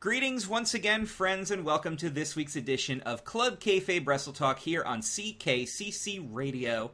Greetings 0.00 0.48
once 0.48 0.72
again, 0.72 1.04
friends, 1.04 1.50
and 1.50 1.62
welcome 1.62 1.94
to 1.98 2.08
this 2.08 2.34
week's 2.34 2.56
edition 2.56 3.02
of 3.02 3.22
Club 3.22 3.60
Kayfabe 3.60 4.06
Wrestle 4.06 4.32
Talk 4.32 4.60
here 4.60 4.82
on 4.82 5.02
CKCC 5.02 6.26
Radio. 6.32 6.92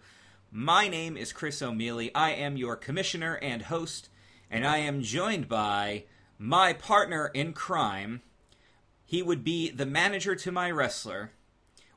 My 0.51 0.89
name 0.89 1.17
is 1.17 1.33
Chris 1.33 1.63
O'Mealy. 1.63 2.11
I 2.17 2.33
am 2.33 2.57
your 2.57 2.75
commissioner 2.75 3.35
and 3.35 3.63
host, 3.63 4.09
and 4.51 4.67
I 4.67 4.79
am 4.79 5.03
joined 5.03 5.49
by 5.49 6.03
my 6.37 6.73
partner 6.73 7.31
in 7.33 7.53
crime. 7.53 8.23
He 9.05 9.23
would 9.23 9.45
be 9.45 9.71
the 9.71 9.87
manager 9.87 10.35
to 10.35 10.51
my 10.51 10.69
wrestler, 10.73 11.31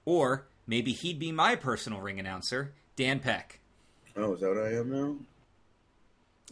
or 0.06 0.46
maybe 0.68 0.92
he'd 0.92 1.18
be 1.18 1.32
my 1.32 1.56
personal 1.56 2.02
ring 2.02 2.20
announcer, 2.20 2.74
Dan 2.96 3.20
Peck. 3.20 3.62
Oh, 4.16 4.36
is 4.36 4.42
that 4.42 4.50
what 4.50 4.64
I 4.64 4.74
am 4.74 4.92
now? 4.92 5.16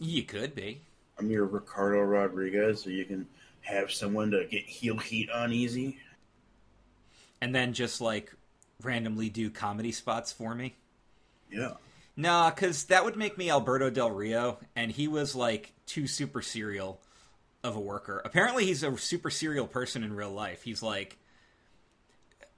You 0.00 0.24
could 0.24 0.56
be. 0.56 0.80
I'm 1.16 1.30
your 1.30 1.44
Ricardo 1.44 2.00
Rodriguez, 2.00 2.82
so 2.82 2.90
you 2.90 3.04
can 3.04 3.28
have 3.60 3.90
someone 3.92 4.30
to 4.30 4.44
get 4.44 4.64
heel 4.64 4.98
heat 4.98 5.30
on 5.30 5.52
easy. 5.52 5.98
And 7.40 7.54
then 7.54 7.72
just 7.72 8.00
like 8.00 8.32
randomly 8.82 9.28
do 9.28 9.50
comedy 9.50 9.92
spots 9.92 10.32
for 10.32 10.54
me. 10.54 10.74
Yeah. 11.50 11.74
Nah, 12.16 12.50
because 12.50 12.84
that 12.86 13.04
would 13.04 13.16
make 13.16 13.38
me 13.38 13.48
Alberto 13.48 13.90
Del 13.90 14.10
Rio, 14.10 14.58
and 14.74 14.90
he 14.90 15.06
was 15.06 15.36
like 15.36 15.72
too 15.86 16.08
super 16.08 16.42
serial 16.42 17.00
of 17.62 17.76
a 17.76 17.80
worker. 17.80 18.20
Apparently, 18.24 18.64
he's 18.64 18.82
a 18.82 18.96
super 18.98 19.30
serial 19.30 19.68
person 19.68 20.02
in 20.02 20.12
real 20.12 20.32
life. 20.32 20.62
He's 20.62 20.82
like, 20.82 21.16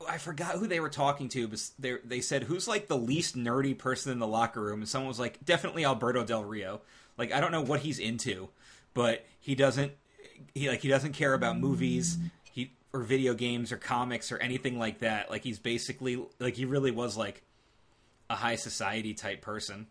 I 0.09 0.17
forgot 0.17 0.55
who 0.55 0.67
they 0.67 0.81
were 0.81 0.89
talking 0.89 1.29
to, 1.31 1.47
but 1.47 1.71
they 1.79 1.97
they 2.05 2.21
said 2.23 2.45
who's 2.45 2.67
like 2.67 2.89
the 2.89 2.97
least 2.97 3.37
nerdy 3.37 3.77
person 3.77 4.13
in 4.13 4.19
the 4.19 4.27
locker 4.27 4.63
room, 4.63 4.81
and 4.81 4.89
someone 4.89 5.09
was 5.09 5.21
like, 5.21 5.45
definitely 5.45 5.85
Alberto 5.85 6.25
Del 6.25 6.45
Rio. 6.45 6.81
Like, 7.19 7.33
I 7.33 7.41
don't 7.41 7.53
know 7.53 7.61
what 7.61 7.81
he's 7.81 7.99
into, 7.99 8.49
but 8.95 9.27
he 9.41 9.55
doesn't 9.55 9.93
he 10.55 10.69
like 10.69 10.81
he 10.81 10.89
doesn't 10.89 11.13
care 11.13 11.35
about 11.35 11.59
movies 11.59 12.19
he 12.53 12.73
or 12.93 13.01
video 13.01 13.35
games 13.35 13.73
or 13.73 13.77
comics 13.77 14.33
or 14.33 14.39
anything 14.39 14.79
like 14.79 14.99
that. 15.01 15.31
Like 15.31 15.45
he's 15.45 15.59
basically 15.59 16.25
like 16.39 16.55
he 16.55 16.65
really 16.65 16.91
was 16.91 17.17
like 17.17 17.43
a 18.29 18.35
high 18.37 18.57
society 18.57 19.15
type 19.15 19.41
person. 19.43 19.87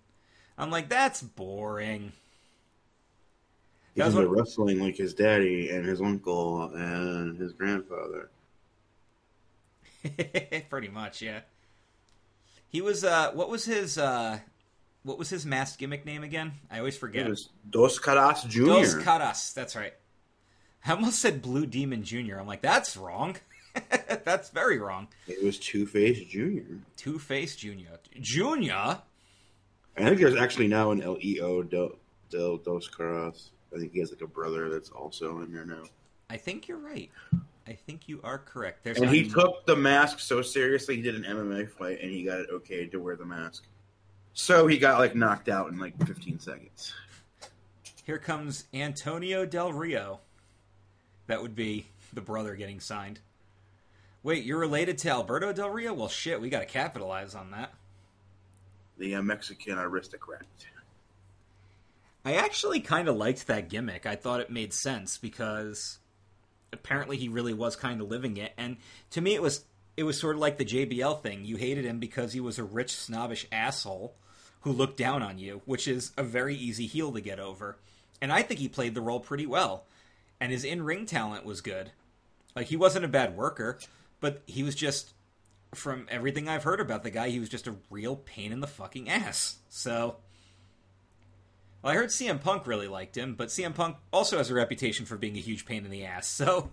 I'm 0.58 0.72
like 0.72 0.90
that's 0.90 1.22
boring. 1.22 2.12
He's 3.96 4.04
That's 4.04 4.16
into 4.16 4.28
what- 4.30 4.38
wrestling 4.38 4.80
like 4.80 4.96
his 4.98 5.14
daddy 5.14 5.70
and 5.72 5.86
his 5.86 6.00
uncle 6.02 6.64
and 6.74 7.38
his 7.38 7.54
grandfather. 7.54 8.30
Pretty 10.70 10.88
much, 10.88 11.22
yeah. 11.22 11.42
He 12.70 12.82
was 12.82 13.04
uh 13.04 13.32
what 13.34 13.50
was 13.50 13.66
his 13.66 13.98
uh 13.98 14.40
what 15.04 15.18
was 15.18 15.30
his 15.30 15.46
masked 15.46 15.80
gimmick 15.80 16.06
name 16.06 16.24
again? 16.24 16.54
I 16.70 16.80
always 16.80 16.98
forget. 16.98 17.26
It 17.26 17.30
was 17.30 17.50
Dos 17.70 18.00
Caras 18.00 18.44
Jr. 18.48 18.66
Dos 18.66 18.96
Caras, 18.96 19.54
that's 19.54 19.76
right. 19.76 19.94
I 20.86 20.92
almost 20.92 21.20
said 21.20 21.42
Blue 21.42 21.66
Demon 21.66 22.04
Jr. 22.04 22.38
I'm 22.40 22.48
like, 22.48 22.62
that's 22.62 22.98
wrong. 22.98 23.38
that's 24.24 24.50
very 24.50 24.80
wrong. 24.80 25.08
It 25.28 25.44
was 25.44 25.60
Two 25.60 25.86
Face 25.86 26.20
Jr. 26.22 26.76
Two 26.98 27.20
Face 27.20 27.56
Junior. 27.56 28.00
Junior? 28.20 29.02
I 29.98 30.04
think 30.04 30.20
there's 30.20 30.36
actually 30.36 30.68
now 30.68 30.92
an 30.92 31.00
LEO 31.00 31.64
Del, 31.64 31.92
Del 32.30 32.58
Dos 32.58 32.88
Caras. 32.88 33.50
I 33.76 33.80
think 33.80 33.92
he 33.94 34.00
has 34.00 34.12
like 34.12 34.22
a 34.22 34.28
brother 34.28 34.70
that's 34.70 34.90
also 34.90 35.42
in 35.42 35.54
there 35.54 35.66
now. 35.66 35.84
I 36.30 36.38
think 36.38 36.68
you're 36.68 36.78
right. 36.80 37.12
I 37.68 37.74
think 37.74 38.08
you 38.08 38.20
are 38.24 38.40
correct. 38.40 38.84
There's 38.84 38.98
And 39.00 39.10
he 39.10 39.30
took 39.30 39.66
the 39.66 39.76
mask 39.76 40.20
so 40.20 40.42
seriously, 40.42 40.96
he 40.96 41.02
did 41.02 41.16
an 41.16 41.24
MMA 41.24 41.70
fight 41.70 42.00
and 42.02 42.12
he 42.12 42.24
got 42.24 42.40
it 42.40 42.50
okay 42.52 42.88
to 42.88 43.00
wear 43.00 43.16
the 43.16 43.26
mask. 43.26 43.64
So 44.34 44.68
he 44.68 44.78
got 44.78 45.00
like 45.00 45.16
knocked 45.16 45.50
out 45.50 45.70
in 45.70 45.78
like 45.78 45.98
15 46.06 46.40
seconds. 46.40 46.94
Here 48.06 48.18
comes 48.18 48.66
Antonio 48.74 49.46
Del 49.46 49.74
Rio. 49.74 50.22
That 51.30 51.44
would 51.44 51.56
be 51.56 51.86
the 52.12 52.22
brother 52.22 52.56
getting 52.56 52.80
signed. 52.80 53.20
Wait, 54.24 54.44
you're 54.44 54.58
related 54.58 54.98
to 54.98 55.10
Alberto 55.10 55.54
Del 55.54 55.70
Rio? 55.70 55.94
Well, 55.94 56.08
shit, 56.08 56.42
we 56.42 56.50
got 56.50 56.62
to 56.62 56.66
capitalize 56.66 57.36
on 57.36 57.52
that. 57.52 57.72
The 58.98 59.14
uh, 59.14 59.22
Mexican 59.22 59.78
aristocrat. 59.78 60.42
I 62.26 62.34
actually 62.34 62.80
kind 62.80 63.08
of 63.08 63.16
liked 63.16 63.46
that 63.46 63.70
gimmick. 63.70 64.08
I 64.08 64.16
thought 64.16 64.40
it 64.40 64.50
made 64.50 64.74
sense 64.74 65.20
because 65.20 66.00
apparently 66.74 67.16
he 67.16 67.30
really 67.30 67.54
was 67.54 67.76
kind 67.76 68.02
of 68.02 68.10
living 68.10 68.38
it, 68.38 68.54
and 68.58 68.78
to 69.12 69.22
me, 69.22 69.36
it 69.36 69.42
was 69.44 69.66
it 69.98 70.04
was 70.04 70.20
sort 70.20 70.36
of 70.36 70.42
like 70.42 70.58
the 70.58 70.66
JBL 70.66 71.22
thing. 71.22 71.46
You 71.46 71.58
hated 71.58 71.86
him 71.86 72.00
because 72.00 72.34
he 72.34 72.40
was 72.40 72.58
a 72.58 72.64
rich, 72.64 72.96
snobbish 72.96 73.46
asshole 73.52 74.16
who 74.62 74.72
looked 74.72 74.98
down 74.98 75.22
on 75.22 75.38
you, 75.38 75.62
which 75.66 75.88
is 75.88 76.12
a 76.18 76.24
very 76.24 76.56
easy 76.56 76.88
heel 76.88 77.12
to 77.12 77.22
get 77.22 77.40
over. 77.40 77.78
And 78.20 78.34
I 78.34 78.42
think 78.42 78.60
he 78.60 78.68
played 78.68 78.96
the 78.96 79.02
role 79.02 79.20
pretty 79.20 79.46
well, 79.46 79.86
and 80.40 80.52
his 80.52 80.64
in 80.64 80.84
ring 80.84 81.06
talent 81.06 81.46
was 81.46 81.62
good. 81.62 81.92
Like 82.56 82.68
he 82.68 82.76
wasn't 82.78 83.06
a 83.06 83.10
bad 83.10 83.36
worker, 83.36 83.80
but 84.20 84.42
he 84.46 84.64
was 84.64 84.76
just 84.76 85.14
from 85.74 86.08
everything 86.10 86.48
I've 86.50 86.64
heard 86.64 86.80
about 86.80 87.04
the 87.04 87.12
guy, 87.12 87.30
he 87.30 87.40
was 87.40 87.50
just 87.50 87.68
a 87.68 87.76
real 87.90 88.16
pain 88.16 88.52
in 88.52 88.60
the 88.60 88.68
fucking 88.68 89.10
ass. 89.10 89.58
So 89.70 90.18
well, 91.82 91.94
I 91.94 91.96
heard 91.96 92.10
CM 92.10 92.42
Punk 92.42 92.68
really 92.68 92.88
liked 92.88 93.16
him, 93.18 93.36
but 93.36 93.50
CM 93.50 93.74
Punk 93.74 93.98
also 94.12 94.38
has 94.38 94.50
a 94.50 94.54
reputation 94.54 95.06
for 95.06 95.16
being 95.18 95.38
a 95.38 95.42
huge 95.42 95.66
pain 95.66 95.86
in 95.86 95.92
the 95.92 96.06
ass, 96.06 96.28
so 96.28 96.72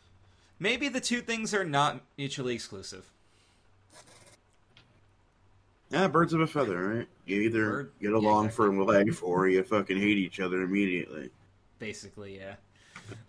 maybe 0.58 0.88
the 0.88 1.00
two 1.00 1.20
things 1.20 1.54
are 1.54 1.64
not 1.64 2.02
mutually 2.16 2.54
exclusive. 2.54 3.10
Yeah, 5.90 6.08
birds 6.08 6.32
of 6.32 6.40
a 6.40 6.46
feather, 6.46 6.88
right? 6.88 7.08
You 7.26 7.42
either 7.42 7.70
Bird- 7.70 7.92
get 8.00 8.10
yeah, 8.10 8.16
along 8.16 8.46
exactly. 8.46 8.76
for 8.76 8.84
life 8.84 9.22
or 9.22 9.48
you 9.48 9.62
fucking 9.62 9.96
hate 9.98 10.18
each 10.18 10.40
other 10.40 10.62
immediately. 10.62 11.30
Basically, 11.78 12.36
yeah. 12.36 12.54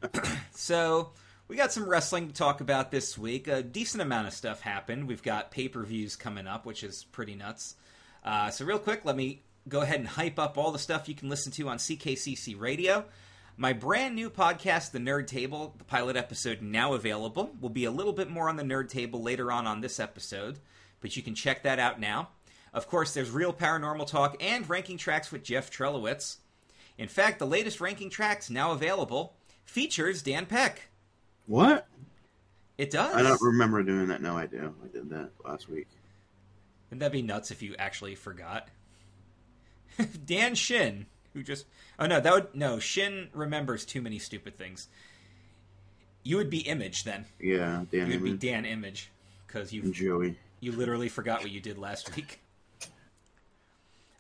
so, 0.51 1.11
we 1.47 1.55
got 1.55 1.71
some 1.71 1.87
wrestling 1.87 2.27
to 2.27 2.33
talk 2.33 2.61
about 2.61 2.91
this 2.91 3.17
week. 3.17 3.47
A 3.47 3.61
decent 3.61 4.01
amount 4.01 4.27
of 4.27 4.33
stuff 4.33 4.61
happened. 4.61 5.07
We've 5.07 5.23
got 5.23 5.51
pay 5.51 5.67
per 5.67 5.83
views 5.83 6.15
coming 6.15 6.47
up, 6.47 6.65
which 6.65 6.83
is 6.83 7.03
pretty 7.11 7.35
nuts. 7.35 7.75
Uh, 8.23 8.49
so, 8.49 8.65
real 8.65 8.79
quick, 8.79 9.05
let 9.05 9.15
me 9.15 9.43
go 9.67 9.81
ahead 9.81 9.99
and 9.99 10.07
hype 10.07 10.39
up 10.39 10.57
all 10.57 10.71
the 10.71 10.79
stuff 10.79 11.09
you 11.09 11.15
can 11.15 11.29
listen 11.29 11.51
to 11.53 11.69
on 11.69 11.77
CKCC 11.77 12.59
Radio. 12.59 13.05
My 13.57 13.73
brand 13.73 14.15
new 14.15 14.29
podcast, 14.29 14.91
The 14.91 14.99
Nerd 14.99 15.27
Table, 15.27 15.75
the 15.77 15.85
pilot 15.85 16.17
episode 16.17 16.61
now 16.61 16.93
available. 16.93 17.51
Will 17.61 17.69
be 17.69 17.85
a 17.85 17.91
little 17.91 18.11
bit 18.11 18.29
more 18.29 18.49
on 18.49 18.57
the 18.57 18.63
Nerd 18.63 18.89
Table 18.89 19.21
later 19.21 19.51
on 19.51 19.65
on 19.65 19.81
this 19.81 19.99
episode, 19.99 20.59
but 20.99 21.15
you 21.15 21.23
can 21.23 21.35
check 21.35 21.63
that 21.63 21.79
out 21.79 21.99
now. 21.99 22.29
Of 22.73 22.89
course, 22.89 23.13
there's 23.13 23.31
Real 23.31 23.53
Paranormal 23.53 24.07
Talk 24.07 24.35
and 24.41 24.69
Ranking 24.69 24.97
Tracks 24.97 25.31
with 25.31 25.43
Jeff 25.43 25.71
Trelowitz. 25.71 26.37
In 26.97 27.07
fact, 27.07 27.39
the 27.39 27.47
latest 27.47 27.79
Ranking 27.79 28.09
Tracks 28.09 28.49
now 28.49 28.73
available 28.73 29.37
features 29.65 30.21
Dan 30.21 30.45
Peck. 30.45 30.89
What? 31.47 31.87
It 32.77 32.91
does. 32.91 33.15
I 33.15 33.21
don't 33.21 33.41
remember 33.41 33.83
doing 33.83 34.07
that. 34.07 34.21
No, 34.21 34.37
I 34.37 34.47
do. 34.47 34.73
I 34.83 34.87
did 34.87 35.09
that 35.09 35.31
last 35.45 35.69
week. 35.69 35.87
Wouldn't 36.89 36.99
that 37.01 37.11
be 37.11 37.21
nuts 37.21 37.51
if 37.51 37.61
you 37.61 37.75
actually 37.79 38.15
forgot? 38.15 38.67
Dan 40.25 40.55
Shin, 40.55 41.05
who 41.33 41.41
just 41.43 41.65
oh 41.99 42.05
no, 42.05 42.19
that 42.19 42.33
would 42.33 42.55
no 42.55 42.79
Shin 42.79 43.29
remembers 43.33 43.85
too 43.85 44.01
many 44.01 44.19
stupid 44.19 44.57
things. 44.57 44.87
You 46.23 46.37
would 46.37 46.49
be 46.49 46.59
Image 46.59 47.03
then. 47.03 47.25
Yeah, 47.39 47.83
Dan 47.91 48.07
You 48.11 48.19
would 48.19 48.23
be 48.23 48.47
Dan 48.47 48.65
Image 48.65 49.11
because 49.47 49.71
you 49.71 49.91
Joey. 49.91 50.37
you 50.59 50.71
literally 50.71 51.07
forgot 51.07 51.41
what 51.41 51.51
you 51.51 51.61
did 51.61 51.77
last 51.77 52.15
week. 52.15 52.41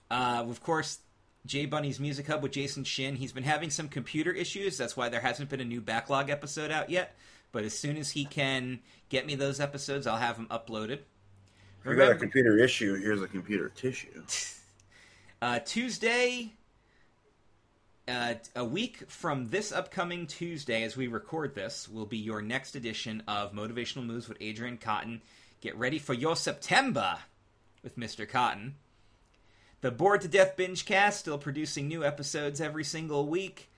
Uh, 0.09 0.45
of 0.47 0.61
course, 0.61 0.99
J 1.45 1.65
Bunny's 1.65 1.99
Music 1.99 2.27
Hub 2.27 2.41
with 2.41 2.51
Jason 2.51 2.83
Shin. 2.83 3.15
He's 3.15 3.31
been 3.31 3.43
having 3.43 3.69
some 3.69 3.87
computer 3.87 4.31
issues. 4.31 4.77
That's 4.77 4.97
why 4.97 5.09
there 5.09 5.21
hasn't 5.21 5.49
been 5.49 5.61
a 5.61 5.65
new 5.65 5.81
backlog 5.81 6.29
episode 6.29 6.71
out 6.71 6.89
yet. 6.89 7.15
But 7.51 7.63
as 7.63 7.77
soon 7.77 7.97
as 7.97 8.11
he 8.11 8.25
can 8.25 8.79
get 9.09 9.25
me 9.25 9.35
those 9.35 9.59
episodes, 9.59 10.07
I'll 10.07 10.17
have 10.17 10.37
them 10.37 10.47
uploaded. 10.47 10.99
If 11.83 11.91
you 11.91 11.95
got 11.95 12.11
a 12.11 12.15
computer 12.15 12.57
issue, 12.57 12.95
here's 12.95 13.21
a 13.21 13.27
computer 13.27 13.69
tissue. 13.69 14.23
Uh, 15.41 15.59
Tuesday, 15.59 16.53
uh, 18.07 18.35
a 18.55 18.65
week 18.65 19.03
from 19.09 19.49
this 19.49 19.71
upcoming 19.71 20.25
Tuesday, 20.25 20.81
as 20.83 20.95
we 20.95 21.07
record 21.07 21.53
this, 21.53 21.87
will 21.87 22.05
be 22.05 22.17
your 22.17 22.41
next 22.41 22.75
edition 22.75 23.21
of 23.27 23.51
Motivational 23.51 24.05
Moves 24.05 24.27
with 24.29 24.37
Adrian 24.41 24.77
Cotton. 24.77 25.21
Get 25.61 25.77
ready 25.77 25.99
for 25.99 26.13
your 26.13 26.35
September 26.35 27.17
with 27.83 27.97
Mr. 27.97 28.27
Cotton. 28.27 28.75
The 29.81 29.91
Bored 29.91 30.21
to 30.21 30.27
Death 30.27 30.55
Binge 30.55 30.85
Cast, 30.85 31.19
still 31.19 31.37
producing 31.37 31.87
new 31.87 32.03
episodes 32.03 32.61
every 32.61 32.83
single 32.83 33.27
week. 33.27 33.69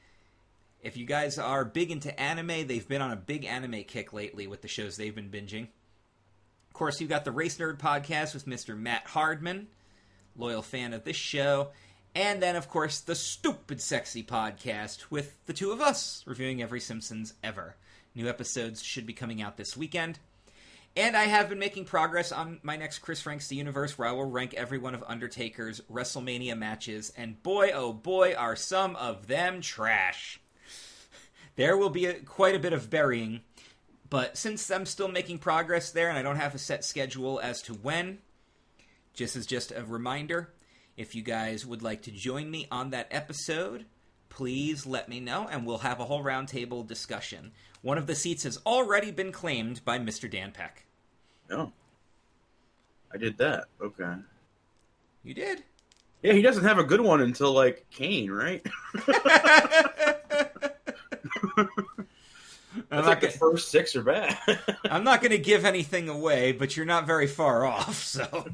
If 0.82 0.96
you 0.96 1.06
guys 1.06 1.38
are 1.38 1.66
big 1.66 1.92
into 1.92 2.18
anime, 2.20 2.68
they've 2.68 2.88
been 2.88 3.02
on 3.02 3.12
a 3.12 3.18
big 3.18 3.46
anime 3.46 3.84
kick 3.84 4.14
lately 4.14 4.48
with 4.48 4.62
the 4.62 4.68
shows 4.68 4.96
they've 4.96 5.14
been 5.14 5.30
binging. 5.30 5.68
Of 6.68 6.74
course, 6.74 7.02
you've 7.02 7.10
got 7.10 7.26
the 7.26 7.32
Race 7.32 7.58
Nerd 7.58 7.80
Podcast 7.80 8.34
with 8.34 8.46
Mr. 8.46 8.78
Matt 8.78 9.08
Hardman 9.08 9.68
loyal 10.38 10.62
fan 10.62 10.94
of 10.94 11.04
this 11.04 11.16
show. 11.16 11.70
And 12.16 12.42
then, 12.42 12.56
of 12.56 12.70
course, 12.70 13.00
the 13.00 13.16
Stupid 13.16 13.82
Sexy 13.82 14.24
podcast 14.24 15.06
with 15.10 15.38
the 15.46 15.54
two 15.54 15.72
of 15.72 15.82
us 15.82 16.24
reviewing 16.26 16.62
every 16.62 16.80
Simpsons 16.80 17.34
ever. 17.44 17.76
New 18.16 18.28
episodes 18.28 18.82
should 18.82 19.06
be 19.06 19.14
coming 19.14 19.42
out 19.42 19.58
this 19.58 19.78
weekend. 19.78 20.20
And 20.98 21.16
I 21.16 21.26
have 21.26 21.48
been 21.48 21.60
making 21.60 21.86
progress 21.86 22.32
on 22.32 22.60
my 22.64 22.76
next 22.76 23.00
Chris 23.00 23.26
Ranks 23.26 23.48
the 23.48 23.56
Universe, 23.56 23.98
where 23.98 24.10
I 24.10 24.12
will 24.12 24.30
rank 24.30 24.54
every 24.56 24.80
one 24.80 24.96
of 24.96 25.04
Undertaker's 25.08 25.80
WrestleMania 25.92 26.58
matches. 26.58 27.14
And 27.16 27.42
boy, 27.42 27.72
oh 27.74 27.94
boy, 27.94 28.34
are 28.34 28.56
some 28.56 28.96
of 28.96 29.28
them 29.28 29.62
trash. 29.62 30.42
There 31.56 31.78
will 31.78 31.90
be 31.90 32.08
a, 32.08 32.16
quite 32.16 32.56
a 32.56 32.60
bit 32.60 32.74
of 32.74 32.90
burying 32.90 33.42
but 34.10 34.38
since 34.38 34.70
I'm 34.72 34.86
still 34.86 35.08
making 35.08 35.40
progress 35.40 35.92
there 35.92 36.10
and 36.10 36.18
I 36.18 36.22
don't 36.22 36.38
have 36.38 36.56
a 36.56 36.60
set 36.60 36.86
schedule 36.86 37.40
as 37.42 37.62
to 37.64 37.74
when, 37.74 38.20
just 39.14 39.36
as 39.36 39.46
just 39.46 39.72
a 39.72 39.84
reminder, 39.84 40.54
if 40.96 41.14
you 41.14 41.22
guys 41.22 41.66
would 41.66 41.82
like 41.82 42.04
to 42.04 42.12
join 42.12 42.50
me 42.50 42.68
on 42.72 42.92
that 42.92 43.08
episode, 43.12 43.86
please 44.30 44.86
let 44.86 45.10
me 45.10 45.20
know 45.20 45.48
and 45.50 45.66
we'll 45.66 45.80
have 45.80 46.00
a 46.00 46.06
whole 46.06 46.24
roundtable 46.24 46.88
discussion. 46.88 47.52
One 47.82 47.98
of 47.98 48.08
the 48.08 48.16
seats 48.16 48.44
has 48.44 48.60
already 48.66 49.12
been 49.12 49.32
claimed 49.32 49.84
by 49.84 50.00
Mr. 50.00 50.30
Dan 50.30 50.52
Peck. 50.52 50.87
No. 51.50 51.72
I 53.14 53.18
did 53.18 53.38
that. 53.38 53.66
Okay. 53.82 54.14
You 55.24 55.34
did? 55.34 55.64
Yeah, 56.24 56.34
he 56.34 56.42
doesn't 56.42 56.64
have 56.64 56.80
a 56.80 56.84
good 56.84 57.02
one 57.02 57.22
until 57.22 57.52
like 57.52 57.86
Kane, 57.90 58.32
right? 58.32 58.66
I'm 62.92 63.00
not, 63.04 63.06
like 63.06 63.22
the 63.22 63.28
gonna, 63.28 63.38
first 63.38 63.70
six 63.70 63.96
are 63.96 64.04
bad. 64.04 64.38
I'm 64.86 65.04
not 65.04 65.22
going 65.22 65.32
to 65.32 65.38
give 65.38 65.66
anything 65.66 66.10
away, 66.10 66.52
but 66.52 66.76
you're 66.76 66.86
not 66.86 67.06
very 67.06 67.28
far 67.28 67.66
off, 67.66 67.96
so. 68.04 68.48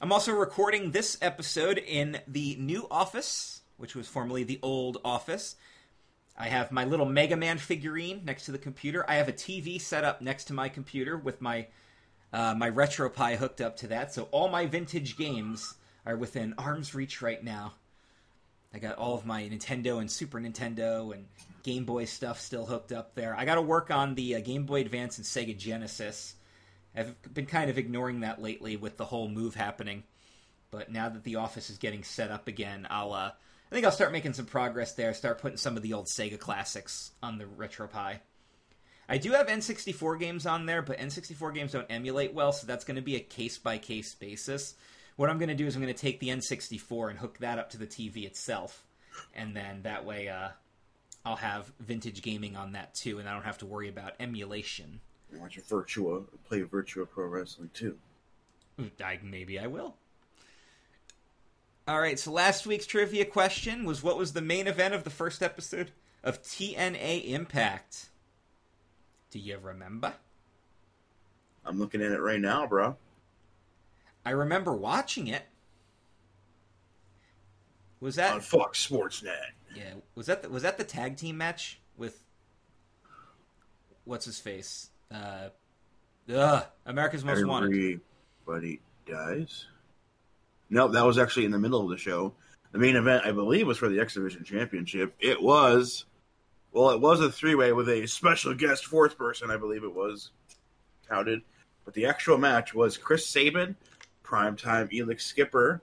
I'm 0.00 0.12
also 0.12 0.32
recording 0.32 0.92
this 0.92 1.18
episode 1.20 1.78
in 1.78 2.20
the 2.28 2.56
new 2.56 2.86
office, 2.90 3.62
which 3.76 3.96
was 3.96 4.06
formerly 4.06 4.44
the 4.44 4.60
old 4.62 4.98
office. 5.04 5.56
I 6.40 6.48
have 6.48 6.70
my 6.70 6.84
little 6.84 7.04
Mega 7.04 7.36
Man 7.36 7.58
figurine 7.58 8.24
next 8.24 8.44
to 8.44 8.52
the 8.52 8.58
computer. 8.58 9.04
I 9.10 9.16
have 9.16 9.28
a 9.28 9.32
TV 9.32 9.80
set 9.80 10.04
up 10.04 10.22
next 10.22 10.44
to 10.44 10.54
my 10.54 10.68
computer 10.68 11.16
with 11.16 11.40
my 11.40 11.66
uh, 12.32 12.54
my 12.54 12.70
RetroPie 12.70 13.36
hooked 13.36 13.60
up 13.60 13.76
to 13.78 13.88
that, 13.88 14.12
so 14.14 14.28
all 14.30 14.48
my 14.48 14.66
vintage 14.66 15.16
games 15.16 15.74
are 16.06 16.16
within 16.16 16.54
arm's 16.58 16.94
reach 16.94 17.22
right 17.22 17.42
now. 17.42 17.74
I 18.72 18.78
got 18.78 18.96
all 18.96 19.14
of 19.14 19.24
my 19.24 19.42
Nintendo 19.44 19.98
and 19.98 20.10
Super 20.10 20.38
Nintendo 20.38 21.12
and 21.14 21.26
Game 21.62 21.84
Boy 21.84 22.04
stuff 22.04 22.38
still 22.38 22.66
hooked 22.66 22.92
up 22.92 23.14
there. 23.14 23.34
I 23.34 23.46
got 23.46 23.54
to 23.54 23.62
work 23.62 23.90
on 23.90 24.14
the 24.14 24.36
uh, 24.36 24.40
Game 24.40 24.64
Boy 24.64 24.82
Advance 24.82 25.16
and 25.16 25.26
Sega 25.26 25.56
Genesis. 25.56 26.34
I've 26.94 27.16
been 27.32 27.46
kind 27.46 27.70
of 27.70 27.78
ignoring 27.78 28.20
that 28.20 28.42
lately 28.42 28.76
with 28.76 28.96
the 28.96 29.06
whole 29.06 29.28
move 29.28 29.54
happening, 29.54 30.04
but 30.70 30.92
now 30.92 31.08
that 31.08 31.24
the 31.24 31.36
office 31.36 31.70
is 31.70 31.78
getting 31.78 32.04
set 32.04 32.30
up 32.30 32.46
again, 32.46 32.86
I'll 32.90 33.14
uh, 33.14 33.30
I 33.70 33.74
think 33.74 33.84
I'll 33.84 33.92
start 33.92 34.12
making 34.12 34.32
some 34.32 34.46
progress 34.46 34.94
there. 34.94 35.12
Start 35.12 35.40
putting 35.40 35.58
some 35.58 35.76
of 35.76 35.82
the 35.82 35.92
old 35.92 36.06
Sega 36.06 36.38
classics 36.38 37.12
on 37.22 37.36
the 37.36 37.44
RetroPie. 37.44 38.20
I 39.10 39.18
do 39.18 39.32
have 39.32 39.46
N64 39.46 40.18
games 40.18 40.46
on 40.46 40.66
there, 40.66 40.82
but 40.82 40.98
N64 40.98 41.54
games 41.54 41.72
don't 41.72 41.86
emulate 41.90 42.34
well, 42.34 42.52
so 42.52 42.66
that's 42.66 42.84
going 42.84 42.96
to 42.96 43.02
be 43.02 43.16
a 43.16 43.20
case 43.20 43.58
by 43.58 43.78
case 43.78 44.14
basis. 44.14 44.74
What 45.16 45.28
I'm 45.28 45.38
going 45.38 45.48
to 45.48 45.54
do 45.54 45.66
is 45.66 45.74
I'm 45.74 45.82
going 45.82 45.92
to 45.92 46.00
take 46.00 46.20
the 46.20 46.28
N64 46.28 47.10
and 47.10 47.18
hook 47.18 47.38
that 47.38 47.58
up 47.58 47.70
to 47.70 47.78
the 47.78 47.86
TV 47.86 48.24
itself, 48.24 48.84
and 49.34 49.56
then 49.56 49.82
that 49.82 50.04
way 50.04 50.28
uh, 50.28 50.50
I'll 51.24 51.36
have 51.36 51.72
vintage 51.80 52.22
gaming 52.22 52.56
on 52.56 52.72
that 52.72 52.94
too, 52.94 53.18
and 53.18 53.28
I 53.28 53.32
don't 53.32 53.44
have 53.44 53.58
to 53.58 53.66
worry 53.66 53.88
about 53.88 54.12
emulation. 54.20 55.00
Watch 55.34 55.58
a 55.58 55.60
Virtua, 55.60 56.24
play 56.44 56.60
Virtua 56.62 57.08
Pro 57.08 57.26
Wrestling 57.26 57.70
too. 57.74 57.98
I, 59.02 59.18
maybe 59.22 59.58
I 59.58 59.66
will. 59.66 59.96
All 61.88 61.98
right, 61.98 62.18
so 62.18 62.30
last 62.30 62.66
week's 62.66 62.84
trivia 62.84 63.24
question 63.24 63.86
was 63.86 64.02
what 64.02 64.18
was 64.18 64.34
the 64.34 64.42
main 64.42 64.66
event 64.66 64.92
of 64.92 65.04
the 65.04 65.10
first 65.10 65.42
episode 65.42 65.90
of 66.22 66.42
TNA 66.42 67.30
Impact? 67.30 68.10
Do 69.30 69.38
you 69.38 69.56
remember? 69.56 70.12
I'm 71.64 71.78
looking 71.78 72.02
at 72.02 72.12
it 72.12 72.20
right 72.20 72.42
now, 72.42 72.66
bro. 72.66 72.98
I 74.26 74.32
remember 74.32 74.74
watching 74.74 75.28
it. 75.28 75.44
Was 78.00 78.16
that 78.16 78.34
On 78.34 78.40
Fox 78.42 78.80
Sports 78.80 79.22
Net. 79.22 79.52
yeah? 79.74 79.94
Was 80.14 80.26
that 80.26 80.42
the, 80.42 80.50
was 80.50 80.64
that 80.64 80.76
the 80.76 80.84
tag 80.84 81.16
team 81.16 81.38
match 81.38 81.80
with 81.96 82.22
what's 84.04 84.26
his 84.26 84.38
face? 84.38 84.90
Uh, 85.10 85.48
ugh, 86.30 86.66
America's 86.84 87.24
Most 87.24 87.46
Wanted. 87.46 88.00
Everybody 88.46 88.80
dies. 89.06 89.64
Nope, 90.70 90.92
that 90.92 91.04
was 91.06 91.18
actually 91.18 91.46
in 91.46 91.50
the 91.52 91.58
middle 91.58 91.82
of 91.82 91.90
the 91.90 91.96
show. 91.96 92.32
The 92.72 92.78
main 92.78 92.96
event, 92.96 93.24
I 93.24 93.32
believe, 93.32 93.66
was 93.66 93.78
for 93.78 93.88
the 93.88 94.00
X 94.00 94.14
Division 94.14 94.44
Championship. 94.44 95.14
It 95.18 95.40
was, 95.42 96.04
well, 96.72 96.90
it 96.90 97.00
was 97.00 97.20
a 97.20 97.30
three 97.32 97.54
way 97.54 97.72
with 97.72 97.88
a 97.88 98.06
special 98.06 98.54
guest 98.54 98.84
fourth 98.86 99.16
person, 99.16 99.50
I 99.50 99.56
believe 99.56 99.84
it 99.84 99.94
was 99.94 100.30
touted. 101.08 101.40
But 101.84 101.94
the 101.94 102.04
actual 102.06 102.36
match 102.36 102.74
was 102.74 102.98
Chris 102.98 103.26
Sabin, 103.26 103.74
primetime 104.22 104.92
Elix 104.92 105.22
Skipper. 105.22 105.80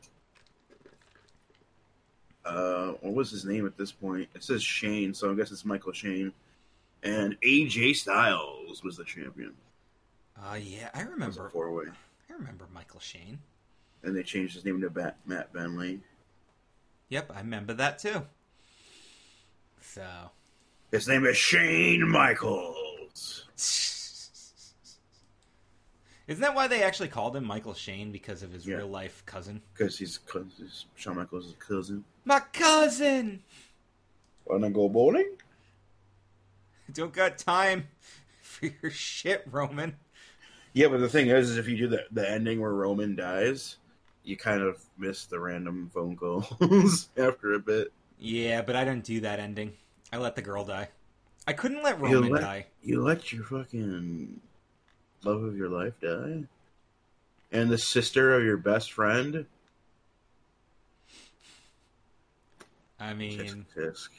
Uh, 2.46 2.90
what 3.02 3.16
was 3.16 3.31
his 3.31 3.44
name 3.46 3.66
at 3.66 3.76
this 3.76 3.92
point? 3.92 4.30
It 4.36 4.44
says 4.44 4.62
Shane, 4.62 5.16
so 5.16 5.31
I 5.31 5.36
guess 5.36 5.52
it's 5.52 5.66
Michael 5.66 5.94
Shane. 5.94 6.31
And 7.02 7.40
AJ 7.42 7.96
Styles 7.96 8.84
was 8.84 8.98
the 8.98 9.04
champion. 9.04 9.54
Uh, 10.40 10.56
yeah, 10.62 10.90
I 10.94 11.00
It 11.02 11.06
was 11.06 11.08
a 11.08 11.12
remember. 11.12 11.50
four 11.50 11.72
way. 11.74 11.86
I 12.30 12.34
remember 12.34 12.68
Michael 12.72 13.00
Shane. 13.00 13.40
And 14.06 14.16
they 14.16 14.24
changed 14.24 14.54
his 14.54 14.63
name 14.63 14.80
to 14.81 14.90
Bat- 14.90 15.18
Matt 15.25 15.52
Bentley. 15.52 16.00
Yep, 17.10 17.31
I 17.36 17.40
remember 17.40 17.74
that 17.74 17.98
too. 18.00 18.22
So. 19.81 20.06
His 20.92 21.07
name 21.07 21.25
is 21.25 21.36
Shane 21.36 22.07
Michaels. 22.07 23.46
Isn't 26.28 26.42
that 26.42 26.56
why 26.56 26.68
they 26.68 26.81
actually 26.84 27.10
called 27.10 27.36
him 27.36 27.46
Michael 27.46 27.74
Shane 27.74 28.12
because 28.12 28.42
of 28.44 28.52
his 28.52 28.66
Yeah. 28.66 28.78
real 28.78 28.88
life 28.88 29.24
cousin? 29.25 29.62
Because 29.74 29.98
he's, 29.98 30.18
cause 30.19 30.46
he's 30.57 30.86
Shawn 30.96 31.16
Michaels' 31.18 31.54
cousin. 31.60 32.04
My 32.25 32.40
cousin. 32.54 33.42
Wanna 34.46 34.69
go 34.69 34.88
bowling? 34.90 35.34
Don't 36.94 37.13
got 37.13 37.38
time 37.40 37.88
for 38.42 38.68
your 38.81 38.92
shit, 38.92 39.44
Roman. 39.52 39.96
Yeah, 40.74 40.88
but 40.90 41.00
the 41.00 41.10
thing 41.10 41.28
is, 41.28 41.52
is 41.52 41.57
if 41.57 41.68
you 41.68 41.78
do 41.78 41.88
the, 41.88 42.06
the 42.12 42.30
ending 42.30 42.60
where 42.60 42.74
Roman 42.74 43.16
dies, 43.16 43.78
you 44.25 44.36
kind 44.36 44.62
of 44.62 44.83
miss 44.98 45.25
the 45.25 45.39
random 45.39 45.89
phone 45.94 46.16
calls 46.16 47.10
after 47.18 47.54
a 47.54 47.60
bit. 47.60 47.92
Yeah, 48.19 48.62
but 48.62 48.75
I 48.75 48.83
don't 48.83 49.04
do 49.04 49.22
that 49.22 49.39
ending. 49.39 49.74
I 50.12 50.18
let 50.18 50.36
the 50.36 50.42
girl 50.42 50.66
die. 50.66 50.89
I 51.48 51.54
couldn't 51.54 51.83
let 51.83 52.00
You 52.00 52.06
Roman 52.06 52.31
let- 52.31 52.42
die. 52.42 52.66
You 52.83 53.01
let 53.04 53.31
your 53.31 53.44
fucking 53.44 54.39
love 55.24 55.44
of 55.44 55.56
your 55.56 55.69
life 55.69 55.94
die? 56.01 56.44
And 57.51 57.69
the 57.69 57.77
sister 57.77 58.33
of 58.36 58.44
your 58.44 58.57
best 58.57 58.92
friend? 58.92 59.45
I 63.00 63.13
mean, 63.13 63.66
tisk. 63.75 64.10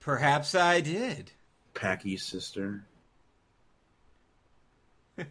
perhaps 0.00 0.54
I 0.54 0.80
did. 0.80 1.32
Packie's 1.74 2.22
sister. 2.24 2.84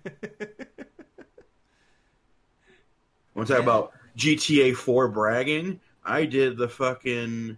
Want 3.34 3.48
to 3.48 3.54
talk 3.54 3.64
about 3.64 3.94
GTA 4.18 4.76
4 4.76 5.08
bragging? 5.10 5.80
I 6.04 6.26
did 6.26 6.58
the 6.58 6.68
fucking 6.68 7.58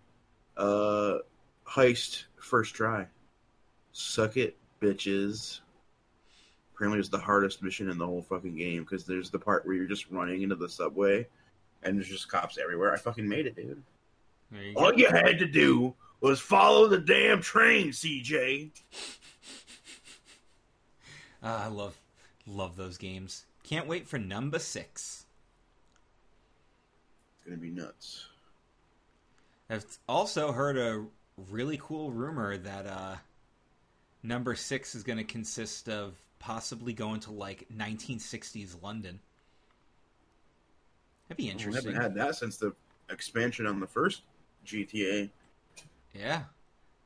uh, 0.57 1.17
heist 1.65 2.25
first 2.37 2.75
try. 2.75 3.07
Suck 3.91 4.37
it, 4.37 4.57
bitches. 4.81 5.61
Apparently, 6.75 6.99
it's 6.99 7.09
the 7.09 7.17
hardest 7.17 7.63
mission 7.63 7.89
in 7.89 7.97
the 7.97 8.05
whole 8.05 8.21
fucking 8.21 8.55
game 8.55 8.83
because 8.83 9.05
there's 9.05 9.29
the 9.29 9.39
part 9.39 9.65
where 9.65 9.75
you're 9.75 9.85
just 9.85 10.09
running 10.11 10.41
into 10.41 10.55
the 10.55 10.69
subway 10.69 11.27
and 11.83 11.97
there's 11.97 12.07
just 12.07 12.29
cops 12.29 12.57
everywhere. 12.57 12.93
I 12.93 12.97
fucking 12.97 13.27
made 13.27 13.45
it, 13.47 13.55
dude. 13.55 13.81
You 14.51 14.73
All 14.75 14.93
you 14.93 15.07
had 15.09 15.39
to 15.39 15.45
do 15.45 15.93
was 16.21 16.39
follow 16.39 16.87
the 16.87 16.97
damn 16.97 17.41
train, 17.41 17.89
CJ. 17.89 18.71
Ah, 21.41 21.65
I 21.65 21.67
love, 21.67 21.97
love 22.45 22.75
those 22.75 22.97
games. 22.97 23.45
Can't 23.63 23.87
wait 23.87 24.07
for 24.07 24.17
number 24.17 24.59
six. 24.59 25.18
It's 27.49 27.55
gonna 27.59 27.73
be 27.73 27.81
nuts. 27.81 28.25
I've 29.71 29.85
also 30.07 30.51
heard 30.51 30.77
a 30.77 31.03
really 31.49 31.79
cool 31.81 32.11
rumor 32.11 32.57
that 32.57 32.85
uh, 32.85 33.15
number 34.23 34.53
six 34.55 34.93
is 34.93 35.01
going 35.03 35.17
to 35.17 35.23
consist 35.23 35.89
of 35.89 36.13
possibly 36.39 36.93
going 36.93 37.19
to 37.21 37.31
like 37.31 37.65
1960s 37.75 38.81
London. 38.83 39.19
That'd 41.27 41.37
be 41.37 41.45
We 41.45 41.49
interesting. 41.49 41.93
haven't 41.93 42.01
had 42.01 42.15
that 42.15 42.35
since 42.35 42.57
the 42.57 42.73
expansion 43.09 43.65
on 43.65 43.79
the 43.79 43.87
first 43.87 44.21
GTA. 44.65 45.29
yeah, 46.13 46.43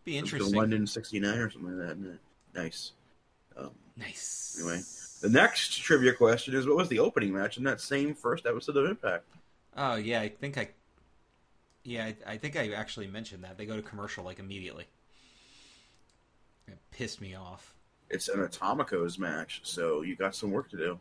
be 0.04 0.18
interesting. 0.18 0.52
To 0.52 0.58
London 0.58 0.86
'69 0.88 1.38
or 1.38 1.50
something 1.52 1.78
like 1.78 1.88
that. 1.88 2.18
Nice. 2.54 2.92
Um, 3.56 3.72
Nice. 3.96 4.58
Anyway. 4.60 4.82
the 5.22 5.30
next 5.30 5.78
trivia 5.78 6.14
question 6.14 6.54
is: 6.56 6.66
What 6.68 6.76
was 6.78 6.90
the 6.90 7.00
opening 7.00 7.34
match 7.34 7.58
in 7.58 7.64
that 7.64 7.80
same 7.80 8.14
first 8.14 8.46
episode 8.46 8.76
of 8.78 8.86
Impact? 8.90 9.24
Oh 9.78 9.96
yeah, 9.96 10.22
I 10.22 10.30
think 10.30 10.58
I. 10.58 10.70
Yeah, 11.84 12.06
I, 12.06 12.34
I 12.34 12.38
think 12.38 12.56
I 12.56 12.72
actually 12.72 13.08
mentioned 13.08 13.44
that 13.44 13.58
they 13.58 13.66
go 13.66 13.76
to 13.76 13.82
commercial 13.82 14.24
like 14.24 14.40
immediately. 14.40 14.86
It 16.68 16.78
pissed 16.92 17.20
me 17.20 17.36
off. 17.36 17.74
It's 18.10 18.30
an 18.30 18.40
Atomicos 18.40 19.18
match, 19.20 19.62
so 19.64 20.02
you 20.02 20.16
got 20.16 20.36
some 20.36 20.52
work 20.52 20.70
to 20.70 20.78
do. 20.78 21.00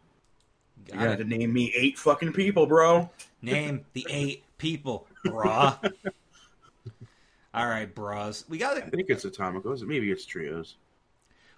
Got 0.86 0.94
You 0.94 1.00
got 1.06 1.20
it. 1.20 1.22
to 1.22 1.24
name 1.24 1.52
me 1.52 1.72
eight 1.76 1.98
fucking 1.98 2.32
people, 2.32 2.66
bro. 2.66 3.10
Name 3.42 3.84
the 3.92 4.06
eight 4.08 4.44
people, 4.58 5.06
brah. 5.24 5.78
All 7.54 7.66
right, 7.66 7.92
bras. 7.94 8.44
We 8.48 8.56
got 8.58 8.78
I 8.78 8.80
think 8.80 9.10
it's 9.10 9.24
Atomicos. 9.24 9.82
Maybe 9.82 10.10
it's 10.10 10.24
trios. 10.24 10.76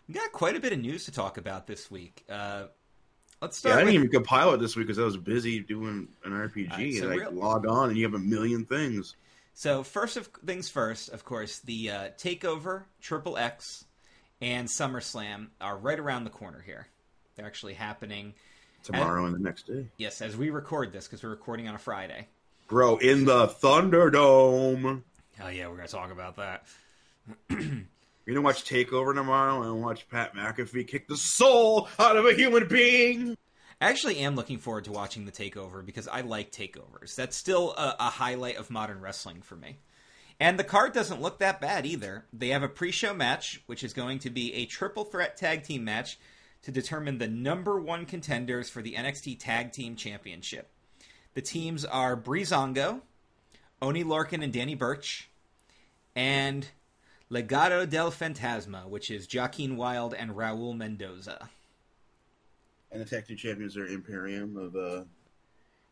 We 0.09 0.15
got 0.15 0.33
quite 0.33 0.57
a 0.57 0.61
bit 0.61 0.73
of 0.73 0.81
news 0.81 1.05
to 1.05 1.13
talk 1.13 1.39
about 1.39 1.67
this 1.67 1.91
week. 1.91 2.25
Uh, 2.29 2.65
let's 3.41 3.63
Yeah, 3.65 3.73
I 3.73 3.75
didn't 3.77 3.87
with 3.87 3.95
even 3.95 4.11
compile 4.11 4.55
it 4.55 4.59
this 4.59 4.77
week 4.77 4.87
because 4.87 4.99
I 4.99 5.05
was 5.05 5.17
busy 5.17 5.61
doing 5.61 6.09
an 6.25 6.33
RPG. 6.33 6.71
Alright, 6.71 6.95
so 6.95 7.05
and 7.05 7.13
I 7.13 7.17
real- 7.17 7.33
log 7.33 7.67
on 7.67 7.89
and 7.89 7.99
you 7.99 8.05
have 8.05 8.15
a 8.15 8.19
million 8.19 8.65
things. 8.65 9.17
So 9.55 9.83
first 9.83 10.17
of 10.17 10.29
things 10.45 10.69
first, 10.69 11.11
of 11.11 11.25
course, 11.25 11.61
the 11.61 11.91
uh, 11.91 12.09
Takeover, 12.19 12.85
Triple 13.01 13.39
X, 13.39 13.85
and 14.41 14.69
SummerSlam 14.69 15.49
are 15.61 15.77
right 15.77 15.99
around 15.99 16.25
the 16.25 16.31
corner 16.31 16.61
here. 16.61 16.89
They're 17.37 17.47
actually 17.47 17.75
happening. 17.75 18.35
Tomorrow 18.83 19.25
and 19.27 19.35
the 19.35 19.39
next 19.39 19.67
day. 19.67 19.87
Yes, 19.97 20.21
as 20.21 20.37
we 20.37 20.51
record 20.51 20.93
this 20.93 21.07
because 21.07 21.23
we're 21.23 21.31
recording 21.31 21.69
on 21.69 21.75
a 21.75 21.79
Friday. 21.79 22.29
Bro, 22.69 22.99
in 22.99 23.25
the 23.25 23.47
Thunderdome. 23.47 25.03
Hell 25.37 25.51
yeah, 25.51 25.69
we're 25.69 25.77
gonna 25.77 25.89
talk 25.89 26.13
about 26.13 26.37
that. 26.37 26.67
You're 28.25 28.35
gonna 28.35 28.45
watch 28.45 28.65
Takeover 28.65 29.15
tomorrow 29.15 29.63
and 29.63 29.83
watch 29.83 30.09
Pat 30.09 30.35
McAfee 30.35 30.89
kick 30.89 31.09
the 31.09 31.17
soul 31.17 31.89
out 31.99 32.17
of 32.17 32.25
a 32.25 32.33
human 32.33 32.67
being. 32.67 33.37
I 33.81 33.91
actually 33.91 34.19
am 34.19 34.35
looking 34.35 34.59
forward 34.59 34.85
to 34.85 34.93
watching 34.93 35.27
the 35.27 35.33
Takeover 35.33 35.85
because 35.85 36.09
I 36.09 36.23
like 36.23 36.51
takeovers. 36.51 37.15
That's 37.15 37.37
still 37.37 37.73
a, 37.73 37.97
a 38.01 38.11
highlight 38.11 38.57
of 38.57 38.71
modern 38.71 39.01
wrestling 39.01 39.43
for 39.43 39.57
me. 39.57 39.77
And 40.41 40.59
the 40.59 40.65
card 40.65 40.93
doesn't 40.93 41.21
look 41.21 41.39
that 41.39 41.61
bad 41.61 41.85
either. 41.85 42.25
They 42.33 42.49
have 42.49 42.63
a 42.63 42.69
pre-show 42.69 43.13
match, 43.15 43.63
which 43.67 43.85
is 43.85 43.93
going 43.93 44.21
to 44.21 44.31
be 44.31 44.55
a 44.55 44.67
triple 44.67 45.05
threat 45.05 45.37
tag 45.37 45.65
team 45.65 45.85
match 45.85 46.19
to 46.63 46.73
determine 46.73 47.19
the 47.19 47.29
number 47.29 47.79
one 47.79 48.07
contenders 48.07 48.71
for 48.71 48.81
the 48.81 48.95
NXT 48.95 49.39
Tag 49.39 49.71
Team 49.71 49.97
Championship. 49.97 50.71
The 51.35 51.43
teams 51.43 51.85
are 51.85 52.17
Breezango, 52.17 53.03
Oney 53.83 54.03
Lorcan 54.03 54.43
and 54.43 54.53
Danny 54.53 54.75
Burch, 54.75 55.29
and 56.17 56.67
Legado 57.31 57.89
del 57.89 58.11
Fantasma, 58.11 58.87
which 58.87 59.11
is 59.11 59.27
Joaquin 59.33 59.77
Wilde 59.77 60.15
and 60.15 60.33
Raul 60.33 60.77
Mendoza. 60.77 61.49
And 62.93 63.01
the 63.01 63.05
tag 63.05 63.27
team 63.27 63.37
champions 63.37 63.77
are 63.77 63.87
Imperium 63.87 64.57
of 64.57 64.77
uh, 64.77 65.05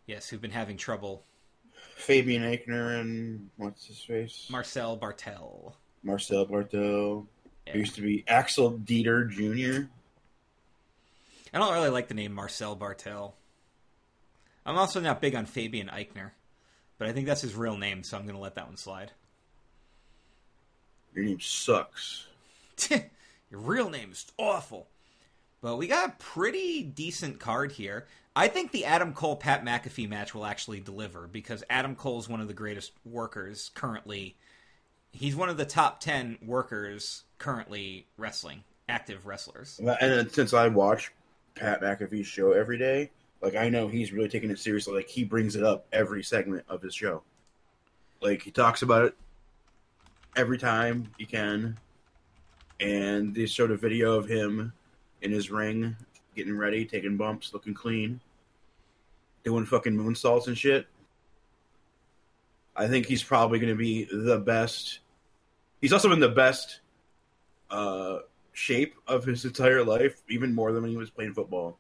Yes, 0.07 0.29
who've 0.29 0.41
been 0.41 0.51
having 0.51 0.77
trouble. 0.77 1.25
Fabian 1.97 2.43
Aichner 2.43 3.01
and 3.01 3.51
what's 3.57 3.87
his 3.87 4.01
face? 4.01 4.49
Marcel 4.51 4.99
Barthel. 4.99 5.73
Marcel 6.03 6.47
Barthel. 6.47 7.27
Yeah. 7.67 7.77
Used 7.77 7.95
to 7.95 8.03
be 8.03 8.25
Axel 8.27 8.73
Dieter 8.73 9.31
Jr. 9.31 9.89
I 11.55 11.59
don't 11.59 11.75
really 11.75 11.91
like 11.91 12.09
the 12.09 12.15
name 12.15 12.33
Marcel 12.33 12.77
Barthel. 12.77 13.33
I'm 14.65 14.79
also 14.79 15.01
not 15.01 15.21
big 15.21 15.35
on 15.35 15.47
Fabian 15.47 15.89
Aichner, 15.89 16.31
but 16.99 17.09
I 17.09 17.13
think 17.13 17.27
that's 17.27 17.43
his 17.43 17.55
real 17.55 17.77
name, 17.77 18.03
so 18.03 18.17
I'm 18.17 18.25
going 18.25 18.37
to 18.37 18.41
let 18.41 18.55
that 18.55 18.67
one 18.67 18.77
slide. 18.77 19.13
Your 21.15 21.25
name 21.25 21.41
sucks. 21.41 22.27
Your 22.91 23.61
real 23.61 23.91
name 23.91 24.13
is 24.13 24.27
awful. 24.39 24.89
But 25.61 25.77
we 25.77 25.87
got 25.87 26.09
a 26.09 26.13
pretty 26.19 26.83
decent 26.83 27.39
card 27.39 27.73
here. 27.73 28.07
I 28.35 28.49
think 28.49 28.73
the 28.73 28.87
Adam 28.87 29.13
Cole 29.13 29.37
Pat 29.37 29.65
McAfee 29.65 30.09
match 30.09 30.35
will 30.35 30.47
actually 30.47 30.81
deliver 30.81 31.27
because 31.27 31.63
Adam 31.69 31.95
Cole 31.95 32.19
is 32.19 32.29
one 32.29 32.41
of 32.41 32.49
the 32.49 32.55
greatest 32.55 32.93
workers 33.05 33.71
currently. 33.75 34.37
He's 35.13 35.37
one 35.37 35.51
of 35.51 35.59
the 35.59 35.67
top 35.67 36.01
10 36.01 36.39
workers 36.43 37.25
currently 37.39 38.07
wrestling, 38.17 38.65
active 38.89 39.27
wrestlers. 39.27 39.79
And 40.01 40.33
since 40.33 40.55
I 40.55 40.69
watch 40.69 41.13
Pat 41.55 41.83
McAfee's 41.83 42.27
show 42.27 42.53
every 42.53 42.79
day, 42.79 43.11
like 43.43 43.55
I 43.55 43.69
know 43.69 43.89
he's 43.89 44.13
really 44.13 44.31
taking 44.31 44.51
it 44.51 44.59
seriously. 44.59 44.95
Like 44.95 45.09
he 45.09 45.25
brings 45.25 45.55
it 45.55 45.63
up 45.63 45.85
every 45.93 46.23
segment 46.23 46.65
of 46.69 46.81
his 46.81 46.95
show. 46.95 47.23
Like 48.23 48.43
he 48.43 48.51
talks 48.51 48.81
about 48.81 49.05
it 49.05 49.15
every 50.37 50.59
time 50.59 51.09
he 51.19 51.27
can. 51.27 51.79
And 52.81 53.35
they 53.35 53.47
showed 53.47 53.71
a 53.71 53.77
video 53.77 54.15
of 54.15 54.27
him 54.27 54.73
in 55.21 55.31
his 55.31 55.51
ring, 55.51 55.97
getting 56.35 56.57
ready, 56.57 56.85
taking 56.85 57.17
bumps, 57.17 57.53
looking 57.53 57.75
clean, 57.75 58.21
doing 59.45 59.65
fucking 59.65 59.97
moonsaults 59.97 60.49
and 60.49 60.59
shit. 60.59 60.87
I 62.75 62.89
think 62.89 63.07
he's 63.07 63.23
probably 63.23 63.59
going 63.59 63.73
to 63.73 63.79
be 63.79 64.09
the 64.11 64.39
best. 64.39 65.01
He's 65.81 65.93
also 65.93 66.11
in 66.13 66.21
the 66.21 66.29
best 66.29 66.81
uh, 67.71 68.19
shape 68.53 68.95
of 69.07 69.25
his 69.25 69.45
entire 69.45 69.85
life, 69.85 70.23
even 70.29 70.55
more 70.55 70.73
than 70.73 70.83
when 70.83 70.91
he 70.91 70.97
was 70.97 71.11
playing 71.11 71.35
football. 71.35 71.77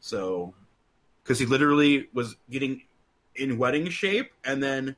So, 0.00 0.54
because 1.22 1.38
he 1.38 1.46
literally 1.46 2.08
was 2.12 2.36
getting 2.50 2.82
in 3.36 3.58
wedding 3.58 3.88
shape, 3.90 4.32
and 4.44 4.62
then 4.62 4.96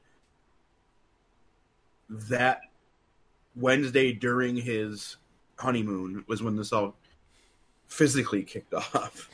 that 2.11 2.61
Wednesday 3.57 4.13
during 4.13 4.57
his 4.57 5.17
honeymoon 5.59 6.25
was 6.27 6.43
when 6.43 6.57
this 6.57 6.73
all 6.73 6.97
physically 7.87 8.43
kicked 8.43 8.75
off. 8.95 9.29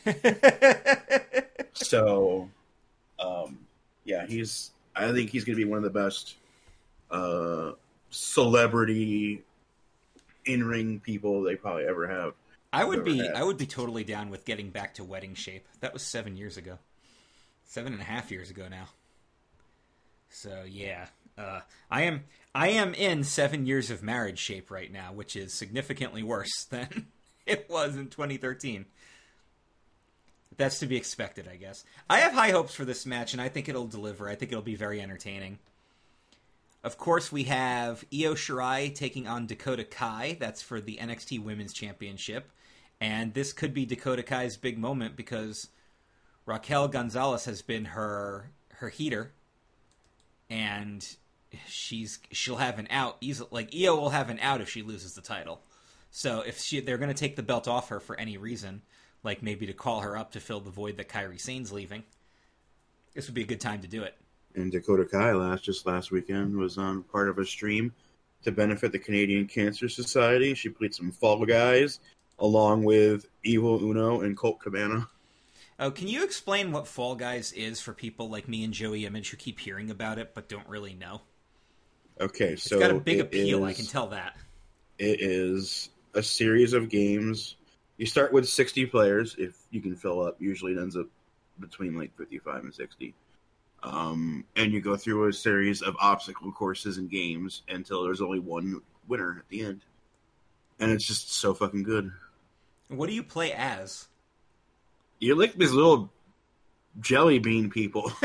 So, 1.73 2.49
um, 3.19 3.59
yeah, 4.05 4.27
he's. 4.27 4.71
I 4.95 5.13
think 5.13 5.29
he's 5.31 5.45
going 5.45 5.59
to 5.59 5.63
be 5.63 5.69
one 5.69 5.77
of 5.77 5.85
the 5.85 5.91
best 5.91 6.37
uh, 7.11 7.73
celebrity 8.09 9.43
in-ring 10.47 11.01
people 11.01 11.43
they 11.43 11.55
probably 11.55 11.85
ever 11.85 12.07
have. 12.07 12.33
I 12.73 12.85
would 12.85 13.05
be. 13.05 13.19
Had. 13.19 13.35
I 13.35 13.43
would 13.43 13.59
be 13.59 13.67
totally 13.67 14.05
down 14.05 14.31
with 14.31 14.45
getting 14.45 14.71
back 14.71 14.95
to 14.95 15.05
wedding 15.05 15.35
shape. 15.35 15.67
That 15.81 15.93
was 15.93 16.03
seven 16.03 16.37
years 16.37 16.57
ago. 16.57 16.79
Seven 17.65 17.93
and 17.93 18.01
a 18.01 18.05
half 18.05 18.31
years 18.31 18.51
ago 18.51 18.69
now. 18.69 18.89
So 20.29 20.65
yeah. 20.69 21.07
Uh, 21.39 21.61
I 21.91 22.03
am 22.03 22.25
I 22.55 22.69
am 22.69 22.95
in 22.95 23.25
seven 23.25 23.67
years 23.67 23.91
of 23.91 24.03
marriage 24.03 24.39
shape 24.39 24.71
right 24.71 24.91
now, 24.93 25.13
which 25.13 25.37
is 25.37 25.53
significantly 25.53 26.23
worse 26.23 26.65
than 26.71 27.07
it 27.47 27.69
was 27.69 27.97
in 27.97 28.09
twenty 28.09 28.37
thirteen. 28.37 28.87
That's 30.57 30.79
to 30.79 30.87
be 30.87 30.97
expected, 30.97 31.49
I 31.49 31.57
guess. 31.57 31.85
I 32.09 32.21
have 32.21 32.33
high 32.33 32.51
hopes 32.51 32.75
for 32.75 32.87
this 32.87 33.05
match 33.05 33.35
and 33.35 33.43
I 33.43 33.51
think 33.51 33.69
it'll 33.69 33.87
deliver. 33.87 34.29
I 34.29 34.37
think 34.37 34.53
it'll 34.53 34.63
be 34.63 34.75
very 34.75 35.03
entertaining. 35.03 35.59
Of 36.83 36.97
course, 36.97 37.31
we 37.31 37.45
have 37.45 38.05
Io 38.15 38.35
Shirai 38.35 38.95
taking 38.95 39.27
on 39.27 39.47
Dakota 39.47 39.85
Kai. 39.85 40.37
That's 40.39 40.63
for 40.63 40.81
the 40.81 40.99
NXT 40.99 41.43
Women's 41.43 41.73
Championship. 41.75 42.51
And 43.01 43.35
this 43.35 43.53
could 43.53 43.75
be 43.75 43.85
Dakota 43.85 44.23
Kai's 44.23 44.57
big 44.57 44.79
moment 44.79 45.17
because 45.17 45.69
Raquel 46.47 46.89
Gonzalez 46.89 47.45
has 47.45 47.61
been 47.61 47.87
her 47.87 48.51
her 48.75 48.89
heater, 48.89 49.33
and 50.51 51.07
she's 51.67 52.19
she'll 52.33 52.57
have 52.57 52.79
an 52.79 52.89
out. 52.91 53.17
Easily, 53.21 53.49
like 53.51 53.75
Io 53.75 53.97
will 53.97 54.11
have 54.11 54.31
an 54.31 54.39
out 54.41 54.61
if 54.61 54.69
she 54.69 54.83
loses 54.83 55.15
the 55.15 55.23
title. 55.23 55.61
So 56.11 56.41
if 56.41 56.59
she 56.59 56.81
they're 56.81 56.99
going 56.99 57.13
to 57.13 57.15
take 57.15 57.37
the 57.37 57.43
belt 57.43 57.69
off 57.69 57.89
her 57.89 58.01
for 58.01 58.19
any 58.19 58.37
reason, 58.37 58.83
like 59.23 59.43
maybe 59.43 59.67
to 59.67 59.73
call 59.73 60.01
her 60.01 60.17
up 60.17 60.33
to 60.33 60.41
fill 60.41 60.61
the 60.61 60.71
void 60.71 60.97
that 60.97 61.09
Kairi 61.09 61.41
Sane's 61.41 61.73
leaving, 61.73 62.05
this 63.15 63.27
would 63.27 63.35
be 63.35 63.43
a 63.43 63.47
good 63.47 63.61
time 63.61 63.81
to 63.83 63.89
do 63.89 64.03
it. 64.03 64.15
And 64.55 64.73
Dakota 64.73 65.05
Kai 65.05 65.33
last 65.33 65.65
just 65.65 65.87
last 65.87 66.11
weekend 66.11 66.57
was 66.57 66.79
on 66.79 67.03
part 67.03 67.29
of 67.29 67.39
a 67.39 67.45
stream 67.45 67.93
to 68.43 68.53
benefit 68.53 68.93
the 68.93 68.99
Canadian 68.99 69.47
Cancer 69.47 69.89
Society. 69.89 70.55
She 70.55 70.69
played 70.69 70.95
some 70.95 71.11
Fall 71.11 71.45
Guys 71.45 72.01
along 72.39 72.85
with 72.85 73.27
Evil 73.45 73.83
Uno 73.83 74.21
and 74.21 74.37
Colt 74.37 74.61
Cabana. 74.61 75.09
Oh, 75.79 75.91
can 75.91 76.09
you 76.09 76.25
explain 76.25 76.73
what 76.73 76.89
Fall 76.89 77.15
Guys 77.15 77.53
is 77.53 77.81
for 77.81 77.93
people 77.93 78.31
like 78.31 78.49
me 78.49 78.65
and 78.65 78.73
Joey 78.73 79.05
Image 79.05 79.31
who 79.31 79.37
keep 79.37 79.61
hearing 79.61 79.91
about 79.91 80.19
it 80.19 80.35
but 80.35 80.49
don't 80.49 80.67
really 80.69 80.95
know? 80.95 81.21
Okay, 82.21 82.53
It's 82.53 82.63
so 82.63 82.77
it's 82.77 82.87
got 82.87 82.97
a 82.97 83.01
big 83.01 83.21
appeal, 83.21 83.65
I 83.65 83.75
can 83.75 83.85
tell 83.85 84.09
that. 84.09 84.37
It 84.99 85.21
is 85.21 85.91
a 86.15 86.23
series 86.23 86.73
of 86.73 86.89
games. 86.89 87.57
You 87.99 88.07
start 88.07 88.33
with 88.33 88.49
60 88.49 88.87
players 88.87 89.37
if 89.39 89.55
you 89.71 89.83
can 89.83 89.95
fill 89.95 90.23
up. 90.23 90.37
Usually 90.41 90.73
it 90.73 90.79
ends 90.79 90.97
up 90.97 91.07
between 91.61 91.95
like 91.95 92.17
55 92.17 92.65
and 92.65 92.75
60. 92.75 93.15
Um, 93.83 94.45
and 94.57 94.73
you 94.73 94.81
go 94.81 94.97
through 94.97 95.29
a 95.29 95.33
series 95.33 95.83
of 95.83 95.95
obstacle 96.01 96.51
courses 96.53 96.97
and 96.97 97.11
games 97.11 97.63
until 97.69 98.03
there's 98.03 98.23
only 98.23 98.39
one 98.39 98.81
winner 99.07 99.37
at 99.39 99.49
the 99.51 99.63
end. 99.63 99.83
And 100.81 100.91
it's 100.91 101.05
just 101.05 101.33
so 101.33 101.53
fucking 101.53 101.83
good. 101.83 102.11
What 102.89 103.09
do 103.09 103.15
you 103.15 103.23
play 103.23 103.53
as? 103.53 104.09
You're 105.19 105.37
like 105.37 105.55
these 105.55 105.73
little 105.73 106.11
jelly 107.01 107.39
bean 107.39 107.71
people. 107.71 108.13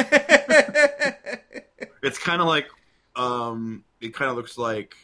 it's 2.02 2.18
kind 2.18 2.42
of 2.42 2.48
like, 2.48 2.68
um, 3.16 3.84
it 4.00 4.14
kind 4.14 4.30
of 4.32 4.38
looks 4.38 4.58
like, 4.58 4.96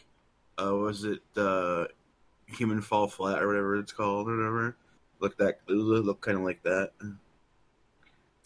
uh, 0.60 0.74
was 0.74 1.04
it 1.04 1.20
uh, 1.36 1.86
Human 2.46 2.80
Fall 2.80 3.08
Flat 3.08 3.42
or 3.42 3.46
whatever 3.46 3.76
it's 3.76 3.92
called 3.92 4.28
or 4.28 4.36
whatever? 4.36 4.76
Look 5.20 5.36
that 5.38 5.58
look 5.68 6.20
kind 6.20 6.36
of 6.36 6.44
like 6.44 6.62
that. 6.62 6.92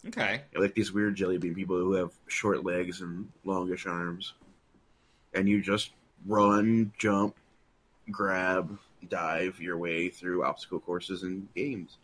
okay. 0.07 0.41
Like 0.55 0.73
these 0.73 0.91
weird 0.91 1.15
jelly 1.15 1.37
bean 1.37 1.53
people 1.53 1.77
who 1.77 1.93
have 1.93 2.11
short 2.27 2.65
legs 2.65 3.01
and 3.01 3.29
longish 3.43 3.85
arms, 3.85 4.33
and 5.33 5.47
you 5.47 5.61
just 5.61 5.91
run, 6.25 6.91
jump, 6.97 7.35
grab, 8.09 8.77
dive 9.09 9.59
your 9.61 9.77
way 9.77 10.09
through 10.09 10.43
obstacle 10.43 10.79
courses 10.79 11.23
and 11.23 11.47
games 11.53 11.97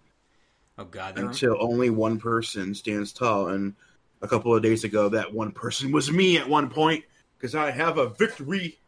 Oh 0.79 0.86
god, 0.86 1.19
until 1.19 1.57
only 1.59 1.91
one 1.91 2.17
person 2.17 2.74
stands 2.74 3.13
tall. 3.13 3.50
And 3.50 3.75
a 4.21 4.27
couple 4.27 4.55
of 4.55 4.63
days 4.63 4.83
ago, 4.83 5.09
that 5.09 5.31
one 5.31 5.51
person 5.51 5.91
was 5.91 6.12
me 6.12 6.38
at 6.38 6.50
one 6.50 6.69
point 6.69 7.03
because 7.38 7.53
I 7.53 7.69
have 7.69 7.98
a 7.98 8.09
victory 8.09 8.79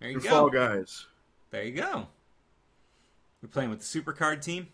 there 0.00 0.10
you 0.10 0.20
go. 0.20 0.28
Fall 0.28 0.50
Guys. 0.50 1.06
There 1.50 1.64
you 1.64 1.72
go. 1.72 2.06
We're 3.42 3.48
playing 3.48 3.70
with 3.70 3.80
the 3.80 3.84
Supercard 4.02 4.42
team. 4.42 4.68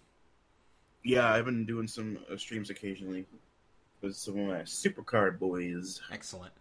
Yeah, 1.05 1.33
I've 1.33 1.45
been 1.45 1.65
doing 1.65 1.87
some 1.87 2.19
uh, 2.31 2.37
streams 2.37 2.71
occasionally 2.71 3.27
with 4.01 4.17
some 4.17 4.39
of 4.39 4.47
my 4.47 4.63
Supercard 4.63 5.39
boys. 5.39 6.01
Excellent. 6.11 6.53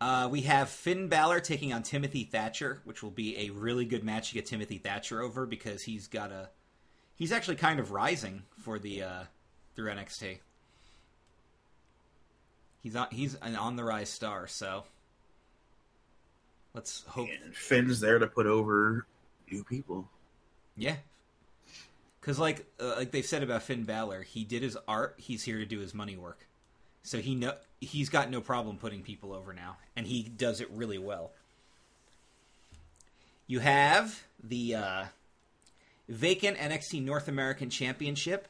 Uh, 0.00 0.28
we 0.28 0.40
have 0.42 0.68
Finn 0.68 1.08
Balor 1.08 1.40
taking 1.40 1.72
on 1.72 1.84
Timothy 1.84 2.24
Thatcher, 2.24 2.80
which 2.84 3.02
will 3.02 3.10
be 3.10 3.38
a 3.38 3.50
really 3.50 3.84
good 3.84 4.02
match 4.02 4.28
to 4.28 4.34
get 4.34 4.46
Timothy 4.46 4.78
Thatcher 4.78 5.20
over 5.20 5.46
because 5.46 5.82
he's 5.82 6.08
got 6.08 6.32
a 6.32 6.50
he's 7.16 7.32
actually 7.32 7.56
kind 7.56 7.80
of 7.80 7.90
rising 7.90 8.42
for 8.58 8.78
the 8.78 9.02
uh, 9.02 9.22
through 9.74 9.90
NXT. 9.90 10.38
He's 12.82 12.96
on 12.96 13.08
he's 13.10 13.34
an 13.36 13.56
on 13.56 13.76
the 13.76 13.84
rise 13.84 14.10
star, 14.10 14.46
so 14.46 14.84
let's 16.74 17.04
hope. 17.06 17.28
And 17.44 17.54
Finn's 17.54 18.00
there 18.00 18.18
to 18.18 18.26
put 18.26 18.46
over 18.46 19.06
new 19.50 19.62
people. 19.64 20.08
Yeah, 20.76 20.96
because 22.20 22.38
like 22.38 22.66
uh, 22.80 22.94
like 22.96 23.12
they've 23.12 23.26
said 23.26 23.42
about 23.42 23.62
Finn 23.62 23.84
Balor, 23.84 24.22
he 24.22 24.44
did 24.44 24.62
his 24.62 24.76
art. 24.88 25.14
He's 25.18 25.44
here 25.44 25.58
to 25.58 25.66
do 25.66 25.78
his 25.78 25.94
money 25.94 26.16
work. 26.16 26.46
So 27.04 27.18
he 27.18 27.34
know 27.34 27.54
he's 27.80 28.08
got 28.08 28.30
no 28.30 28.40
problem 28.40 28.78
putting 28.78 29.02
people 29.02 29.32
over 29.32 29.52
now, 29.52 29.76
and 29.96 30.06
he 30.06 30.22
does 30.22 30.60
it 30.60 30.70
really 30.70 30.98
well. 30.98 31.32
You 33.46 33.58
have 33.58 34.22
the 34.42 34.76
uh, 34.76 35.04
vacant 36.08 36.58
NXT 36.58 37.04
North 37.04 37.28
American 37.28 37.70
Championship. 37.70 38.48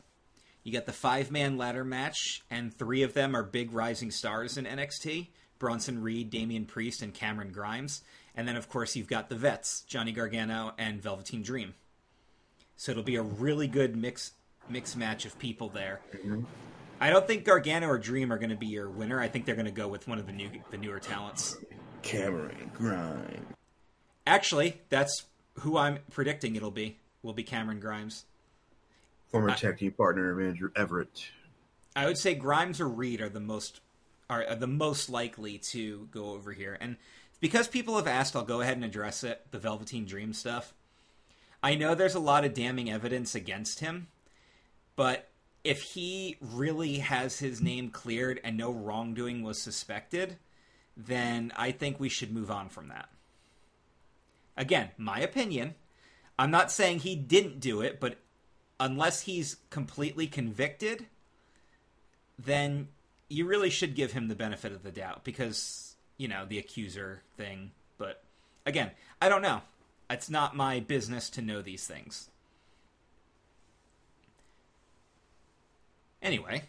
You 0.64 0.72
got 0.72 0.86
the 0.86 0.92
five 0.92 1.30
man 1.30 1.56
ladder 1.56 1.84
match, 1.84 2.42
and 2.50 2.72
three 2.72 3.02
of 3.02 3.14
them 3.14 3.34
are 3.34 3.42
big 3.42 3.72
rising 3.72 4.10
stars 4.10 4.56
in 4.56 4.64
NXT 4.64 5.28
Bronson 5.62 6.02
Reed, 6.02 6.28
Damian 6.28 6.66
Priest, 6.66 7.02
and 7.02 7.14
Cameron 7.14 7.52
Grimes. 7.52 8.02
And 8.34 8.48
then, 8.48 8.56
of 8.56 8.68
course, 8.68 8.96
you've 8.96 9.06
got 9.06 9.28
the 9.28 9.36
vets, 9.36 9.82
Johnny 9.82 10.10
Gargano 10.10 10.72
and 10.76 11.00
Velveteen 11.00 11.42
Dream. 11.42 11.74
So 12.76 12.90
it'll 12.90 13.04
be 13.04 13.14
a 13.14 13.22
really 13.22 13.68
good 13.68 13.96
mix 13.96 14.32
mix 14.68 14.96
match 14.96 15.24
of 15.24 15.38
people 15.38 15.68
there. 15.68 16.00
Mm-hmm. 16.16 16.42
I 17.00 17.10
don't 17.10 17.26
think 17.26 17.44
Gargano 17.44 17.86
or 17.88 17.98
Dream 17.98 18.32
are 18.32 18.38
going 18.38 18.50
to 18.50 18.56
be 18.56 18.66
your 18.66 18.88
winner. 18.88 19.20
I 19.20 19.28
think 19.28 19.44
they're 19.44 19.54
going 19.54 19.66
to 19.66 19.70
go 19.70 19.86
with 19.86 20.08
one 20.08 20.18
of 20.18 20.26
the 20.26 20.32
new 20.32 20.50
the 20.72 20.78
newer 20.78 20.98
talents. 20.98 21.56
Cameron 22.02 22.72
Grimes. 22.74 23.46
Actually, 24.26 24.80
that's 24.88 25.26
who 25.60 25.76
I'm 25.76 26.00
predicting 26.10 26.56
it'll 26.56 26.72
be. 26.72 26.98
Will 27.22 27.32
be 27.32 27.42
Cameron 27.44 27.80
Grimes. 27.80 28.24
Former 29.30 29.50
I- 29.50 29.54
team 29.54 29.92
partner 29.92 30.32
of 30.32 30.46
Andrew 30.46 30.70
Everett. 30.76 31.30
I 31.94 32.06
would 32.06 32.18
say 32.18 32.34
Grimes 32.34 32.80
or 32.80 32.88
Reed 32.88 33.20
are 33.20 33.28
the 33.28 33.40
most 33.40 33.80
are, 34.30 34.44
are 34.46 34.56
the 34.56 34.66
most 34.66 35.10
likely 35.10 35.58
to 35.58 36.08
go 36.10 36.30
over 36.30 36.52
here, 36.52 36.78
and 36.80 36.96
because 37.40 37.68
people 37.68 37.96
have 37.96 38.06
asked, 38.06 38.36
I'll 38.36 38.44
go 38.44 38.60
ahead 38.60 38.76
and 38.76 38.84
address 38.84 39.24
it. 39.24 39.46
The 39.50 39.58
Velveteen 39.58 40.06
Dream 40.06 40.32
stuff. 40.32 40.74
I 41.62 41.74
know 41.74 41.94
there's 41.94 42.14
a 42.14 42.20
lot 42.20 42.44
of 42.44 42.54
damning 42.54 42.90
evidence 42.90 43.34
against 43.34 43.80
him, 43.80 44.08
but 44.96 45.28
if 45.64 45.82
he 45.82 46.36
really 46.40 46.98
has 46.98 47.38
his 47.38 47.60
name 47.60 47.90
cleared 47.90 48.40
and 48.42 48.56
no 48.56 48.72
wrongdoing 48.72 49.42
was 49.42 49.60
suspected, 49.60 50.36
then 50.96 51.52
I 51.56 51.70
think 51.70 52.00
we 52.00 52.08
should 52.08 52.32
move 52.32 52.50
on 52.50 52.68
from 52.68 52.88
that. 52.88 53.08
Again, 54.56 54.90
my 54.96 55.20
opinion. 55.20 55.74
I'm 56.42 56.50
not 56.50 56.72
saying 56.72 56.98
he 56.98 57.14
didn't 57.14 57.60
do 57.60 57.82
it, 57.82 58.00
but 58.00 58.16
unless 58.80 59.20
he's 59.20 59.58
completely 59.70 60.26
convicted, 60.26 61.06
then 62.36 62.88
you 63.28 63.46
really 63.46 63.70
should 63.70 63.94
give 63.94 64.10
him 64.10 64.26
the 64.26 64.34
benefit 64.34 64.72
of 64.72 64.82
the 64.82 64.90
doubt 64.90 65.22
because, 65.22 65.94
you 66.16 66.26
know, 66.26 66.44
the 66.44 66.58
accuser 66.58 67.22
thing. 67.36 67.70
But 67.96 68.24
again, 68.66 68.90
I 69.20 69.28
don't 69.28 69.42
know. 69.42 69.60
It's 70.10 70.28
not 70.28 70.56
my 70.56 70.80
business 70.80 71.30
to 71.30 71.42
know 71.42 71.62
these 71.62 71.86
things. 71.86 72.28
Anyway, 76.20 76.64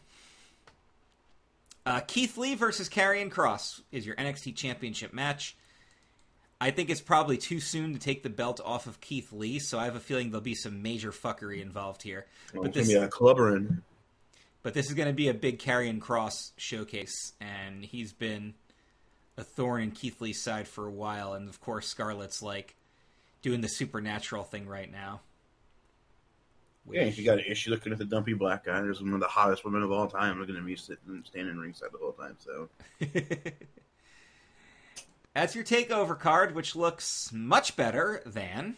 uh, 1.83 2.01
Keith 2.01 2.37
Lee 2.37 2.53
versus 2.53 2.89
Karrion 2.89 3.31
Kross 3.31 3.81
is 3.91 4.05
your 4.05 4.15
NXT 4.17 4.55
Championship 4.55 5.13
match. 5.13 5.57
I 6.63 6.71
think 6.71 6.89
it's 6.89 7.01
probably 7.01 7.37
too 7.37 7.59
soon 7.59 7.91
to 7.91 7.99
take 7.99 8.23
the 8.23 8.29
belt 8.29 8.61
off 8.63 8.87
of 8.87 9.01
Keith 9.01 9.33
Lee, 9.33 9.59
so 9.59 9.77
I 9.77 9.83
have 9.83 9.97
a 9.97 9.99
feeling 9.99 10.31
there'll 10.31 10.41
be 10.41 10.55
some 10.55 10.81
major 10.81 11.11
fuckery 11.11 11.61
involved 11.61 12.01
here. 12.01 12.25
Well, 12.53 12.63
But 12.63 12.71
this, 12.73 12.89
clubbering. 12.89 13.81
but 14.61 14.73
this 14.73 14.87
is 14.87 14.93
going 14.93 15.09
to 15.09 15.13
be 15.13 15.27
a 15.27 15.33
big 15.33 15.59
Karrion 15.59 15.99
Kross 15.99 16.51
showcase, 16.55 17.33
and 17.41 17.83
he's 17.83 18.13
been 18.13 18.53
a 19.35 19.43
thorn 19.43 19.81
in 19.81 19.91
Keith 19.91 20.21
Lee's 20.21 20.41
side 20.41 20.69
for 20.69 20.87
a 20.87 20.91
while. 20.91 21.33
And 21.33 21.49
of 21.49 21.59
course, 21.59 21.93
Scarlett's 21.93 22.41
like 22.41 22.75
doing 23.41 23.59
the 23.59 23.67
supernatural 23.67 24.45
thing 24.45 24.65
right 24.65 24.89
now. 24.89 25.19
Yeah, 26.89 27.01
if 27.01 27.17
you 27.17 27.25
got 27.25 27.39
an 27.39 27.45
issue 27.45 27.71
looking 27.71 27.91
at 27.91 27.97
the 27.97 28.05
dumpy 28.05 28.35
black 28.35 28.63
guy, 28.63 28.79
there's 28.79 29.01
one 29.01 29.13
of 29.13 29.19
the 29.19 29.27
hottest 29.27 29.65
women 29.65 29.83
of 29.83 29.91
all 29.91 30.07
time 30.07 30.39
looking 30.39 30.55
at 30.55 30.63
me 30.63 30.77
sitting 30.77 31.03
and 31.09 31.25
standing 31.25 31.57
ringside 31.57 31.89
the 31.91 31.97
whole 31.97 32.13
time. 32.13 32.37
So 32.39 32.69
That's 35.33 35.55
your 35.55 35.63
takeover 35.63 36.17
card, 36.17 36.53
which 36.53 36.75
looks 36.75 37.31
much 37.33 37.75
better 37.75 38.21
than 38.25 38.77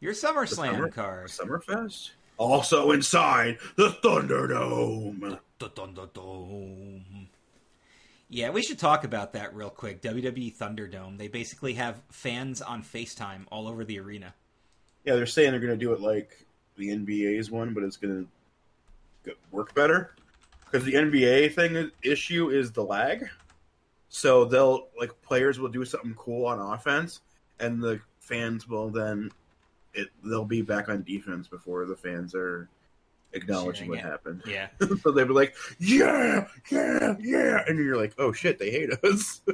your 0.00 0.12
SummerSlam 0.12 0.72
Summer- 0.72 0.88
card. 0.90 1.28
Summerfest. 1.28 2.10
Also 2.38 2.90
inside 2.90 3.58
the 3.76 3.90
Thunderdome. 3.90 5.38
The 5.58 5.70
Thunderdome. 5.70 7.28
Yeah, 8.28 8.50
we 8.50 8.62
should 8.62 8.78
talk 8.78 9.04
about 9.04 9.32
that 9.34 9.54
real 9.54 9.70
quick. 9.70 10.02
WWE 10.02 10.54
Thunderdome. 10.54 11.16
They 11.16 11.28
basically 11.28 11.74
have 11.74 12.02
fans 12.10 12.60
on 12.60 12.82
FaceTime 12.82 13.44
all 13.50 13.68
over 13.68 13.84
the 13.84 14.00
arena. 14.00 14.34
Yeah, 15.04 15.14
they're 15.14 15.26
saying 15.26 15.52
they're 15.52 15.60
going 15.60 15.78
to 15.78 15.82
do 15.82 15.92
it 15.92 16.00
like 16.00 16.44
the 16.76 16.88
NBA's 16.88 17.50
one, 17.50 17.72
but 17.72 17.84
it's 17.84 17.96
going 17.96 18.28
to 19.24 19.32
work 19.52 19.74
better 19.74 20.12
because 20.64 20.84
the 20.84 20.94
NBA 20.94 21.54
thing 21.54 21.90
issue 22.02 22.50
is 22.50 22.72
the 22.72 22.82
lag. 22.82 23.28
So 24.08 24.44
they'll 24.44 24.88
like 24.98 25.10
players 25.22 25.58
will 25.58 25.68
do 25.68 25.84
something 25.84 26.14
cool 26.14 26.46
on 26.46 26.58
offense, 26.60 27.20
and 27.58 27.82
the 27.82 28.00
fans 28.20 28.68
will 28.68 28.90
then 28.90 29.30
it 29.94 30.08
they'll 30.24 30.44
be 30.44 30.62
back 30.62 30.88
on 30.88 31.02
defense 31.02 31.48
before 31.48 31.84
the 31.86 31.96
fans 31.96 32.34
are 32.34 32.68
acknowledging 33.32 33.88
what 33.88 33.98
it. 33.98 34.04
happened. 34.04 34.42
Yeah. 34.46 34.68
so 35.02 35.10
they'll 35.10 35.26
be 35.26 35.32
like, 35.32 35.54
"Yeah, 35.78 36.46
yeah, 36.70 37.14
yeah," 37.18 37.64
and 37.66 37.78
you're 37.78 37.96
like, 37.96 38.14
"Oh 38.18 38.32
shit, 38.32 38.58
they 38.58 38.70
hate 38.70 38.92
us." 39.04 39.40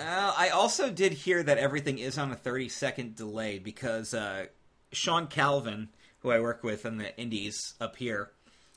Uh, 0.00 0.32
I 0.36 0.50
also 0.50 0.90
did 0.90 1.12
hear 1.12 1.42
that 1.42 1.58
everything 1.58 1.98
is 1.98 2.18
on 2.18 2.30
a 2.30 2.36
30 2.36 2.68
second 2.68 3.16
delay 3.16 3.58
because 3.58 4.14
uh, 4.14 4.46
Sean 4.92 5.26
Calvin, 5.26 5.88
who 6.20 6.30
I 6.30 6.38
work 6.38 6.62
with 6.62 6.86
in 6.86 6.98
the 6.98 7.18
Indies 7.18 7.74
up 7.80 7.96
here, 7.96 8.30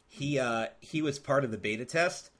he 0.07 0.39
uh, 0.39 0.67
he 0.79 1.01
was 1.01 1.19
part 1.19 1.45
of 1.45 1.51
the 1.51 1.57
beta 1.57 1.85
test, 1.85 2.31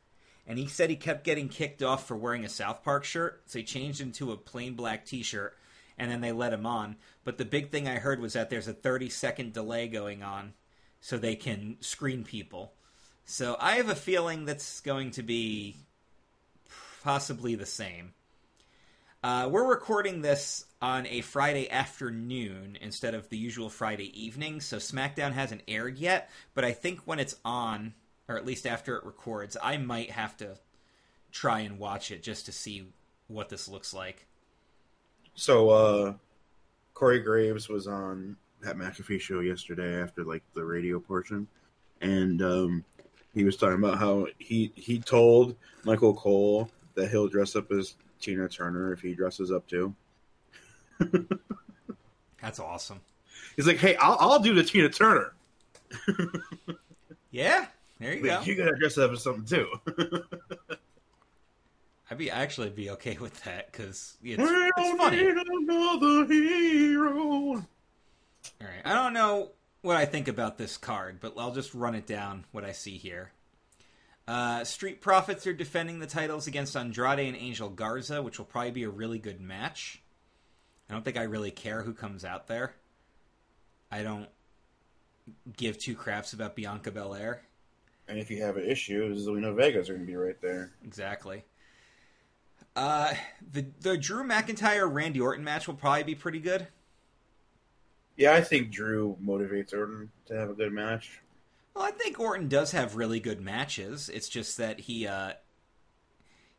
and 0.47 0.57
he 0.57 0.67
said 0.67 0.89
he 0.89 0.95
kept 0.95 1.23
getting 1.23 1.49
kicked 1.49 1.83
off 1.83 2.07
for 2.07 2.15
wearing 2.15 2.43
a 2.43 2.49
South 2.49 2.83
Park 2.83 3.03
shirt, 3.03 3.41
so 3.45 3.59
he 3.59 3.65
changed 3.65 4.01
into 4.01 4.31
a 4.31 4.37
plain 4.37 4.73
black 4.73 5.05
T-shirt, 5.05 5.57
and 5.97 6.11
then 6.11 6.21
they 6.21 6.31
let 6.31 6.53
him 6.53 6.65
on. 6.65 6.95
But 7.23 7.37
the 7.37 7.45
big 7.45 7.69
thing 7.69 7.87
I 7.87 7.95
heard 7.95 8.19
was 8.19 8.33
that 8.33 8.49
there's 8.49 8.67
a 8.67 8.73
30 8.73 9.09
second 9.09 9.53
delay 9.53 9.87
going 9.87 10.23
on, 10.23 10.53
so 10.99 11.17
they 11.17 11.35
can 11.35 11.77
screen 11.79 12.23
people. 12.23 12.73
So 13.25 13.55
I 13.59 13.73
have 13.75 13.89
a 13.89 13.95
feeling 13.95 14.45
that's 14.45 14.81
going 14.81 15.11
to 15.11 15.23
be 15.23 15.77
possibly 17.03 17.55
the 17.55 17.65
same. 17.65 18.13
Uh, 19.23 19.47
we're 19.51 19.67
recording 19.67 20.21
this 20.21 20.65
on 20.81 21.05
a 21.05 21.21
Friday 21.21 21.69
afternoon 21.69 22.75
instead 22.81 23.13
of 23.13 23.29
the 23.29 23.37
usual 23.37 23.69
Friday 23.69 24.11
evening, 24.19 24.59
so 24.59 24.77
SmackDown 24.77 25.33
hasn't 25.33 25.61
aired 25.67 25.99
yet. 25.99 26.31
But 26.55 26.65
I 26.65 26.71
think 26.71 27.01
when 27.05 27.19
it's 27.19 27.35
on, 27.45 27.93
or 28.27 28.37
at 28.37 28.45
least 28.45 28.65
after 28.65 28.95
it 28.95 29.05
records, 29.05 29.57
I 29.61 29.77
might 29.77 30.11
have 30.11 30.37
to 30.37 30.57
try 31.31 31.61
and 31.61 31.79
watch 31.79 32.11
it 32.11 32.23
just 32.23 32.45
to 32.45 32.51
see 32.51 32.87
what 33.27 33.49
this 33.49 33.67
looks 33.67 33.93
like. 33.93 34.25
So 35.35 35.69
uh 35.69 36.13
Corey 36.93 37.19
Graves 37.19 37.67
was 37.67 37.87
on 37.87 38.37
that 38.61 38.77
McAfee 38.77 39.19
show 39.19 39.39
yesterday 39.39 40.01
after 40.01 40.23
like 40.23 40.43
the 40.53 40.63
radio 40.63 40.99
portion, 40.99 41.47
and 41.99 42.41
um, 42.41 42.85
he 43.33 43.43
was 43.43 43.57
talking 43.57 43.77
about 43.77 43.97
how 43.97 44.27
he 44.37 44.71
he 44.75 44.99
told 44.99 45.55
Michael 45.83 46.13
Cole 46.13 46.69
that 46.93 47.09
he'll 47.09 47.27
dress 47.27 47.55
up 47.55 47.71
as 47.71 47.95
Tina 48.19 48.47
Turner 48.47 48.93
if 48.93 49.01
he 49.01 49.15
dresses 49.15 49.51
up 49.51 49.67
too. 49.67 49.95
That's 52.41 52.59
awesome. 52.59 53.01
He's 53.55 53.65
like, 53.65 53.77
"Hey, 53.77 53.95
I'll, 53.95 54.17
I'll 54.19 54.39
do 54.39 54.53
the 54.53 54.63
Tina 54.63 54.89
Turner. 54.89 55.33
Yeah, 57.33 57.67
there 58.01 58.15
you 58.15 58.23
go. 58.23 58.41
You 58.41 58.55
gotta 58.55 58.75
dress 58.77 58.97
up 58.97 59.11
as 59.11 59.23
something 59.23 59.45
too." 59.45 59.67
I'd 62.11 62.17
be 62.17 62.29
actually 62.29 62.69
be 62.69 62.89
okay 62.91 63.17
with 63.17 63.41
that 63.45 63.71
because 63.71 64.17
it's, 64.21 64.21
we 64.21 64.33
it's 64.33 64.71
don't 64.75 64.97
funny. 64.97 65.23
need 65.23 65.33
another 65.33 66.25
hero. 66.25 67.15
All 67.23 67.63
right. 68.59 68.81
I 68.83 68.93
don't 68.93 69.13
know 69.13 69.51
what 69.81 69.95
I 69.95 70.05
think 70.05 70.27
about 70.27 70.57
this 70.57 70.75
card, 70.75 71.19
but 71.21 71.35
I'll 71.37 71.53
just 71.53 71.73
run 71.73 71.95
it 71.95 72.05
down 72.05 72.43
what 72.51 72.65
I 72.65 72.73
see 72.73 72.97
here. 72.97 73.31
Uh, 74.27 74.65
Street 74.65 74.99
Profits 75.01 75.47
are 75.47 75.53
defending 75.53 75.99
the 75.99 76.07
titles 76.07 76.47
against 76.47 76.75
Andrade 76.75 77.19
and 77.19 77.37
Angel 77.37 77.69
Garza, 77.69 78.21
which 78.21 78.37
will 78.37 78.45
probably 78.45 78.71
be 78.71 78.83
a 78.83 78.89
really 78.89 79.19
good 79.19 79.39
match. 79.39 80.01
I 80.89 80.93
don't 80.93 81.05
think 81.05 81.17
I 81.17 81.23
really 81.23 81.51
care 81.51 81.81
who 81.81 81.93
comes 81.93 82.25
out 82.25 82.47
there. 82.47 82.73
I 83.89 84.03
don't 84.03 84.27
give 85.55 85.77
two 85.77 85.95
craps 85.95 86.33
about 86.33 86.55
Bianca 86.55 86.91
Belair. 86.91 87.41
And 88.11 88.19
if 88.19 88.29
you 88.29 88.43
have 88.43 88.57
an 88.57 88.65
issue, 88.69 89.15
Zelina 89.15 89.55
Vega's 89.55 89.89
are 89.89 89.93
going 89.93 90.05
to 90.05 90.11
be 90.11 90.17
right 90.17 90.39
there. 90.41 90.73
Exactly. 90.83 91.45
Uh, 92.75 93.13
the 93.53 93.65
the 93.79 93.97
Drew 93.97 94.25
McIntyre 94.25 94.91
Randy 94.91 95.21
Orton 95.21 95.45
match 95.45 95.65
will 95.65 95.75
probably 95.75 96.03
be 96.03 96.15
pretty 96.15 96.39
good. 96.39 96.67
Yeah, 98.17 98.33
I 98.33 98.41
think 98.41 98.69
Drew 98.69 99.15
motivates 99.23 99.73
Orton 99.73 100.11
to 100.25 100.35
have 100.35 100.49
a 100.49 100.53
good 100.53 100.73
match. 100.73 101.21
Well, 101.73 101.85
I 101.85 101.91
think 101.91 102.19
Orton 102.19 102.49
does 102.49 102.73
have 102.73 102.97
really 102.97 103.21
good 103.21 103.39
matches. 103.39 104.09
It's 104.09 104.27
just 104.27 104.57
that 104.57 104.81
he 104.81 105.07
uh, 105.07 105.33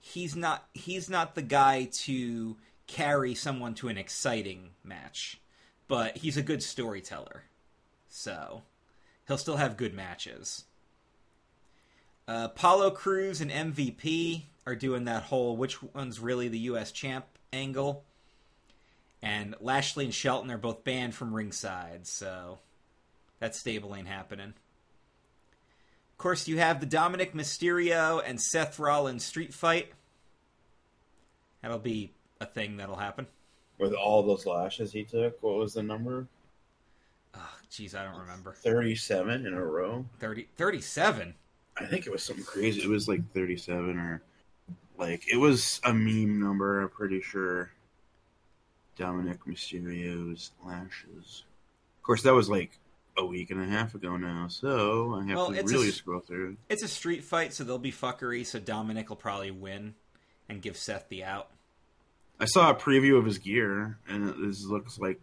he's 0.00 0.34
not 0.34 0.66
he's 0.72 1.10
not 1.10 1.34
the 1.34 1.42
guy 1.42 1.84
to 1.92 2.56
carry 2.86 3.34
someone 3.34 3.74
to 3.74 3.88
an 3.88 3.98
exciting 3.98 4.70
match, 4.82 5.38
but 5.86 6.16
he's 6.16 6.38
a 6.38 6.42
good 6.42 6.62
storyteller. 6.62 7.44
So 8.08 8.62
he'll 9.28 9.36
still 9.36 9.58
have 9.58 9.76
good 9.76 9.92
matches. 9.92 10.64
Uh, 12.26 12.48
Apollo 12.50 12.92
Crews 12.92 13.40
and 13.40 13.50
MVP 13.50 14.42
are 14.66 14.76
doing 14.76 15.04
that 15.04 15.24
whole 15.24 15.56
which 15.56 15.82
one's 15.82 16.20
really 16.20 16.48
the 16.48 16.58
U.S. 16.60 16.92
champ 16.92 17.26
angle. 17.52 18.04
And 19.22 19.54
Lashley 19.60 20.04
and 20.04 20.14
Shelton 20.14 20.50
are 20.50 20.58
both 20.58 20.82
banned 20.84 21.14
from 21.14 21.34
ringside, 21.34 22.06
so 22.06 22.58
that 23.38 23.54
stable 23.54 23.94
ain't 23.94 24.08
happening. 24.08 24.54
Of 26.12 26.18
course, 26.18 26.48
you 26.48 26.58
have 26.58 26.80
the 26.80 26.86
Dominik 26.86 27.32
Mysterio 27.32 28.22
and 28.24 28.40
Seth 28.40 28.78
Rollins 28.78 29.24
street 29.24 29.54
fight. 29.54 29.92
That'll 31.60 31.78
be 31.78 32.12
a 32.40 32.46
thing 32.46 32.76
that'll 32.76 32.96
happen. 32.96 33.26
With 33.78 33.94
all 33.94 34.22
those 34.22 34.46
lashes 34.46 34.92
he 34.92 35.04
took, 35.04 35.42
what 35.42 35.56
was 35.56 35.74
the 35.74 35.82
number? 35.82 36.26
Oh, 37.34 37.54
jeez, 37.70 37.94
I 37.94 38.04
don't 38.04 38.20
remember. 38.20 38.52
37 38.52 39.46
in 39.46 39.54
a 39.54 39.64
row? 39.64 40.04
30, 40.20 40.48
37? 40.56 41.34
I 41.76 41.86
think 41.86 42.06
it 42.06 42.12
was 42.12 42.22
something 42.22 42.44
crazy. 42.44 42.82
It 42.82 42.88
was 42.88 43.08
like 43.08 43.22
37 43.32 43.98
or 43.98 44.22
like 44.98 45.24
it 45.32 45.36
was 45.36 45.80
a 45.84 45.92
meme 45.92 46.38
number, 46.40 46.80
I'm 46.82 46.88
pretty 46.90 47.20
sure. 47.20 47.70
Dominik 48.98 49.38
Mysterio's 49.46 50.50
lashes. 50.64 51.44
Of 51.98 52.02
course, 52.02 52.22
that 52.22 52.34
was 52.34 52.48
like 52.50 52.78
a 53.16 53.24
week 53.24 53.50
and 53.50 53.60
a 53.60 53.66
half 53.66 53.94
ago 53.94 54.16
now, 54.16 54.48
so 54.48 55.14
I 55.14 55.26
have 55.26 55.36
Well, 55.36 55.52
to 55.52 55.62
really 55.62 55.88
a- 55.88 55.92
scroll 55.92 56.20
through. 56.20 56.56
It's 56.68 56.82
a 56.82 56.88
street 56.88 57.24
fight, 57.24 57.52
so 57.54 57.64
there'll 57.64 57.78
be 57.78 57.92
fuckery, 57.92 58.44
so 58.44 58.58
Dominic 58.58 59.08
will 59.08 59.16
probably 59.16 59.50
win 59.50 59.94
and 60.48 60.60
give 60.60 60.76
Seth 60.76 61.08
the 61.08 61.24
out. 61.24 61.50
I 62.38 62.44
saw 62.44 62.70
a 62.70 62.74
preview 62.74 63.18
of 63.18 63.24
his 63.24 63.38
gear, 63.38 63.98
and 64.08 64.28
it- 64.28 64.36
this 64.40 64.64
looks 64.64 64.98
like 64.98 65.20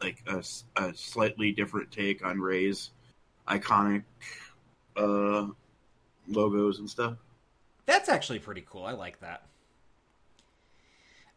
like 0.00 0.20
a, 0.26 0.38
s- 0.38 0.64
a 0.76 0.92
slightly 0.94 1.52
different 1.52 1.92
take 1.92 2.24
on 2.26 2.40
Ray's 2.40 2.90
iconic 3.46 4.02
uh, 4.96 5.46
logos 6.32 6.78
and 6.78 6.88
stuff. 6.88 7.14
That's 7.86 8.08
actually 8.08 8.38
pretty 8.38 8.64
cool. 8.68 8.84
I 8.84 8.92
like 8.92 9.20
that. 9.20 9.46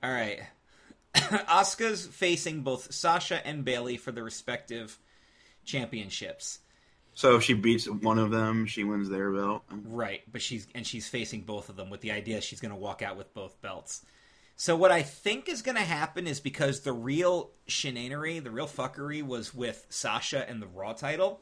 All 0.03 0.11
right. 0.11 0.41
Asuka's 1.15 2.05
facing 2.05 2.61
both 2.61 2.93
Sasha 2.93 3.45
and 3.45 3.65
Bayley 3.65 3.97
for 3.97 4.11
the 4.11 4.23
respective 4.23 4.99
championships. 5.63 6.59
So 7.13 7.37
if 7.37 7.43
she 7.43 7.53
beats 7.53 7.89
one 7.89 8.19
of 8.19 8.29
them, 8.29 8.65
she 8.65 8.83
wins 8.83 9.09
their 9.09 9.31
belt. 9.31 9.63
Right, 9.71 10.21
but 10.29 10.41
she's 10.41 10.67
and 10.75 10.85
she's 10.85 11.07
facing 11.07 11.41
both 11.41 11.69
of 11.69 11.77
them 11.77 11.89
with 11.89 12.01
the 12.01 12.11
idea 12.11 12.41
she's 12.41 12.59
going 12.59 12.73
to 12.73 12.77
walk 12.77 13.01
out 13.01 13.17
with 13.17 13.33
both 13.33 13.61
belts. 13.61 14.03
So 14.57 14.75
what 14.75 14.91
I 14.91 15.01
think 15.01 15.49
is 15.49 15.61
going 15.61 15.77
to 15.77 15.83
happen 15.83 16.27
is 16.27 16.39
because 16.39 16.81
the 16.81 16.93
real 16.93 17.51
shenanery, 17.67 18.43
the 18.43 18.51
real 18.51 18.67
fuckery 18.67 19.23
was 19.23 19.53
with 19.53 19.85
Sasha 19.89 20.47
and 20.49 20.61
the 20.61 20.67
Raw 20.67 20.93
title. 20.93 21.41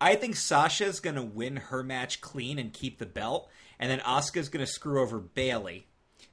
I 0.00 0.14
think 0.14 0.36
Sasha's 0.36 1.00
going 1.00 1.16
to 1.16 1.22
win 1.22 1.56
her 1.56 1.82
match 1.82 2.20
clean 2.20 2.58
and 2.58 2.72
keep 2.72 2.98
the 2.98 3.06
belt, 3.06 3.48
and 3.78 3.90
then 3.90 4.00
Asuka's 4.00 4.48
going 4.48 4.64
to 4.64 4.70
screw 4.70 5.00
over 5.00 5.18
Bayley 5.18 5.86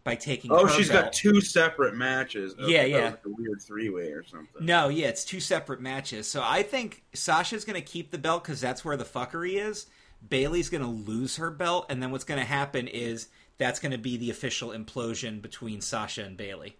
by 0.04 0.15
taking. 0.15 0.52
Oh, 0.52 0.67
she's 0.67 0.89
belt. 0.89 1.06
got 1.06 1.13
two 1.13 1.39
separate 1.39 1.95
matches. 1.95 2.56
Oh, 2.60 2.67
Yeah, 2.67 2.84
yeah. 2.84 3.06
like 3.06 3.26
a 3.26 3.30
weird 3.30 3.62
three 3.62 3.89
way 3.89 4.12
or 4.12 4.23
something. 4.23 4.65
No, 4.65 4.89
yeah, 4.89 5.08
it's 5.08 5.23
two 5.23 5.39
separate 5.39 5.80
matches. 5.80 6.30
So 6.30 6.41
I 6.43 6.63
think 6.63 7.04
Sasha's 7.13 7.63
going 7.63 7.82
to 7.82 7.86
keep 7.88 8.12
the 8.12 8.17
belt 8.17 8.43
because 8.43 8.60
that's 8.60 8.84
where 8.84 8.97
the 8.97 9.06
fuckery 9.06 9.56
is. 9.65 9.88
Bayley's 10.28 10.69
going 10.69 10.84
to 10.84 10.89
lose 10.89 11.38
her 11.38 11.52
belt, 11.52 11.86
and 11.89 12.02
then 12.02 12.12
what's 12.12 12.23
going 12.23 12.39
to 12.39 12.45
happen 12.45 12.88
is 12.88 13.28
that's 13.58 13.80
going 13.80 13.91
to 13.91 13.97
be 13.97 14.17
the 14.17 14.30
official 14.30 14.69
implosion 14.69 15.41
between 15.41 15.82
Sasha 15.82 16.23
and 16.23 16.38
Bayley. 16.38 16.78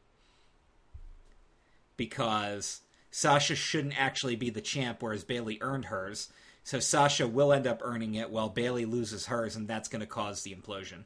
Because 1.98 2.82
Sasha 3.12 3.56
shouldn't 3.56 4.00
actually 4.00 4.36
be 4.36 4.50
the 4.50 4.62
champ, 4.62 5.02
whereas 5.02 5.24
Bayley 5.24 5.58
earned 5.62 5.86
hers. 5.86 6.32
So 6.64 6.80
Sasha 6.80 7.28
will 7.28 7.52
end 7.52 7.68
up 7.68 7.82
earning 7.84 8.16
it 8.16 8.30
while 8.30 8.50
Bayley 8.50 8.86
loses 8.86 9.26
hers, 9.28 9.56
and 9.56 9.68
that's 9.68 9.90
going 9.90 10.00
to 10.00 10.06
cause 10.08 10.44
the 10.44 10.56
implosion. 10.56 11.04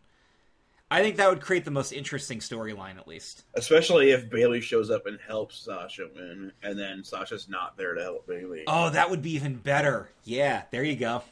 I 0.90 1.02
think 1.02 1.18
that 1.18 1.30
would 1.30 1.42
create 1.42 1.66
the 1.66 1.72
most 1.72 1.92
interesting 1.92 2.40
storyline, 2.40 2.98
at 2.98 3.08
least. 3.08 3.44
Especially 3.56 4.12
if 4.12 4.30
Bayley 4.30 4.62
shows 4.62 4.90
up 4.90 5.06
and 5.06 5.20
helps 5.28 5.58
Sasha 5.58 6.08
win, 6.16 6.54
and 6.64 6.80
then 6.80 7.04
Sasha's 7.04 7.50
not 7.50 7.76
there 7.76 7.94
to 7.96 8.02
help 8.02 8.26
Bayley. 8.28 8.64
Oh, 8.68 8.90
that 8.92 9.10
would 9.10 9.22
be 9.22 9.32
even 9.34 9.56
better. 9.56 10.10
Yeah, 10.24 10.64
there 10.72 10.84
you 10.84 10.96
go. 10.96 11.24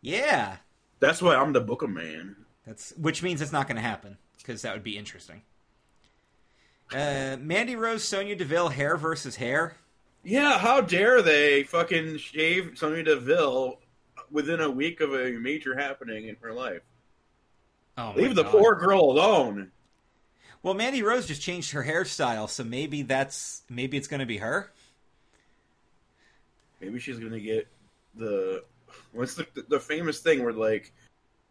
Yeah, 0.00 0.56
That's 0.98 1.20
why 1.20 1.34
I'm 1.36 1.52
the 1.52 1.60
Book 1.60 1.82
of 1.82 1.90
Man. 1.90 2.36
that's 2.66 2.92
which 2.96 3.22
means 3.22 3.42
it's 3.42 3.52
not 3.52 3.66
going 3.68 3.76
to 3.76 3.82
happen 3.82 4.16
because 4.38 4.62
that 4.62 4.72
would 4.72 4.82
be 4.82 4.96
interesting. 4.96 5.42
Uh, 6.92 7.36
Mandy 7.38 7.76
Rose, 7.76 8.02
Sonya 8.02 8.34
Deville, 8.34 8.70
hair 8.70 8.96
versus 8.96 9.36
hair. 9.36 9.76
Yeah, 10.22 10.58
how 10.58 10.80
dare 10.80 11.22
they 11.22 11.62
fucking 11.62 12.18
shave 12.18 12.72
Sonya 12.76 13.04
Deville 13.04 13.78
within 14.30 14.60
a 14.60 14.70
week 14.70 15.00
of 15.00 15.14
a 15.14 15.32
major 15.32 15.74
happening 15.74 16.28
in 16.28 16.36
her 16.42 16.52
life? 16.52 16.82
Oh, 17.96 18.12
Leave 18.16 18.34
the 18.34 18.42
God. 18.42 18.52
poor 18.52 18.74
girl 18.74 19.00
alone. 19.00 19.70
Well, 20.62 20.74
Mandy 20.74 21.02
Rose 21.02 21.26
just 21.26 21.40
changed 21.40 21.72
her 21.72 21.84
hairstyle, 21.84 22.48
so 22.48 22.64
maybe 22.64 23.02
that's 23.02 23.62
maybe 23.70 23.96
it's 23.96 24.08
going 24.08 24.20
to 24.20 24.26
be 24.26 24.38
her. 24.38 24.70
Maybe 26.80 26.98
she's 26.98 27.18
gonna 27.18 27.40
get 27.40 27.68
the 28.14 28.64
what's 29.12 29.34
the 29.34 29.46
the 29.68 29.78
famous 29.78 30.20
thing 30.20 30.42
where 30.42 30.52
like 30.52 30.92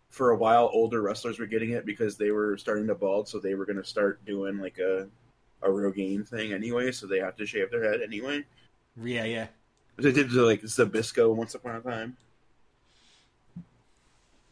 for 0.09 0.31
a 0.31 0.35
while 0.35 0.69
older 0.73 1.01
wrestlers 1.01 1.37
were 1.37 1.45
getting 1.45 1.71
it 1.71 1.85
because 1.85 2.17
they 2.17 2.31
were 2.31 2.57
starting 2.57 2.87
to 2.87 2.95
bald, 2.95 3.27
so 3.27 3.39
they 3.39 3.53
were 3.53 3.65
gonna 3.65 3.83
start 3.83 4.23
doing 4.25 4.57
like 4.57 4.79
a 4.79 5.07
a 5.61 5.71
real 5.71 5.91
game 5.91 6.23
thing 6.23 6.53
anyway, 6.53 6.91
so 6.91 7.07
they 7.07 7.19
have 7.19 7.35
to 7.37 7.45
shave 7.45 7.71
their 7.71 7.83
head 7.91 8.01
anyway. 8.01 8.45
Yeah, 9.01 9.25
yeah. 9.25 9.47
They 9.97 10.11
did 10.11 10.29
to 10.29 10.45
like 10.45 10.61
Zbyszko 10.61 11.35
once 11.35 11.55
upon 11.55 11.75
a 11.75 11.81
time. 11.81 12.17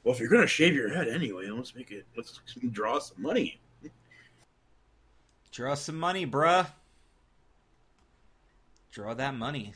Well, 0.04 0.14
if 0.14 0.20
you're 0.20 0.30
gonna 0.30 0.48
shave 0.48 0.76
your 0.76 0.90
head 0.90 1.08
anyway, 1.08 1.48
let's 1.50 1.76
make 1.76 1.92
it. 1.92 2.06
Let's 2.16 2.40
draw 2.72 3.00
some 3.00 3.22
money. 3.22 3.60
Draw 5.52 5.74
some 5.74 5.98
money, 6.00 6.26
bruh. 6.26 6.68
Draw 8.92 9.14
that 9.16 9.36
money. 9.36 9.74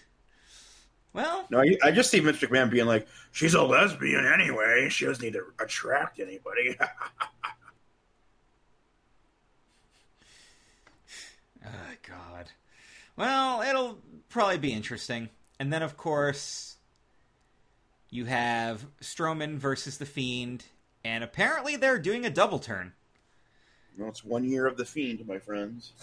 Well, 1.13 1.45
No, 1.49 1.59
I, 1.59 1.77
I 1.83 1.91
just 1.91 2.09
see 2.09 2.19
Vince 2.19 2.39
McMahon 2.39 2.69
being 2.69 2.85
like, 2.85 3.07
"She's 3.31 3.53
a 3.53 3.61
lesbian 3.61 4.25
anyway. 4.25 4.87
She 4.89 5.05
doesn't 5.05 5.23
need 5.23 5.33
to 5.33 5.43
attract 5.59 6.19
anybody." 6.19 6.77
Oh, 11.65 11.93
God. 12.07 12.51
Well, 13.15 13.61
it'll 13.61 13.99
probably 14.29 14.57
be 14.57 14.73
interesting. 14.73 15.29
And 15.59 15.71
then, 15.71 15.83
of 15.83 15.95
course, 15.97 16.77
you 18.09 18.25
have 18.25 18.85
Strowman 19.01 19.57
versus 19.57 19.97
The 19.97 20.05
Fiend, 20.05 20.65
and 21.03 21.23
apparently 21.23 21.75
they're 21.75 21.99
doing 21.99 22.25
a 22.25 22.29
double 22.29 22.59
turn. 22.59 22.93
no, 23.97 24.07
it's 24.07 24.23
one 24.23 24.43
year 24.43 24.65
of 24.65 24.77
the 24.77 24.85
fiend, 24.85 25.25
my 25.27 25.37
friends. 25.37 25.93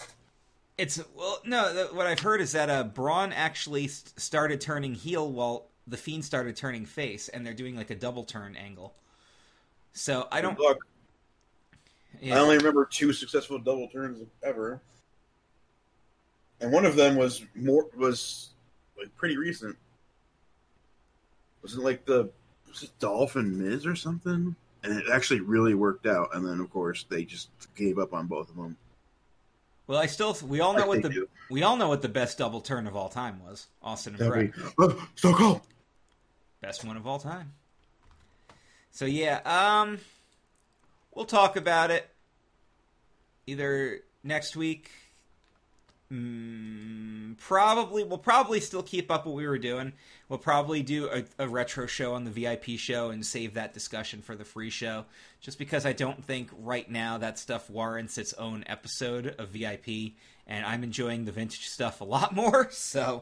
It's, 0.77 1.01
well, 1.13 1.41
no, 1.45 1.73
th- 1.73 1.91
what 1.91 2.07
I've 2.07 2.21
heard 2.21 2.39
is 2.39 2.53
that 2.53 2.69
uh, 2.69 2.83
Braun 2.85 3.33
actually 3.33 3.87
st- 3.89 4.17
started 4.17 4.61
turning 4.61 4.93
heel 4.95 5.29
while 5.29 5.67
The 5.87 5.97
Fiend 5.97 6.23
started 6.23 6.55
turning 6.55 6.85
face, 6.85 7.27
and 7.27 7.45
they're 7.45 7.53
doing 7.53 7.75
like 7.75 7.89
a 7.89 7.95
double 7.95 8.23
turn 8.23 8.55
angle. 8.55 8.93
So 9.91 10.27
I 10.31 10.39
don't. 10.39 10.57
Look, 10.57 10.85
yeah. 12.21 12.37
I 12.37 12.39
only 12.39 12.57
remember 12.57 12.85
two 12.85 13.11
successful 13.11 13.59
double 13.59 13.89
turns 13.89 14.19
ever, 14.41 14.81
and 16.61 16.71
one 16.71 16.85
of 16.85 16.95
them 16.95 17.15
was 17.15 17.43
more 17.55 17.87
was 17.95 18.49
like 18.97 19.15
pretty 19.15 19.37
recent. 19.37 19.77
Was 21.61 21.75
it 21.75 21.81
like 21.81 22.05
the 22.05 22.29
was 22.67 22.83
it 22.83 22.91
Dolphin 22.99 23.57
Miz 23.57 23.85
or 23.85 23.95
something? 23.95 24.55
And 24.83 24.97
it 24.97 25.05
actually 25.11 25.41
really 25.41 25.73
worked 25.73 26.05
out. 26.05 26.29
And 26.33 26.45
then 26.45 26.59
of 26.59 26.69
course 26.71 27.05
they 27.09 27.23
just 27.23 27.49
gave 27.75 27.99
up 27.99 28.13
on 28.13 28.27
both 28.27 28.49
of 28.49 28.55
them. 28.55 28.77
Well, 29.87 29.97
I 29.97 30.05
still. 30.05 30.37
We 30.47 30.59
all 30.59 30.73
know 30.73 30.81
Like 30.81 30.87
what 30.87 31.01
the 31.01 31.09
do. 31.09 31.29
we 31.49 31.63
all 31.63 31.75
know 31.75 31.89
what 31.89 32.01
the 32.03 32.09
best 32.09 32.37
double 32.37 32.61
turn 32.61 32.85
of 32.85 32.95
all 32.95 33.09
time 33.09 33.41
was. 33.43 33.67
Austin 33.81 34.15
and 34.19 34.29
Bray. 34.29 34.47
Be, 34.47 34.53
oh, 34.77 35.07
so 35.15 35.33
cool. 35.33 35.65
best 36.61 36.85
one 36.85 36.95
of 36.95 37.07
all 37.07 37.19
time. 37.19 37.53
So 38.91 39.05
yeah, 39.05 39.39
um, 39.45 39.97
we'll 41.15 41.25
talk 41.25 41.55
about 41.55 41.89
it 41.89 42.07
either 43.47 44.01
next 44.23 44.55
week 44.55 44.91
Mm, 46.11 47.37
probably 47.37 48.03
we'll 48.03 48.17
probably 48.17 48.59
still 48.59 48.81
keep 48.81 49.11
up 49.11 49.27
what 49.27 49.35
we 49.35 49.47
were 49.47 49.59
doing. 49.59 49.93
We'll 50.27 50.39
probably 50.39 50.81
do 50.81 51.07
a, 51.07 51.23
a, 51.37 51.47
retro 51.47 51.85
show 51.85 52.15
on 52.15 52.23
the 52.23 52.31
VIP 52.31 52.79
show 52.79 53.11
and 53.11 53.23
save 53.23 53.53
that 53.53 53.75
discussion 53.75 54.23
for 54.23 54.35
the 54.35 54.43
free 54.43 54.71
show. 54.71 55.05
Just 55.39 55.59
because 55.59 55.85
I 55.85 55.93
don't 55.93 56.23
think 56.23 56.49
right 56.57 56.89
now 56.89 57.19
that 57.19 57.37
stuff 57.37 57.69
warrants 57.69 58.17
its 58.17 58.33
own 58.33 58.63
episode 58.65 59.35
of 59.37 59.49
VIP, 59.49 60.13
and 60.47 60.65
I'm 60.65 60.83
enjoying 60.83 61.25
the 61.25 61.31
vintage 61.31 61.69
stuff 61.69 62.01
a 62.01 62.05
lot 62.05 62.33
more. 62.35 62.69
So 62.71 63.21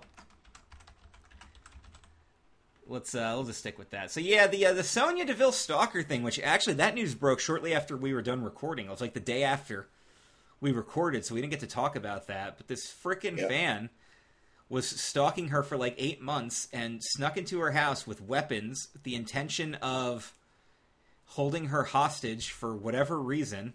let's 2.88 3.14
uh, 3.14 3.34
we'll 3.36 3.48
just 3.48 3.60
stick 3.60 3.78
with 3.78 3.90
that. 3.90 4.12
So 4.12 4.22
yeah, 4.22 4.48
the 4.48 4.68
uh, 4.68 4.74
the 4.74 4.84
Sonya 4.84 5.26
Deville 5.26 5.52
stalker 5.52 6.04
thing, 6.04 6.24
which 6.24 6.40
actually 6.40 6.76
that 6.76 6.96
news 6.96 7.16
broke 7.16 7.42
shortly 7.42 7.74
after 7.74 7.98
we 7.98 8.14
were 8.14 8.22
done 8.22 8.46
recording. 8.46 8.86
It 8.86 8.92
was 8.92 9.02
like 9.02 9.14
the 9.14 9.20
day 9.20 9.44
after 9.44 9.90
we 10.60 10.72
recorded, 10.72 11.26
so 11.26 11.36
we 11.36 11.42
didn't 11.42 11.52
get 11.52 11.60
to 11.62 11.68
talk 11.68 11.96
about 11.96 12.28
that. 12.28 12.58
But 12.58 12.68
this 12.68 12.92
freaking 12.92 13.38
fan 13.48 13.90
was 14.70 14.88
stalking 14.88 15.50
her 15.50 15.64
for 15.64 15.78
like 15.78 15.96
eight 15.98 16.22
months 16.22 16.68
and 16.74 17.02
snuck 17.04 17.38
into 17.38 17.60
her 17.60 17.72
house 17.72 18.06
with 18.06 18.22
weapons 18.22 18.90
with 18.94 19.04
the 19.04 19.16
intention 19.16 19.76
of 19.76 20.34
holding 21.28 21.68
her 21.68 21.84
hostage 21.84 22.52
for 22.52 22.76
whatever 22.76 23.20
reason. 23.20 23.74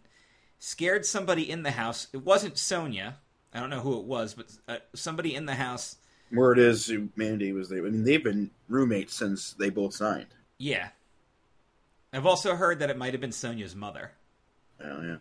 Scared 0.58 1.06
somebody 1.06 1.48
in 1.48 1.62
the 1.62 1.72
house. 1.72 2.08
It 2.12 2.24
wasn't 2.24 2.58
Sonya. 2.58 3.16
I 3.54 3.60
don't 3.60 3.70
know 3.70 3.80
who 3.80 3.98
it 3.98 4.04
was, 4.04 4.34
but 4.34 4.46
uh, 4.68 4.76
somebody 4.94 5.34
in 5.34 5.46
the 5.46 5.54
house. 5.54 5.96
Word 6.30 6.58
is 6.58 6.92
Mandy 7.16 7.52
was 7.52 7.68
there. 7.68 7.84
I 7.84 7.90
mean, 7.90 8.04
they've 8.04 8.22
been 8.22 8.50
roommates 8.68 9.14
since 9.14 9.52
they 9.54 9.70
both 9.70 9.94
signed. 9.94 10.28
Yeah. 10.58 10.88
I've 12.12 12.26
also 12.26 12.54
heard 12.54 12.78
that 12.78 12.90
it 12.90 12.98
might 12.98 13.12
have 13.12 13.20
been 13.20 13.32
Sonya's 13.32 13.74
mother. 13.74 14.12
Oh 14.82 15.02
yeah. 15.02 15.16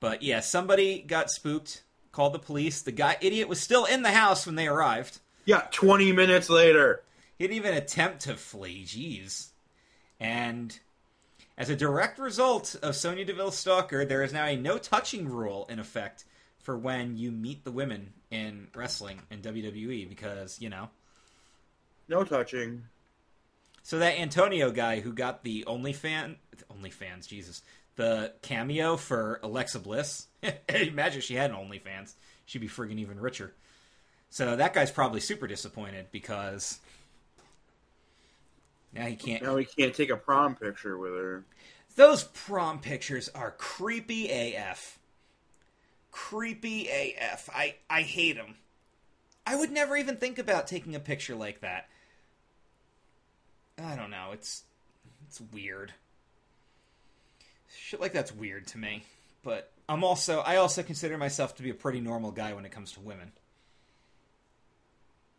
But 0.00 0.22
yeah, 0.22 0.40
somebody 0.40 1.02
got 1.02 1.30
spooked, 1.30 1.82
called 2.12 2.34
the 2.34 2.38
police. 2.38 2.82
The 2.82 2.92
guy 2.92 3.16
idiot 3.20 3.48
was 3.48 3.60
still 3.60 3.84
in 3.84 4.02
the 4.02 4.12
house 4.12 4.46
when 4.46 4.56
they 4.56 4.68
arrived. 4.68 5.18
Yeah, 5.44 5.62
20 5.70 6.12
minutes 6.12 6.50
later. 6.50 7.02
He 7.38 7.44
didn't 7.44 7.56
even 7.56 7.74
attempt 7.74 8.20
to 8.22 8.34
flee. 8.34 8.84
Jeez. 8.84 9.48
And 10.18 10.78
as 11.58 11.70
a 11.70 11.76
direct 11.76 12.18
result 12.18 12.74
of 12.82 12.96
Sonya 12.96 13.24
Deville's 13.24 13.56
stalker, 13.56 14.04
there 14.04 14.22
is 14.22 14.32
now 14.32 14.46
a 14.46 14.56
no 14.56 14.78
touching 14.78 15.28
rule 15.28 15.66
in 15.68 15.78
effect 15.78 16.24
for 16.58 16.76
when 16.76 17.16
you 17.16 17.30
meet 17.30 17.64
the 17.64 17.70
women 17.70 18.12
in 18.30 18.68
wrestling 18.74 19.20
in 19.30 19.40
WWE 19.40 20.08
because, 20.08 20.60
you 20.60 20.68
know. 20.68 20.88
No 22.08 22.24
touching. 22.24 22.84
So 23.82 24.00
that 24.00 24.18
Antonio 24.18 24.70
guy 24.70 25.00
who 25.00 25.12
got 25.12 25.44
the 25.44 25.64
OnlyFan, 25.66 26.36
OnlyFans, 26.72 27.28
Jesus, 27.28 27.62
the 27.96 28.32
cameo 28.42 28.96
for 28.96 29.40
Alexa 29.42 29.80
Bliss. 29.80 30.26
Imagine 30.68 31.20
she 31.20 31.34
had 31.34 31.50
an 31.50 31.56
OnlyFans. 31.56 32.14
She'd 32.44 32.60
be 32.60 32.68
friggin' 32.68 32.98
even 32.98 33.18
richer. 33.18 33.52
So 34.30 34.56
that 34.56 34.74
guy's 34.74 34.90
probably 34.90 35.20
super 35.20 35.46
disappointed 35.46 36.06
because 36.12 36.78
now 38.92 39.06
he 39.06 39.16
can't. 39.16 39.42
Now 39.42 39.56
he 39.56 39.64
can't 39.64 39.94
take 39.94 40.10
a 40.10 40.16
prom 40.16 40.54
picture 40.54 40.96
with 40.98 41.12
her. 41.12 41.44
Those 41.96 42.24
prom 42.24 42.80
pictures 42.80 43.30
are 43.34 43.52
creepy 43.52 44.30
AF. 44.30 44.98
Creepy 46.10 46.88
AF. 46.88 47.48
I 47.54 47.76
I 47.88 48.02
hate 48.02 48.36
them. 48.36 48.56
I 49.46 49.56
would 49.56 49.70
never 49.70 49.96
even 49.96 50.16
think 50.16 50.38
about 50.38 50.66
taking 50.66 50.94
a 50.94 51.00
picture 51.00 51.34
like 51.34 51.60
that. 51.60 51.88
I 53.82 53.96
don't 53.96 54.10
know. 54.10 54.30
It's 54.32 54.64
it's 55.28 55.40
weird 55.40 55.92
shit 57.78 58.00
like 58.00 58.12
that's 58.12 58.32
weird 58.32 58.66
to 58.68 58.78
me. 58.78 59.04
But 59.42 59.70
I'm 59.88 60.02
also 60.04 60.40
I 60.40 60.56
also 60.56 60.82
consider 60.82 61.16
myself 61.18 61.56
to 61.56 61.62
be 61.62 61.70
a 61.70 61.74
pretty 61.74 62.00
normal 62.00 62.32
guy 62.32 62.52
when 62.52 62.64
it 62.64 62.72
comes 62.72 62.92
to 62.92 63.00
women. 63.00 63.32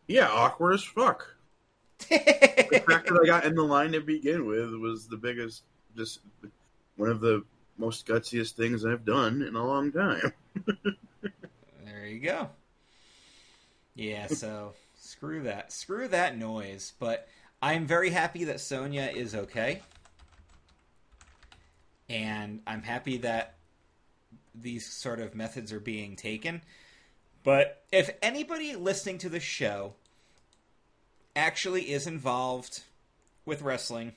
Yeah, 0.07 0.29
awkward 0.29 0.75
as 0.75 0.83
fuck. 0.83 1.35
the 2.09 2.83
fact 2.87 3.07
that 3.07 3.19
I 3.21 3.25
got 3.25 3.45
in 3.45 3.55
the 3.55 3.63
line 3.63 3.91
to 3.91 4.01
begin 4.01 4.45
with 4.45 4.71
was 4.75 5.07
the 5.07 5.17
biggest, 5.17 5.63
just 5.95 6.19
one 6.95 7.09
of 7.09 7.19
the 7.19 7.43
most 7.77 8.07
gutsiest 8.07 8.51
things 8.51 8.85
I've 8.85 9.03
done 9.03 9.41
in 9.41 9.55
a 9.55 9.65
long 9.65 9.91
time. 9.91 10.31
there 11.85 12.05
you 12.05 12.19
go. 12.19 12.49
Yeah, 13.95 14.27
so 14.27 14.73
screw 14.99 15.43
that. 15.43 15.71
Screw 15.71 16.07
that 16.07 16.37
noise. 16.37 16.93
But 16.99 17.27
I'm 17.61 17.85
very 17.85 18.11
happy 18.11 18.45
that 18.45 18.61
Sonya 18.61 19.11
is 19.13 19.35
okay 19.35 19.81
and 22.09 22.61
I'm 22.65 22.83
happy 22.83 23.17
that 23.17 23.55
these 24.55 24.91
sort 24.91 25.19
of 25.19 25.35
methods 25.35 25.71
are 25.71 25.79
being 25.79 26.15
taken. 26.15 26.61
But 27.43 27.83
if 27.91 28.09
anybody 28.21 28.75
listening 28.75 29.19
to 29.19 29.29
the 29.29 29.39
show 29.39 29.93
actually 31.35 31.91
is 31.91 32.07
involved 32.07 32.83
with 33.45 33.61
wrestling 33.61 34.13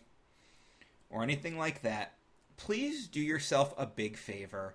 or 1.10 1.22
anything 1.22 1.58
like 1.58 1.82
that, 1.82 2.14
please 2.56 3.06
do 3.06 3.20
yourself 3.20 3.74
a 3.76 3.86
big 3.86 4.16
favor 4.16 4.74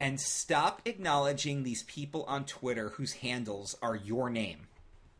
and 0.00 0.20
stop 0.20 0.82
acknowledging 0.84 1.62
these 1.62 1.84
people 1.84 2.24
on 2.24 2.44
Twitter 2.44 2.90
whose 2.90 3.14
handles 3.14 3.76
are 3.82 3.94
your 3.94 4.30
name. 4.30 4.66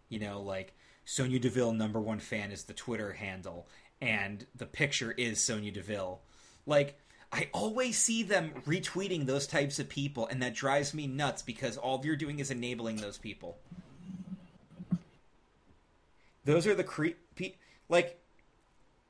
You 0.09 0.19
know, 0.19 0.41
like 0.41 0.75
Sonya 1.05 1.39
Deville 1.39 1.73
number 1.73 2.01
one 2.01 2.19
fan 2.19 2.51
is 2.51 2.65
the 2.65 2.73
Twitter 2.73 3.13
handle, 3.13 3.67
and 4.01 4.47
the 4.55 4.67
picture 4.67 5.13
is 5.13 5.41
Sonya 5.41 5.73
Deville. 5.73 6.21
Like, 6.67 6.99
I 7.33 7.49
always 7.53 7.97
see 7.97 8.23
them 8.23 8.53
retweeting 8.67 9.25
those 9.25 9.47
types 9.47 9.79
of 9.79 9.89
people, 9.89 10.27
and 10.27 10.43
that 10.43 10.55
drives 10.55 10.93
me 10.93 11.07
nuts 11.07 11.41
because 11.41 11.79
all 11.79 12.01
you're 12.05 12.15
doing 12.15 12.39
is 12.39 12.51
enabling 12.51 12.97
those 12.97 13.17
people. 13.17 13.57
Those 16.45 16.67
are 16.67 16.75
the 16.75 16.85
creepy. 16.85 17.57
Like, 17.89 18.21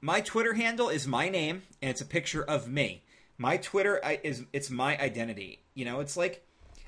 my 0.00 0.20
Twitter 0.20 0.54
handle 0.54 0.88
is 0.88 1.06
my 1.06 1.28
name, 1.28 1.62
and 1.80 1.90
it's 1.90 2.00
a 2.00 2.06
picture 2.06 2.44
of 2.44 2.68
me. 2.68 3.02
My 3.38 3.56
Twitter 3.56 4.00
is 4.22 4.44
it's 4.52 4.70
my 4.70 4.96
identity. 4.98 5.64
You 5.74 5.85
know, 5.85 5.98
it's 5.98 6.16
like 6.16 6.46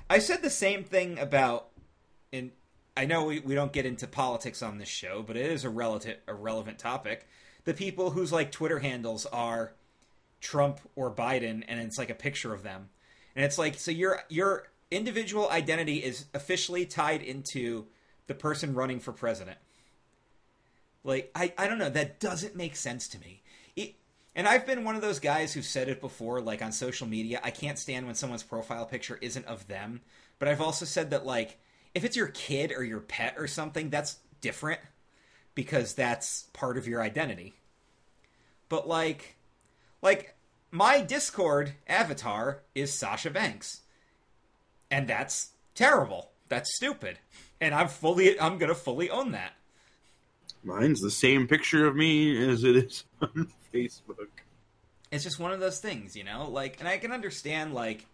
I 0.09 0.19
said 0.19 0.41
the 0.41 0.49
same 0.49 0.83
thing 0.85 1.19
about. 1.19 1.67
And 2.31 2.51
I 2.95 3.05
know 3.05 3.25
we, 3.25 3.39
we 3.39 3.55
don't 3.55 3.73
get 3.73 3.85
into 3.85 4.07
politics 4.07 4.61
on 4.61 4.77
this 4.77 4.87
show, 4.87 5.23
but 5.25 5.35
it 5.35 5.51
is 5.51 5.65
a 5.65 5.69
relative 5.69 6.17
a 6.27 6.33
relevant 6.33 6.79
topic. 6.79 7.27
The 7.65 7.73
people 7.73 8.11
whose 8.11 8.31
like 8.31 8.51
Twitter 8.51 8.79
handles 8.79 9.25
are 9.25 9.73
Trump 10.45 10.79
or 10.95 11.11
Biden, 11.11 11.63
and 11.67 11.79
it's 11.79 11.97
like 11.97 12.11
a 12.11 12.15
picture 12.15 12.53
of 12.53 12.61
them, 12.61 12.89
and 13.35 13.43
it's 13.43 13.57
like 13.57 13.79
so 13.79 13.89
your 13.89 14.21
your 14.29 14.67
individual 14.91 15.49
identity 15.49 15.97
is 15.97 16.25
officially 16.35 16.85
tied 16.85 17.23
into 17.23 17.87
the 18.27 18.35
person 18.35 18.75
running 18.75 18.99
for 18.99 19.11
president. 19.11 19.57
Like 21.03 21.31
I 21.33 21.51
I 21.57 21.67
don't 21.67 21.79
know 21.79 21.89
that 21.89 22.19
doesn't 22.19 22.55
make 22.55 22.75
sense 22.75 23.07
to 23.09 23.19
me. 23.19 23.41
It, 23.75 23.95
and 24.35 24.47
I've 24.47 24.67
been 24.67 24.83
one 24.83 24.95
of 24.95 25.01
those 25.01 25.19
guys 25.19 25.51
who've 25.51 25.65
said 25.65 25.89
it 25.89 25.99
before, 25.99 26.39
like 26.41 26.61
on 26.61 26.71
social 26.71 27.07
media. 27.07 27.41
I 27.43 27.49
can't 27.49 27.79
stand 27.79 28.05
when 28.05 28.13
someone's 28.13 28.43
profile 28.43 28.85
picture 28.85 29.17
isn't 29.21 29.47
of 29.47 29.67
them. 29.67 30.01
But 30.37 30.47
I've 30.47 30.61
also 30.61 30.85
said 30.85 31.09
that 31.09 31.25
like 31.25 31.57
if 31.95 32.03
it's 32.05 32.15
your 32.15 32.27
kid 32.27 32.71
or 32.71 32.83
your 32.83 32.99
pet 32.99 33.33
or 33.39 33.47
something, 33.47 33.89
that's 33.89 34.19
different 34.41 34.81
because 35.55 35.95
that's 35.95 36.43
part 36.53 36.77
of 36.77 36.87
your 36.87 37.01
identity. 37.01 37.55
But 38.69 38.87
like 38.87 39.37
like 40.05 40.34
my 40.75 40.99
Discord 40.99 41.73
avatar 41.87 42.63
is 42.75 42.93
Sasha 42.93 43.29
Banks. 43.29 43.81
And 44.91 45.07
that's 45.07 45.53
terrible. 45.73 46.31
That's 46.49 46.75
stupid. 46.75 47.17
And 47.61 47.73
I'm 47.73 47.87
fully 47.87 48.39
I'm 48.39 48.57
going 48.57 48.69
to 48.69 48.75
fully 48.75 49.09
own 49.09 49.31
that. 49.31 49.53
Mine's 50.63 50.99
the 50.99 51.11
same 51.11 51.47
picture 51.47 51.87
of 51.87 51.95
me 51.95 52.49
as 52.49 52.63
it 52.63 52.75
is 52.75 53.05
on 53.21 53.47
Facebook. 53.73 54.27
It's 55.11 55.23
just 55.23 55.39
one 55.39 55.53
of 55.53 55.61
those 55.61 55.79
things, 55.79 56.15
you 56.15 56.25
know? 56.25 56.49
Like 56.49 56.77
and 56.79 56.89
I 56.89 56.97
can 56.97 57.13
understand 57.13 57.73
like 57.73 58.05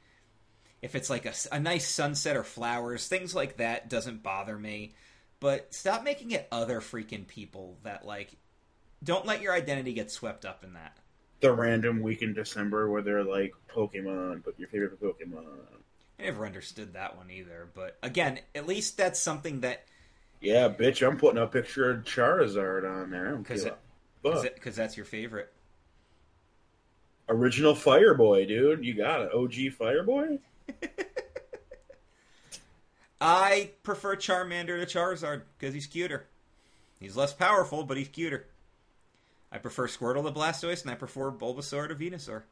if 0.84 0.94
it's 0.94 1.10
like 1.10 1.26
a, 1.26 1.34
a 1.52 1.60
nice 1.60 1.88
sunset 1.88 2.38
or 2.38 2.44
flowers, 2.44 3.08
things 3.08 3.34
like 3.34 3.58
that 3.58 3.90
doesn't 3.90 4.22
bother 4.22 4.58
me. 4.58 4.94
But 5.40 5.74
stop 5.74 6.04
making 6.04 6.30
it 6.30 6.48
other 6.52 6.80
freaking 6.80 7.26
people 7.28 7.78
that 7.82 8.06
like 8.06 8.38
don't 9.04 9.26
let 9.26 9.42
your 9.42 9.54
identity 9.54 9.94
get 9.94 10.12
swept 10.12 10.46
up 10.46 10.64
in 10.64 10.74
that 10.74 10.96
the 11.42 11.52
random 11.52 12.02
week 12.02 12.22
in 12.22 12.34
December 12.34 12.90
where 12.90 13.02
they're 13.02 13.24
like 13.24 13.54
Pokemon, 13.74 14.44
put 14.44 14.58
your 14.58 14.70
favorite 14.70 15.02
Pokemon. 15.02 15.46
I 16.20 16.24
never 16.24 16.46
understood 16.46 16.94
that 16.94 17.18
one 17.18 17.32
either, 17.32 17.70
but 17.74 17.98
again, 18.04 18.40
at 18.54 18.68
least 18.68 18.98
that's 18.98 19.20
something 19.20 19.62
that. 19.62 19.86
Yeah, 20.40 20.70
bitch, 20.70 21.06
I'm 21.06 21.18
putting 21.18 21.42
a 21.42 21.48
picture 21.48 21.92
of 21.92 22.04
Charizard 22.04 22.90
on 22.90 23.12
there 23.12 23.36
because 23.36 23.68
because 24.22 24.76
that's 24.76 24.96
your 24.96 25.06
favorite. 25.06 25.52
Original 27.30 27.74
Fireboy, 27.74 28.48
dude. 28.48 28.84
You 28.84 28.94
got 28.94 29.22
it. 29.22 29.32
OG 29.34 29.54
Fireboy. 29.80 30.40
I 33.22 33.72
prefer 33.84 34.16
Charmander 34.16 34.84
to 34.84 34.86
Charizard 34.86 35.44
because 35.58 35.74
he's 35.74 35.86
cuter. 35.86 36.26
He's 37.00 37.16
less 37.16 37.34
powerful, 37.34 37.84
but 37.84 37.98
he's 37.98 38.10
cuter. 38.10 38.48
I 39.52 39.58
prefer 39.58 39.88
Squirtle 39.88 40.24
to 40.24 40.32
Blastoise, 40.32 40.82
and 40.82 40.92
I 40.92 40.96
prefer 40.96 41.32
Bulbasaur 41.32 41.88
to 41.90 41.96
Venusaur. 41.96 42.44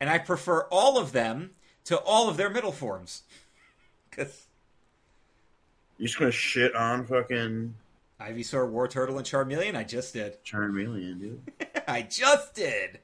And 0.00 0.08
I 0.08 0.18
prefer 0.18 0.62
all 0.70 0.98
of 0.98 1.12
them 1.12 1.50
to 1.84 1.98
all 1.98 2.28
of 2.28 2.36
their 2.36 2.50
middle 2.50 2.72
forms. 2.72 3.22
Because. 4.10 4.48
You're 5.98 6.08
just 6.08 6.18
gonna 6.18 6.32
shit 6.32 6.74
on 6.74 7.06
fucking 7.06 7.74
Ivysaur, 8.20 8.70
Wartortle, 8.70 9.16
and 9.16 9.26
Charmeleon? 9.26 9.76
I 9.76 9.84
just 9.84 10.12
did. 10.12 10.42
Charmeleon, 10.44 11.20
dude. 11.20 11.52
I 11.88 12.02
just 12.02 12.54
did. 12.54 12.98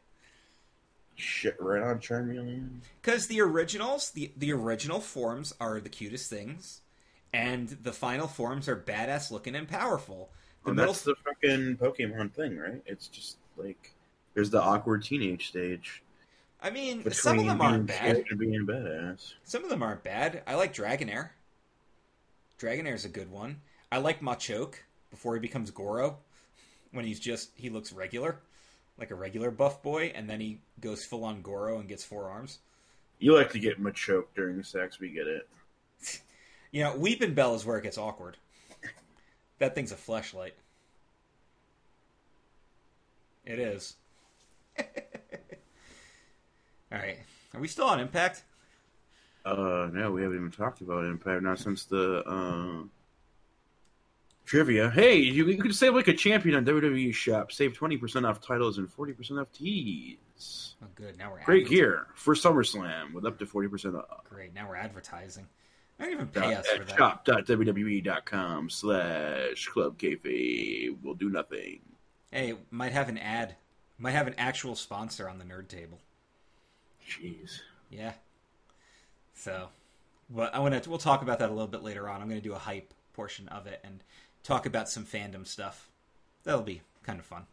Shit 1.14 1.56
right 1.58 1.82
on 1.82 2.00
Charmeleon. 2.00 2.80
Because 3.00 3.26
the 3.28 3.40
originals, 3.40 4.10
the, 4.10 4.32
the 4.36 4.52
original 4.52 5.00
forms 5.00 5.54
are 5.58 5.80
the 5.80 5.88
cutest 5.88 6.28
things, 6.28 6.82
and 7.32 7.68
the 7.68 7.92
final 7.92 8.26
forms 8.26 8.68
are 8.68 8.76
badass 8.76 9.30
looking 9.30 9.54
and 9.54 9.66
powerful. 9.68 10.30
The 10.66 10.70
And 10.70 10.78
that's 10.78 11.02
the 11.02 11.14
fucking 11.24 11.78
Pokemon 11.78 12.32
thing, 12.32 12.58
right? 12.58 12.82
It's 12.84 13.08
just 13.08 13.38
like 13.56 13.94
there's 14.34 14.50
the 14.50 14.60
awkward 14.60 15.02
teenage 15.02 15.48
stage 15.48 16.02
I 16.60 16.70
mean, 16.70 17.08
some 17.12 17.38
of 17.38 17.46
them 17.46 17.60
aren't 17.60 17.86
bad. 17.86 18.24
being 18.38 18.66
badass. 18.66 19.34
Some 19.44 19.62
of 19.62 19.70
them 19.70 19.82
aren't 19.82 20.02
bad. 20.02 20.42
I 20.46 20.54
like 20.54 20.74
Dragonair. 20.74 21.30
Dragonair's 22.58 23.04
a 23.04 23.10
good 23.10 23.30
one. 23.30 23.60
I 23.92 23.98
like 23.98 24.20
Machoke 24.20 24.74
before 25.10 25.34
he 25.34 25.40
becomes 25.40 25.70
Goro. 25.70 26.18
When 26.92 27.04
he's 27.04 27.20
just 27.20 27.50
he 27.54 27.68
looks 27.68 27.92
regular, 27.92 28.40
like 28.98 29.10
a 29.10 29.14
regular 29.14 29.50
buff 29.50 29.82
boy, 29.82 30.12
and 30.14 30.28
then 30.28 30.40
he 30.40 30.58
goes 30.80 31.04
full 31.04 31.24
on 31.24 31.42
Goro 31.42 31.78
and 31.78 31.88
gets 31.88 32.04
four 32.04 32.30
arms. 32.30 32.58
You 33.18 33.34
like 33.34 33.52
to 33.52 33.58
get 33.58 33.80
Machoke 33.80 34.26
during 34.34 34.62
sex, 34.62 34.98
we 34.98 35.10
get 35.10 35.26
it. 35.26 35.48
You 36.72 36.82
know, 36.82 36.92
Weepinbell 36.94 37.54
is 37.54 37.64
where 37.64 37.78
it 37.78 37.84
gets 37.84 37.96
awkward. 37.96 38.36
That 39.58 39.74
thing's 39.74 39.92
a 39.92 39.96
flashlight. 39.96 40.54
It 43.44 43.58
is. 43.58 43.96
All 44.78 44.84
right. 46.98 47.18
Are 47.54 47.60
we 47.60 47.68
still 47.68 47.86
on 47.86 48.00
Impact? 48.00 48.42
Uh, 49.44 49.88
no, 49.92 50.10
we 50.10 50.22
haven't 50.22 50.36
even 50.38 50.50
talked 50.50 50.80
about 50.80 51.04
Impact 51.04 51.42
not 51.42 51.58
since 51.58 51.84
the 51.84 52.22
uh, 52.26 52.82
trivia. 54.44 54.90
Hey, 54.90 55.16
you, 55.18 55.46
you 55.46 55.62
could 55.62 55.74
save 55.74 55.94
like 55.94 56.08
a 56.08 56.12
champion 56.14 56.56
on 56.56 56.64
WWE 56.64 57.14
Shop. 57.14 57.52
Save 57.52 57.74
twenty 57.74 57.96
percent 57.96 58.26
off 58.26 58.40
titles 58.40 58.78
and 58.78 58.90
forty 58.92 59.12
percent 59.12 59.38
off 59.38 59.52
tees. 59.52 60.74
Oh, 60.82 60.86
good. 60.96 61.16
Now 61.16 61.30
we're 61.30 61.44
Great 61.44 61.62
advertising. 61.64 61.76
gear 61.76 62.06
for 62.14 62.34
SummerSlam 62.34 63.12
with 63.14 63.24
up 63.24 63.38
to 63.38 63.46
forty 63.46 63.68
percent 63.68 63.94
off. 63.94 64.24
Great. 64.28 64.52
Now 64.52 64.68
we're 64.68 64.76
advertising. 64.76 65.46
Don't 65.98 66.12
even 66.12 66.26
pay 66.28 66.54
us 66.54 66.66
for 66.66 66.84
that. 66.84 66.96
shop.wwe.com 66.96 68.70
slash 68.70 69.66
club 69.66 69.98
kayfabe 69.98 71.02
will 71.02 71.14
do 71.14 71.30
nothing. 71.30 71.80
Hey, 72.30 72.54
might 72.70 72.92
have 72.92 73.08
an 73.08 73.18
ad. 73.18 73.56
Might 73.98 74.10
have 74.10 74.26
an 74.26 74.34
actual 74.36 74.74
sponsor 74.74 75.28
on 75.28 75.38
the 75.38 75.44
nerd 75.44 75.68
table. 75.68 75.98
Jeez. 77.08 77.60
Yeah. 77.90 78.12
So, 79.34 79.68
but 80.28 80.54
I 80.54 80.58
want 80.58 80.82
to. 80.82 80.90
We'll 80.90 80.98
talk 80.98 81.22
about 81.22 81.38
that 81.38 81.48
a 81.48 81.52
little 81.52 81.66
bit 81.66 81.82
later 81.82 82.08
on. 82.08 82.20
I'm 82.20 82.28
going 82.28 82.40
to 82.40 82.46
do 82.46 82.54
a 82.54 82.58
hype 82.58 82.92
portion 83.14 83.48
of 83.48 83.66
it 83.66 83.80
and 83.82 84.02
talk 84.42 84.66
about 84.66 84.88
some 84.90 85.06
fandom 85.06 85.46
stuff. 85.46 85.88
That'll 86.44 86.62
be 86.62 86.82
kind 87.04 87.18
of 87.18 87.24
fun. 87.24 87.46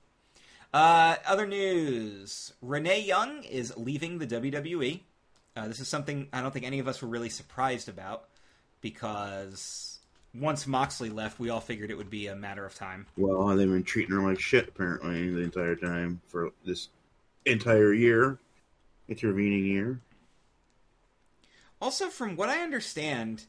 Uh, 0.73 1.15
other 1.25 1.47
news: 1.47 2.53
Renee 2.61 3.01
Young 3.01 3.43
is 3.43 3.77
leaving 3.77 4.17
the 4.17 4.27
WWE. 4.27 5.01
Uh, 5.55 5.67
this 5.67 5.79
is 5.79 5.87
something 5.87 6.27
I 6.33 6.41
don't 6.41 6.51
think 6.51 6.65
any 6.65 6.79
of 6.79 6.87
us 6.87 7.01
were 7.01 7.07
really 7.07 7.29
surprised 7.29 7.87
about 7.87 8.25
because 8.83 9.99
once 10.35 10.67
Moxley 10.67 11.09
left, 11.09 11.39
we 11.39 11.49
all 11.49 11.59
figured 11.59 11.89
it 11.89 11.97
would 11.97 12.11
be 12.11 12.27
a 12.27 12.35
matter 12.35 12.63
of 12.63 12.75
time. 12.75 13.07
Well, 13.17 13.47
they've 13.55 13.67
been 13.67 13.83
treating 13.83 14.13
her 14.13 14.21
like 14.21 14.39
shit 14.39 14.67
apparently 14.67 15.31
the 15.31 15.41
entire 15.41 15.75
time 15.75 16.21
for 16.27 16.51
this 16.63 16.89
entire 17.45 17.93
year, 17.93 18.37
intervening 19.07 19.65
year. 19.65 19.99
Also, 21.81 22.09
from 22.09 22.35
what 22.35 22.49
I 22.49 22.61
understand, 22.61 23.45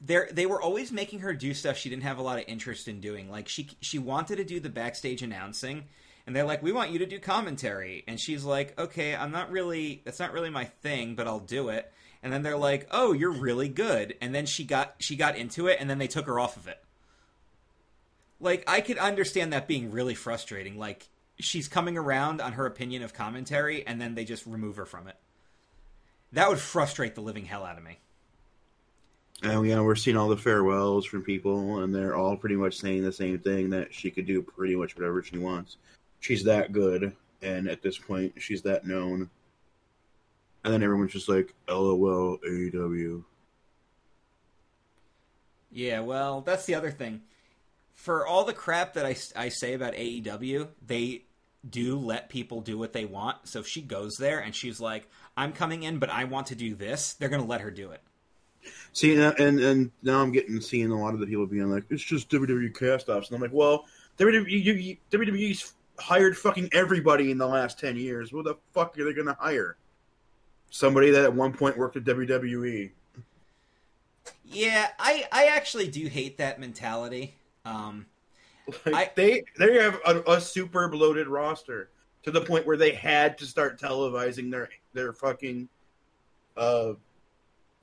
they 0.00 0.22
they 0.32 0.46
were 0.46 0.60
always 0.60 0.90
making 0.90 1.20
her 1.20 1.32
do 1.32 1.54
stuff 1.54 1.76
she 1.76 1.88
didn't 1.88 2.02
have 2.02 2.18
a 2.18 2.22
lot 2.22 2.38
of 2.38 2.44
interest 2.48 2.88
in 2.88 3.00
doing. 3.00 3.30
Like 3.30 3.48
she 3.48 3.68
she 3.80 3.98
wanted 3.98 4.36
to 4.36 4.44
do 4.44 4.60
the 4.60 4.68
backstage 4.68 5.22
announcing, 5.22 5.84
and 6.26 6.34
they're 6.34 6.44
like, 6.44 6.62
"We 6.62 6.72
want 6.72 6.90
you 6.90 6.98
to 7.00 7.06
do 7.06 7.18
commentary," 7.18 8.04
and 8.06 8.18
she's 8.18 8.44
like, 8.44 8.78
"Okay, 8.78 9.14
I'm 9.14 9.30
not 9.30 9.50
really 9.50 10.02
that's 10.04 10.18
not 10.18 10.32
really 10.32 10.50
my 10.50 10.64
thing, 10.64 11.14
but 11.14 11.26
I'll 11.26 11.40
do 11.40 11.68
it." 11.68 11.92
And 12.22 12.32
then 12.32 12.42
they're 12.42 12.56
like, 12.56 12.88
"Oh, 12.90 13.12
you're 13.12 13.30
really 13.30 13.68
good," 13.68 14.16
and 14.20 14.34
then 14.34 14.46
she 14.46 14.64
got 14.64 14.96
she 14.98 15.16
got 15.16 15.36
into 15.36 15.66
it, 15.66 15.78
and 15.80 15.88
then 15.88 15.98
they 15.98 16.08
took 16.08 16.26
her 16.26 16.40
off 16.40 16.56
of 16.56 16.66
it. 16.66 16.82
Like 18.40 18.64
I 18.66 18.80
could 18.80 18.98
understand 18.98 19.52
that 19.52 19.68
being 19.68 19.90
really 19.90 20.14
frustrating. 20.14 20.78
Like 20.78 21.08
she's 21.38 21.68
coming 21.68 21.96
around 21.96 22.40
on 22.40 22.52
her 22.52 22.66
opinion 22.66 23.02
of 23.02 23.14
commentary, 23.14 23.86
and 23.86 24.00
then 24.00 24.14
they 24.14 24.24
just 24.24 24.46
remove 24.46 24.76
her 24.76 24.86
from 24.86 25.08
it. 25.08 25.16
That 26.32 26.48
would 26.48 26.58
frustrate 26.58 27.14
the 27.14 27.20
living 27.20 27.44
hell 27.44 27.64
out 27.64 27.78
of 27.78 27.84
me. 27.84 27.98
And 29.42 29.66
yeah, 29.66 29.80
we're 29.80 29.96
seeing 29.96 30.16
all 30.16 30.28
the 30.28 30.36
farewells 30.36 31.04
from 31.04 31.22
people, 31.22 31.82
and 31.82 31.94
they're 31.94 32.16
all 32.16 32.36
pretty 32.36 32.56
much 32.56 32.78
saying 32.78 33.04
the 33.04 33.12
same 33.12 33.38
thing 33.38 33.70
that 33.70 33.92
she 33.92 34.10
could 34.10 34.26
do 34.26 34.42
pretty 34.42 34.76
much 34.76 34.96
whatever 34.96 35.22
she 35.22 35.38
wants. 35.38 35.76
She's 36.20 36.44
that 36.44 36.72
good, 36.72 37.14
and 37.42 37.68
at 37.68 37.82
this 37.82 37.98
point, 37.98 38.34
she's 38.38 38.62
that 38.62 38.86
known. 38.86 39.30
And 40.66 40.74
then 40.74 40.82
everyone's 40.82 41.12
just 41.12 41.28
like, 41.28 41.54
"LOL, 41.68 42.38
AEW." 42.38 43.22
Yeah, 45.70 46.00
well, 46.00 46.40
that's 46.40 46.66
the 46.66 46.74
other 46.74 46.90
thing. 46.90 47.22
For 47.94 48.26
all 48.26 48.44
the 48.44 48.52
crap 48.52 48.94
that 48.94 49.06
I, 49.06 49.14
I 49.36 49.48
say 49.48 49.74
about 49.74 49.94
AEW, 49.94 50.66
they 50.84 51.22
do 51.68 51.96
let 51.96 52.28
people 52.30 52.62
do 52.62 52.76
what 52.76 52.92
they 52.92 53.04
want. 53.04 53.46
So 53.48 53.60
if 53.60 53.68
she 53.68 53.80
goes 53.80 54.16
there 54.16 54.40
and 54.40 54.56
she's 54.56 54.80
like, 54.80 55.08
I'm 55.36 55.52
coming 55.52 55.84
in, 55.84 56.00
but 56.00 56.10
I 56.10 56.24
want 56.24 56.48
to 56.48 56.56
do 56.56 56.74
this, 56.74 57.14
they're 57.14 57.28
going 57.28 57.42
to 57.42 57.48
let 57.48 57.60
her 57.60 57.70
do 57.70 57.92
it. 57.92 58.00
See, 58.92 59.14
and 59.14 59.60
and 59.60 59.92
now 60.02 60.20
I'm 60.20 60.32
getting 60.32 60.60
seeing 60.60 60.90
a 60.90 61.00
lot 61.00 61.14
of 61.14 61.20
the 61.20 61.26
people 61.26 61.46
being 61.46 61.70
like, 61.70 61.84
"It's 61.90 62.02
just 62.02 62.28
WWE 62.28 62.74
cast-offs," 62.76 63.28
and 63.28 63.36
I'm 63.36 63.42
like, 63.42 63.52
"Well, 63.52 63.84
WWE, 64.18 64.98
WWE's 65.12 65.74
hired 65.96 66.36
fucking 66.36 66.70
everybody 66.72 67.30
in 67.30 67.38
the 67.38 67.46
last 67.46 67.78
ten 67.78 67.96
years. 67.96 68.32
What 68.32 68.46
the 68.46 68.56
fuck 68.72 68.98
are 68.98 69.04
they 69.04 69.12
going 69.12 69.28
to 69.28 69.36
hire? 69.38 69.76
Somebody 70.70 71.10
that 71.10 71.24
at 71.24 71.34
one 71.34 71.52
point 71.52 71.76
worked 71.78 71.96
at. 71.96 72.04
WWE." 72.04 72.90
Yeah, 74.44 74.88
I, 74.98 75.26
I 75.32 75.46
actually 75.46 75.88
do 75.88 76.06
hate 76.06 76.38
that 76.38 76.58
mentality. 76.60 77.34
Um, 77.64 78.06
Like, 78.84 78.94
I- 78.94 79.12
they 79.14 79.44
they 79.58 79.74
have 79.82 80.00
a, 80.06 80.22
a 80.32 80.40
super 80.40 80.88
bloated 80.88 81.28
roster 81.28 81.90
to 82.24 82.30
the 82.30 82.40
point 82.40 82.66
where 82.66 82.76
they 82.76 82.92
had 82.92 83.38
to 83.38 83.46
start 83.46 83.78
televising 83.80 84.50
their 84.50 84.68
their 84.92 85.12
fucking 85.12 85.68
uh 86.56 86.94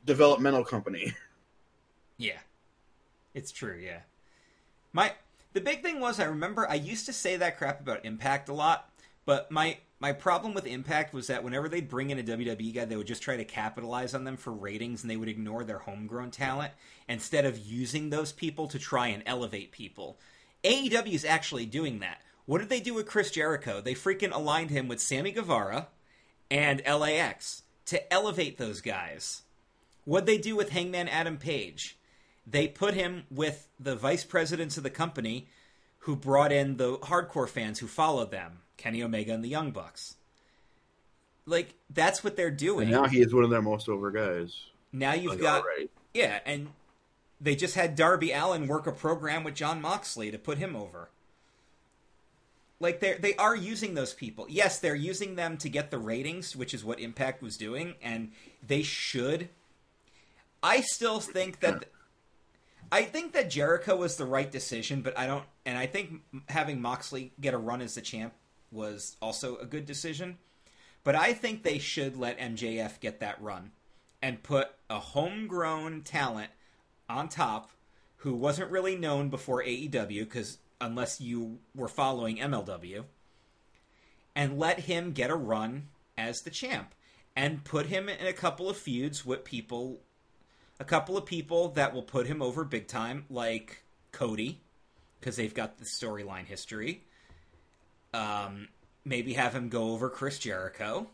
developmental 0.06 0.64
company. 0.64 1.14
Yeah. 2.18 2.38
It's 3.34 3.52
true, 3.52 3.76
yeah. 3.84 4.02
My 4.94 5.14
the 5.54 5.60
big 5.62 5.82
thing 5.82 6.00
was 6.00 6.20
I 6.20 6.26
remember 6.26 6.70
I 6.70 6.76
used 6.76 7.06
to 7.08 7.14
say 7.14 7.36
that 7.38 7.58
crap 7.58 7.82
about 7.82 8.06
Impact 8.06 8.48
a 8.50 8.54
lot, 8.54 8.90
but 9.26 9.52
my 9.52 9.78
my 10.04 10.12
problem 10.12 10.54
with 10.54 10.68
Impact 10.68 11.14
was 11.14 11.28
that 11.28 11.46
whenever 11.46 11.70
they'd 11.70 11.88
bring 11.88 12.10
in 12.10 12.20
a 12.20 12.24
WWE 12.24 12.74
guy, 12.74 12.84
they 12.84 12.98
would 12.98 13.08
just 13.08 13.24
try 13.24 13.38
to 13.38 13.46
capitalize 13.46 14.14
on 14.14 14.26
them 14.26 14.36
for 14.36 14.52
ratings 14.52 15.02
and 15.02 15.10
they 15.10 15.16
would 15.16 15.30
ignore 15.30 15.64
their 15.64 15.78
homegrown 15.78 16.30
talent 16.30 16.74
instead 17.08 17.46
of 17.46 17.58
using 17.58 18.10
those 18.10 18.34
people 18.34 18.68
to 18.68 18.78
try 18.78 19.08
and 19.08 19.24
elevate 19.26 19.72
people. 19.72 20.20
AEW 20.66 21.14
is 21.14 21.24
actually 21.24 21.66
doing 21.66 22.00
that. 22.00 22.22
What 22.46 22.58
did 22.58 22.68
they 22.68 22.82
do 22.82 22.94
with 22.94 23.08
Chris 23.08 23.32
Jericho? 23.32 23.80
They 23.80 23.94
freaking 23.94 24.36
aligned 24.36 24.72
him 24.72 24.90
with 24.90 25.00
Sammy 25.00 25.32
Guevara 25.32 25.88
and 26.52 26.82
LAX 26.86 27.64
to 27.86 28.14
elevate 28.14 28.58
those 28.58 28.82
guys. 28.82 29.44
What'd 30.04 30.28
they 30.28 30.38
do 30.38 30.58
with 30.58 30.72
Hangman 30.72 31.08
Adam 31.08 31.38
Page? 31.38 31.98
They 32.46 32.68
put 32.68 32.94
him 32.94 33.24
with 33.32 33.70
the 33.80 33.96
vice 33.96 34.26
presidents 34.26 34.76
of 34.76 34.84
the 34.84 34.90
company 34.90 35.48
who 36.00 36.18
brought 36.18 36.52
in 36.52 36.76
the 36.76 36.98
hardcore 36.98 37.48
fans 37.48 37.80
who 37.80 37.88
followed 37.88 38.32
them, 38.32 38.63
Kenny 38.78 39.04
Omega 39.04 39.34
and 39.34 39.44
the 39.44 39.50
Young 39.50 39.72
Bucks. 39.72 40.16
Like, 41.46 41.74
that's 41.90 42.24
what 42.24 42.36
they're 42.36 42.52
doing. 42.52 42.84
And 42.84 42.92
now 42.92 43.06
he 43.08 43.20
is 43.22 43.34
one 43.34 43.44
of 43.44 43.50
their 43.50 43.62
most 43.62 43.90
over 43.90 44.12
guys. 44.12 44.56
Now 44.92 45.14
you've 45.14 45.34
Like, 45.34 45.42
got 45.42 45.62
already. 45.64 45.90
yeah, 46.14 46.40
and 46.46 46.70
they 47.42 47.56
just 47.56 47.76
had 47.76 47.96
Darby 47.96 48.32
Allin 48.32 48.68
work 48.68 48.88
a 48.88 48.92
program 48.92 49.44
with 49.44 49.56
Jon 49.56 49.82
Moxley 49.82 50.32
to 50.32 50.38
put 50.38 50.58
him 50.58 50.76
over. 50.76 51.10
Like 52.80 53.00
they 53.00 53.14
they 53.14 53.36
are 53.38 53.56
using 53.56 53.94
those 53.94 54.14
people. 54.14 54.46
Yes, 54.50 54.80
they're 54.80 54.94
using 54.96 55.36
them 55.36 55.58
to 55.58 55.70
get 55.70 55.90
the 55.90 55.98
ratings, 55.98 56.56
which 56.56 56.74
is 56.74 56.84
what 56.84 57.00
Impact 57.00 57.42
was 57.42 57.56
doing, 57.56 57.96
and 58.02 58.32
they 58.66 58.82
should. 58.84 59.48
I 60.62 60.82
still 60.82 61.20
think 61.22 61.62
that 61.62 61.86
I 62.92 63.04
think 63.04 63.34
that 63.34 63.50
Jericho 63.50 63.96
was 63.96 64.18
the 64.18 64.26
right 64.26 64.52
decision, 64.52 65.02
but 65.02 65.18
I 65.18 65.28
don't 65.28 65.46
and 65.66 65.78
I 65.78 65.86
think 65.86 66.22
having 66.50 66.82
Moxley 66.82 67.32
get 67.40 67.54
a 67.54 67.58
run 67.58 67.82
as 67.82 67.96
the 67.96 68.02
champ 68.02 68.34
was 68.74 69.18
also 69.22 69.58
a 69.58 69.66
good 69.66 69.86
decision. 69.86 70.38
But 71.04 71.16
I 71.16 71.34
think 71.34 71.64
they 71.64 71.80
should 71.80 72.16
let 72.18 72.40
MJF 72.40 73.00
get 73.00 73.20
that 73.20 73.42
run 73.42 73.72
and 74.22 74.44
put 74.44 74.70
a 74.90 75.00
homegrown 75.00 76.02
talent 76.02 76.50
on 77.10 77.28
top 77.28 77.72
who 78.18 78.34
wasn't 78.34 78.72
really 78.72 78.96
known 78.96 79.30
before 79.30 79.64
AEW 79.64 80.22
because 80.22 80.60
unless 80.80 81.20
you 81.20 81.60
were 81.76 81.90
following 81.90 82.38
MLW 82.38 83.04
and 84.36 84.58
let 84.58 84.80
him 84.82 85.12
get 85.12 85.30
a 85.30 85.36
run 85.36 85.90
as 86.18 86.42
the 86.42 86.50
champ 86.50 86.94
and 87.36 87.64
put 87.64 87.88
him 87.88 88.08
in 88.08 88.26
a 88.26 88.34
couple 88.34 88.70
of 88.70 88.78
feuds 88.78 89.26
with 89.26 89.44
people 89.44 90.00
a 90.80 90.86
couple 90.86 91.18
of 91.18 91.26
people 91.26 91.70
that 91.70 91.94
will 91.94 92.04
put 92.04 92.28
him 92.28 92.42
over 92.42 92.64
big 92.64 92.88
time, 92.88 93.26
like 93.30 93.84
Cody, 94.12 94.60
because 95.20 95.36
they've 95.36 95.54
got 95.54 95.78
the 95.78 95.86
storyline 95.86 96.46
history. 96.46 97.04
Um, 98.14 98.68
maybe 99.06 99.34
have 99.34 99.54
him 99.54 99.70
go 99.70 99.92
over 99.92 100.10
Chris 100.10 100.40
Jericho, 100.40 101.08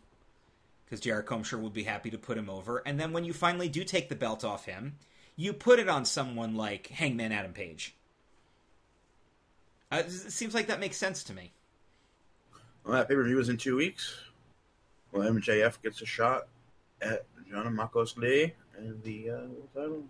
because 0.86 1.00
Jericho, 1.00 1.36
I'm 1.36 1.44
sure, 1.44 1.60
would 1.60 1.74
be 1.74 1.84
happy 1.84 2.10
to 2.10 2.18
put 2.18 2.38
him 2.38 2.50
over. 2.50 2.84
And 2.86 3.00
then 3.00 3.14
when 3.14 3.24
you 3.24 3.34
finally 3.34 3.70
do 3.70 3.84
take 3.84 4.10
the 4.10 4.16
belt 4.16 4.44
off 4.44 4.66
him, 4.66 4.96
you 5.36 5.54
put 5.54 5.80
it 5.80 5.88
on 5.88 6.06
someone 6.06 6.56
like 6.56 6.88
Hangman 6.88 7.32
Adam 7.32 7.54
Page. 7.54 7.96
Uh, 9.92 10.04
it 10.06 10.12
seems 10.12 10.54
like 10.54 10.68
that 10.68 10.80
makes 10.80 10.98
sense 10.98 11.24
to 11.24 11.34
me. 11.34 11.52
Well, 12.84 12.94
that 12.94 13.08
pay 13.08 13.16
per 13.16 13.24
view 13.24 13.40
is 13.40 13.50
in 13.50 13.58
two 13.58 13.76
weeks. 13.76 14.16
Well, 15.12 15.30
MJF 15.30 15.82
gets 15.82 16.02
a 16.02 16.06
shot 16.06 16.48
at 17.02 17.26
Jon 17.50 17.76
Moxley 17.76 18.54
and 18.78 19.02
the 19.04 19.30
uh, 19.32 19.40
title. 19.74 20.04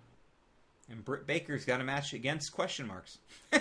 And 0.90 1.06
Britt 1.06 1.28
Baker's 1.28 1.66
got 1.66 1.82
a 1.82 1.84
match 1.84 2.14
against 2.14 2.52
question 2.52 2.88
marks. 2.88 3.20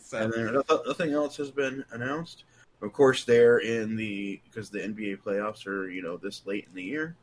so. 0.00 0.18
And 0.18 0.32
then 0.32 0.62
nothing 0.86 1.12
else 1.12 1.36
has 1.36 1.50
been 1.50 1.84
announced. 1.92 2.44
Of 2.82 2.92
course, 2.92 3.24
they're 3.24 3.58
in 3.58 3.96
the 3.96 4.40
because 4.44 4.68
the 4.68 4.80
NBA 4.80 5.22
playoffs 5.22 5.66
are 5.66 5.88
you 5.88 6.02
know 6.02 6.16
this 6.16 6.42
late 6.46 6.66
in 6.68 6.74
the 6.74 6.82
year. 6.82 7.16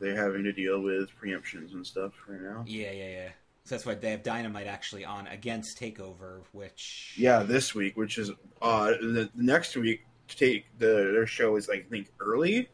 They're 0.00 0.16
having 0.16 0.44
to 0.44 0.52
deal 0.52 0.80
with 0.80 1.10
preemptions 1.22 1.72
and 1.72 1.86
stuff 1.86 2.12
right 2.26 2.40
now. 2.40 2.64
Yeah, 2.66 2.90
yeah, 2.90 3.08
yeah. 3.08 3.28
So 3.64 3.74
that's 3.74 3.86
why 3.86 3.94
they 3.94 4.10
have 4.10 4.22
Dynamite 4.22 4.66
actually 4.66 5.04
on 5.04 5.26
against 5.28 5.78
Takeover, 5.78 6.40
which 6.52 7.14
yeah, 7.16 7.44
this 7.44 7.74
week, 7.74 7.96
which 7.96 8.18
is 8.18 8.32
uh 8.60 8.86
the 9.00 9.30
next 9.34 9.76
week. 9.76 10.04
Take 10.26 10.66
the 10.78 10.86
their 10.86 11.26
show 11.26 11.56
is 11.56 11.68
like 11.68 11.86
I 11.86 11.90
think 11.90 12.08
early, 12.20 12.68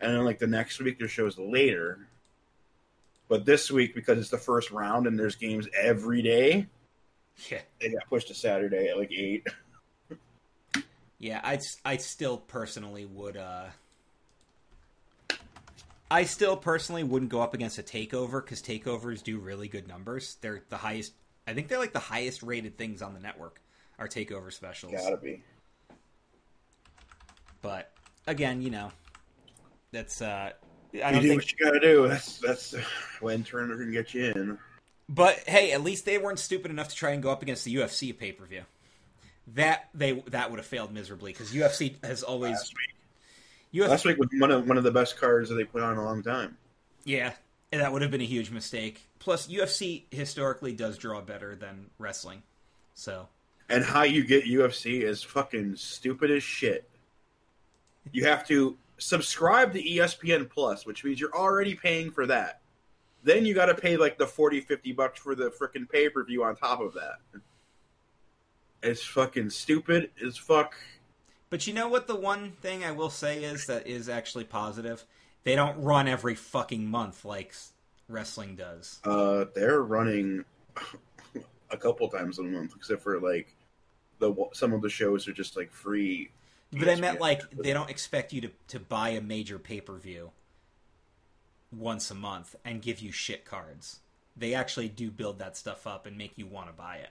and 0.00 0.14
then 0.14 0.24
like 0.24 0.38
the 0.38 0.46
next 0.46 0.80
week 0.80 0.98
their 0.98 1.08
show 1.08 1.26
is 1.26 1.38
later. 1.38 2.06
But 3.28 3.44
this 3.44 3.70
week, 3.70 3.94
because 3.94 4.18
it's 4.18 4.30
the 4.30 4.38
first 4.38 4.70
round 4.70 5.06
and 5.06 5.18
there's 5.18 5.36
games 5.36 5.66
every 5.80 6.22
day, 6.22 6.66
yeah, 7.50 7.60
they 7.80 7.90
got 7.90 8.08
pushed 8.08 8.28
to 8.28 8.34
Saturday 8.34 8.88
at 8.88 8.98
like 8.98 9.12
eight. 9.12 9.46
yeah, 11.20 11.40
I 11.44 11.60
I 11.84 11.98
still 11.98 12.38
personally 12.38 13.04
would. 13.04 13.36
uh 13.36 13.66
I 16.10 16.24
still 16.24 16.56
personally 16.56 17.04
wouldn't 17.04 17.30
go 17.30 17.40
up 17.40 17.54
against 17.54 17.78
a 17.78 17.84
takeover 17.84 18.42
because 18.42 18.60
takeovers 18.60 19.22
do 19.22 19.38
really 19.38 19.68
good 19.68 19.86
numbers. 19.86 20.38
They're 20.40 20.62
the 20.68 20.78
highest. 20.78 21.12
I 21.46 21.52
think 21.52 21.68
they're 21.68 21.78
like 21.78 21.92
the 21.92 22.00
highest 22.00 22.42
rated 22.42 22.76
things 22.76 23.00
on 23.00 23.14
the 23.14 23.20
network. 23.20 23.60
Are 23.98 24.08
takeover 24.08 24.52
specials? 24.52 24.92
Gotta 24.92 25.18
be. 25.18 25.42
But 27.62 27.92
again, 28.26 28.62
you 28.62 28.70
know, 28.70 28.90
that's 29.92 30.22
uh, 30.22 30.52
I 30.94 31.12
don't 31.12 31.16
you 31.16 31.20
do 31.20 31.28
think... 31.28 31.40
what 31.42 31.52
you 31.52 31.64
gotta 31.64 31.80
do. 31.80 32.08
That's 32.08 32.38
that's 32.38 32.74
when 33.20 33.44
Turner 33.44 33.76
can 33.76 33.92
get 33.92 34.14
you 34.14 34.32
in. 34.32 34.58
But 35.08 35.36
hey, 35.46 35.72
at 35.72 35.82
least 35.82 36.06
they 36.06 36.16
weren't 36.16 36.38
stupid 36.38 36.70
enough 36.70 36.88
to 36.88 36.96
try 36.96 37.10
and 37.10 37.22
go 37.22 37.30
up 37.30 37.42
against 37.42 37.64
the 37.64 37.74
UFC 37.74 38.16
pay 38.16 38.32
per 38.32 38.46
view. 38.46 38.62
That 39.54 39.88
they 39.94 40.12
that 40.28 40.50
would 40.50 40.58
have 40.58 40.66
failed 40.66 40.92
miserably 40.92 41.32
because 41.32 41.52
UFC 41.52 41.94
has 42.04 42.22
always. 42.22 42.52
Last 42.52 42.74
week. 42.74 43.88
Last 43.88 44.04
week 44.04 44.18
was 44.18 44.28
one 44.38 44.50
of 44.50 44.68
one 44.68 44.78
of 44.78 44.84
the 44.84 44.90
best 44.90 45.18
cards 45.18 45.48
that 45.48 45.54
they 45.56 45.64
put 45.64 45.82
on 45.82 45.92
in 45.92 45.98
a 45.98 46.04
long 46.04 46.22
time. 46.22 46.56
Yeah, 47.04 47.32
that 47.70 47.92
would 47.92 48.02
have 48.02 48.10
been 48.10 48.20
a 48.20 48.26
huge 48.26 48.50
mistake. 48.50 49.08
Plus, 49.18 49.46
UFC 49.46 50.04
historically 50.10 50.72
does 50.72 50.98
draw 50.98 51.20
better 51.20 51.54
than 51.54 51.86
wrestling, 51.98 52.42
so. 52.94 53.28
And 53.68 53.84
how 53.84 54.02
you 54.02 54.24
get 54.24 54.44
UFC 54.44 55.02
is 55.02 55.22
fucking 55.22 55.76
stupid 55.76 56.30
as 56.30 56.42
shit. 56.42 56.88
You 58.10 58.24
have 58.24 58.46
to 58.48 58.76
subscribe 58.98 59.72
to 59.74 59.82
ESPN 59.82 60.50
Plus, 60.50 60.84
which 60.84 61.04
means 61.04 61.20
you're 61.20 61.34
already 61.34 61.74
paying 61.74 62.10
for 62.10 62.26
that. 62.26 62.60
Then 63.22 63.44
you 63.44 63.54
got 63.54 63.66
to 63.66 63.74
pay 63.74 63.96
like 63.96 64.18
the 64.18 64.26
40, 64.26 64.60
50 64.62 64.92
bucks 64.92 65.20
for 65.20 65.34
the 65.34 65.50
freaking 65.50 65.88
pay 65.88 66.08
per 66.08 66.24
view 66.24 66.42
on 66.42 66.56
top 66.56 66.80
of 66.80 66.94
that. 66.94 67.18
It's 68.82 69.04
fucking 69.04 69.50
stupid 69.50 70.10
as 70.24 70.36
fuck. 70.36 70.74
But 71.50 71.66
you 71.66 71.74
know 71.74 71.88
what? 71.88 72.06
The 72.06 72.16
one 72.16 72.52
thing 72.60 72.84
I 72.84 72.92
will 72.92 73.10
say 73.10 73.42
is 73.42 73.66
that 73.66 73.86
is 73.86 74.08
actually 74.08 74.44
positive. 74.44 75.04
They 75.42 75.54
don't 75.54 75.82
run 75.82 76.08
every 76.08 76.34
fucking 76.34 76.86
month 76.86 77.24
like 77.24 77.54
wrestling 78.08 78.56
does. 78.56 79.00
Uh, 79.04 79.46
they're 79.54 79.82
running 79.82 80.44
a 81.70 81.76
couple 81.76 82.08
times 82.08 82.38
a 82.38 82.42
month, 82.42 82.74
except 82.76 83.02
for 83.02 83.20
like 83.20 83.54
the 84.18 84.34
some 84.52 84.72
of 84.72 84.82
the 84.82 84.90
shows 84.90 85.26
are 85.28 85.32
just 85.32 85.56
like 85.56 85.72
free 85.72 86.30
but 86.72 86.88
I 86.88 86.94
meant 86.96 87.20
like 87.20 87.42
they 87.50 87.72
don't 87.72 87.90
expect 87.90 88.32
you 88.32 88.42
to, 88.42 88.50
to 88.68 88.80
buy 88.80 89.10
a 89.10 89.20
major 89.20 89.58
pay 89.58 89.80
per 89.80 89.96
view 89.96 90.30
once 91.72 92.10
a 92.10 92.14
month 92.14 92.54
and 92.64 92.80
give 92.80 93.00
you 93.00 93.10
shit 93.12 93.44
cards. 93.44 94.00
They 94.36 94.54
actually 94.54 94.88
do 94.88 95.10
build 95.10 95.38
that 95.40 95.56
stuff 95.56 95.86
up 95.86 96.06
and 96.06 96.16
make 96.16 96.38
you 96.38 96.46
want 96.46 96.68
to 96.68 96.72
buy 96.72 96.96
it. 96.96 97.10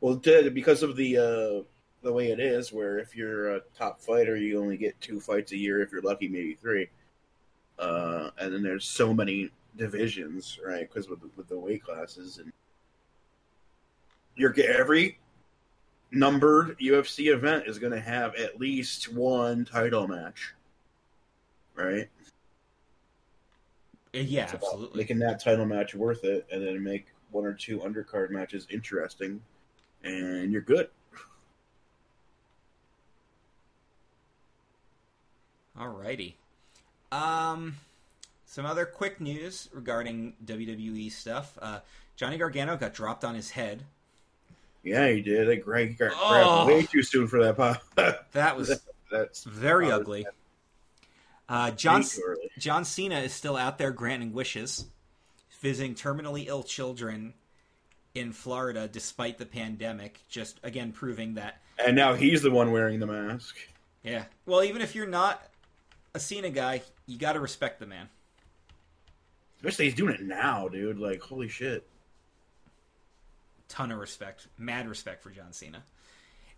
Well, 0.00 0.16
because 0.16 0.82
of 0.82 0.96
the 0.96 1.18
uh, 1.18 1.64
the 2.02 2.12
way 2.12 2.30
it 2.30 2.40
is, 2.40 2.72
where 2.72 2.98
if 2.98 3.14
you're 3.14 3.56
a 3.56 3.60
top 3.76 4.00
fighter, 4.00 4.36
you 4.36 4.60
only 4.60 4.76
get 4.76 5.00
two 5.00 5.20
fights 5.20 5.52
a 5.52 5.56
year. 5.56 5.82
If 5.82 5.92
you're 5.92 6.02
lucky, 6.02 6.28
maybe 6.28 6.54
three. 6.54 6.88
Uh, 7.78 8.30
and 8.38 8.52
then 8.52 8.62
there's 8.62 8.84
so 8.84 9.12
many 9.12 9.50
divisions, 9.76 10.58
right? 10.64 10.88
Because 10.88 11.08
with, 11.08 11.20
with 11.36 11.48
the 11.48 11.58
weight 11.58 11.82
classes 11.82 12.38
and 12.38 12.52
you're 14.36 14.54
every 14.60 15.18
numbered 16.10 16.78
UFC 16.78 17.32
event 17.32 17.64
is 17.66 17.78
going 17.78 17.92
to 17.92 18.00
have 18.00 18.34
at 18.34 18.58
least 18.58 19.12
one 19.12 19.64
title 19.64 20.08
match, 20.08 20.54
right? 21.74 22.08
Uh, 24.14 24.18
yeah, 24.18 24.50
absolutely. 24.52 24.98
Making 24.98 25.18
that 25.20 25.40
title 25.42 25.66
match 25.66 25.94
worth 25.94 26.24
it, 26.24 26.46
and 26.50 26.66
then 26.66 26.82
make 26.82 27.06
one 27.30 27.44
or 27.44 27.52
two 27.52 27.78
undercard 27.78 28.30
matches 28.30 28.66
interesting, 28.70 29.40
and 30.02 30.52
you're 30.52 30.60
good. 30.60 30.88
Alrighty. 35.78 36.34
Um, 37.12 37.76
some 38.46 38.66
other 38.66 38.84
quick 38.84 39.20
news 39.20 39.68
regarding 39.72 40.34
WWE 40.44 41.10
stuff. 41.10 41.58
Uh, 41.60 41.80
Johnny 42.16 42.36
Gargano 42.36 42.76
got 42.76 42.92
dropped 42.92 43.24
on 43.24 43.34
his 43.34 43.50
head 43.50 43.84
yeah, 44.82 45.08
he 45.08 45.20
did. 45.20 45.48
That 45.48 45.64
Greg 45.64 45.98
got 45.98 46.12
oh, 46.14 46.66
way 46.66 46.82
too 46.84 47.02
soon 47.02 47.28
for 47.28 47.42
that 47.44 47.56
pop. 47.56 47.82
that 48.32 48.56
was 48.56 48.68
that, 48.68 48.80
that's 49.10 49.44
very 49.44 49.90
ugly. 49.90 50.26
Uh, 51.48 51.70
John 51.72 52.04
John 52.58 52.84
Cena 52.84 53.20
is 53.20 53.32
still 53.32 53.56
out 53.56 53.78
there 53.78 53.90
granting 53.90 54.32
wishes, 54.32 54.86
visiting 55.60 55.94
terminally 55.94 56.46
ill 56.46 56.62
children 56.62 57.34
in 58.14 58.32
Florida 58.32 58.88
despite 58.88 59.38
the 59.38 59.46
pandemic. 59.46 60.20
Just 60.28 60.60
again 60.62 60.92
proving 60.92 61.34
that. 61.34 61.60
And 61.84 61.96
now 61.96 62.14
he's 62.14 62.42
the 62.42 62.50
one 62.50 62.72
wearing 62.72 63.00
the 63.00 63.06
mask. 63.06 63.56
Yeah. 64.02 64.24
Well, 64.46 64.62
even 64.62 64.82
if 64.82 64.94
you're 64.94 65.06
not 65.06 65.42
a 66.14 66.20
Cena 66.20 66.50
guy, 66.50 66.82
you 67.06 67.18
got 67.18 67.34
to 67.34 67.40
respect 67.40 67.80
the 67.80 67.86
man. 67.86 68.08
Especially 69.56 69.86
he's 69.86 69.94
doing 69.94 70.14
it 70.14 70.22
now, 70.22 70.68
dude. 70.68 70.98
Like, 70.98 71.20
holy 71.20 71.48
shit 71.48 71.86
ton 73.70 73.92
of 73.92 73.98
respect, 73.98 74.48
mad 74.58 74.86
respect 74.86 75.22
for 75.22 75.30
John 75.30 75.52
Cena. 75.52 75.82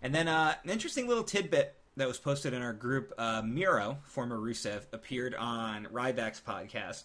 And 0.00 0.12
then 0.12 0.26
uh, 0.26 0.54
an 0.64 0.70
interesting 0.70 1.06
little 1.06 1.22
tidbit 1.22 1.76
that 1.96 2.08
was 2.08 2.18
posted 2.18 2.54
in 2.54 2.62
our 2.62 2.72
group. 2.72 3.12
Uh, 3.16 3.42
Miro, 3.44 3.98
former 4.02 4.38
Rusev, 4.38 4.86
appeared 4.92 5.34
on 5.34 5.84
Ryback's 5.92 6.40
podcast, 6.40 7.04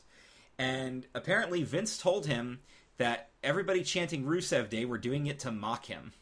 and 0.57 1.05
apparently 1.13 1.61
Vince 1.61 1.97
told 1.97 2.25
him 2.25 2.59
that 2.97 3.29
everybody 3.43 3.83
chanting 3.83 4.25
Rusev 4.25 4.69
Day 4.69 4.85
were 4.85 4.97
doing 4.97 5.27
it 5.27 5.39
to 5.39 5.51
mock 5.51 5.85
him, 5.85 6.13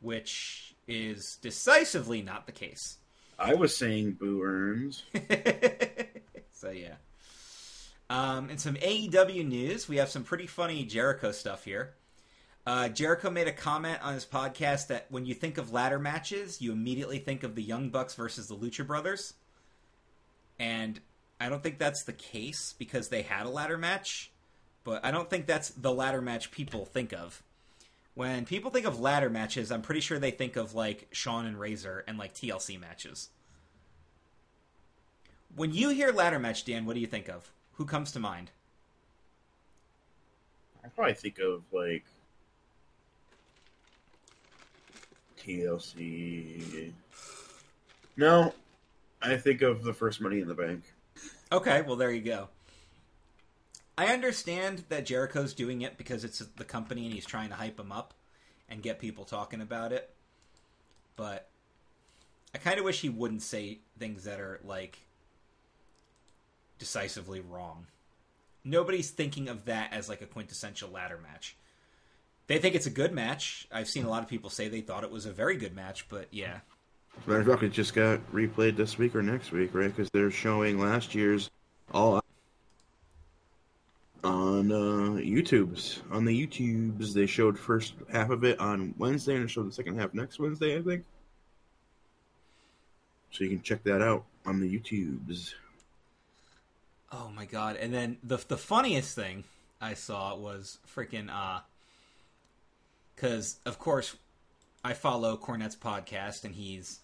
which 0.00 0.74
is 0.86 1.38
decisively 1.40 2.22
not 2.22 2.46
the 2.46 2.52
case. 2.52 2.98
I 3.38 3.54
was 3.54 3.76
saying 3.76 4.12
Boo 4.12 4.42
Earns. 4.42 5.02
so 6.52 6.70
yeah. 6.70 6.94
Um, 8.10 8.50
in 8.50 8.58
some 8.58 8.74
AEW 8.74 9.46
news, 9.46 9.88
we 9.88 9.96
have 9.96 10.10
some 10.10 10.24
pretty 10.24 10.46
funny 10.46 10.84
Jericho 10.84 11.32
stuff 11.32 11.64
here. 11.64 11.94
Uh, 12.66 12.88
Jericho 12.88 13.30
made 13.30 13.48
a 13.48 13.52
comment 13.52 13.98
on 14.02 14.14
his 14.14 14.24
podcast 14.24 14.86
that 14.88 15.06
when 15.10 15.26
you 15.26 15.34
think 15.34 15.58
of 15.58 15.72
ladder 15.72 15.98
matches, 15.98 16.62
you 16.62 16.72
immediately 16.72 17.18
think 17.18 17.42
of 17.42 17.54
the 17.54 17.62
Young 17.62 17.90
Bucks 17.90 18.14
versus 18.14 18.48
the 18.48 18.56
Lucha 18.56 18.86
Brothers. 18.86 19.34
And 20.58 21.00
I 21.40 21.48
don't 21.48 21.62
think 21.62 21.78
that's 21.78 22.04
the 22.04 22.12
case 22.12 22.74
because 22.78 23.08
they 23.08 23.22
had 23.22 23.46
a 23.46 23.50
ladder 23.50 23.76
match, 23.76 24.30
but 24.84 25.04
I 25.04 25.10
don't 25.10 25.28
think 25.28 25.46
that's 25.46 25.70
the 25.70 25.92
ladder 25.92 26.20
match 26.20 26.50
people 26.50 26.84
think 26.84 27.12
of. 27.12 27.42
When 28.14 28.44
people 28.44 28.70
think 28.70 28.86
of 28.86 29.00
ladder 29.00 29.28
matches, 29.28 29.72
I'm 29.72 29.82
pretty 29.82 30.00
sure 30.00 30.18
they 30.18 30.30
think 30.30 30.54
of 30.56 30.74
like 30.74 31.08
Shawn 31.10 31.46
and 31.46 31.58
Razor 31.58 32.04
and 32.06 32.16
like 32.16 32.34
TLC 32.34 32.78
matches. 32.78 33.30
When 35.56 35.72
you 35.72 35.88
hear 35.88 36.12
ladder 36.12 36.38
match, 36.38 36.64
Dan, 36.64 36.84
what 36.84 36.94
do 36.94 37.00
you 37.00 37.06
think 37.06 37.28
of? 37.28 37.50
Who 37.72 37.84
comes 37.84 38.12
to 38.12 38.20
mind? 38.20 38.50
I 40.84 40.88
probably 40.88 41.14
think 41.14 41.38
of 41.38 41.62
like 41.72 42.04
TLC. 45.38 46.92
No, 48.16 48.54
I 49.22 49.36
think 49.36 49.62
of 49.62 49.82
the 49.82 49.92
first 49.92 50.20
Money 50.20 50.40
in 50.40 50.46
the 50.46 50.54
Bank. 50.54 50.82
Okay, 51.50 51.82
well 51.82 51.96
there 51.96 52.12
you 52.12 52.20
go. 52.20 52.48
I 53.96 54.06
understand 54.06 54.84
that 54.88 55.06
Jericho's 55.06 55.54
doing 55.54 55.82
it 55.82 55.96
because 55.96 56.24
it's 56.24 56.38
the 56.38 56.64
company 56.64 57.04
and 57.04 57.14
he's 57.14 57.26
trying 57.26 57.50
to 57.50 57.54
hype 57.54 57.78
him 57.78 57.92
up 57.92 58.14
and 58.68 58.82
get 58.82 58.98
people 58.98 59.24
talking 59.24 59.60
about 59.60 59.92
it. 59.92 60.10
But 61.16 61.48
I 62.54 62.58
kind 62.58 62.78
of 62.78 62.84
wish 62.84 63.00
he 63.00 63.08
wouldn't 63.08 63.42
say 63.42 63.78
things 63.98 64.24
that 64.24 64.40
are 64.40 64.60
like 64.64 64.98
decisively 66.78 67.40
wrong. 67.40 67.86
Nobody's 68.64 69.10
thinking 69.10 69.48
of 69.48 69.66
that 69.66 69.92
as 69.92 70.08
like 70.08 70.22
a 70.22 70.26
quintessential 70.26 70.90
ladder 70.90 71.20
match. 71.22 71.56
They 72.46 72.58
think 72.58 72.74
it's 72.74 72.86
a 72.86 72.90
good 72.90 73.12
match. 73.12 73.68
I've 73.72 73.88
seen 73.88 74.04
a 74.04 74.08
lot 74.08 74.22
of 74.22 74.28
people 74.28 74.50
say 74.50 74.68
they 74.68 74.80
thought 74.80 75.04
it 75.04 75.10
was 75.10 75.26
a 75.26 75.32
very 75.32 75.56
good 75.56 75.74
match, 75.74 76.08
but 76.08 76.28
yeah. 76.30 76.58
Matter 77.26 77.40
of 77.40 77.46
fact, 77.46 77.62
it 77.62 77.72
just 77.72 77.94
got 77.94 78.18
replayed 78.32 78.76
this 78.76 78.98
week 78.98 79.14
or 79.14 79.22
next 79.22 79.52
week, 79.52 79.70
right? 79.72 79.94
Because 79.94 80.10
they're 80.10 80.30
showing 80.30 80.80
last 80.80 81.14
year's 81.14 81.50
all 81.92 82.23
on 84.24 84.72
uh, 84.72 85.20
YouTube's. 85.20 86.02
On 86.10 86.24
the 86.24 86.46
YouTube's, 86.46 87.14
they 87.14 87.26
showed 87.26 87.58
first 87.58 87.94
half 88.10 88.30
of 88.30 88.44
it 88.44 88.58
on 88.58 88.94
Wednesday 88.98 89.34
and 89.34 89.44
they 89.44 89.48
showed 89.48 89.68
the 89.68 89.72
second 89.72 89.98
half 89.98 90.14
next 90.14 90.38
Wednesday, 90.38 90.76
I 90.76 90.82
think. 90.82 91.04
So 93.30 93.44
you 93.44 93.50
can 93.50 93.62
check 93.62 93.82
that 93.84 94.00
out 94.00 94.24
on 94.46 94.60
the 94.60 94.78
YouTube's. 94.78 95.54
Oh 97.12 97.30
my 97.34 97.44
god! 97.44 97.76
And 97.76 97.92
then 97.92 98.16
the 98.24 98.38
the 98.48 98.56
funniest 98.56 99.14
thing 99.14 99.44
I 99.80 99.94
saw 99.94 100.34
was 100.34 100.78
freaking 100.96 101.28
uh, 101.30 101.60
because 103.14 103.58
of 103.66 103.78
course 103.78 104.16
I 104.84 104.94
follow 104.94 105.36
Cornette's 105.36 105.76
podcast 105.76 106.44
and 106.44 106.54
he's 106.54 107.00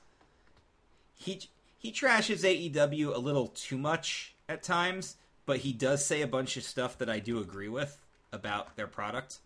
he 1.16 1.40
he 1.78 1.92
trashes 1.92 2.44
AEW 2.44 3.14
a 3.14 3.18
little 3.18 3.48
too 3.48 3.78
much 3.78 4.34
at 4.48 4.62
times, 4.62 5.16
but 5.50 5.58
he 5.58 5.72
does 5.72 6.04
say 6.04 6.22
a 6.22 6.28
bunch 6.28 6.56
of 6.56 6.62
stuff 6.62 6.96
that 6.98 7.10
I 7.10 7.18
do 7.18 7.40
agree 7.40 7.68
with 7.68 8.00
about 8.32 8.76
their 8.76 8.86
product. 8.86 9.40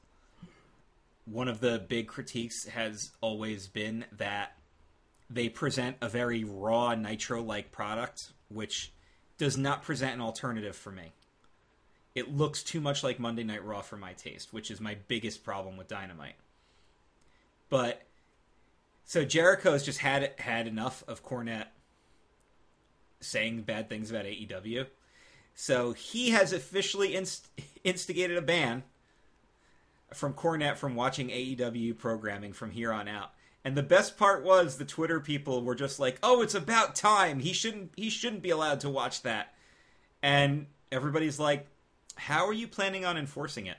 One 1.24 1.48
of 1.48 1.60
the 1.60 1.78
big 1.78 2.08
critiques 2.08 2.66
has 2.66 3.12
always 3.22 3.68
been 3.68 4.04
that 4.18 4.54
they 5.30 5.48
present 5.48 5.96
a 6.02 6.10
very 6.10 6.44
raw 6.44 6.94
nitro 6.94 7.40
like 7.40 7.72
product, 7.72 8.32
which 8.50 8.92
does 9.38 9.56
not 9.56 9.82
present 9.82 10.12
an 10.12 10.20
alternative 10.20 10.76
for 10.76 10.90
me. 10.90 11.14
It 12.14 12.36
looks 12.36 12.62
too 12.62 12.82
much 12.82 13.02
like 13.02 13.18
Monday 13.18 13.42
Night 13.42 13.64
Raw 13.64 13.80
for 13.80 13.96
my 13.96 14.12
taste, 14.12 14.52
which 14.52 14.70
is 14.70 14.82
my 14.82 14.98
biggest 15.08 15.42
problem 15.42 15.78
with 15.78 15.88
Dynamite. 15.88 16.36
But 17.70 18.02
so 19.06 19.24
Jericho's 19.24 19.82
just 19.82 20.00
had 20.00 20.32
had 20.36 20.66
enough 20.66 21.02
of 21.08 21.24
Cornette 21.24 21.68
saying 23.20 23.62
bad 23.62 23.88
things 23.88 24.10
about 24.10 24.26
AEW. 24.26 24.84
So 25.54 25.92
he 25.92 26.30
has 26.30 26.52
officially 26.52 27.14
inst- 27.14 27.48
instigated 27.84 28.36
a 28.36 28.42
ban 28.42 28.82
from 30.12 30.34
Cornette 30.34 30.76
from 30.76 30.94
watching 30.94 31.28
AEW 31.28 31.96
programming 31.96 32.52
from 32.52 32.70
here 32.70 32.92
on 32.92 33.08
out. 33.08 33.32
And 33.64 33.76
the 33.76 33.82
best 33.82 34.18
part 34.18 34.44
was 34.44 34.76
the 34.76 34.84
Twitter 34.84 35.20
people 35.20 35.62
were 35.62 35.74
just 35.74 35.98
like, 35.98 36.18
"Oh, 36.22 36.42
it's 36.42 36.54
about 36.54 36.94
time. 36.94 37.38
He 37.38 37.52
shouldn't 37.52 37.92
he 37.96 38.10
shouldn't 38.10 38.42
be 38.42 38.50
allowed 38.50 38.80
to 38.80 38.90
watch 38.90 39.22
that." 39.22 39.54
And 40.22 40.66
everybody's 40.92 41.38
like, 41.38 41.66
"How 42.16 42.46
are 42.46 42.52
you 42.52 42.68
planning 42.68 43.06
on 43.06 43.16
enforcing 43.16 43.66
it?" 43.66 43.78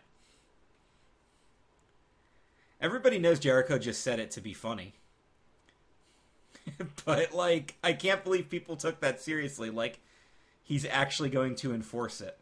Everybody 2.82 3.20
knows 3.20 3.40
Jericho 3.40 3.78
just 3.78 4.02
said 4.02 4.20
it 4.20 4.32
to 4.32 4.42
be 4.42 4.54
funny. 4.54 4.96
but 7.06 7.34
like 7.34 7.76
I 7.84 7.94
can't 7.94 8.24
believe 8.24 8.50
people 8.50 8.76
took 8.76 9.02
that 9.02 9.22
seriously. 9.22 9.70
Like 9.70 10.00
he's 10.66 10.86
actually 10.86 11.30
going 11.30 11.56
to 11.56 11.74
enforce 11.74 12.20
it. 12.20 12.38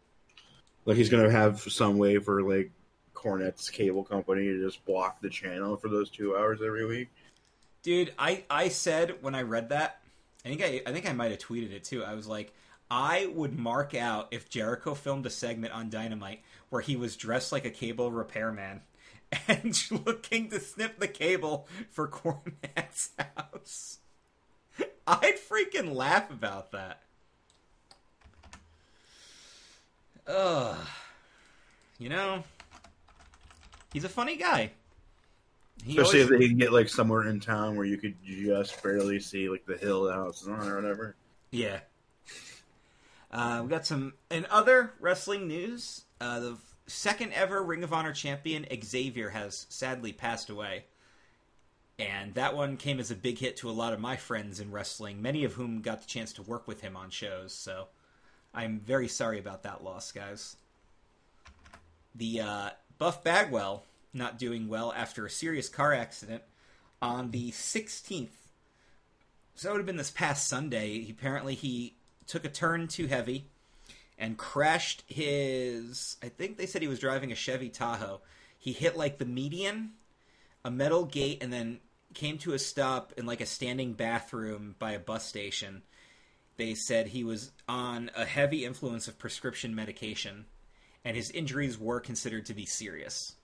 Like 0.86 0.98
he's 0.98 1.10
gonna 1.10 1.30
have 1.30 1.62
some 1.62 1.98
way 2.00 2.18
for 2.18 2.42
like 2.42 2.72
Cornette's 3.14 3.70
cable 3.70 4.04
company 4.04 4.46
to 4.46 4.66
just 4.66 4.84
block 4.86 5.22
the 5.22 5.30
channel 5.30 5.78
for 5.78 5.90
those 5.90 6.10
two 6.10 6.36
hours 6.36 6.60
every 6.66 6.86
week. 6.86 7.10
Dude, 7.84 8.14
I 8.18 8.44
I 8.50 8.70
said 8.70 9.18
when 9.22 9.36
I 9.36 9.44
read 9.44 9.70
that, 9.70 10.02
I 10.44 10.50
think 10.50 10.64
I 10.64 10.82
I 10.86 10.92
think 10.92 11.08
I 11.08 11.14
might 11.14 11.32
have 11.32 11.40
tweeted 11.40 11.72
it 11.72 11.84
too. 11.84 12.04
I 12.04 12.16
was 12.16 12.28
like, 12.28 12.54
I 12.90 13.32
would 13.34 13.58
mark 13.58 13.94
out 13.94 14.30
if 14.32 14.50
Jericho 14.50 14.94
filmed 14.94 15.26
a 15.26 15.30
segment 15.30 15.74
on 15.74 15.90
Dynamite 15.90 16.42
where 16.70 16.82
he 16.82 16.96
was 16.96 17.16
dressed 17.16 17.52
like 17.52 17.66
a 17.66 17.70
cable 17.70 18.12
repairman 18.12 18.82
and 19.48 19.80
looking 20.06 20.50
to 20.50 20.60
snip 20.60 21.00
the 21.00 21.08
cable 21.08 21.68
for 21.92 22.08
Cornette's 22.08 23.12
house. 23.38 24.00
I'd 25.06 25.38
freaking 25.38 25.94
laugh 25.94 26.32
about 26.32 26.72
that. 26.72 27.02
Ugh. 30.28 30.78
You 32.00 32.10
know, 32.10 32.44
he's 33.94 34.04
a 34.04 34.10
funny 34.10 34.36
guy. 34.36 34.72
He 35.84 35.98
Especially 35.98 36.24
always... 36.24 36.34
if 36.34 36.40
they 36.40 36.48
can 36.50 36.58
get 36.58 36.74
like 36.74 36.90
somewhere 36.90 37.28
in 37.28 37.40
town 37.40 37.76
where 37.76 37.86
you 37.86 37.98
could 37.98 38.16
just 38.24 38.82
barely 38.82 39.20
see 39.20 39.50
like 39.50 39.66
the 39.66 39.78
hill 39.78 40.12
house 40.12 40.48
on 40.48 40.68
or 40.68 40.76
whatever. 40.76 41.16
Yeah. 41.52 41.80
Uh, 43.32 43.62
we 43.64 43.70
got 43.70 43.86
some 43.86 44.14
in 44.30 44.46
other 44.50 44.94
wrestling 45.00 45.48
news. 45.48 46.04
Uh, 46.22 46.40
the 46.40 46.58
second 46.88 47.34
ever 47.34 47.64
Ring 47.64 47.84
of 47.84 47.92
Honor 47.92 48.14
champion 48.14 48.66
Xavier 48.84 49.30
has 49.30 49.66
sadly 49.70 50.14
passed 50.14 50.50
away, 50.50 50.86
and 51.98 52.36
that 52.36 52.56
one 52.56 52.78
came 52.78 53.00
as 53.00 53.12
a 53.12 53.16
big 53.16 53.40
hit 53.40 53.58
to 53.58 53.70
a 53.70 53.72
lot 53.72 53.94
of 53.94 54.00
my 54.00 54.16
friends 54.18 54.60
in 54.60 54.72
wrestling, 54.72 55.22
many 55.22 55.44
of 55.44 55.54
whom 55.54 55.82
got 55.82 56.02
the 56.02 56.08
chance 56.08 56.34
to 56.34 56.44
work 56.44 56.68
with 56.68 56.82
him 56.82 56.96
on 56.96 57.10
shows. 57.10 57.54
So, 57.54 57.88
I'm 58.54 58.80
very 58.80 59.08
sorry 59.08 59.40
about 59.40 59.64
that 59.64 59.84
loss, 59.84 60.12
guys. 60.12 60.58
The 62.16 62.42
uh, 62.42 62.70
Buff 62.98 63.24
Bagwell 63.24 63.84
not 64.14 64.38
doing 64.38 64.68
well 64.68 64.94
after 64.94 65.26
a 65.26 65.30
serious 65.30 65.70
car 65.70 65.94
accident 65.94 66.44
on 67.02 67.32
the 67.32 67.52
16th. 67.52 68.30
So 69.56 69.68
that 69.68 69.72
would 69.74 69.80
have 69.80 69.86
been 69.86 69.98
this 69.98 70.12
past 70.12 70.48
Sunday. 70.48 71.08
Apparently, 71.10 71.56
he 71.56 71.96
took 72.28 72.46
a 72.46 72.50
turn 72.50 72.88
too 72.88 73.08
heavy 73.08 73.46
and 74.18 74.38
crashed 74.38 75.04
his. 75.08 76.18
I 76.22 76.30
think 76.30 76.58
they 76.58 76.66
said 76.66 76.82
he 76.82 76.88
was 76.88 77.00
driving 77.00 77.32
a 77.32 77.36
Chevy 77.36 77.70
Tahoe. 77.70 78.22
He 78.58 78.72
hit 78.72 78.96
like 78.96 79.18
the 79.18 79.26
median, 79.26 79.92
a 80.64 80.72
metal 80.72 81.06
gate, 81.06 81.42
and 81.42 81.52
then 81.52 81.80
came 82.14 82.38
to 82.40 82.54
a 82.54 82.60
stop 82.60 83.14
in 83.18 83.26
like 83.26 83.42
a 83.42 83.46
standing 83.46 83.94
bathroom 83.94 84.76
by 84.80 84.92
a 84.92 85.00
bus 85.00 85.26
station. 85.26 85.82
They 86.58 86.76
said 86.76 87.08
he 87.08 87.24
was 87.24 87.52
on 87.68 88.12
a 88.16 88.26
heavy 88.26 88.66
influence 88.66 89.08
of 89.08 89.18
prescription 89.18 89.74
medication, 89.74 90.46
and 91.04 91.18
his 91.18 91.32
injuries 91.32 91.80
were 91.80 92.00
considered 92.00 92.46
to 92.46 92.54
be 92.54 92.66
serious. 92.66 93.36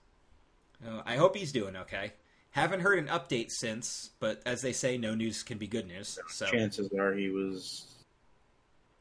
Uh, 0.86 1.02
I 1.04 1.16
hope 1.16 1.36
he's 1.36 1.52
doing 1.52 1.76
okay. 1.76 2.12
Haven't 2.52 2.80
heard 2.80 2.98
an 2.98 3.06
update 3.06 3.50
since, 3.50 4.10
but 4.18 4.42
as 4.44 4.62
they 4.62 4.72
say, 4.72 4.96
no 4.96 5.14
news 5.14 5.42
can 5.42 5.58
be 5.58 5.66
good 5.66 5.86
news. 5.86 6.18
So 6.28 6.46
chances 6.46 6.90
are 6.98 7.12
he 7.14 7.28
was 7.28 7.86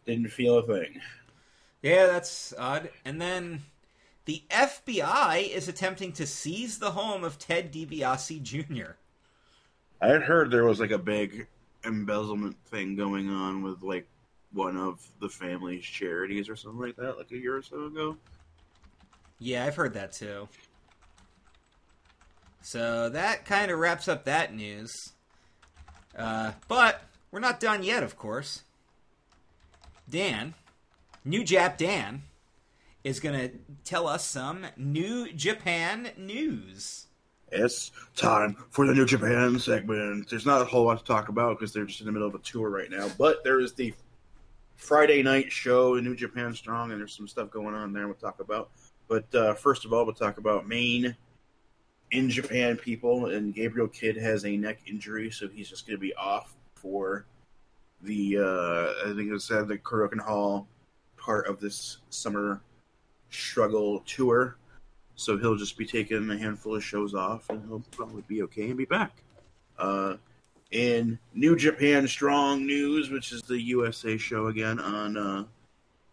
didn't 0.06 0.30
feel 0.30 0.58
a 0.58 0.66
thing. 0.66 1.02
Yeah, 1.82 2.08
that's 2.08 2.54
odd. 2.58 2.90
And 3.06 3.22
then 3.22 3.62
the 4.26 4.44
FBI 4.50 5.50
is 5.50 5.68
attempting 5.68 6.12
to 6.14 6.28
seize 6.28 6.78
the 6.78 6.92
home 6.92 7.24
of 7.24 7.40
Ted 7.40 7.72
DiBiase 7.72 8.42
Jr. 8.42 8.92
I 10.02 10.08
had 10.08 10.24
heard 10.24 10.52
there 10.52 10.66
was 10.66 10.80
like 10.80 10.92
a 10.92 10.98
big 10.98 11.48
embezzlement 11.86 12.56
thing 12.66 12.96
going 12.96 13.30
on 13.30 13.62
with 13.62 13.82
like 13.82 14.08
one 14.52 14.78
of 14.78 15.06
the 15.20 15.30
family's 15.30 15.84
charities 15.84 16.50
or 16.50 16.56
something 16.56 16.82
like 16.82 16.96
that, 16.96 17.18
like 17.18 17.32
a 17.32 17.38
year 17.38 17.58
or 17.58 17.62
so 17.62 17.86
ago. 17.86 18.18
Yeah, 19.40 19.66
I've 19.66 19.76
heard 19.76 19.94
that 19.94 20.12
too. 20.12 20.48
So 22.62 23.10
that 23.10 23.46
kind 23.46 23.72
of 23.72 23.80
wraps 23.80 24.08
up 24.08 24.26
that 24.26 24.54
news. 24.54 25.14
Uh, 26.18 26.52
but 26.68 27.02
we're 27.32 27.40
not 27.40 27.60
done 27.60 27.84
yet, 27.84 28.04
of 28.04 28.18
course. 28.18 28.64
Dan, 30.10 30.56
New 31.24 31.42
Jap 31.44 31.78
Dan, 31.78 32.24
is 33.04 33.20
going 33.20 33.40
to 33.40 33.56
tell 33.86 34.08
us 34.08 34.26
some 34.26 34.66
New 34.76 35.32
Japan 35.32 36.10
news. 36.18 37.08
It's 37.52 37.92
time 38.16 38.56
for 38.70 38.86
the 38.86 38.94
New 38.94 39.06
Japan 39.06 39.58
segment. 39.60 40.30
There's 40.30 40.46
not 40.46 40.62
a 40.62 40.66
whole 40.66 40.86
lot 40.86 41.00
to 41.00 41.06
talk 41.06 41.30
about 41.30 41.58
because 41.58 41.74
they're 41.74 41.86
just 41.86 42.02
in 42.02 42.06
the 42.06 42.12
middle 42.12 42.28
of 42.28 42.36
a 42.36 42.40
tour 42.40 42.70
right 42.70 42.90
now. 42.90 43.10
But 43.18 43.44
there 43.44 43.60
is 43.60 43.74
the 43.74 43.94
Friday 44.76 45.24
night 45.24 45.52
show 45.52 45.96
in 45.96 46.04
New 46.04 46.16
Japan 46.16 46.54
Strong, 46.54 46.92
and 46.92 47.00
there's 47.00 47.16
some 47.16 47.28
stuff 47.28 47.52
going 47.52 47.76
on 47.76 47.92
there 47.92 48.08
we'll 48.08 48.16
talk 48.16 48.40
about. 48.40 48.70
But 49.08 49.34
uh, 49.34 49.54
first 49.56 49.86
of 49.86 49.94
all, 49.94 50.06
we'll 50.06 50.14
talk 50.14 50.38
about 50.38 50.68
main 50.68 51.16
in 52.12 52.30
Japan 52.30 52.78
people, 52.78 53.28
and 53.28 53.54
Gabriel 53.54 53.88
Kidd 53.88 54.18
has 54.18 54.46
a 54.46 54.56
neck 54.56 54.80
injury, 54.88 55.32
so 55.32 55.48
he's 55.48 55.70
just 55.70 55.86
going 55.86 55.98
to 55.98 56.02
be 56.02 56.14
off 56.16 56.56
for 56.76 57.26
the 58.02 58.38
uh, 58.38 59.10
I 59.10 59.14
think 59.16 59.32
it's 59.32 59.52
uh, 59.52 59.64
the 59.64 59.78
Korakuen 59.78 60.22
Hall 60.22 60.68
part 61.18 61.48
of 61.48 61.60
this 61.60 61.98
summer 62.10 62.62
struggle 63.30 64.02
tour. 64.06 64.58
So 65.20 65.38
he'll 65.38 65.58
just 65.58 65.78
be 65.78 65.86
taking 65.86 66.30
a 66.30 66.38
handful 66.38 66.76
of 66.76 66.84
shows 66.84 67.14
off, 67.14 67.50
and 67.50 67.62
he'll 67.68 67.84
probably 67.92 68.24
be 68.26 68.42
okay 68.44 68.70
and 68.70 68.78
be 68.78 68.86
back. 68.86 69.12
Uh, 69.78 70.16
in 70.72 71.20
New 71.34 71.58
Japan 71.58 72.08
Strong 72.08 72.66
News, 72.66 73.10
which 73.10 73.34
is 73.34 73.42
the 73.42 73.60
USA 73.60 74.18
show 74.18 74.48
again 74.48 74.80
on 74.80 75.18
uh, 75.18 75.44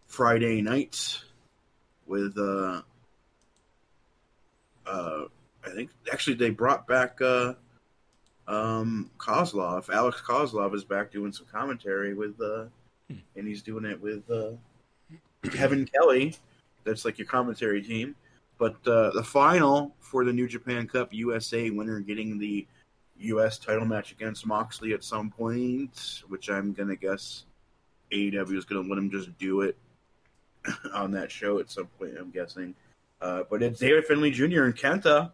Friday 0.07 0.61
nights, 0.61 1.23
with 2.05 2.37
uh, 2.37 2.81
uh, 4.85 5.23
I 5.65 5.69
think 5.69 5.89
actually 6.11 6.35
they 6.35 6.49
brought 6.49 6.85
back 6.85 7.21
uh, 7.21 7.53
um, 8.45 9.09
Kozlov. 9.17 9.89
Alex 9.89 10.21
Kozlov 10.21 10.75
is 10.75 10.83
back 10.83 11.11
doing 11.11 11.31
some 11.31 11.45
commentary 11.51 12.13
with, 12.13 12.39
uh, 12.41 12.65
Hmm. 13.09 13.19
and 13.37 13.47
he's 13.47 13.61
doing 13.61 13.85
it 13.85 14.01
with 14.01 14.29
uh, 14.29 14.51
Kevin 15.51 15.85
Kelly. 15.85 16.35
That's 16.83 17.05
like 17.05 17.17
your 17.17 17.27
commentary 17.27 17.81
team. 17.81 18.17
But 18.57 18.75
uh, 18.87 19.11
the 19.11 19.23
final 19.23 19.95
for 19.99 20.25
the 20.25 20.33
New 20.33 20.47
Japan 20.47 20.87
Cup 20.87 21.13
USA 21.13 21.69
winner 21.69 21.99
getting 21.99 22.37
the 22.37 22.65
U.S. 23.19 23.57
title 23.57 23.85
match 23.85 24.11
against 24.11 24.45
Moxley 24.45 24.93
at 24.93 25.03
some 25.03 25.29
point, 25.29 26.23
which 26.27 26.49
I'm 26.49 26.73
gonna 26.73 26.95
guess 26.95 27.45
AEW 28.11 28.57
is 28.57 28.65
gonna 28.65 28.87
let 28.87 28.97
him 28.97 29.09
just 29.09 29.37
do 29.37 29.61
it 29.61 29.77
on 30.93 31.11
that 31.11 31.31
show 31.31 31.59
at 31.59 31.69
some 31.69 31.87
point. 31.99 32.13
I'm 32.19 32.31
guessing, 32.31 32.75
uh, 33.21 33.43
but 33.49 33.61
it's 33.61 33.79
David 33.79 34.05
Finlay 34.05 34.31
Jr. 34.31 34.63
and 34.63 34.75
Kenta. 34.75 35.31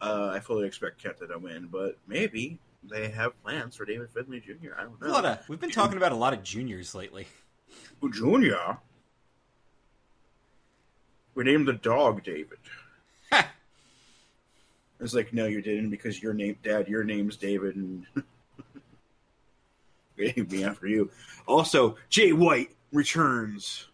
Uh, 0.00 0.32
I 0.34 0.40
fully 0.40 0.66
expect 0.66 1.02
Kenta 1.02 1.28
to 1.28 1.38
win, 1.38 1.68
but 1.70 1.96
maybe 2.08 2.58
they 2.82 3.08
have 3.10 3.40
plans 3.42 3.76
for 3.76 3.84
David 3.84 4.10
Finlay 4.10 4.40
Jr. 4.40 4.72
I 4.76 4.82
don't 4.82 5.00
know. 5.00 5.16
of, 5.16 5.48
we've 5.48 5.60
been 5.60 5.70
talking 5.70 5.96
about 5.96 6.12
a 6.12 6.16
lot 6.16 6.32
of 6.32 6.42
juniors 6.42 6.94
lately. 6.94 7.26
Junior. 8.12 8.78
We 11.34 11.44
named 11.44 11.66
the 11.66 11.72
dog 11.74 12.22
David. 12.24 12.58
Ha! 13.30 13.48
It's 15.00 15.14
like, 15.14 15.32
no, 15.32 15.46
you 15.46 15.62
didn't 15.62 15.90
because 15.90 16.22
your 16.22 16.34
name, 16.34 16.56
Dad, 16.62 16.88
your 16.88 17.04
name's 17.04 17.36
David, 17.36 17.76
and 17.76 18.06
we 20.16 20.32
named 20.32 20.52
me 20.52 20.64
after 20.64 20.86
you. 20.86 21.10
Also, 21.46 21.96
Jay 22.08 22.32
White 22.32 22.76
returns 22.92 23.86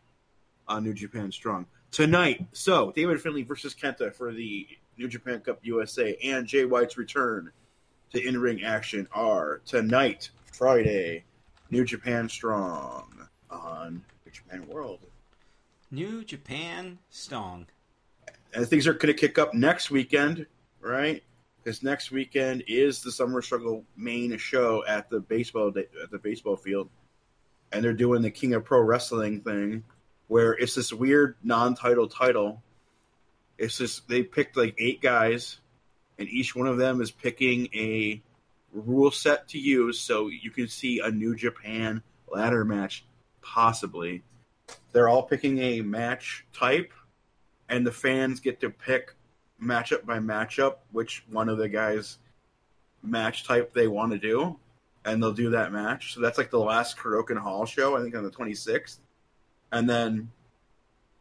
on 0.66 0.84
New 0.84 0.94
Japan 0.94 1.32
Strong 1.32 1.66
tonight. 1.90 2.46
So, 2.52 2.92
David 2.94 3.20
Finlay 3.20 3.42
versus 3.42 3.74
Kenta 3.74 4.12
for 4.12 4.32
the 4.32 4.66
New 4.98 5.08
Japan 5.08 5.40
Cup 5.40 5.60
USA, 5.62 6.18
and 6.24 6.46
Jay 6.46 6.64
White's 6.64 6.98
return 6.98 7.52
to 8.12 8.26
in-ring 8.26 8.64
action 8.64 9.06
are 9.12 9.60
tonight, 9.64 10.30
Friday, 10.52 11.24
New 11.70 11.84
Japan 11.84 12.28
Strong 12.28 13.28
on 13.50 14.02
New 14.26 14.32
Japan 14.32 14.66
World. 14.66 14.98
New 15.90 16.22
Japan 16.22 16.98
Strong. 17.08 17.66
and 18.52 18.66
things 18.66 18.86
are 18.86 18.92
going 18.92 19.14
to 19.14 19.14
kick 19.14 19.38
up 19.38 19.54
next 19.54 19.90
weekend, 19.90 20.46
right? 20.80 21.22
Because 21.62 21.82
next 21.82 22.10
weekend 22.10 22.64
is 22.66 23.02
the 23.02 23.12
Summer 23.12 23.42
Struggle 23.42 23.84
main 23.96 24.36
show 24.38 24.84
at 24.86 25.08
the 25.10 25.20
baseball 25.20 25.68
at 25.68 26.10
the 26.10 26.18
baseball 26.18 26.56
field, 26.56 26.88
and 27.72 27.82
they're 27.82 27.92
doing 27.92 28.22
the 28.22 28.30
King 28.30 28.54
of 28.54 28.64
Pro 28.64 28.80
Wrestling 28.80 29.40
thing, 29.40 29.84
where 30.28 30.52
it's 30.52 30.74
this 30.74 30.92
weird 30.92 31.36
non-title 31.42 32.08
title. 32.08 32.62
It's 33.56 33.78
just 33.78 34.08
they 34.08 34.22
picked 34.22 34.56
like 34.56 34.74
eight 34.78 35.00
guys, 35.00 35.58
and 36.18 36.28
each 36.28 36.54
one 36.54 36.66
of 36.66 36.78
them 36.78 37.00
is 37.00 37.10
picking 37.10 37.68
a 37.74 38.22
rule 38.72 39.10
set 39.10 39.48
to 39.48 39.58
use, 39.58 39.98
so 39.98 40.28
you 40.28 40.50
can 40.50 40.68
see 40.68 41.00
a 41.00 41.10
New 41.10 41.34
Japan 41.34 42.02
ladder 42.30 42.64
match, 42.64 43.04
possibly. 43.40 44.22
They're 44.92 45.08
all 45.08 45.22
picking 45.22 45.58
a 45.58 45.80
match 45.82 46.46
type 46.52 46.92
and 47.68 47.86
the 47.86 47.92
fans 47.92 48.40
get 48.40 48.60
to 48.60 48.70
pick 48.70 49.14
matchup 49.62 50.06
by 50.06 50.18
matchup 50.18 50.76
which 50.92 51.24
one 51.30 51.48
of 51.48 51.58
the 51.58 51.68
guys 51.68 52.18
match 53.02 53.44
type 53.44 53.74
they 53.74 53.88
want 53.88 54.12
to 54.12 54.18
do 54.18 54.58
and 55.04 55.22
they'll 55.22 55.32
do 55.32 55.50
that 55.50 55.72
match. 55.72 56.14
So 56.14 56.20
that's 56.20 56.38
like 56.38 56.50
the 56.50 56.58
last 56.58 56.96
Korakuen 56.96 57.38
Hall 57.38 57.66
show 57.66 57.96
I 57.96 58.02
think 58.02 58.14
on 58.14 58.24
the 58.24 58.30
26th 58.30 58.98
and 59.72 59.88
then 59.88 60.30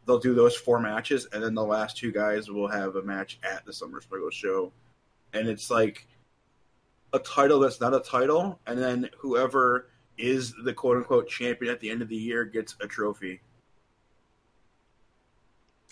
they'll 0.05 0.19
do 0.19 0.33
those 0.33 0.55
four 0.55 0.79
matches 0.79 1.27
and 1.31 1.43
then 1.43 1.53
the 1.53 1.63
last 1.63 1.97
two 1.97 2.11
guys 2.11 2.49
will 2.49 2.67
have 2.67 2.95
a 2.95 3.03
match 3.03 3.39
at 3.43 3.65
the 3.65 3.73
Summer 3.73 4.01
Struggle 4.01 4.31
show. 4.31 4.71
And 5.33 5.47
it's 5.47 5.69
like 5.69 6.07
a 7.13 7.19
title 7.19 7.59
that's 7.59 7.81
not 7.81 7.93
a 7.93 7.99
title 7.99 8.59
and 8.65 8.79
then 8.79 9.09
whoever 9.19 9.87
is 10.17 10.53
the 10.63 10.73
quote 10.73 10.97
unquote 10.97 11.27
champion 11.27 11.71
at 11.71 11.79
the 11.79 11.89
end 11.89 12.01
of 12.01 12.09
the 12.09 12.15
year 12.15 12.45
gets 12.45 12.75
a 12.81 12.87
trophy 12.87 13.39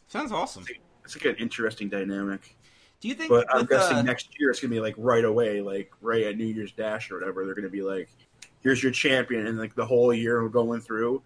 Sounds 0.07 0.31
awesome. 0.31 0.65
it's 1.03 1.15
like 1.15 1.25
an 1.25 1.35
interesting 1.35 1.89
dynamic 1.89 2.55
Do 3.01 3.07
you 3.07 3.15
think 3.15 3.29
But 3.29 3.47
I'm 3.53 3.65
guessing 3.65 3.97
uh, 3.97 4.01
next 4.01 4.29
year 4.39 4.49
it's 4.49 4.59
gonna 4.59 4.73
be 4.73 4.79
like 4.79 4.95
right 4.97 5.25
away, 5.25 5.61
like 5.61 5.91
right 6.01 6.23
at 6.23 6.37
New 6.37 6.45
Year's 6.45 6.71
Dash 6.71 7.11
or 7.11 7.19
whatever. 7.19 7.45
They're 7.45 7.55
gonna 7.55 7.69
be 7.69 7.81
like, 7.81 8.09
"Here's 8.61 8.81
your 8.81 8.91
champion," 8.91 9.47
and 9.47 9.57
like 9.57 9.75
the 9.75 9.85
whole 9.85 10.13
year 10.13 10.41
we're 10.41 10.49
going 10.49 10.81
through, 10.81 11.21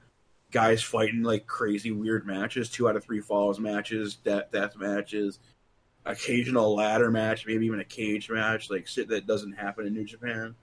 guys 0.52 0.82
fighting 0.82 1.24
like 1.24 1.46
crazy 1.46 1.92
weird 1.92 2.26
matches, 2.26 2.70
two 2.70 2.90
out 2.90 2.96
of 2.96 3.04
three 3.04 3.22
falls 3.22 3.60
matches, 3.60 4.16
death 4.16 4.52
death 4.52 4.76
matches, 4.76 5.40
occasional 6.06 6.76
ladder 6.76 7.12
match, 7.12 7.46
maybe 7.46 7.66
even 7.66 7.80
a 7.80 7.86
cage 7.86 8.30
match, 8.30 8.70
like 8.70 8.88
shit 8.88 9.08
that 9.10 9.28
doesn't 9.28 9.54
happen 9.54 9.86
in 9.86 9.94
New 9.94 10.06
Japan. 10.06 10.56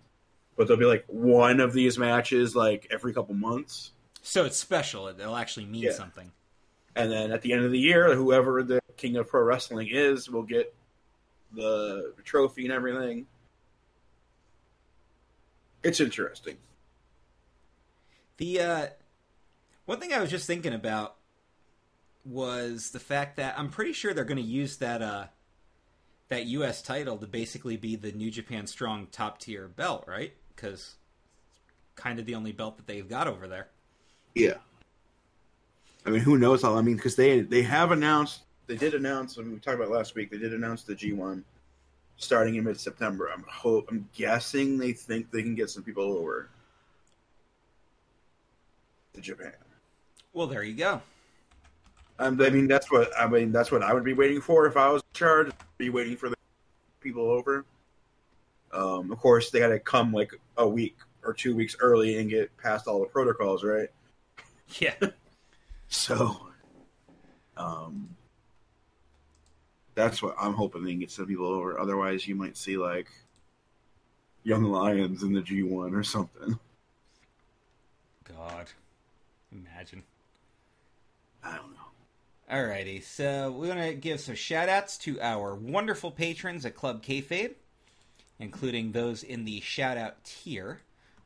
But 0.57 0.67
there'll 0.67 0.81
be 0.81 0.87
like 0.87 1.05
one 1.09 1.61
of 1.61 1.73
these 1.73 1.99
matches 1.99 2.57
like 2.57 2.87
every 2.91 3.13
couple 3.13 3.35
months, 3.35 3.93
so 4.23 4.45
it's 4.45 4.57
special. 4.57 5.09
It'll 5.09 5.37
actually 5.37 5.67
mean 5.67 5.85
Yeah. 5.85 5.93
something. 5.93 6.33
and 6.95 7.13
then 7.13 7.31
at 7.31 7.43
the 7.43 7.53
end 7.53 7.63
of 7.65 7.71
the 7.71 7.79
year, 7.79 8.15
whoever 8.15 8.63
the 8.63 8.81
king 8.97 9.17
of 9.17 9.29
pro 9.29 9.43
wrestling 9.43 9.89
is 9.91 10.31
will 10.31 10.43
get 10.45 10.75
the 11.53 12.15
trophy 12.25 12.65
and 12.65 12.73
everything. 12.73 13.27
It's 15.83 16.01
interesting. 16.01 16.57
The 18.39 18.61
uh, 18.61 18.87
one 19.85 20.01
thing 20.01 20.13
I 20.13 20.21
was 20.21 20.31
just 20.31 20.47
thinking 20.47 20.73
about 20.73 21.17
was 22.25 22.91
the 22.91 22.99
fact 22.99 23.37
that 23.37 23.59
I'm 23.59 23.71
pretty 23.71 23.93
sure 23.93 24.13
they're 24.13 24.25
going 24.25 24.37
to 24.37 24.43
use 24.43 24.79
that 24.79 25.01
uh, 25.03 25.27
that 26.29 26.47
U.S. 26.47 26.83
title 26.83 27.19
to 27.19 27.27
basically 27.27 27.77
be 27.77 27.95
the 27.97 28.11
New 28.13 28.31
Japan 28.31 28.67
Strong 28.67 29.09
top 29.13 29.39
tier 29.39 29.69
belt, 29.69 30.05
right? 30.09 30.33
Because 30.57 30.97
it's 31.93 32.03
kind 32.03 32.19
of 32.19 32.27
the 32.27 32.35
only 32.35 32.53
belt 32.53 32.77
that 32.79 32.87
they've 32.87 33.09
got 33.09 33.29
over 33.29 33.47
there. 33.47 33.69
Yeah. 34.35 34.55
I 36.05 36.11
mean, 36.11 36.21
who 36.21 36.39
knows 36.39 36.63
how? 36.63 36.77
I 36.77 36.83
mean, 36.83 36.97
because 36.97 37.17
they 37.17 37.41
they 37.41 37.63
have 37.63 37.93
announced, 37.93 38.43
they 38.67 38.77
did 38.77 38.95
announce, 38.95 39.37
and 39.37 39.53
we 39.53 39.59
talked 39.59 39.77
about 39.77 39.91
last 39.91 40.15
week, 40.15 40.31
they 40.31 40.39
did 40.39 40.55
announce 40.55 40.83
the 40.83 40.95
G1 40.95 41.43
starting 42.17 42.57
in 42.57 42.65
mid 42.65 42.79
September. 42.79 43.31
I'm 43.33 43.45
hope, 43.49 43.87
I'm 43.91 44.09
guessing 44.15 44.79
they 44.79 44.93
think 44.93 45.31
they 45.31 45.43
can 45.43 45.55
get 45.55 45.71
some 45.71 45.83
people 45.83 46.05
over 46.05 46.49
to 49.15 49.21
Japan. 49.21 49.53
Well, 50.33 50.47
there 50.47 50.63
you 50.63 50.75
go. 50.75 51.01
Um, 52.19 52.41
I 52.41 52.51
mean, 52.51 52.67
that's 52.67 52.91
what 52.91 53.11
I 53.19 53.27
mean. 53.27 53.53
That's 53.53 53.71
what 53.71 53.83
I 53.83 53.93
would 53.93 54.05
be 54.05 54.15
waiting 54.15 54.41
for 54.41 54.67
if 54.67 54.77
I 54.77 54.89
was 54.89 55.03
in 55.03 55.19
charge. 55.19 55.51
Be 55.77 55.91
waiting 55.91 56.17
for 56.17 56.29
the 56.29 56.37
people 57.01 57.31
over. 57.31 57.65
Um, 58.77 59.11
of 59.11 59.19
course, 59.19 59.51
they 59.51 59.59
got 59.59 59.69
to 59.69 59.79
come 59.79 60.13
like 60.13 60.33
a 60.59 60.69
week 60.69 60.97
or 61.25 61.33
two 61.33 61.57
weeks 61.57 61.77
early 61.81 62.19
and 62.19 62.29
get 62.29 62.55
past 62.59 62.87
all 62.87 63.01
the 63.01 63.07
protocols, 63.07 63.65
right? 63.65 63.89
Yeah. 64.81 64.95
So, 65.87 66.49
um, 67.57 68.17
that's 69.95 70.21
what 70.21 70.35
I'm 70.41 70.55
hoping 70.55 70.83
they 70.83 70.91
can 70.91 70.99
get 70.99 71.13
some 71.13 71.27
people 71.27 71.47
over. 71.47 71.79
Otherwise, 71.79 72.27
you 72.27 72.35
might 72.35 72.57
see 72.57 72.77
like 72.77 73.07
Young 74.43 74.65
Lions 74.65 75.23
in 75.23 75.33
the 75.33 75.41
G1 75.41 75.97
or 75.97 76.03
something. 76.03 76.59
God, 78.25 78.67
imagine. 79.53 80.03
I 81.45 81.57
don't 81.57 81.71
know. 81.71 82.53
Alrighty, 82.53 83.05
so 83.05 83.53
we're 83.53 83.69
gonna 83.69 83.95
give 83.95 84.19
some 84.19 84.35
shout 84.35 84.69
outs 84.69 84.99
to 84.99 85.21
our 85.21 85.55
wonderful 85.55 86.11
patrons 86.11 86.67
at 86.67 86.75
Club 86.75 87.05
Kayfabe, 87.05 87.55
including 88.39 88.93
those 88.93 89.23
in 89.23 89.45
the 89.45 89.61
shout 89.61 89.97
out 89.97 90.23
tier, 90.25 90.81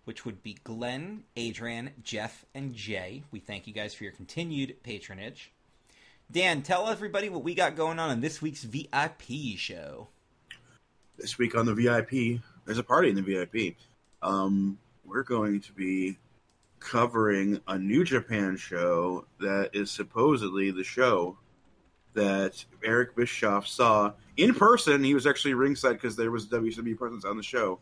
which 0.04 0.24
would 0.24 0.42
be 0.42 0.56
Glenn, 0.64 1.24
Adrian, 1.36 1.90
Jeff, 2.02 2.44
and 2.54 2.74
Jay. 2.74 3.22
We 3.30 3.40
thank 3.40 3.66
you 3.66 3.72
guys 3.72 3.94
for 3.94 4.04
your 4.04 4.12
continued 4.12 4.82
patronage. 4.82 5.52
Dan, 6.30 6.62
tell 6.62 6.88
everybody 6.88 7.28
what 7.28 7.42
we 7.42 7.54
got 7.54 7.74
going 7.76 7.98
on 7.98 8.10
in 8.10 8.20
this 8.20 8.40
week's 8.40 8.62
VIP 8.62 9.56
show. 9.56 10.08
this 11.18 11.36
week 11.38 11.54
on 11.56 11.66
the 11.66 11.74
VIP. 11.74 12.40
There's 12.64 12.78
a 12.78 12.84
party 12.84 13.10
in 13.10 13.16
the 13.16 13.22
VIP. 13.22 13.76
Um, 14.22 14.78
we're 15.04 15.22
going 15.24 15.60
to 15.60 15.72
be 15.72 16.16
covering 16.78 17.60
a 17.68 17.76
New 17.78 18.04
Japan 18.04 18.56
show 18.56 19.26
that 19.38 19.70
is 19.72 19.90
supposedly 19.90 20.70
the 20.70 20.84
show 20.84 21.36
that 22.14 22.64
Eric 22.82 23.14
Bischoff 23.16 23.66
saw 23.66 24.12
in 24.42 24.54
person. 24.54 25.04
He 25.04 25.14
was 25.14 25.26
actually 25.26 25.54
ringside 25.54 25.92
because 25.92 26.16
there 26.16 26.30
was 26.30 26.46
WCW 26.46 26.96
presence 26.96 27.24
on 27.24 27.36
the 27.36 27.42
show. 27.42 27.78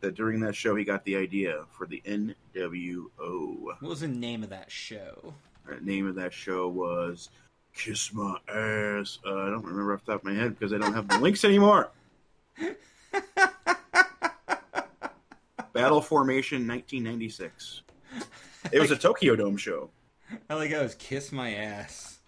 That 0.00 0.14
during 0.14 0.40
that 0.40 0.54
show 0.54 0.74
he 0.76 0.84
got 0.84 1.04
the 1.04 1.16
idea 1.16 1.64
for 1.76 1.86
the 1.86 2.02
NWO. 2.06 3.10
What 3.60 3.82
was 3.82 4.00
the 4.00 4.08
name 4.08 4.42
of 4.42 4.48
that 4.48 4.70
show? 4.70 5.34
The 5.68 5.78
name 5.82 6.06
of 6.06 6.14
that 6.14 6.32
show 6.32 6.68
was 6.68 7.28
Kiss 7.74 8.12
My 8.14 8.38
Ass. 8.48 9.18
Uh, 9.26 9.34
I 9.34 9.50
don't 9.50 9.64
remember 9.64 9.92
off 9.92 10.04
the 10.06 10.12
top 10.12 10.22
of 10.22 10.24
my 10.24 10.32
head 10.32 10.58
because 10.58 10.72
I 10.72 10.78
don't 10.78 10.94
have 10.94 11.06
the 11.06 11.18
links 11.20 11.44
anymore. 11.44 11.90
Battle 15.74 16.00
Formation 16.00 16.66
1996. 16.66 17.82
It 18.72 18.80
was 18.80 18.90
a 18.90 18.96
Tokyo 18.96 19.36
Dome 19.36 19.56
show. 19.56 19.90
I 20.48 20.54
like 20.54 20.70
how 20.70 20.80
it 20.80 20.84
was 20.84 20.94
Kiss 20.94 21.30
My 21.30 21.54
Ass. 21.54 22.19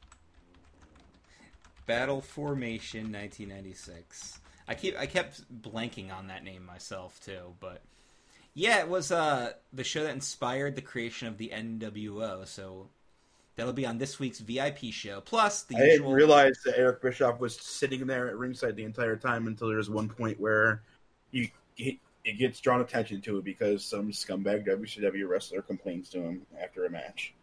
Battle 1.92 2.22
Formation 2.22 3.12
1996. 3.12 4.40
I 4.66 4.74
keep 4.74 4.98
I 4.98 5.04
kept 5.04 5.42
blanking 5.60 6.10
on 6.10 6.28
that 6.28 6.42
name 6.42 6.64
myself 6.64 7.20
too, 7.22 7.52
but 7.60 7.82
yeah, 8.54 8.78
it 8.78 8.88
was 8.88 9.12
uh, 9.12 9.52
the 9.74 9.84
show 9.84 10.02
that 10.04 10.14
inspired 10.14 10.74
the 10.74 10.80
creation 10.80 11.28
of 11.28 11.36
the 11.36 11.52
NWO. 11.54 12.46
So 12.46 12.88
that'll 13.56 13.74
be 13.74 13.84
on 13.84 13.98
this 13.98 14.18
week's 14.18 14.38
VIP 14.38 14.84
show. 14.90 15.20
Plus 15.20 15.64
the 15.64 15.76
I 15.76 15.80
usual. 15.80 15.96
didn't 15.96 16.14
realize 16.14 16.58
that 16.64 16.78
Eric 16.78 17.02
Bischoff 17.02 17.40
was 17.40 17.60
sitting 17.60 18.06
there 18.06 18.26
at 18.26 18.38
ringside 18.38 18.74
the 18.74 18.84
entire 18.84 19.16
time 19.16 19.46
until 19.46 19.68
there 19.68 19.76
was 19.76 19.90
one 19.90 20.08
point 20.08 20.40
where 20.40 20.80
you 21.30 21.48
it, 21.76 21.98
it 22.24 22.38
gets 22.38 22.58
drawn 22.60 22.80
attention 22.80 23.20
to 23.20 23.36
it 23.36 23.44
because 23.44 23.84
some 23.84 24.10
scumbag 24.12 24.66
WCW 24.66 25.28
wrestler 25.28 25.60
complains 25.60 26.08
to 26.08 26.22
him 26.22 26.46
after 26.58 26.86
a 26.86 26.90
match. 26.90 27.34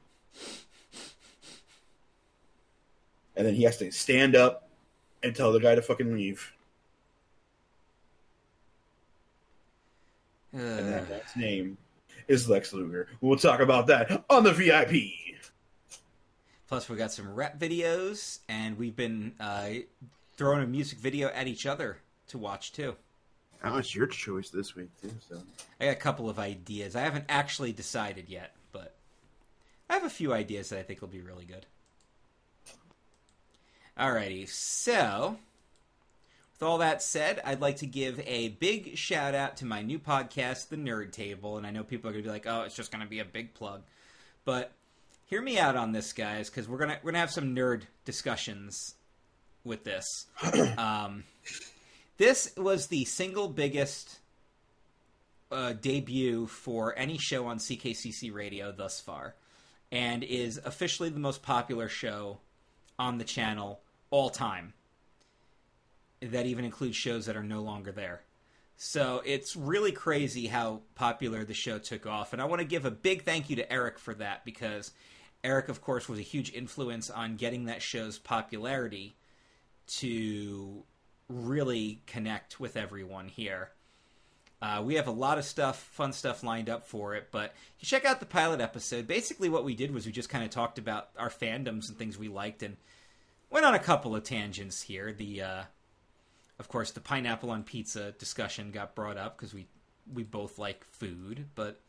And 3.40 3.48
then 3.48 3.56
he 3.56 3.64
has 3.64 3.78
to 3.78 3.90
stand 3.90 4.36
up 4.36 4.68
and 5.24 5.34
tell 5.34 5.54
the 5.54 5.62
guy 5.62 5.74
to 5.74 5.82
fucking 5.82 6.14
leave. 6.14 6.52
And 10.52 10.62
Uh, 10.62 10.92
that 10.92 11.10
guy's 11.10 11.36
name 11.38 11.78
is 12.28 12.50
Lex 12.50 12.74
Luger. 12.74 13.08
We'll 13.22 13.40
talk 13.40 13.62
about 13.62 13.88
that 13.88 14.26
on 14.30 14.44
the 14.44 14.52
VIP. 14.52 15.38
plus, 16.68 16.90
we 16.90 16.98
got 16.98 17.14
some 17.14 17.34
rap 17.34 17.58
videos, 17.58 18.40
and 18.50 18.78
we've 18.78 18.98
been 18.98 19.36
uh, 19.40 19.70
throwing 20.36 20.62
a 20.62 20.68
music 20.68 21.00
video 21.00 21.30
at 21.30 21.48
each 21.48 21.66
other 21.66 22.00
to 22.28 22.38
watch 22.38 22.74
too. 22.74 22.98
That 23.64 23.72
was 23.74 23.96
your 23.96 24.08
choice 24.08 24.50
this 24.50 24.76
week 24.76 24.90
too. 25.02 25.12
So 25.30 25.42
I 25.80 25.86
got 25.86 25.92
a 25.92 25.96
couple 25.96 26.30
of 26.30 26.40
ideas. 26.40 26.94
I 26.94 27.02
haven't 27.02 27.26
actually 27.30 27.72
decided 27.72 28.28
yet, 28.28 28.54
but 28.74 28.96
I 29.90 29.94
have 29.94 30.04
a 30.04 30.10
few 30.10 30.34
ideas 30.34 30.70
that 30.72 30.80
I 30.80 30.84
think 30.84 31.00
will 31.00 31.08
be 31.08 31.22
really 31.22 31.46
good. 31.46 31.66
Alrighty, 34.00 34.48
so 34.48 35.36
with 36.54 36.64
all 36.64 36.78
that 36.78 37.04
said, 37.04 37.42
I'd 37.44 37.60
like 37.60 37.78
to 37.78 37.86
give 37.86 38.22
a 38.26 38.48
big 38.48 38.98
shout 38.98 39.36
out 39.36 39.58
to 39.58 39.66
my 39.66 39.82
new 39.82 40.00
podcast, 40.00 40.70
The 40.70 40.78
Nerd 40.78 41.12
Table, 41.12 41.58
and 41.58 41.68
I 41.68 41.72
know 41.72 41.84
people 41.84 42.10
are 42.10 42.14
gonna 42.14 42.24
be 42.24 42.30
like, 42.30 42.48
"Oh, 42.48 42.62
it's 42.62 42.78
just 42.78 42.94
gonna 42.94 43.08
be 43.08 43.20
a 43.20 43.26
big 43.26 43.54
plug," 43.54 43.84
but 44.46 44.72
hear 45.26 45.42
me 45.42 45.60
out 45.60 45.76
on 45.76 45.92
this, 45.92 46.14
guys, 46.14 46.50
because 46.50 46.66
we're 46.66 46.78
gonna 46.78 46.98
we're 47.04 47.12
gonna 47.12 47.20
have 47.20 47.30
some 47.30 47.54
nerd 47.54 47.82
discussions 48.06 48.96
with 49.66 49.84
this. 49.84 50.28
um, 50.78 51.26
this 52.16 52.54
was 52.56 52.88
the 52.88 53.04
single 53.04 53.50
biggest 53.50 54.20
uh, 55.52 55.74
debut 55.74 56.48
for 56.48 56.98
any 56.98 57.18
show 57.18 57.48
on 57.48 57.58
CKCC 57.58 58.34
radio 58.34 58.72
thus 58.72 59.02
far, 59.02 59.36
and 59.92 60.24
is 60.24 60.58
officially 60.64 61.10
the 61.10 61.20
most 61.20 61.44
popular 61.44 61.90
show 61.90 62.38
on 62.98 63.18
the 63.18 63.26
channel 63.26 63.82
all 64.12 64.30
time. 64.30 64.74
That 66.22 66.46
even 66.46 66.66
includes 66.66 66.96
shows 66.96 67.26
that 67.28 67.38
are 67.38 67.44
no 67.44 67.62
longer 67.62 67.92
there. 67.92 68.22
So 68.76 69.22
it's 69.26 69.56
really 69.56 69.92
crazy 69.92 70.48
how 70.48 70.82
popular 70.96 71.44
the 71.44 71.54
show 71.54 71.80
took 71.80 72.06
off, 72.06 72.32
and 72.32 72.42
I 72.42 72.46
want 72.46 72.60
to 72.60 72.66
give 72.66 72.86
a 72.86 72.92
big 72.92 73.24
thank 73.24 73.50
you 73.50 73.58
to 73.58 73.72
Eric 73.72 74.00
for 74.00 74.14
that 74.16 74.46
because 74.46 74.92
Eric, 75.44 75.70
of 75.70 75.82
course, 75.82 76.08
was 76.08 76.20
a 76.20 76.24
huge 76.24 76.54
influence 76.54 77.10
on 77.10 77.36
getting 77.36 77.66
that 77.66 77.82
show's 77.82 78.18
popularity 78.18 79.18
to 79.88 80.84
really 81.28 82.02
connect 82.08 82.60
with 82.60 82.78
everyone 82.78 83.28
here. 83.28 83.72
Uh, 84.62 84.82
we 84.84 84.96
have 84.96 85.08
a 85.08 85.12
lot 85.12 85.38
of 85.38 85.46
stuff, 85.46 85.78
fun 85.78 86.12
stuff 86.12 86.44
lined 86.44 86.70
up 86.70 86.86
for 86.86 87.16
it, 87.16 87.30
but 87.32 87.54
you 87.80 87.86
check 87.86 88.04
out 88.04 88.20
the 88.20 88.26
pilot 88.26 88.60
episode. 88.60 89.08
Basically, 89.08 89.48
what 89.48 89.64
we 89.64 89.74
did 89.74 89.94
was 89.94 90.06
we 90.06 90.12
just 90.12 90.30
kind 90.30 90.44
of 90.44 90.50
talked 90.50 90.78
about 90.78 91.10
our 91.18 91.30
fandoms 91.30 91.88
and 91.88 91.98
things 91.98 92.18
we 92.18 92.28
liked, 92.28 92.62
and 92.64 92.76
went 93.50 93.66
on 93.66 93.74
a 93.76 93.80
couple 93.80 94.16
of 94.16 94.24
tangents 94.24 94.82
here. 94.82 95.12
The, 95.12 95.42
uh, 95.42 95.64
of 96.60 96.68
course, 96.68 96.92
the 96.92 97.02
pineapple 97.02 97.52
on 97.52 97.64
pizza 97.64 98.12
discussion 98.14 98.72
got 98.72 98.96
brought 98.96 99.18
up 99.18 99.38
because 99.38 99.54
we 99.54 99.68
we 100.14 100.24
both 100.24 100.58
like 100.58 100.84
food. 100.86 101.46
But 101.56 101.80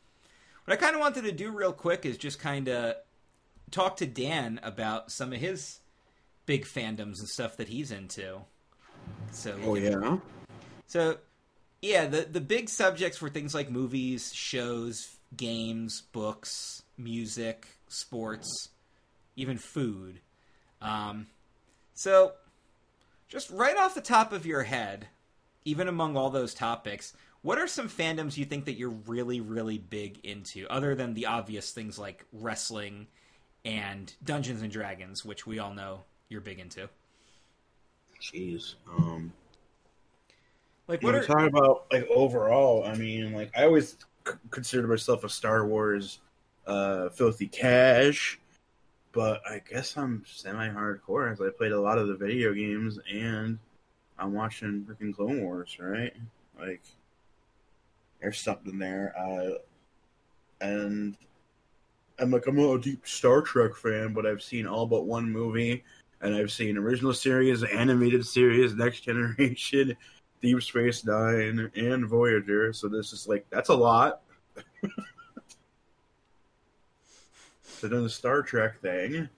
what 0.65 0.75
I 0.75 0.77
kind 0.77 0.95
of 0.95 1.01
wanted 1.01 1.25
to 1.25 1.33
do 1.33 1.51
real 1.51 1.73
quick 1.73 2.05
is 2.05 2.19
just 2.19 2.39
kind 2.39 2.69
of 2.69 2.95
talk 3.71 3.97
to 3.99 4.07
Dan 4.07 4.61
about 4.63 5.11
some 5.11 5.33
of 5.33 5.41
his 5.41 5.79
big 6.47 6.65
fandoms 6.65 7.19
and 7.21 7.29
stuff 7.29 7.57
that 7.57 7.69
he's 7.69 7.91
into. 7.91 8.41
So 9.33 9.57
Oh 9.65 9.75
can- 9.75 9.85
yeah. 10.03 10.17
so, 10.87 11.19
yeah, 11.83 12.07
the 12.07 12.23
the 12.31 12.41
big 12.41 12.69
subjects 12.69 13.21
were 13.23 13.31
things 13.31 13.55
like 13.55 13.71
movies, 13.71 14.33
shows, 14.35 15.17
games, 15.37 16.03
books, 16.13 16.83
music, 16.99 17.67
sports, 17.89 18.69
even 19.37 19.57
food. 19.57 20.21
Um, 20.83 21.27
so, 22.01 22.33
just 23.29 23.51
right 23.51 23.77
off 23.77 23.95
the 23.95 24.01
top 24.01 24.33
of 24.33 24.47
your 24.47 24.63
head, 24.63 25.09
even 25.67 25.87
among 25.87 26.17
all 26.17 26.31
those 26.31 26.55
topics, 26.55 27.13
what 27.43 27.59
are 27.59 27.67
some 27.67 27.91
fandoms 27.91 28.39
you 28.39 28.47
think 28.47 28.65
that 28.65 28.79
you're 28.79 28.89
really, 28.89 29.43
really 29.43 29.77
big 29.77 30.19
into, 30.25 30.67
other 30.71 30.95
than 30.95 31.13
the 31.13 31.27
obvious 31.27 31.73
things 31.73 31.99
like 31.99 32.25
wrestling 32.33 33.07
and 33.67 34.15
Dungeons 34.25 34.63
and 34.63 34.73
Dragons, 34.73 35.27
which 35.27 35.47
we 35.47 35.59
all 35.59 35.75
know 35.75 36.05
you're 36.31 36.41
big 36.41 36.59
into? 36.59 36.89
Jeez. 38.19 38.77
Um. 38.89 39.35
Like, 40.89 41.03
When 41.03 41.13
what 41.13 41.23
are 41.23 41.27
talking 41.27 41.49
about 41.49 41.85
like 41.93 42.09
overall, 42.09 42.83
I 42.85 42.95
mean, 42.95 43.35
like 43.35 43.51
I 43.55 43.65
always 43.65 43.99
c- 44.27 44.33
considered 44.51 44.89
myself 44.89 45.23
a 45.23 45.29
Star 45.29 45.67
Wars 45.67 46.21
uh, 46.67 47.11
filthy 47.11 47.47
cash, 47.47 48.41
but 49.13 49.43
I 49.49 49.61
guess 49.69 49.97
I'm 49.97 50.25
semi-hardcore 50.27 51.33
as 51.33 51.41
I 51.41 51.49
played 51.51 51.73
a 51.73 51.81
lot 51.81 51.99
of 51.99 52.09
the 52.09 52.15
video 52.15 52.53
games 52.53 52.99
and 53.13 53.59
I'm 54.19 54.35
watching 54.35 54.87
freaking 54.89 55.15
Clone 55.15 55.43
Wars, 55.43 55.77
right? 55.81 56.15
Like, 56.59 56.83
there's 58.21 58.39
something 58.39 58.79
there, 58.79 59.15
uh, 59.19 59.59
and 60.61 61.17
I'm 62.19 62.31
like 62.31 62.47
I'm 62.47 62.57
not 62.57 62.75
a 62.75 62.81
deep 62.81 63.07
Star 63.07 63.41
Trek 63.41 63.75
fan, 63.75 64.13
but 64.13 64.27
I've 64.27 64.43
seen 64.43 64.67
all 64.67 64.87
but 64.87 65.07
one 65.07 65.31
movie, 65.31 65.83
and 66.21 66.35
I've 66.35 66.53
seen 66.53 66.77
original 66.77 67.15
series, 67.15 67.65
animated 67.65 68.27
series, 68.27 68.75
Next 68.75 69.01
Generation. 69.01 69.97
Deep 70.41 70.63
Space 70.63 71.05
Nine 71.05 71.71
and 71.77 72.09
Voyager. 72.09 72.73
So 72.73 72.89
this 72.89 73.13
is 73.13 73.29
like 73.29 73.45
that's 73.51 73.69
a 73.69 73.75
lot. 73.75 74.23
then 77.89 78.03
the 78.03 78.11
Star 78.11 78.43
Trek 78.43 78.81
thing. 78.81 79.29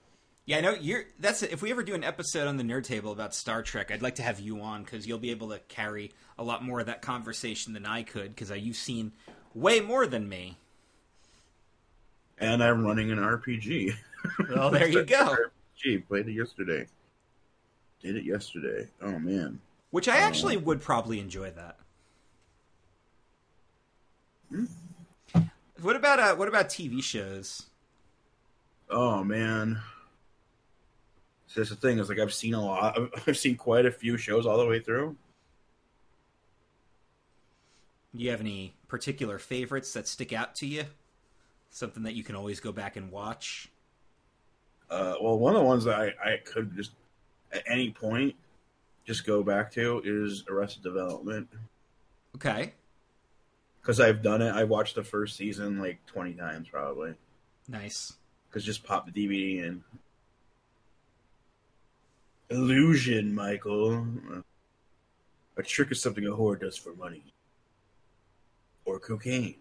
Yeah, 0.45 0.57
I 0.57 0.61
know 0.61 0.73
you're. 0.73 1.05
That's 1.19 1.41
if 1.41 1.61
we 1.61 1.71
ever 1.71 1.83
do 1.83 1.93
an 1.93 2.03
episode 2.03 2.47
on 2.47 2.57
the 2.57 2.63
Nerd 2.63 2.83
Table 2.83 3.11
about 3.11 3.33
Star 3.33 3.63
Trek, 3.63 3.91
I'd 3.91 4.01
like 4.01 4.15
to 4.15 4.23
have 4.23 4.39
you 4.39 4.61
on 4.61 4.83
because 4.83 5.07
you'll 5.07 5.19
be 5.19 5.31
able 5.31 5.49
to 5.49 5.59
carry 5.69 6.11
a 6.37 6.43
lot 6.43 6.63
more 6.63 6.81
of 6.81 6.87
that 6.87 7.01
conversation 7.01 7.73
than 7.73 7.85
I 7.85 8.03
could 8.03 8.35
because 8.35 8.49
you've 8.51 8.75
seen 8.75 9.13
way 9.53 9.79
more 9.79 10.05
than 10.05 10.27
me. 10.27 10.57
And 12.39 12.61
I'm 12.61 12.83
running 12.85 13.11
an 13.11 13.19
RPG. 13.19 13.93
Well, 14.49 14.69
there 14.69 14.87
you 14.87 15.05
go. 15.05 15.37
RPG 15.85 16.07
played 16.07 16.27
it 16.27 16.33
yesterday. 16.33 16.87
Did 18.01 18.17
it 18.17 18.25
yesterday. 18.25 18.89
Oh 19.01 19.17
man. 19.19 19.59
Which 19.91 20.09
I 20.09 20.17
actually 20.17 20.57
would 20.57 20.81
probably 20.81 21.19
enjoy 21.19 21.51
that. 21.51 21.77
What 25.81 25.95
about 25.95 26.19
uh, 26.19 26.35
what 26.35 26.47
about 26.47 26.69
TV 26.69 27.01
shows? 27.01 27.67
Oh 28.93 29.23
man. 29.23 29.81
So 31.47 31.59
that's 31.59 31.71
the 31.71 31.75
thing 31.75 31.97
is 31.97 32.09
like 32.09 32.19
I've 32.19 32.33
seen 32.33 32.53
a 32.53 32.63
lot. 32.63 32.97
I've 33.27 33.37
seen 33.37 33.55
quite 33.55 33.85
a 33.85 33.91
few 33.91 34.17
shows 34.17 34.45
all 34.45 34.57
the 34.57 34.67
way 34.67 34.79
through. 34.79 35.15
Do 38.15 38.23
you 38.23 38.29
have 38.29 38.39
any 38.39 38.75
particular 38.87 39.39
favorites 39.39 39.91
that 39.93 40.07
stick 40.07 40.31
out 40.31 40.53
to 40.55 40.67
you? 40.67 40.85
Something 41.71 42.03
that 42.03 42.13
you 42.13 42.23
can 42.23 42.35
always 42.35 42.59
go 42.59 42.71
back 42.71 42.95
and 42.95 43.11
watch. 43.11 43.69
Uh, 44.91 45.15
well, 45.19 45.39
one 45.39 45.55
of 45.55 45.61
the 45.61 45.65
ones 45.65 45.85
that 45.85 45.99
I, 45.99 46.13
I 46.23 46.37
could 46.45 46.75
just 46.75 46.91
at 47.51 47.63
any 47.67 47.89
point 47.89 48.35
just 49.05 49.25
go 49.25 49.41
back 49.41 49.71
to 49.71 50.01
is 50.05 50.43
Arrested 50.47 50.83
Development 50.83 51.49
Okay, 52.35 52.73
because 53.81 53.99
I've 53.99 54.21
done 54.21 54.41
it. 54.41 54.51
I 54.51 54.63
watched 54.65 54.95
the 54.95 55.03
first 55.03 55.35
season 55.35 55.79
like 55.79 56.05
twenty 56.05 56.33
times 56.33 56.67
probably 56.69 57.15
nice. 57.67 58.13
Because 58.53 58.65
just 58.65 58.83
pop 58.83 59.11
the 59.11 59.11
DVD 59.11 59.63
in. 59.63 59.83
Illusion, 62.51 63.33
Michael. 63.33 64.05
A 65.57 65.63
trick 65.63 65.91
is 65.91 65.99
something 65.99 66.27
a 66.27 66.29
whore 66.29 66.59
does 66.59 66.77
for 66.77 66.93
money 66.93 67.23
or 68.85 68.99
cocaine. 68.99 69.55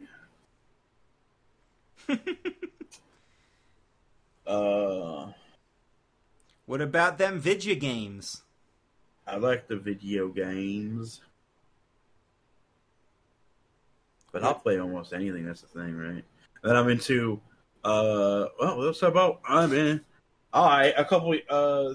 uh, 4.47 5.28
What 6.66 6.82
about 6.82 7.16
them 7.16 7.38
video 7.40 7.74
games? 7.74 8.43
I 9.26 9.36
like 9.36 9.68
the 9.68 9.76
video 9.76 10.28
games. 10.28 11.22
But 14.32 14.45
I'll 14.45 14.55
play 14.55 14.78
almost 14.78 15.14
anything, 15.14 15.47
that's 15.47 15.62
the 15.62 15.68
thing, 15.68 15.97
right? 15.97 16.24
Then 16.62 16.76
I'm 16.76 16.90
into 16.90 17.40
uh 17.85 18.47
well 18.61 18.78
what's 18.78 19.03
about 19.03 19.41
I'm 19.49 19.72
in 19.72 20.01
I 20.53 20.93
a 20.97 21.05
couple 21.05 21.35
uh 21.49 21.95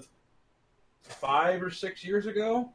five 1.08 1.62
or 1.62 1.72
six 1.72 2.04
years 2.04 2.26
ago, 2.26 2.72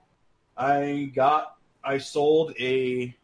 I 0.57 1.11
got 1.15 1.57
I 1.85 1.99
sold 1.99 2.55
a 2.59 3.15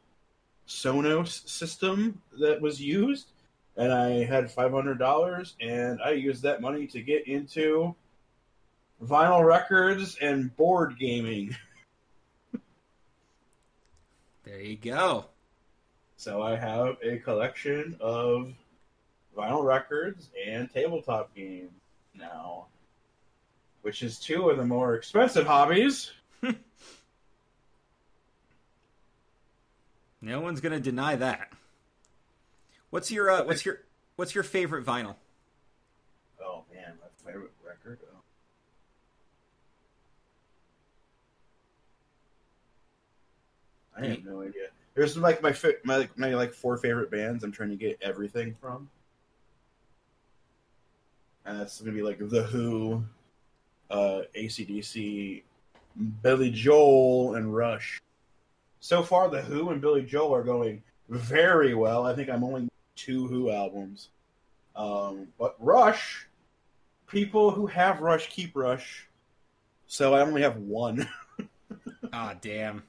Sonos 0.66 1.48
system 1.48 2.20
that 2.38 2.60
was 2.60 2.80
used, 2.80 3.30
and 3.76 3.92
I 3.92 4.24
had 4.24 4.50
five 4.50 4.72
hundred 4.72 4.98
dollars, 4.98 5.54
and 5.60 6.00
I 6.02 6.10
used 6.10 6.42
that 6.42 6.60
money 6.60 6.86
to 6.88 7.00
get 7.00 7.26
into 7.26 7.94
vinyl 9.02 9.44
records 9.44 10.16
and 10.20 10.54
board 10.56 10.96
gaming. 10.98 11.56
There 14.44 14.62
you 14.62 14.76
go. 14.76 15.26
So 16.16 16.40
I 16.40 16.56
have 16.56 16.96
a 17.02 17.18
collection 17.18 17.98
of 18.00 18.54
vinyl 19.38 19.64
records 19.64 20.30
and 20.46 20.72
tabletop 20.72 21.34
games 21.34 21.70
now, 22.14 22.66
which 23.82 24.02
is 24.02 24.18
two 24.18 24.50
of 24.50 24.56
the 24.56 24.66
more 24.66 24.94
expensive 24.96 25.46
hobbies. 25.46 26.10
No 30.20 30.40
one's 30.40 30.60
gonna 30.60 30.80
deny 30.80 31.16
that. 31.16 31.52
What's 32.90 33.10
your 33.10 33.30
uh, 33.30 33.44
what's 33.44 33.64
your 33.64 33.82
what's 34.16 34.34
your 34.34 34.44
favorite 34.44 34.84
vinyl? 34.84 35.14
Oh 36.42 36.64
man, 36.74 36.94
my 37.00 37.30
favorite 37.30 37.52
record. 37.64 38.00
Oh. 38.02 38.18
I 43.96 44.06
have 44.06 44.24
no 44.24 44.42
idea. 44.42 44.68
There's 44.94 45.16
like 45.16 45.40
my 45.42 45.54
my 45.84 46.08
my 46.16 46.34
like 46.34 46.52
four 46.52 46.78
favorite 46.78 47.10
bands. 47.10 47.44
I'm 47.44 47.52
trying 47.52 47.70
to 47.70 47.76
get 47.76 47.98
everything 48.02 48.56
from, 48.60 48.90
and 51.48 51.58
that's 51.58 51.80
gonna 51.80 51.96
be 51.96 52.02
like 52.02 52.18
the 52.18 52.42
Who, 52.42 53.02
uh, 53.90 54.20
ACDC, 54.36 55.42
Billy 56.22 56.50
Joel, 56.50 57.36
and 57.36 57.54
Rush. 57.54 58.00
So 58.80 59.02
far, 59.02 59.30
the 59.30 59.40
Who 59.40 59.70
and 59.70 59.80
Billy 59.80 60.02
Joel 60.02 60.34
are 60.34 60.44
going 60.44 60.82
very 61.08 61.74
well. 61.74 62.06
I 62.06 62.14
think 62.14 62.28
I'm 62.28 62.44
only 62.44 62.68
two 62.96 63.26
Who 63.26 63.50
albums, 63.50 64.10
um, 64.76 65.28
but 65.38 65.56
Rush, 65.58 66.26
people 67.06 67.50
who 67.50 67.66
have 67.66 68.00
Rush 68.00 68.28
keep 68.28 68.54
Rush, 68.54 69.08
so 69.86 70.14
I 70.14 70.20
only 70.20 70.42
have 70.42 70.56
one. 70.56 71.08
Ah, 72.10 72.34
damn. 72.40 72.82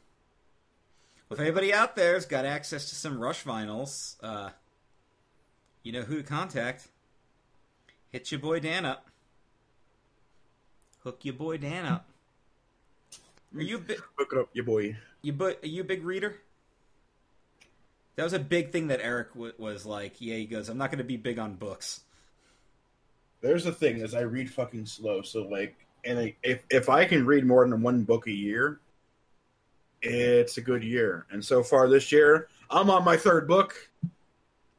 Well, 1.27 1.37
if 1.37 1.39
anybody 1.41 1.73
out 1.73 1.93
there's 1.93 2.25
got 2.25 2.45
access 2.45 2.87
to 2.89 2.95
some 2.95 3.19
Rush 3.19 3.43
vinyls, 3.43 4.15
uh, 4.23 4.51
you 5.83 5.91
know 5.91 6.03
who 6.03 6.17
to 6.17 6.23
contact. 6.23 6.87
Hit 8.11 8.31
your 8.31 8.39
boy 8.39 8.59
Dan 8.59 8.85
up. 8.85 9.05
Hook 11.03 11.19
your 11.23 11.35
boy 11.35 11.57
Dan 11.57 11.85
up. 11.85 12.05
Are 13.55 13.61
you 13.61 13.77
a 13.77 13.79
bi- 13.79 13.95
Hook 14.17 14.29
it 14.33 14.37
up, 14.37 14.49
your 14.53 14.65
boy. 14.65 14.97
you 15.21 15.33
bu- 15.33 15.55
are 15.63 15.67
you 15.67 15.81
a 15.81 15.85
big 15.85 16.03
reader? 16.03 16.37
That 18.15 18.23
was 18.23 18.33
a 18.33 18.39
big 18.39 18.71
thing 18.71 18.87
that 18.87 18.99
Eric 19.01 19.33
w- 19.33 19.53
was 19.57 19.85
like. 19.85 20.19
Yeah, 20.19 20.35
he 20.35 20.45
goes, 20.45 20.69
"I'm 20.69 20.77
not 20.77 20.91
going 20.91 20.97
to 20.99 21.03
be 21.05 21.17
big 21.17 21.39
on 21.39 21.55
books." 21.55 22.01
There's 23.41 23.63
the 23.63 23.71
thing 23.71 23.99
is 23.99 24.13
I 24.13 24.21
read 24.21 24.51
fucking 24.51 24.85
slow, 24.85 25.21
so 25.21 25.43
like, 25.47 25.75
and 26.03 26.19
I, 26.19 26.35
if 26.43 26.63
if 26.69 26.89
I 26.89 27.05
can 27.05 27.25
read 27.25 27.45
more 27.45 27.67
than 27.67 27.81
one 27.81 28.03
book 28.03 28.27
a 28.27 28.31
year, 28.31 28.79
it's 30.01 30.57
a 30.57 30.61
good 30.61 30.83
year. 30.83 31.25
And 31.31 31.43
so 31.43 31.63
far 31.63 31.87
this 31.87 32.11
year, 32.11 32.49
I'm 32.69 32.89
on 32.89 33.05
my 33.05 33.15
third 33.17 33.47
book, 33.47 33.89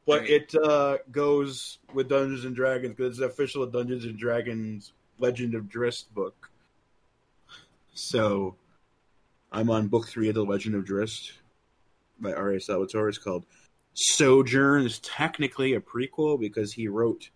but 0.05 0.29
it 0.29 0.53
uh, 0.55 0.97
goes 1.11 1.79
with 1.93 2.09
Dungeons 2.09 2.45
and 2.45 2.55
Dragons 2.55 2.95
because 2.95 3.11
it's 3.11 3.19
the 3.19 3.25
official 3.25 3.65
Dungeons 3.65 4.05
and 4.05 4.17
Dragons 4.17 4.93
Legend 5.19 5.55
of 5.55 5.65
Drizzt 5.65 6.09
book. 6.13 6.49
So, 7.93 8.55
I'm 9.51 9.69
on 9.69 9.87
book 9.87 10.07
three 10.07 10.29
of 10.29 10.35
the 10.35 10.43
Legend 10.43 10.75
of 10.75 10.85
Drizzt 10.85 11.33
by 12.19 12.33
R.A. 12.33 12.59
Salvatore. 12.59 13.09
It's 13.09 13.17
called 13.17 13.45
Sojourn. 13.93 14.85
It's 14.85 14.99
technically 15.03 15.73
a 15.73 15.81
prequel 15.81 16.39
because 16.39 16.73
he 16.73 16.87
wrote 16.87 17.29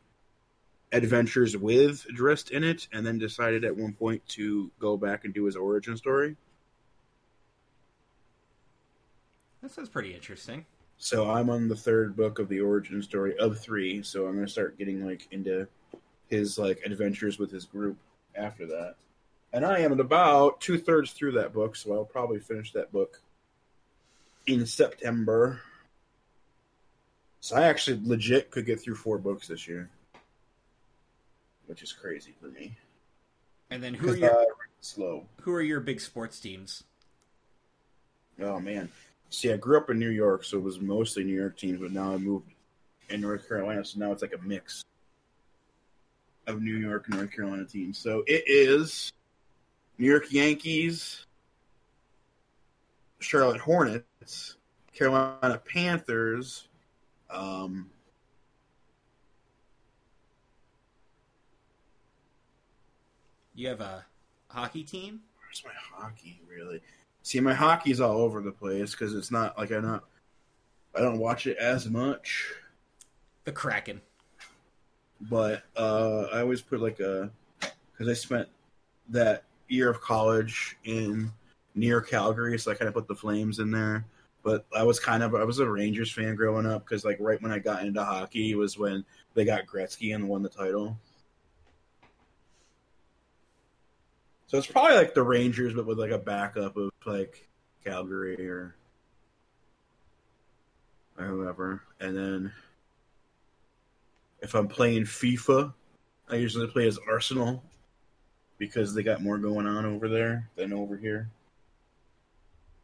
adventures 0.92 1.58
with 1.58 2.06
Drizzt 2.16 2.52
in 2.52 2.64
it, 2.64 2.88
and 2.94 3.06
then 3.06 3.18
decided 3.18 3.66
at 3.66 3.76
one 3.76 3.94
point 3.94 4.26
to 4.30 4.72
go 4.80 4.96
back 4.98 5.26
and 5.26 5.34
do 5.34 5.46
his 5.46 5.56
origin 5.56 5.98
story. 5.98 6.36
That 9.62 9.72
sounds 9.72 9.90
pretty 9.90 10.14
interesting. 10.14 10.66
So 10.98 11.30
I'm 11.30 11.50
on 11.50 11.68
the 11.68 11.76
third 11.76 12.16
book 12.16 12.40
of 12.40 12.50
the 12.50 12.62
origin 12.62 13.02
story 13.02 13.38
of 13.38 13.60
three. 13.60 14.02
So 14.04 14.28
I'm 14.28 14.36
gonna 14.36 14.48
start 14.48 14.78
getting 14.78 15.06
like 15.06 15.28
into 15.32 15.68
his 16.28 16.58
like 16.58 16.82
adventures 16.86 17.38
with 17.38 17.52
his 17.52 17.66
group 17.66 17.98
after 18.36 18.66
that. 18.68 18.96
And 19.54 19.66
I 19.66 19.80
am 19.80 19.94
at 19.94 20.00
about 20.00 20.60
two 20.60 20.78
thirds 20.78 21.12
through 21.12 21.34
that 21.34 21.54
book, 21.54 21.76
so 21.76 21.94
I'll 21.94 22.06
probably 22.06 22.40
finish 22.40 22.74
that 22.74 22.92
book 22.92 23.22
in 24.48 24.66
September. 24.66 25.62
So 27.40 27.56
I 27.56 27.64
actually 27.64 28.02
legit 28.04 28.52
could 28.52 28.66
get 28.66 28.82
through 28.82 28.96
four 28.96 29.18
books 29.18 29.48
this 29.48 29.68
year, 29.68 29.90
which 31.68 31.84
is 31.84 31.94
crazy 31.94 32.34
for 32.42 32.48
me. 32.48 32.76
And 33.70 33.84
then 33.84 33.94
who 33.94 34.12
are 34.12 34.16
your 34.16 34.46
slow. 34.82 35.26
who 35.42 35.54
are 35.54 35.62
your 35.62 35.80
big 35.80 36.02
sports 36.02 36.40
teams? 36.40 36.84
Oh 38.40 38.60
man. 38.60 38.90
See, 39.36 39.52
I 39.52 39.58
grew 39.58 39.76
up 39.78 39.90
in 39.90 40.00
New 40.00 40.12
York, 40.12 40.46
so 40.46 40.56
it 40.56 40.64
was 40.64 40.80
mostly 40.80 41.26
New 41.26 41.36
York 41.36 41.58
teams, 41.58 41.82
but 41.82 41.92
now 41.92 42.14
I 42.14 42.18
moved 42.18 42.54
in 43.10 43.20
North 43.20 43.46
Carolina, 43.46 43.84
so 43.84 44.00
now 44.00 44.14
it's 44.14 44.22
like 44.22 44.34
a 44.34 44.42
mix 44.42 44.86
of 46.48 46.62
New 46.62 46.78
York 46.78 47.08
and 47.10 47.18
North 47.18 47.34
Carolina 47.34 47.66
teams. 47.66 47.98
So 47.98 48.24
it 48.28 48.46
is 48.48 49.12
New 49.98 50.08
York 50.08 50.32
Yankees, 50.32 51.26
Charlotte 53.20 53.60
Hornets, 53.60 54.56
Carolina 54.94 55.62
Panthers, 55.68 56.70
um, 57.30 57.90
You 63.54 63.68
have 63.68 63.82
a 63.82 64.06
hockey 64.48 64.84
team. 64.84 65.22
where's 65.40 65.62
my 65.66 65.72
hockey 65.76 66.42
really? 66.50 66.82
See, 67.26 67.40
my 67.40 67.56
hockey's 67.56 68.00
all 68.00 68.22
over 68.22 68.40
the 68.40 68.52
place 68.52 68.92
because 68.92 69.16
it's 69.16 69.32
not 69.32 69.58
like 69.58 69.72
I'm 69.72 69.82
not 69.82 70.04
I 70.96 71.02
don't 71.02 71.18
watch 71.18 71.48
it 71.48 71.58
as 71.58 71.90
much. 71.90 72.54
The 73.46 73.52
Kraken. 73.52 74.00
but 75.22 75.64
uh, 75.76 76.28
I 76.32 76.42
always 76.42 76.62
put 76.62 76.82
like 76.82 77.00
a 77.00 77.32
because 77.92 78.08
I 78.08 78.14
spent 78.14 78.48
that 79.10 79.44
year 79.70 79.90
of 79.90 80.02
college 80.02 80.78
in 80.84 81.32
near 81.74 82.00
Calgary, 82.00 82.60
so 82.60 82.70
I 82.70 82.76
kind 82.76 82.88
of 82.88 82.94
put 82.94 83.08
the 83.08 83.16
Flames 83.16 83.58
in 83.58 83.72
there. 83.72 84.06
But 84.44 84.68
I 84.78 84.84
was 84.84 85.00
kind 85.00 85.24
of 85.24 85.34
I 85.34 85.46
was 85.46 85.58
a 85.58 85.68
Rangers 85.68 86.12
fan 86.12 86.36
growing 86.36 86.68
up 86.68 86.86
because 86.86 87.06
like 87.06 87.18
right 87.20 87.42
when 87.42 87.52
I 87.52 87.58
got 87.58 87.84
into 87.84 88.04
hockey 88.04 88.54
was 88.54 88.78
when 88.78 89.04
they 89.34 89.46
got 89.46 89.66
Gretzky 89.66 90.14
and 90.14 90.30
won 90.30 90.44
the 90.44 90.50
title. 90.50 90.96
So 94.46 94.60
it's 94.60 94.68
probably 94.68 94.96
like 94.96 95.16
the 95.16 95.24
Rangers, 95.24 95.74
but 95.74 95.88
with 95.88 95.98
like 95.98 96.12
a 96.12 96.20
backup 96.20 96.78
of 96.78 96.92
like 97.06 97.48
Calgary 97.84 98.48
or 98.48 98.76
or 101.18 101.26
whoever, 101.26 101.82
and 102.00 102.16
then 102.16 102.52
if 104.42 104.54
I'm 104.54 104.68
playing 104.68 105.04
FIFA, 105.04 105.74
I 106.30 106.36
usually 106.36 106.68
play 106.68 106.88
as 106.88 107.00
Arsenal 107.10 107.64
because 108.58 108.94
they 108.94 109.04
got 109.04 109.22
more 109.22 109.38
going 109.38 109.68
on 109.68 109.86
over 109.86 110.10
there 110.10 110.50
than 110.56 110.74
over 110.74 110.98
here. 110.98 111.30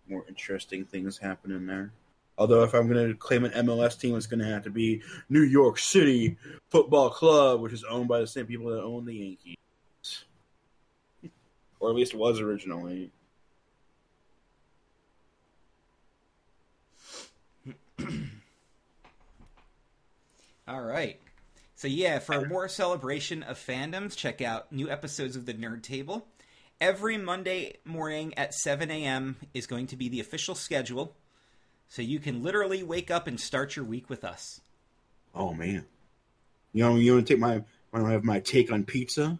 More 0.07 0.25
interesting 0.27 0.85
things 0.85 1.17
happening 1.17 1.65
there. 1.65 1.91
Although, 2.37 2.63
if 2.63 2.73
I'm 2.73 2.87
going 2.91 3.07
to 3.07 3.15
claim 3.15 3.45
an 3.45 3.51
MLS 3.65 3.99
team, 3.99 4.15
it's 4.15 4.25
going 4.25 4.39
to 4.39 4.45
have 4.45 4.63
to 4.63 4.69
be 4.69 5.01
New 5.29 5.43
York 5.43 5.77
City 5.77 6.37
Football 6.69 7.09
Club, 7.11 7.61
which 7.61 7.73
is 7.73 7.83
owned 7.83 8.07
by 8.07 8.19
the 8.19 8.27
same 8.27 8.47
people 8.47 8.71
that 8.71 8.81
own 8.81 9.05
the 9.05 9.13
Yankees. 9.13 9.57
Or 11.79 11.89
at 11.89 11.95
least 11.95 12.15
was 12.15 12.39
originally. 12.39 13.11
All 20.71 20.81
right. 20.81 21.19
So 21.75 21.89
yeah, 21.89 22.19
for 22.19 22.47
more 22.47 22.69
celebration 22.69 23.43
of 23.43 23.57
fandoms, 23.57 24.15
check 24.15 24.41
out 24.41 24.71
new 24.71 24.89
episodes 24.89 25.35
of 25.35 25.45
the 25.45 25.53
Nerd 25.53 25.83
Table. 25.83 26.25
Every 26.79 27.17
Monday 27.17 27.75
morning 27.83 28.33
at 28.37 28.53
7 28.53 28.89
a.m. 28.89 29.35
is 29.53 29.67
going 29.67 29.87
to 29.87 29.97
be 29.97 30.07
the 30.07 30.21
official 30.21 30.55
schedule, 30.55 31.13
so 31.89 32.01
you 32.01 32.19
can 32.19 32.41
literally 32.41 32.83
wake 32.83 33.11
up 33.11 33.27
and 33.27 33.37
start 33.37 33.75
your 33.75 33.83
week 33.83 34.09
with 34.09 34.23
us. 34.23 34.61
Oh, 35.35 35.53
man. 35.53 35.83
You 36.71 36.85
know, 36.85 36.95
you 36.95 37.15
want 37.15 37.27
to 37.27 37.33
take 37.33 37.41
my, 37.41 37.63
want 37.91 38.05
to 38.05 38.11
have 38.11 38.23
my 38.23 38.39
take 38.39 38.71
on 38.71 38.85
pizza? 38.85 39.37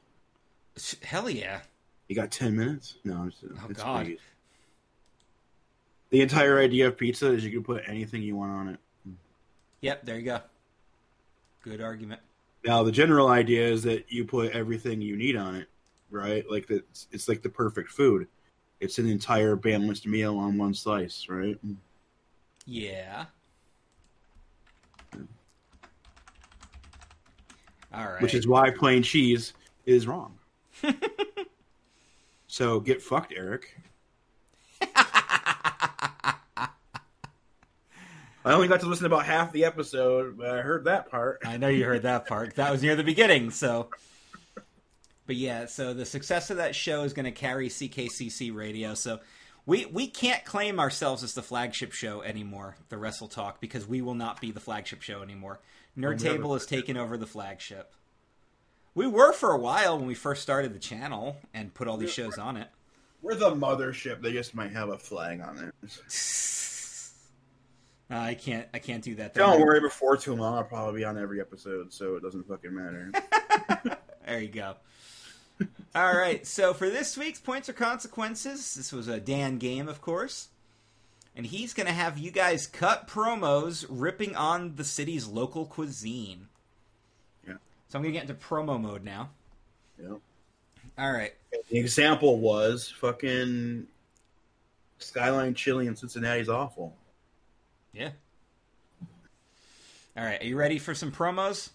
Hell 1.01 1.29
yeah! 1.29 1.61
You 2.09 2.15
got 2.17 2.31
10 2.31 2.57
minutes? 2.57 2.95
No, 3.05 3.27
it's, 3.27 3.37
Oh, 3.41 3.67
it's 3.69 3.81
God. 3.81 4.17
The 6.09 6.21
entire 6.21 6.59
idea 6.59 6.89
of 6.89 6.97
pizza 6.97 7.31
is 7.31 7.45
you 7.45 7.51
can 7.51 7.63
put 7.63 7.83
anything 7.87 8.21
you 8.21 8.35
want 8.35 8.51
on 8.51 8.67
it. 8.67 8.79
Yep, 9.79 10.05
there 10.05 10.17
you 10.17 10.25
go. 10.25 10.41
Good 11.63 11.81
argument. 11.81 12.21
Now, 12.65 12.83
the 12.83 12.91
general 12.91 13.27
idea 13.27 13.67
is 13.67 13.83
that 13.83 14.11
you 14.11 14.25
put 14.25 14.51
everything 14.51 15.01
you 15.01 15.15
need 15.15 15.35
on 15.35 15.55
it. 15.55 15.67
right? 16.09 16.43
Like 16.49 16.67
the, 16.67 16.75
it's, 16.75 17.07
it's 17.11 17.27
like 17.27 17.41
the 17.41 17.49
perfect 17.49 17.89
food. 17.91 18.27
It's 18.79 18.97
an 18.97 19.07
entire 19.07 19.55
balanced 19.55 20.07
meal 20.07 20.37
on 20.37 20.57
one 20.57 20.73
slice, 20.73 21.27
right? 21.29 21.57
Yeah. 22.65 23.25
All 27.93 28.07
right. 28.07 28.21
Which 28.21 28.33
is 28.33 28.47
why 28.47 28.71
plain 28.71 29.03
cheese 29.03 29.53
is 29.85 30.07
wrong. 30.07 30.37
so 32.47 32.79
get 32.79 33.01
fucked, 33.01 33.33
Eric. 33.35 33.77
I 38.43 38.53
only 38.53 38.67
got 38.67 38.79
to 38.81 38.87
listen 38.87 39.07
to 39.07 39.13
about 39.13 39.25
half 39.25 39.51
the 39.51 39.65
episode, 39.65 40.37
but 40.37 40.49
I 40.49 40.61
heard 40.61 40.85
that 40.85 41.11
part. 41.11 41.41
I 41.45 41.57
know 41.57 41.67
you 41.67 41.85
heard 41.85 42.03
that 42.03 42.27
part. 42.27 42.55
That 42.55 42.71
was 42.71 42.81
near 42.81 42.95
the 42.95 43.03
beginning, 43.03 43.51
so. 43.51 43.89
But 45.27 45.35
yeah, 45.35 45.67
so 45.67 45.93
the 45.93 46.05
success 46.05 46.49
of 46.49 46.57
that 46.57 46.75
show 46.75 47.03
is 47.03 47.13
going 47.13 47.25
to 47.25 47.31
carry 47.31 47.69
CKCC 47.69 48.53
Radio. 48.53 48.95
So 48.95 49.19
we 49.65 49.85
we 49.85 50.07
can't 50.07 50.43
claim 50.43 50.79
ourselves 50.79 51.23
as 51.23 51.35
the 51.35 51.43
flagship 51.43 51.93
show 51.93 52.21
anymore, 52.21 52.75
the 52.89 52.97
Wrestle 52.97 53.27
Talk, 53.27 53.61
because 53.61 53.87
we 53.87 54.01
will 54.01 54.15
not 54.15 54.41
be 54.41 54.51
the 54.51 54.59
flagship 54.59 55.03
show 55.03 55.21
anymore. 55.21 55.59
Nerd 55.97 56.19
Table 56.19 56.53
has 56.53 56.65
taken 56.65 56.97
over 56.97 57.17
the 57.17 57.27
flagship. 57.27 57.93
We 58.95 59.07
were 59.07 59.33
for 59.33 59.51
a 59.51 59.57
while 59.57 59.97
when 59.97 60.07
we 60.07 60.15
first 60.15 60.41
started 60.41 60.73
the 60.73 60.79
channel 60.79 61.37
and 61.53 61.73
put 61.73 61.87
all 61.87 61.97
these 61.97 62.13
shows 62.13 62.37
on 62.37 62.57
it. 62.57 62.67
We're 63.21 63.35
the 63.35 63.51
mothership. 63.51 64.21
They 64.21 64.33
just 64.33 64.55
might 64.55 64.71
have 64.71 64.89
a 64.89 64.97
flag 64.97 65.41
on 65.41 65.59
it. 65.59 66.01
Uh, 68.11 68.17
I 68.17 68.33
can't. 68.33 68.67
I 68.73 68.79
can't 68.79 69.03
do 69.03 69.15
that. 69.15 69.33
Don't 69.33 69.61
worry. 69.61 69.79
Before 69.79 70.17
too 70.17 70.35
long, 70.35 70.57
I'll 70.57 70.63
probably 70.65 70.99
be 70.99 71.05
on 71.05 71.17
every 71.17 71.39
episode, 71.39 71.93
so 71.93 72.15
it 72.17 72.23
doesn't 72.23 72.45
fucking 72.45 72.73
matter. 72.73 73.11
there 74.25 74.41
you 74.41 74.49
go. 74.49 74.75
All 75.95 76.13
right. 76.13 76.45
So 76.45 76.73
for 76.73 76.89
this 76.89 77.17
week's 77.17 77.39
points 77.39 77.69
or 77.69 77.73
consequences, 77.73 78.75
this 78.75 78.91
was 78.91 79.07
a 79.07 79.21
Dan 79.21 79.59
game, 79.59 79.87
of 79.87 80.01
course, 80.01 80.49
and 81.37 81.45
he's 81.45 81.73
going 81.73 81.87
to 81.87 81.93
have 81.93 82.17
you 82.17 82.31
guys 82.31 82.67
cut 82.67 83.07
promos 83.07 83.85
ripping 83.89 84.35
on 84.35 84.75
the 84.75 84.83
city's 84.83 85.27
local 85.27 85.65
cuisine. 85.65 86.47
Yeah. 87.47 87.53
So 87.87 87.97
I'm 87.97 88.03
going 88.03 88.13
to 88.13 88.19
get 88.19 88.29
into 88.29 88.45
promo 88.45 88.81
mode 88.81 89.05
now. 89.05 89.29
Yeah. 90.01 90.15
All 90.97 91.11
right. 91.11 91.33
The 91.69 91.79
example 91.79 92.39
was 92.39 92.93
fucking 92.99 93.87
Skyline 94.99 95.53
Chili 95.53 95.87
in 95.87 95.95
Cincinnati's 95.95 96.49
awful. 96.49 96.93
Yeah. 97.93 98.11
All 100.17 100.23
right. 100.23 100.41
Are 100.41 100.45
you 100.45 100.57
ready 100.57 100.79
for 100.79 100.93
some 100.93 101.11
promos? 101.11 101.69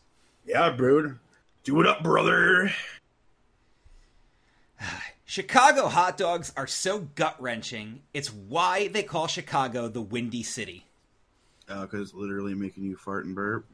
Yeah, 0.46 0.70
brood. 0.70 1.18
Do 1.64 1.80
it 1.80 1.86
up, 1.86 2.02
brother. 2.02 2.70
Chicago 5.24 5.88
hot 5.88 6.16
dogs 6.16 6.52
are 6.56 6.66
so 6.66 7.00
gut 7.14 7.40
wrenching. 7.40 8.00
It's 8.14 8.32
why 8.32 8.88
they 8.88 9.02
call 9.02 9.26
Chicago 9.26 9.88
the 9.88 10.00
Windy 10.00 10.42
City. 10.42 10.86
Because 11.66 11.94
uh, 11.94 12.02
it's 12.02 12.14
literally 12.14 12.54
making 12.54 12.84
you 12.84 12.96
fart 12.96 13.24
and 13.24 13.34
burp. 13.34 13.66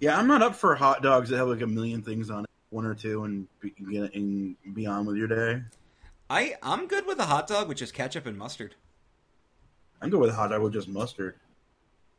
Yeah, 0.00 0.18
I'm 0.18 0.26
not 0.26 0.42
up 0.42 0.54
for 0.56 0.74
hot 0.74 1.02
dogs 1.02 1.30
that 1.30 1.36
have 1.36 1.48
like 1.48 1.60
a 1.60 1.66
million 1.66 2.02
things 2.02 2.30
on 2.30 2.44
it, 2.44 2.50
one 2.70 2.86
or 2.86 2.94
two, 2.94 3.24
and 3.24 3.46
be, 3.60 3.74
and 4.14 4.56
be 4.74 4.86
on 4.86 5.06
with 5.06 5.16
your 5.16 5.28
day. 5.28 5.62
I 6.28 6.54
I'm 6.62 6.86
good 6.86 7.06
with 7.06 7.18
a 7.18 7.26
hot 7.26 7.46
dog 7.46 7.68
with 7.68 7.78
just 7.78 7.94
ketchup 7.94 8.26
and 8.26 8.36
mustard. 8.36 8.74
I'm 10.00 10.10
good 10.10 10.20
with 10.20 10.30
a 10.30 10.34
hot 10.34 10.50
dog 10.50 10.62
with 10.62 10.72
just 10.72 10.88
mustard. 10.88 11.36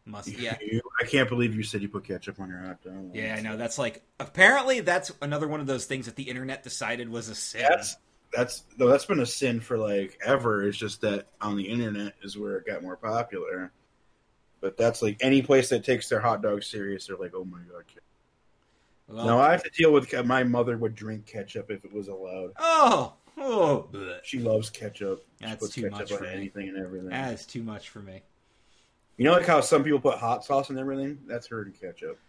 Mustard, 0.05 0.39
yeah. 0.39 0.55
I 1.01 1.05
can't 1.05 1.27
believe 1.27 1.53
you 1.53 1.63
said 1.63 1.81
you 1.81 1.89
put 1.89 2.05
ketchup 2.05 2.39
on 2.39 2.49
your 2.49 2.59
hot 2.59 2.81
dog. 2.81 3.11
Yeah, 3.13 3.35
I 3.37 3.41
know. 3.41 3.57
That's 3.57 3.77
like 3.77 4.03
apparently 4.19 4.79
that's 4.79 5.11
another 5.21 5.47
one 5.47 5.59
of 5.59 5.67
those 5.67 5.85
things 5.85 6.05
that 6.05 6.15
the 6.15 6.23
internet 6.23 6.63
decided 6.63 7.09
was 7.09 7.27
a 7.27 7.35
sin. 7.35 7.65
That's 7.69 7.97
that's 8.33 8.63
no, 8.77 8.87
that's 8.87 9.05
been 9.05 9.19
a 9.19 9.25
sin 9.25 9.59
for 9.59 9.77
like 9.77 10.17
ever. 10.25 10.65
It's 10.65 10.77
just 10.77 11.01
that 11.01 11.27
on 11.41 11.57
the 11.57 11.67
internet 11.67 12.13
is 12.23 12.37
where 12.37 12.57
it 12.57 12.65
got 12.65 12.83
more 12.83 12.95
popular. 12.95 13.71
But 14.61 14.77
that's 14.77 15.01
like 15.01 15.17
any 15.21 15.41
place 15.41 15.69
that 15.69 15.83
takes 15.83 16.09
their 16.09 16.21
hot 16.21 16.41
dog 16.41 16.63
serious, 16.63 17.07
they're 17.07 17.17
like, 17.17 17.33
oh 17.35 17.45
my 17.45 17.59
god. 17.71 17.83
Well, 19.09 19.25
no, 19.25 19.39
I 19.39 19.51
have 19.51 19.63
to 19.63 19.69
deal 19.69 19.93
with 19.93 20.13
my 20.25 20.43
mother 20.43 20.77
would 20.77 20.95
drink 20.95 21.25
ketchup 21.25 21.71
if 21.71 21.85
it 21.85 21.93
was 21.93 22.09
allowed. 22.09 22.51
Oh, 22.59 23.13
oh, 23.37 23.87
she 24.23 24.39
loves 24.39 24.69
ketchup. 24.69 25.25
That's 25.39 25.69
too 25.69 25.89
much 25.89 26.11
for 26.11 26.25
anything 26.25 26.63
me. 26.63 26.69
and 26.69 26.77
everything. 26.77 27.09
That 27.09 27.33
is 27.33 27.45
too 27.45 27.63
much 27.63 27.89
for 27.89 27.99
me. 27.99 28.21
You 29.17 29.25
know, 29.25 29.33
like 29.33 29.45
how 29.45 29.61
some 29.61 29.83
people 29.83 29.99
put 29.99 30.17
hot 30.17 30.45
sauce 30.45 30.69
and 30.69 30.77
everything. 30.77 31.19
That's 31.27 31.47
her 31.47 31.63
and 31.63 31.79
ketchup. 31.79 32.19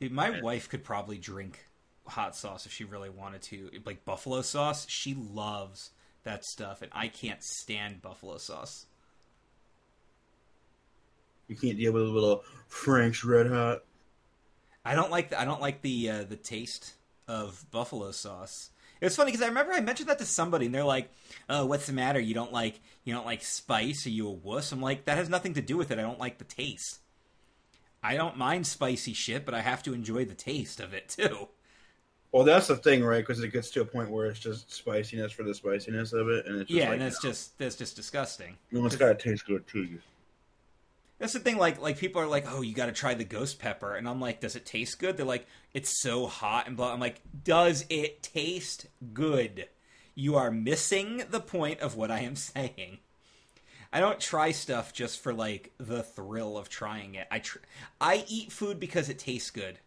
Dude, 0.00 0.12
my 0.12 0.28
yeah. 0.28 0.42
wife 0.42 0.68
could 0.68 0.84
probably 0.84 1.18
drink 1.18 1.58
hot 2.06 2.36
sauce 2.36 2.66
if 2.66 2.72
she 2.72 2.84
really 2.84 3.10
wanted 3.10 3.42
to. 3.42 3.70
Like 3.84 4.04
buffalo 4.04 4.42
sauce, 4.42 4.86
she 4.88 5.14
loves 5.14 5.90
that 6.24 6.44
stuff, 6.44 6.82
and 6.82 6.90
I 6.94 7.08
can't 7.08 7.42
stand 7.42 8.02
buffalo 8.02 8.38
sauce. 8.38 8.86
You 11.48 11.56
can't 11.56 11.76
deal 11.76 11.92
with 11.92 12.02
a 12.02 12.06
little 12.06 12.44
Frank's 12.68 13.24
Red 13.24 13.48
Hot. 13.48 13.82
I 14.84 14.94
don't 14.94 15.10
like 15.10 15.30
the, 15.30 15.40
I 15.40 15.44
don't 15.44 15.60
like 15.60 15.82
the 15.82 16.10
uh, 16.10 16.24
the 16.24 16.36
taste 16.36 16.94
of 17.28 17.64
buffalo 17.70 18.10
sauce. 18.10 18.70
It's 19.00 19.16
funny 19.16 19.32
because 19.32 19.42
I 19.42 19.48
remember 19.48 19.72
I 19.72 19.80
mentioned 19.80 20.08
that 20.08 20.18
to 20.18 20.24
somebody, 20.24 20.66
and 20.66 20.74
they're 20.74 20.84
like, 20.84 21.10
"Oh, 21.48 21.66
what's 21.66 21.86
the 21.86 21.92
matter? 21.92 22.20
You 22.20 22.34
don't 22.34 22.52
like 22.52 22.80
you 23.04 23.12
don't 23.12 23.26
like 23.26 23.42
spice? 23.42 24.06
Are 24.06 24.10
you 24.10 24.28
a 24.28 24.30
wuss?" 24.30 24.72
I'm 24.72 24.80
like, 24.80 25.04
"That 25.04 25.18
has 25.18 25.28
nothing 25.28 25.54
to 25.54 25.62
do 25.62 25.76
with 25.76 25.90
it. 25.90 25.98
I 25.98 26.02
don't 26.02 26.20
like 26.20 26.38
the 26.38 26.44
taste. 26.44 27.00
I 28.02 28.16
don't 28.16 28.36
mind 28.36 28.66
spicy 28.66 29.12
shit, 29.12 29.44
but 29.44 29.54
I 29.54 29.60
have 29.60 29.82
to 29.84 29.94
enjoy 29.94 30.24
the 30.24 30.34
taste 30.34 30.80
of 30.80 30.94
it 30.94 31.08
too." 31.18 31.48
Well, 32.32 32.44
that's 32.44 32.66
the 32.66 32.76
thing, 32.76 33.04
right? 33.04 33.24
Because 33.24 33.40
it 33.44 33.52
gets 33.52 33.70
to 33.70 33.82
a 33.82 33.84
point 33.84 34.10
where 34.10 34.26
it's 34.26 34.40
just 34.40 34.72
spiciness 34.72 35.30
for 35.30 35.44
the 35.44 35.54
spiciness 35.54 36.12
of 36.12 36.28
it, 36.28 36.46
and 36.46 36.60
it's 36.60 36.70
yeah, 36.70 36.84
like, 36.84 36.92
and 36.94 37.02
that's 37.02 37.24
oh. 37.24 37.28
just 37.28 37.58
that's 37.58 37.76
just 37.76 37.96
disgusting. 37.96 38.56
You 38.70 38.84
it's 38.86 38.96
gotta 38.96 39.14
taste 39.14 39.46
good 39.46 39.66
too. 39.66 39.98
That's 41.24 41.32
the 41.32 41.40
thing. 41.40 41.56
Like, 41.56 41.80
like 41.80 41.96
people 41.96 42.20
are 42.20 42.26
like, 42.26 42.44
"Oh, 42.46 42.60
you 42.60 42.74
got 42.74 42.84
to 42.84 42.92
try 42.92 43.14
the 43.14 43.24
ghost 43.24 43.58
pepper," 43.58 43.94
and 43.94 44.06
I'm 44.06 44.20
like, 44.20 44.40
"Does 44.40 44.56
it 44.56 44.66
taste 44.66 44.98
good?" 44.98 45.16
They're 45.16 45.24
like, 45.24 45.46
"It's 45.72 46.02
so 46.02 46.26
hot 46.26 46.66
and 46.66 46.76
blah." 46.76 46.92
I'm 46.92 47.00
like, 47.00 47.22
"Does 47.44 47.86
it 47.88 48.22
taste 48.22 48.88
good?" 49.14 49.70
You 50.14 50.36
are 50.36 50.50
missing 50.50 51.22
the 51.30 51.40
point 51.40 51.80
of 51.80 51.96
what 51.96 52.10
I 52.10 52.18
am 52.20 52.36
saying. 52.54 52.98
I 53.90 54.00
don't 54.00 54.20
try 54.20 54.50
stuff 54.50 54.92
just 54.92 55.18
for 55.18 55.32
like 55.32 55.72
the 55.78 56.02
thrill 56.02 56.58
of 56.58 56.68
trying 56.68 57.14
it. 57.14 57.26
I 57.30 57.38
tr- 57.38 57.60
I 58.02 58.26
eat 58.28 58.52
food 58.52 58.78
because 58.78 59.08
it 59.08 59.18
tastes 59.18 59.50
good, 59.50 59.78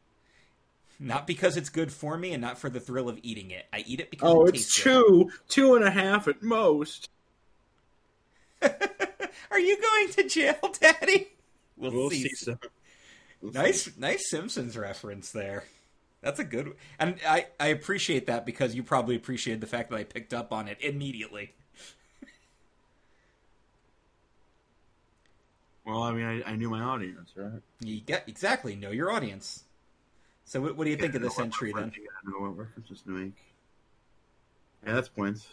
not 1.00 1.28
because 1.28 1.56
it's 1.56 1.70
good 1.70 1.94
for 1.94 2.18
me, 2.18 2.34
and 2.34 2.42
not 2.42 2.58
for 2.58 2.72
the 2.72 2.80
thrill 2.80 3.10
of 3.10 3.20
eating 3.22 3.52
it. 3.52 3.68
I 3.72 3.84
eat 3.86 4.00
it 4.00 4.10
because 4.10 4.34
oh, 4.34 4.46
it 4.46 4.56
it's 4.56 4.74
two, 4.74 5.26
good. 5.26 5.34
two 5.50 5.76
and 5.76 5.86
a 5.86 5.92
half 5.92 6.28
at 6.28 6.42
most. 6.42 7.12
Are 9.52 9.60
you 9.60 9.82
going 9.82 10.10
to 10.14 10.24
jail, 10.28 10.74
Daddy? 10.80 11.28
We'll, 11.78 11.92
we'll 11.92 12.10
see. 12.10 12.30
see 12.30 12.56
we'll 13.42 13.52
nice, 13.52 13.84
see. 13.84 13.92
nice 13.98 14.30
Simpsons 14.30 14.78
reference 14.78 15.32
there. 15.32 15.66
That's 16.22 16.40
a 16.40 16.44
good, 16.44 16.74
and 17.00 17.16
I 17.28 17.48
I 17.60 17.68
appreciate 17.68 18.26
that 18.26 18.46
because 18.46 18.74
you 18.74 18.82
probably 18.84 19.16
appreciated 19.16 19.62
the 19.62 19.68
fact 19.68 19.92
that 19.92 19.98
I 19.98 20.04
picked 20.04 20.34
up 20.34 20.52
on 20.52 20.68
it 20.68 20.78
immediately. 20.82 21.54
well, 25.86 26.02
I 26.02 26.12
mean, 26.12 26.26
I, 26.26 26.52
I, 26.52 26.56
knew 26.56 26.70
my 26.70 26.82
audience, 26.82 27.32
right? 27.36 27.62
You 27.82 28.02
get 28.02 28.28
exactly 28.28 28.76
know 28.76 28.90
your 28.90 29.12
audience. 29.12 29.64
So, 30.46 30.60
what, 30.60 30.76
what 30.76 30.86
do 30.86 30.90
you 30.90 30.98
think 30.98 31.14
of 31.14 31.22
this 31.22 31.38
entry 31.40 31.72
then? 31.72 31.92
Know 32.26 32.40
what 32.40 32.58
references 32.58 33.02
to 33.02 33.10
make. 33.12 33.34
Yeah, 34.86 34.94
that's 34.96 35.10
points. 35.10 35.48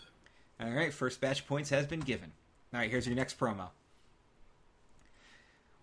All 0.61 0.71
right, 0.71 0.93
first 0.93 1.21
batch 1.21 1.47
points 1.47 1.71
has 1.71 1.87
been 1.87 2.01
given. 2.01 2.33
All 2.75 2.81
right, 2.81 2.91
here's 2.91 3.07
your 3.07 3.15
next 3.15 3.39
promo. 3.39 3.69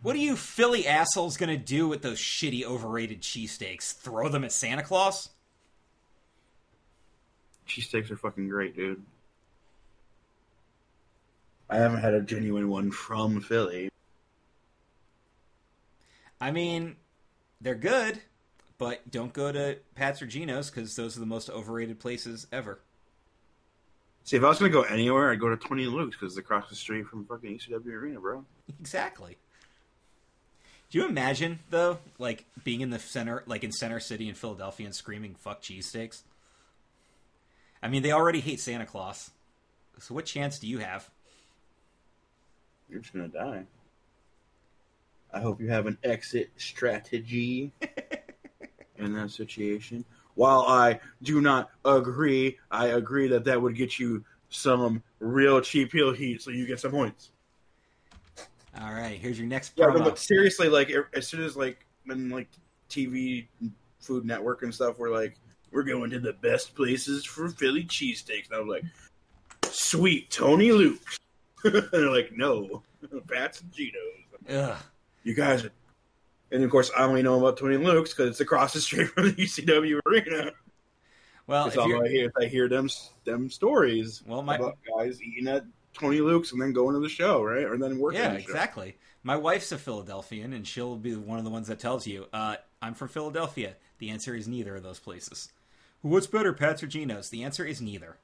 What 0.02 0.14
are 0.14 0.20
you 0.20 0.36
Philly 0.36 0.86
assholes 0.86 1.38
gonna 1.38 1.56
do 1.56 1.88
with 1.88 2.02
those 2.02 2.20
shitty 2.20 2.66
overrated 2.66 3.22
cheesesteaks? 3.22 3.94
Throw 3.94 4.28
them 4.28 4.44
at 4.44 4.52
Santa 4.52 4.84
Claus? 4.84 5.30
Cheesesteaks 7.66 8.12
are 8.12 8.18
fucking 8.18 8.50
great, 8.50 8.76
dude. 8.76 9.02
I 11.70 11.78
haven't 11.78 12.02
had 12.02 12.14
a 12.14 12.22
genuine 12.22 12.68
one 12.68 12.92
from 12.92 13.40
Philly. 13.40 13.90
I 16.42 16.52
mean, 16.52 16.98
they're 17.62 17.76
good, 17.76 18.20
but 18.78 19.10
don't 19.10 19.32
go 19.32 19.50
to 19.50 19.78
Pat's 19.96 20.22
or 20.22 20.26
Geno's 20.26 20.70
because 20.70 20.94
those 20.98 21.16
are 21.16 21.22
the 21.22 21.26
most 21.26 21.50
overrated 21.50 22.02
places 22.02 22.48
ever. 22.52 22.82
See, 24.24 24.38
if 24.38 24.44
I 24.44 24.50
was 24.50 24.60
going 24.60 24.72
to 24.72 24.78
go 24.78 24.84
anywhere, 24.84 25.32
I'd 25.32 25.40
go 25.40 25.50
to 25.50 25.58
Tony 25.58 25.86
Luke's 25.86 26.16
because 26.16 26.34
it's 26.34 26.40
across 26.40 26.70
the 26.70 26.76
street 26.76 27.08
from 27.08 27.26
fucking 27.26 27.58
ECW 27.58 27.88
Arena, 27.88 28.20
bro. 28.20 28.46
Exactly. 28.80 29.38
Do 30.90 31.00
you 31.00 31.08
imagine 31.08 31.60
though, 31.70 32.00
like 32.20 32.46
being 32.64 32.82
in 32.82 32.90
the 32.90 33.00
center, 33.00 33.44
like 33.46 33.64
in 33.64 33.72
Center 33.72 34.00
City 34.00 34.28
in 34.28 34.36
Philadelphia, 34.36 34.86
and 34.86 34.94
screaming 34.94 35.36
"fuck 35.36 35.62
cheesesteaks"? 35.62 36.24
I 37.82 37.88
mean, 37.88 38.04
they 38.04 38.12
already 38.12 38.42
hate 38.42 38.60
Santa 38.60 38.86
Claus, 38.86 39.32
so 40.00 40.14
what 40.14 40.26
chance 40.26 40.60
do 40.60 40.68
you 40.68 40.80
have? 40.80 41.10
You're 42.90 43.00
just 43.00 43.14
gonna 43.14 43.30
die. 43.30 43.64
I 45.34 45.40
hope 45.40 45.62
you 45.62 45.70
have 45.70 45.88
an 45.88 45.98
exit 46.04 46.52
strategy. 46.58 47.72
in 49.02 49.14
that 49.14 49.32
situation. 49.32 50.06
While 50.36 50.62
I 50.62 51.00
do 51.22 51.42
not 51.42 51.70
agree, 51.84 52.58
I 52.70 52.88
agree 52.88 53.28
that 53.30 53.46
that 53.46 53.62
would 53.62 53.76
get 53.76 54.00
you 54.00 54.24
some 54.50 55.04
real 55.20 55.62
cheap 55.62 55.92
heel 55.92 56.12
heat, 56.12 56.42
so 56.42 56.52
you 56.52 56.66
get 56.66 56.80
some 56.80 56.92
points. 56.92 57.32
All 58.80 58.92
right, 58.92 59.18
here's 59.18 59.38
your 59.38 59.48
next 59.48 59.74
Yeah, 59.76 59.92
but 59.94 60.18
seriously, 60.18 60.70
like 60.70 60.92
as 61.14 61.28
soon 61.28 61.44
as 61.44 61.58
like 61.58 61.86
when 62.06 62.30
like 62.30 62.48
TV, 62.90 63.48
Food 64.00 64.26
Network 64.26 64.64
and 64.64 64.74
stuff 64.74 64.98
were 64.98 65.10
like, 65.10 65.38
we're 65.72 65.84
going 65.84 66.10
to 66.12 66.20
the 66.20 66.34
best 66.34 66.76
places 66.76 67.26
for 67.26 67.50
Philly 67.50 67.84
cheesesteaks, 67.84 68.48
and 68.50 68.56
I 68.56 68.60
was 68.60 68.68
like, 68.68 69.72
sweet 69.72 70.30
Tony 70.30 70.72
Luke's. 70.72 71.18
and 71.64 71.88
they're 71.92 72.10
like, 72.10 72.32
no, 72.36 72.82
Pat's 73.30 73.62
and 73.62 73.72
Geno's. 73.72 74.50
Ugh. 74.50 74.78
You 75.24 75.34
guys 75.36 75.66
are. 75.66 75.72
And 76.52 76.64
of 76.64 76.70
course, 76.70 76.92
I 76.98 77.04
only 77.04 77.24
know 77.24 77.40
about 77.40 77.58
Tony 77.58 77.78
Luke's 77.78 78.14
because 78.14 78.30
it's 78.30 78.42
across 78.42 78.74
the 78.74 78.82
street 78.82 79.10
from 79.10 79.26
the 79.26 79.34
ECW 79.34 80.00
arena. 80.06 80.52
Well, 81.48 81.68
if 81.68 81.78
all 81.78 82.04
I 82.06 82.08
hear. 82.08 82.32
I 82.40 82.46
hear 82.46 82.70
them 82.70 82.90
them 83.26 83.50
stories 83.50 84.22
well, 84.26 84.42
my 84.42 84.56
about 84.56 84.78
guys 84.98 85.22
eating 85.22 85.48
at 85.48 85.66
Tony 85.94 86.22
Luke's 86.22 86.52
and 86.52 86.62
then 86.62 86.74
going 86.74 86.94
to 86.94 87.02
the 87.02 87.10
show, 87.10 87.44
right? 87.44 87.66
Or 87.66 87.78
then 87.78 88.00
working. 88.00 88.22
yeah, 88.22 88.34
the 88.34 88.40
exactly. 88.40 88.98
My 89.24 89.36
wife's 89.36 89.72
a 89.72 89.78
Philadelphian, 89.78 90.54
and 90.54 90.66
she'll 90.66 90.96
be 90.96 91.16
one 91.16 91.38
of 91.38 91.44
the 91.44 91.52
ones 91.52 91.68
that 91.68 91.80
tells 91.80 92.08
you, 92.08 92.28
uh, 92.34 92.58
"I'm 92.82 92.94
from 92.94 93.08
Philadelphia." 93.08 93.76
The 94.00 94.10
answer 94.10 94.34
is 94.34 94.48
neither 94.48 94.76
of 94.76 94.84
those 94.84 95.00
places. 95.00 95.50
What's 96.02 96.26
better, 96.28 96.54
Pat's 96.54 96.82
or 96.82 96.88
Geno's? 96.88 97.30
The 97.30 97.44
answer 97.44 97.64
is 97.64 97.82
neither. 97.82 98.18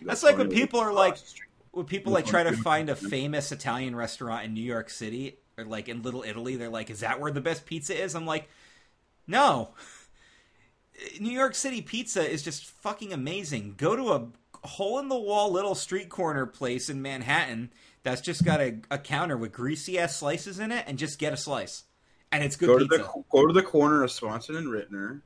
That's, 0.00 0.22
That's 0.22 0.22
like 0.22 0.38
when 0.38 0.48
people 0.48 0.80
are 0.80 0.92
like, 0.92 1.14
across 1.14 1.22
the 1.22 1.28
street. 1.28 1.48
when 1.72 1.86
people 1.86 2.12
like 2.12 2.24
try 2.24 2.42
to 2.42 2.56
find 2.56 2.88
a 2.88 2.96
famous 2.96 3.52
Italian 3.52 3.94
restaurant 3.94 4.44
in 4.44 4.54
New 4.54 4.62
York 4.62 4.88
City 4.88 5.36
or 5.56 5.64
like 5.64 5.88
in 5.88 6.02
Little 6.02 6.22
Italy, 6.22 6.56
they're 6.56 6.68
like, 6.68 6.90
"Is 6.90 7.00
that 7.00 7.20
where 7.20 7.32
the 7.32 7.40
best 7.40 7.66
pizza 7.66 8.00
is?" 8.00 8.14
I'm 8.14 8.26
like, 8.26 8.48
"No." 9.26 9.70
New 11.20 11.32
York 11.32 11.56
City 11.56 11.82
pizza 11.82 12.28
is 12.28 12.42
just 12.42 12.64
fucking 12.66 13.12
amazing. 13.12 13.74
Go 13.76 13.96
to 13.96 14.12
a 14.12 14.66
hole 14.66 14.98
in 14.98 15.08
the 15.08 15.18
wall 15.18 15.50
little 15.50 15.74
street 15.74 16.08
corner 16.08 16.46
place 16.46 16.88
in 16.88 17.02
Manhattan 17.02 17.70
that's 18.04 18.20
just 18.20 18.44
got 18.44 18.60
a, 18.60 18.76
a 18.90 18.98
counter 18.98 19.36
with 19.36 19.52
greasy 19.52 19.98
ass 19.98 20.16
slices 20.16 20.58
in 20.60 20.70
it 20.70 20.84
and 20.86 20.98
just 20.98 21.18
get 21.18 21.32
a 21.32 21.36
slice. 21.36 21.84
And 22.30 22.44
it's 22.44 22.56
good 22.56 22.66
go 22.66 22.78
to 22.78 22.86
pizza. 22.86 22.98
the 22.98 23.24
go 23.30 23.46
to 23.46 23.52
the 23.52 23.62
corner 23.62 24.02
of 24.02 24.10
Swanson 24.10 24.56
and 24.56 24.66
Ritner, 24.68 25.20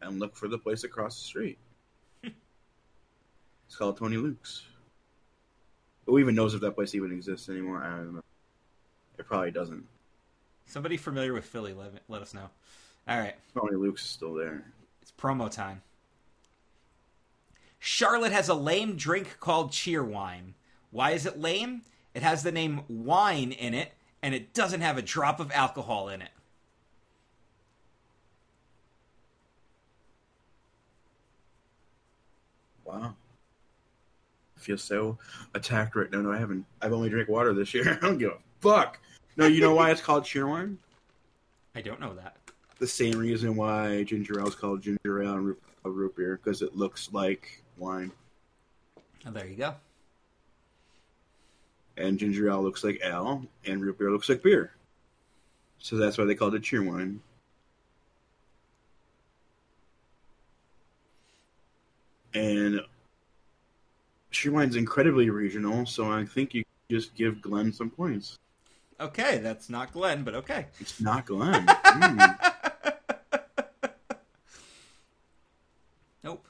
and 0.00 0.18
look 0.18 0.36
for 0.36 0.48
the 0.48 0.58
place 0.58 0.84
across 0.84 1.20
the 1.20 1.24
street. 1.24 1.58
it's 2.22 3.76
called 3.76 3.96
Tony 3.96 4.16
Luke's. 4.16 4.64
Who 6.06 6.18
even 6.18 6.34
knows 6.34 6.54
if 6.54 6.60
that 6.60 6.72
place 6.72 6.94
even 6.94 7.12
exists 7.12 7.48
anymore? 7.48 7.82
I 7.82 7.96
don't 7.96 8.14
know. 8.14 8.22
It 9.18 9.26
probably 9.26 9.50
doesn't. 9.50 9.84
Somebody 10.66 10.96
familiar 10.96 11.32
with 11.32 11.44
Philly, 11.44 11.72
let, 11.72 11.92
let 12.08 12.22
us 12.22 12.34
know. 12.34 12.50
All 13.08 13.18
right. 13.18 13.34
Tony 13.54 13.76
Luke's 13.76 14.04
still 14.04 14.34
there. 14.34 14.64
It's 15.00 15.12
promo 15.12 15.50
time. 15.50 15.82
Charlotte 17.78 18.32
has 18.32 18.48
a 18.48 18.54
lame 18.54 18.96
drink 18.96 19.38
called 19.38 19.70
cheerwine. 19.70 20.54
Why 20.90 21.12
is 21.12 21.24
it 21.24 21.38
lame? 21.38 21.82
It 22.14 22.22
has 22.22 22.42
the 22.42 22.50
name 22.50 22.82
wine 22.88 23.52
in 23.52 23.74
it, 23.74 23.92
and 24.22 24.34
it 24.34 24.54
doesn't 24.54 24.80
have 24.80 24.98
a 24.98 25.02
drop 25.02 25.38
of 25.38 25.52
alcohol 25.52 26.08
in 26.08 26.22
it. 26.22 26.30
Wow. 32.84 33.14
I 34.56 34.60
feel 34.60 34.78
so 34.78 35.18
attacked 35.54 35.94
right 35.94 36.10
now. 36.10 36.22
No, 36.22 36.32
I 36.32 36.38
haven't. 36.38 36.64
I've 36.80 36.92
only 36.92 37.10
drank 37.10 37.28
water 37.28 37.52
this 37.52 37.74
year. 37.74 37.98
I 38.02 38.06
don't 38.06 38.18
give 38.18 38.30
a 38.30 38.38
fuck. 38.60 38.98
No, 39.36 39.46
you 39.46 39.60
know 39.60 39.74
why 39.74 39.90
it's 39.90 40.00
called 40.00 40.24
cheerwine? 40.24 40.76
I 41.74 41.82
don't 41.82 42.00
know 42.00 42.14
that. 42.14 42.36
The 42.78 42.86
same 42.86 43.18
reason 43.18 43.56
why 43.56 44.02
ginger 44.04 44.40
ale 44.40 44.48
is 44.48 44.54
called 44.54 44.82
ginger 44.82 45.22
ale 45.22 45.34
and 45.34 45.46
root, 45.46 45.62
uh, 45.84 45.90
root 45.90 46.16
beer 46.16 46.40
because 46.42 46.62
it 46.62 46.76
looks 46.76 47.10
like 47.12 47.62
wine, 47.78 48.10
Oh, 49.26 49.30
there 49.30 49.46
you 49.46 49.56
go. 49.56 49.74
and 51.96 52.18
ginger 52.18 52.48
ale 52.48 52.62
looks 52.62 52.84
like 52.84 53.00
ale, 53.02 53.44
and 53.64 53.82
root 53.82 53.98
beer 53.98 54.10
looks 54.10 54.28
like 54.28 54.42
beer. 54.42 54.72
So 55.78 55.96
that's 55.96 56.16
why 56.18 56.24
they 56.24 56.34
called 56.34 56.54
it 56.54 56.62
cheerwine. 56.62 57.18
And 62.34 62.80
cheerwine's 64.32 64.76
incredibly 64.76 65.30
regional, 65.30 65.86
so 65.86 66.10
I 66.10 66.24
think 66.24 66.54
you 66.54 66.64
just 66.90 67.14
give 67.14 67.40
Glenn 67.40 67.72
some 67.72 67.90
points. 67.90 68.36
Okay, 68.98 69.38
that's 69.38 69.68
not 69.68 69.92
Glenn, 69.92 70.22
but 70.24 70.34
okay. 70.34 70.66
It's 70.80 71.00
not 71.00 71.26
Glenn. 71.26 71.66
Mm. 71.66 72.38
Nope. 76.24 76.44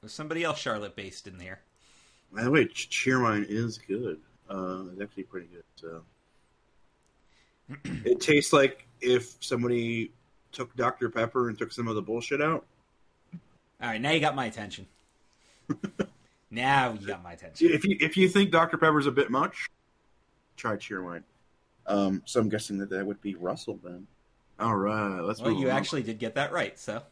There's 0.00 0.14
somebody 0.14 0.42
else 0.42 0.58
Charlotte 0.58 0.96
based 0.96 1.26
in 1.26 1.36
there. 1.36 1.60
By 2.32 2.44
the 2.44 2.50
way, 2.50 2.64
ch- 2.64 2.88
cheerwine 2.88 3.44
is 3.46 3.76
good. 3.76 4.18
Uh, 4.48 4.84
it's 4.92 5.02
actually 5.02 5.24
pretty 5.24 5.48
good. 5.52 5.64
So 5.76 6.02
it 8.06 8.20
tastes 8.20 8.54
like 8.54 8.86
if 9.02 9.36
somebody 9.40 10.12
took 10.52 10.74
Dr 10.76 11.10
Pepper 11.10 11.50
and 11.50 11.58
took 11.58 11.72
some 11.72 11.88
of 11.88 11.94
the 11.94 12.00
bullshit 12.00 12.40
out. 12.40 12.64
All 13.82 13.88
right, 13.88 14.00
now 14.00 14.12
you 14.12 14.20
got 14.20 14.34
my 14.34 14.46
attention. 14.46 14.86
now 16.50 16.96
you 16.98 17.06
got 17.06 17.22
my 17.22 17.32
attention. 17.32 17.70
If 17.70 17.84
you 17.84 17.96
if 18.00 18.16
you 18.16 18.28
think 18.28 18.50
Dr 18.50 18.78
Pepper's 18.78 19.06
a 19.06 19.12
bit 19.12 19.30
much, 19.30 19.68
try 20.56 20.76
cheerwine. 20.76 21.22
Um, 21.88 22.22
so 22.26 22.38
I'm 22.40 22.48
guessing 22.48 22.78
that 22.78 22.90
that 22.90 23.04
would 23.04 23.20
be 23.20 23.34
Russell 23.34 23.80
then. 23.82 24.06
All 24.60 24.76
right, 24.76 25.20
let's. 25.20 25.40
Well, 25.40 25.52
move 25.52 25.60
you 25.60 25.70
on. 25.70 25.76
actually 25.76 26.02
did 26.02 26.18
get 26.18 26.34
that 26.34 26.52
right, 26.52 26.78
so. 26.78 27.02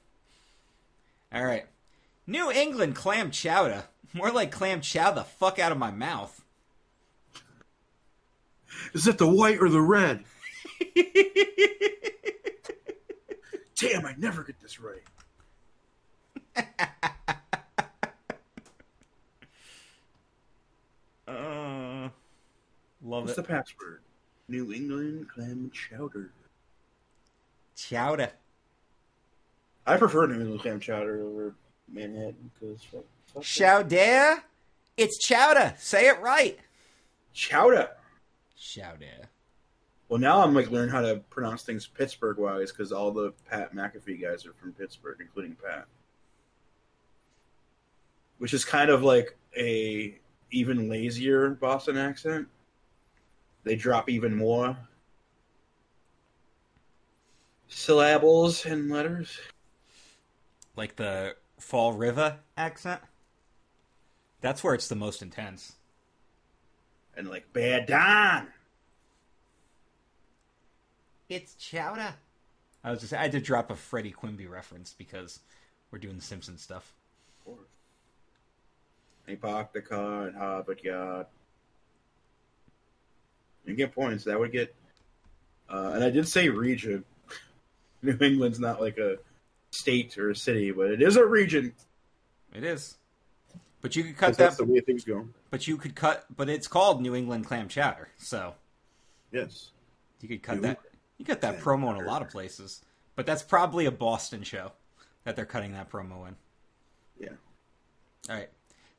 All 1.33 1.45
right. 1.45 1.65
New 2.27 2.51
England 2.51 2.95
clam 2.95 3.31
chowder. 3.31 3.85
More 4.13 4.31
like 4.31 4.51
clam 4.51 4.81
chow 4.81 5.11
the 5.11 5.25
fuck 5.25 5.59
out 5.59 5.73
of 5.73 5.79
my 5.79 5.91
mouth. 5.91 6.45
is 8.93 9.07
it 9.07 9.19
the 9.19 9.27
white 9.29 9.59
or 9.61 9.69
the 9.69 9.81
red? 9.81 10.25
Damn, 13.79 14.07
I 14.07 14.15
never 14.17 14.43
get 14.43 14.59
this 14.61 14.81
right. 14.81 15.03
uh, 21.29 22.09
love 23.03 23.25
What's 23.25 23.33
it. 23.33 23.37
the 23.37 23.43
password? 23.43 24.01
New 24.49 24.73
England 24.73 25.29
clam 25.29 25.71
chowder. 25.73 26.31
Chowder. 27.77 28.31
I 29.87 29.97
prefer 29.97 30.27
New 30.27 30.41
England 30.41 30.61
clam 30.61 30.81
chowder 30.81 31.23
over 31.23 31.55
Manhattan 31.89 32.51
because 32.55 32.87
Chowder? 33.41 34.43
It's 34.97 35.19
chowder. 35.19 35.75
Say 35.79 36.09
it 36.09 36.21
right. 36.21 36.59
chowder. 37.33 37.91
Chowder. 38.57 39.29
Well, 40.09 40.21
now 40.21 40.43
I'm 40.43 40.55
like 40.55 40.71
learning 40.71 40.91
how 40.91 41.03
to 41.03 41.17
pronounce 41.31 41.63
things 41.63 41.87
Pittsburgh 41.87 42.39
wise 42.39 42.71
because 42.71 42.93
all 42.93 43.11
the 43.11 43.33
Pat 43.51 43.75
McAfee 43.75 44.23
guys 44.23 44.47
are 44.47 44.53
from 44.53 44.73
Pittsburgh, 44.73 45.19
including 45.21 45.57
Pat, 45.57 45.87
which 48.39 48.55
is 48.55 48.65
kind 48.65 48.89
of 48.89 49.03
like 49.03 49.37
a 49.57 50.17
even 50.53 50.89
lazier 50.89 51.51
Boston 51.51 51.97
accent. 51.97 52.47
They 53.67 53.75
drop 53.75 54.09
even 54.09 54.33
more 54.33 54.77
syllables 57.67 58.65
and 58.65 58.89
letters. 58.89 59.41
Like 60.77 60.95
the 60.95 61.35
Fall 61.59 61.93
River 61.93 62.37
accent. 62.57 63.01
That's 64.41 64.63
where 64.63 64.73
it's 64.73 64.87
the 64.87 64.95
most 64.95 65.21
intense. 65.21 65.73
And 67.17 67.29
like 67.29 67.53
bad 67.53 67.87
Don. 67.87 68.47
It's 71.29 71.55
chowder. 71.55 72.15
I 72.85 72.93
was 72.93 73.01
just 73.01 73.15
I 73.15 73.23
had 73.23 73.33
to 73.33 73.41
drop 73.41 73.73
a 73.73 73.75
Freddie 73.75 74.13
Quimby 74.13 74.47
reference 74.47 74.95
because 74.97 75.41
we're 75.91 75.99
doing 75.99 76.15
the 76.15 76.23
Simpsons 76.23 76.63
stuff. 76.63 76.95
He 79.27 79.35
parked 79.35 79.75
the 79.75 79.83
car 79.83 80.29
at 80.29 80.35
Harvard 80.37 80.85
Yard. 80.85 81.27
You 83.67 83.75
get 83.75 83.95
points. 83.95 84.25
That 84.25 84.39
would 84.39 84.53
get. 84.53 84.75
Uh, 85.69 85.93
and 85.95 86.05
I 86.05 86.11
did 86.11 86.29
say 86.29 86.49
region. 86.49 87.05
New 88.03 88.17
England's 88.21 88.61
not 88.61 88.81
like 88.81 88.99
a 88.99 89.19
state 89.71 90.17
or 90.17 90.31
a 90.31 90.37
city, 90.37 90.71
but 90.71 90.91
it 90.91 91.03
is 91.03 91.17
a 91.17 91.25
region. 91.27 91.75
It 92.55 92.65
is. 92.65 92.97
But 93.81 93.95
you 93.97 94.05
could 94.05 94.17
cut 94.17 94.29
that. 94.29 94.37
That's 94.39 94.57
that 94.57 94.67
the 94.67 94.73
way 94.73 94.81
things 94.81 95.05
go. 95.05 95.29
but 95.51 95.67
you 95.67 95.77
could 95.77 95.95
cut 95.95 96.25
but 96.35 96.49
it's 96.49 96.67
called 96.67 97.03
New 97.03 97.15
England 97.15 97.47
clam 97.47 97.69
chowder. 97.69 98.09
So 98.19 98.55
Yes. 99.33 99.71
you 100.21 100.29
could 100.29 100.43
cut 100.43 100.57
New 100.57 100.63
that 100.63 100.79
you 101.19 101.25
cut 101.25 101.41
that 101.43 101.59
promo 101.61 101.91
in 101.97 102.03
a 102.03 102.07
lot 102.07 102.23
of 102.23 102.31
places. 102.31 102.83
But 103.17 103.27
that's 103.27 103.43
probably 103.43 103.87
a 103.87 103.91
Boston 103.91 104.43
show 104.43 104.73
that 105.25 105.37
they're 105.37 105.45
cutting 105.47 105.73
that 105.73 105.91
promo 105.91 106.29
in. 106.29 106.37
Yeah. 107.19 107.31
All 108.29 108.37
right. 108.37 108.51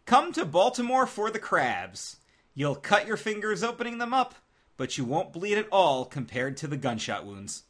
Come 0.05 0.31
to 0.33 0.45
Baltimore 0.45 1.05
for 1.05 1.29
the 1.31 1.39
crabs. 1.39 2.17
You'll 2.55 2.75
cut 2.75 3.05
your 3.07 3.17
fingers 3.17 3.63
opening 3.63 3.97
them 3.99 4.13
up, 4.13 4.33
but 4.77 4.97
you 4.97 5.03
won't 5.03 5.33
bleed 5.33 5.57
at 5.57 5.67
all 5.71 6.05
compared 6.05 6.55
to 6.57 6.67
the 6.67 6.77
gunshot 6.77 7.25
wounds. 7.25 7.63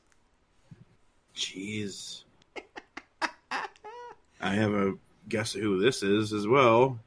Jeez. 1.36 2.24
I 4.40 4.54
have 4.54 4.74
a 4.74 4.94
guess 5.28 5.54
who 5.54 5.80
this 5.80 6.04
is 6.04 6.34
as 6.34 6.46
well. 6.46 7.00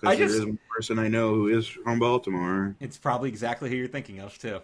Because 0.00 0.18
there 0.18 0.28
just- 0.28 0.46
one 0.46 0.58
person 0.76 0.98
I 0.98 1.08
know 1.08 1.34
who 1.34 1.48
is 1.48 1.66
from 1.66 1.98
Baltimore. 1.98 2.76
It's 2.80 2.98
probably 2.98 3.28
exactly 3.28 3.70
who 3.70 3.76
you're 3.76 3.88
thinking 3.88 4.18
of 4.18 4.36
too. 4.38 4.60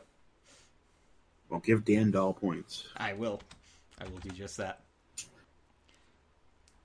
I'll 1.51 1.61
give 1.61 1.85
Dan 1.85 2.11
Dahl 2.11 2.35
points. 2.35 2.87
I 2.97 3.13
will. 3.13 3.41
I 4.01 4.05
will 4.09 4.19
do 4.19 4.31
just 4.31 4.57
that. 4.57 4.81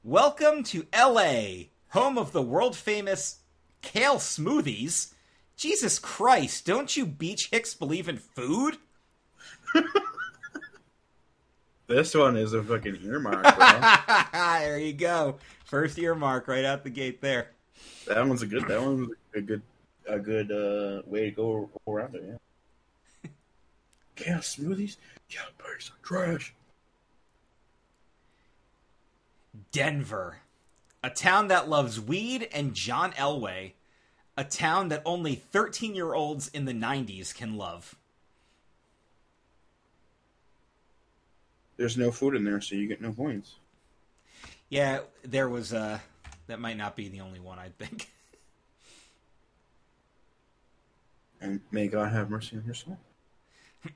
Welcome 0.03 0.63
to 0.65 0.85
LA, 0.93 1.69
home 1.89 2.17
of 2.17 2.31
the 2.31 2.41
world 2.41 2.75
famous 2.75 3.39
kale 3.81 4.15
smoothies. 4.17 5.13
Jesus 5.61 5.99
Christ, 5.99 6.65
don't 6.65 6.97
you 6.97 7.05
beach 7.05 7.49
hicks 7.51 7.75
believe 7.75 8.09
in 8.09 8.17
food? 8.17 8.77
This 11.87 12.15
one 12.15 12.37
is 12.37 12.53
a 12.53 12.63
fucking 12.63 12.99
earmark, 13.03 13.43
bro. 13.43 13.81
there 14.31 14.79
you 14.79 14.93
go. 14.93 15.39
First 15.65 15.99
earmark 15.99 16.47
right 16.47 16.63
out 16.63 16.85
the 16.85 16.89
gate 16.89 17.19
there. 17.19 17.51
that 18.07 18.25
one's 18.25 18.41
a 18.41 18.47
good. 18.47 18.65
That 18.69 18.81
one's 18.81 19.09
a 19.35 19.41
good, 19.41 19.61
a 20.07 20.17
good 20.17 20.51
uh, 20.53 21.01
way 21.05 21.31
to 21.31 21.35
go 21.35 21.69
around 21.85 22.15
it. 22.15 22.23
Yeah. 22.25 23.29
Kale 24.15 24.37
smoothies, 24.37 24.95
yeah, 25.29 25.41
piece 25.57 25.89
of 25.89 26.01
trash. 26.01 26.53
Denver, 29.73 30.37
a 31.03 31.09
town 31.09 31.49
that 31.49 31.67
loves 31.67 31.99
weed 31.99 32.47
and 32.53 32.73
John 32.73 33.11
Elway, 33.11 33.73
a 34.37 34.43
town 34.43 34.89
that 34.89 35.01
only 35.05 35.35
13 35.35 35.95
year 35.95 36.13
olds 36.13 36.47
in 36.49 36.65
the 36.65 36.73
90s 36.73 37.33
can 37.33 37.57
love. 37.57 37.95
There's 41.77 41.97
no 41.97 42.11
food 42.11 42.35
in 42.35 42.43
there, 42.43 42.61
so 42.61 42.75
you 42.75 42.87
get 42.87 43.01
no 43.01 43.11
points. 43.11 43.55
Yeah, 44.69 44.99
there 45.23 45.49
was 45.49 45.73
uh 45.73 45.99
that 46.47 46.59
might 46.59 46.77
not 46.77 46.95
be 46.95 47.07
the 47.09 47.21
only 47.21 47.39
one 47.39 47.59
I 47.59 47.69
think. 47.77 48.11
And 51.39 51.61
may 51.71 51.87
God 51.87 52.11
have 52.11 52.29
mercy 52.29 52.57
on 52.57 52.65
your 52.65 52.75
soul. 52.75 52.99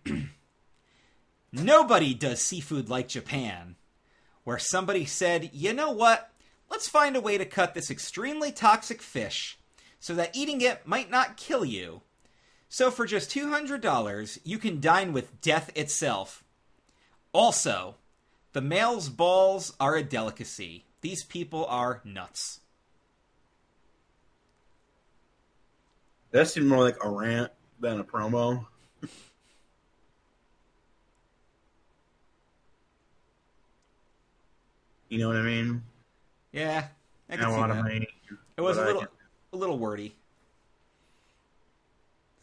Nobody 1.51 2.15
does 2.15 2.41
seafood 2.41 2.89
like 2.89 3.07
Japan, 3.07 3.75
where 4.43 4.57
somebody 4.57 5.05
said, 5.05 5.51
"You 5.53 5.73
know 5.73 5.91
what? 5.91 6.31
Let's 6.71 6.89
find 6.89 7.15
a 7.15 7.21
way 7.21 7.37
to 7.37 7.45
cut 7.45 7.75
this 7.75 7.91
extremely 7.91 8.51
toxic 8.51 9.01
fish 9.01 9.59
so 9.99 10.13
that 10.15 10.35
eating 10.35 10.61
it 10.61 10.87
might 10.87 11.09
not 11.09 11.37
kill 11.37 11.65
you." 11.65 12.01
So 12.69 12.91
for 12.91 13.05
just 13.05 13.29
$200, 13.29 14.39
you 14.43 14.57
can 14.57 14.81
dine 14.81 15.13
with 15.13 15.39
death 15.41 15.71
itself. 15.75 16.43
Also, 17.31 17.95
the 18.53 18.61
male's 18.61 19.09
balls 19.09 19.73
are 19.79 19.95
a 19.95 20.03
delicacy. 20.03 20.85
These 21.01 21.23
people 21.23 21.65
are 21.65 22.01
nuts. 22.03 22.61
That 26.31 26.47
seemed 26.47 26.67
more 26.67 26.83
like 26.83 26.97
a 27.03 27.09
rant 27.09 27.51
than 27.79 27.99
a 27.99 28.03
promo. 28.03 28.65
you 35.09 35.19
know 35.19 35.27
what 35.29 35.37
I 35.37 35.43
mean? 35.43 35.83
Yeah, 36.51 36.87
I 37.29 37.35
I 37.37 37.49
want 37.49 37.71
to 37.73 37.83
make. 37.83 38.13
It 38.57 38.61
was 38.61 38.77
a 38.77 38.85
little 38.85 39.05
a 39.55 39.57
little 39.57 39.77
wordy. 39.79 40.13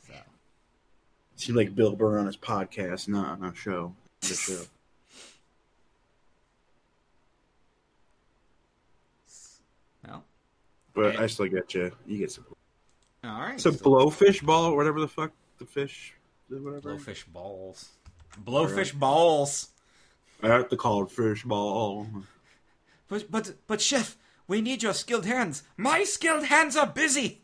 So, 0.07 0.15
Seemed 1.37 1.57
like 1.59 1.75
Bill 1.75 1.95
Burr 1.95 2.19
on 2.19 2.27
his 2.27 2.37
podcast, 2.39 3.07
not 3.09 3.41
on 3.41 3.45
a 3.45 3.55
show. 3.55 3.95
The 4.23 4.29
show. 4.35 4.63
well, 10.07 10.25
But 10.95 11.05
Okay. 11.07 11.19
I 11.19 11.27
still 11.27 11.47
get 11.49 11.75
you. 11.75 11.93
You 12.07 12.19
get 12.19 12.31
some. 12.33 12.45
all 13.25 13.41
right. 13.41 13.57
A 13.57 13.61
so- 13.61 13.71
blowfish 13.73 14.43
ball, 14.45 14.67
or 14.73 14.77
whatever 14.77 15.01
the 15.01 15.09
fuck 15.09 15.33
the 15.59 15.67
fish, 15.67 16.15
whatever. 16.49 16.81
Blowfish 16.97 17.27
balls. 17.33 17.91
Blowfish 18.45 18.99
balls. 18.99 19.69
I 20.43 20.49
have 20.49 20.69
to 20.71 20.77
call 20.77 21.05
it 21.05 21.11
fish 21.11 21.45
ball. 21.45 22.07
But 23.09 23.31
but 23.31 23.53
but 23.67 23.81
chef, 23.81 24.17
we 24.47 24.61
need 24.61 24.83
your 24.83 24.95
skilled 24.95 25.27
hands. 25.27 25.63
My 25.77 26.05
skilled 26.05 26.45
hands 26.45 26.77
are 26.77 26.87
busy. 26.87 27.43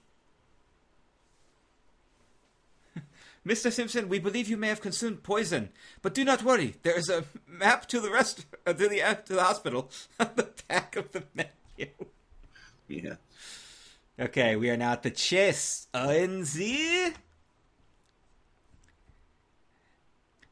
Mr. 3.47 3.73
Simpson, 3.73 4.09
we 4.09 4.19
believe 4.19 4.49
you 4.49 4.57
may 4.57 4.69
have 4.69 4.81
consumed 4.81 5.23
poison, 5.23 5.71
but 6.03 6.15
do 6.15 6.25
not 6.25 6.43
worry. 6.43 6.75
There 6.83 6.99
is 6.99 7.09
a 7.09 7.25
map 7.47 7.87
to 7.89 8.01
the 8.01 8.11
rest 8.11 8.47
uh, 8.67 8.73
to 8.73 8.89
the 8.89 9.03
uh, 9.03 9.15
to 9.15 9.35
the 9.35 9.43
hospital 9.43 9.91
on 10.19 10.31
the 10.37 10.49
back 10.69 10.97
of 10.97 11.13
the 11.13 11.25
menu. 11.35 11.93
Yeah. 12.89 13.15
Okay, 14.21 14.57
we 14.57 14.69
are 14.69 14.77
now 14.77 14.93
at 14.93 15.05
the 15.05 15.11
chess. 15.11 15.87
ONZ. 15.95 17.15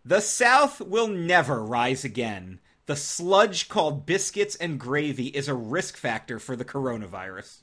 The 0.04 0.20
South 0.20 0.80
will 0.80 1.08
never 1.08 1.64
rise 1.64 2.04
again. 2.04 2.60
The 2.86 2.96
sludge 2.96 3.68
called 3.68 4.06
biscuits 4.06 4.54
and 4.56 4.78
gravy 4.78 5.26
is 5.26 5.48
a 5.48 5.54
risk 5.54 5.96
factor 5.96 6.38
for 6.38 6.54
the 6.56 6.64
coronavirus. 6.64 7.58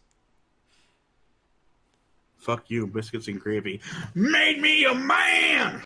Fuck 2.37 2.69
you, 2.69 2.87
biscuits 2.87 3.27
and 3.29 3.39
gravy. 3.39 3.79
Made 4.15 4.59
me 4.59 4.83
a 4.83 4.93
man. 4.93 5.81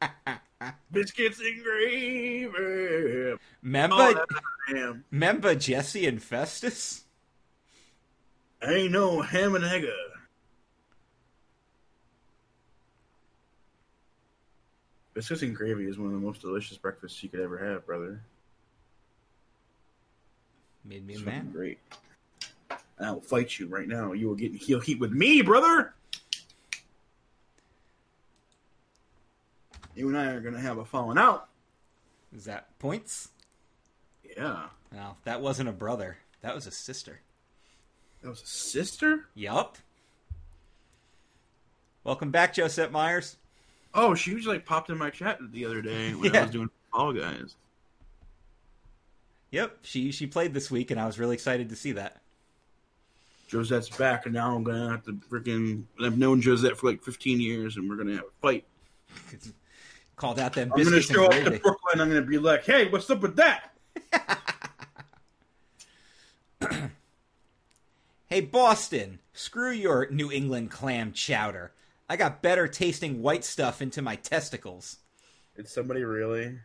biscuits 0.92 1.40
and 1.40 1.62
gravy. 1.64 2.46
Remember, 3.62 3.96
Oh, 3.98 4.14
that's 4.14 4.32
what 4.32 4.42
I 4.68 4.78
am. 4.78 5.04
remember 5.10 5.54
Jesse 5.56 6.06
and 6.06 6.22
Festus? 6.22 7.02
Ain't 8.62 8.92
no 8.92 9.20
ham 9.22 9.56
and 9.56 9.64
egger. 9.64 9.92
Biscuits 15.16 15.40
and 15.40 15.56
gravy 15.56 15.86
is 15.86 15.96
one 15.98 16.08
of 16.08 16.12
the 16.12 16.18
most 16.26 16.42
delicious 16.42 16.76
breakfasts 16.76 17.22
you 17.22 17.30
could 17.30 17.40
ever 17.40 17.56
have, 17.56 17.86
brother. 17.86 18.20
Made 20.84 21.06
me 21.06 21.14
a 21.14 21.16
It's 21.16 21.24
man. 21.24 21.50
great. 21.50 21.78
I 23.00 23.10
will 23.12 23.22
fight 23.22 23.58
you 23.58 23.66
right 23.66 23.88
now. 23.88 24.12
You 24.12 24.28
will 24.28 24.34
get 24.34 24.52
in 24.52 24.58
heel 24.58 24.78
heat 24.78 25.00
with 25.00 25.12
me, 25.12 25.40
brother. 25.40 25.94
You 29.94 30.06
and 30.10 30.18
I 30.18 30.26
are 30.26 30.40
gonna 30.42 30.60
have 30.60 30.76
a 30.76 30.84
falling 30.84 31.16
out. 31.16 31.48
Is 32.36 32.44
that 32.44 32.78
points? 32.78 33.30
Yeah. 34.36 34.66
No, 34.92 35.16
that 35.24 35.40
wasn't 35.40 35.70
a 35.70 35.72
brother. 35.72 36.18
That 36.42 36.54
was 36.54 36.66
a 36.66 36.70
sister. 36.70 37.20
That 38.20 38.28
was 38.28 38.42
a 38.42 38.46
sister? 38.46 39.28
Yup. 39.34 39.78
Welcome 42.04 42.30
back, 42.30 42.54
Josette 42.54 42.92
Myers. 42.92 43.38
Oh, 43.94 44.14
she 44.14 44.34
was 44.34 44.46
like 44.46 44.64
popped 44.64 44.90
in 44.90 44.98
my 44.98 45.10
chat 45.10 45.38
the 45.52 45.64
other 45.64 45.80
day 45.82 46.14
when 46.14 46.34
I 46.34 46.42
was 46.42 46.50
doing 46.52 46.70
Fall 46.92 47.12
Guys. 47.12 47.56
Yep, 49.50 49.78
she 49.82 50.12
she 50.12 50.26
played 50.26 50.52
this 50.52 50.70
week, 50.70 50.90
and 50.90 51.00
I 51.00 51.06
was 51.06 51.18
really 51.18 51.34
excited 51.34 51.68
to 51.70 51.76
see 51.76 51.92
that. 51.92 52.20
Josette's 53.50 53.88
back, 53.90 54.26
and 54.26 54.34
now 54.34 54.54
I'm 54.54 54.64
gonna 54.64 54.90
have 54.90 55.04
to 55.04 55.12
freaking. 55.30 55.84
I've 56.02 56.18
known 56.18 56.42
Josette 56.42 56.76
for 56.76 56.90
like 56.90 57.02
15 57.02 57.40
years, 57.40 57.76
and 57.76 57.88
we're 57.88 57.96
gonna 57.96 58.16
have 58.16 58.24
a 58.24 58.40
fight. 58.42 58.64
Called 60.16 60.40
out 60.40 60.54
them 60.54 60.72
I'm 60.74 60.82
gonna 60.82 61.00
show 61.00 61.26
up 61.26 61.32
to. 61.32 61.50
Brooklyn. 61.50 62.00
I'm 62.00 62.08
gonna 62.08 62.22
be 62.22 62.38
like, 62.38 62.64
"Hey, 62.64 62.88
what's 62.88 63.08
up 63.08 63.20
with 63.20 63.36
that?" 63.36 63.70
Hey, 68.28 68.40
Boston, 68.40 69.20
screw 69.32 69.70
your 69.70 70.10
New 70.10 70.32
England 70.32 70.72
clam 70.72 71.12
chowder. 71.12 71.72
I 72.08 72.16
got 72.16 72.42
better 72.42 72.68
tasting 72.68 73.20
white 73.22 73.44
stuff 73.44 73.82
into 73.82 74.00
my 74.02 74.16
testicles. 74.16 74.98
Did 75.56 75.68
somebody 75.68 76.04
really? 76.04 76.58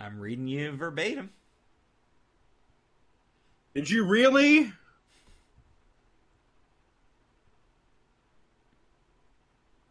I'm 0.00 0.18
reading 0.18 0.46
you 0.46 0.72
verbatim. 0.72 1.30
Did 3.74 3.90
you 3.90 4.04
really? 4.04 4.72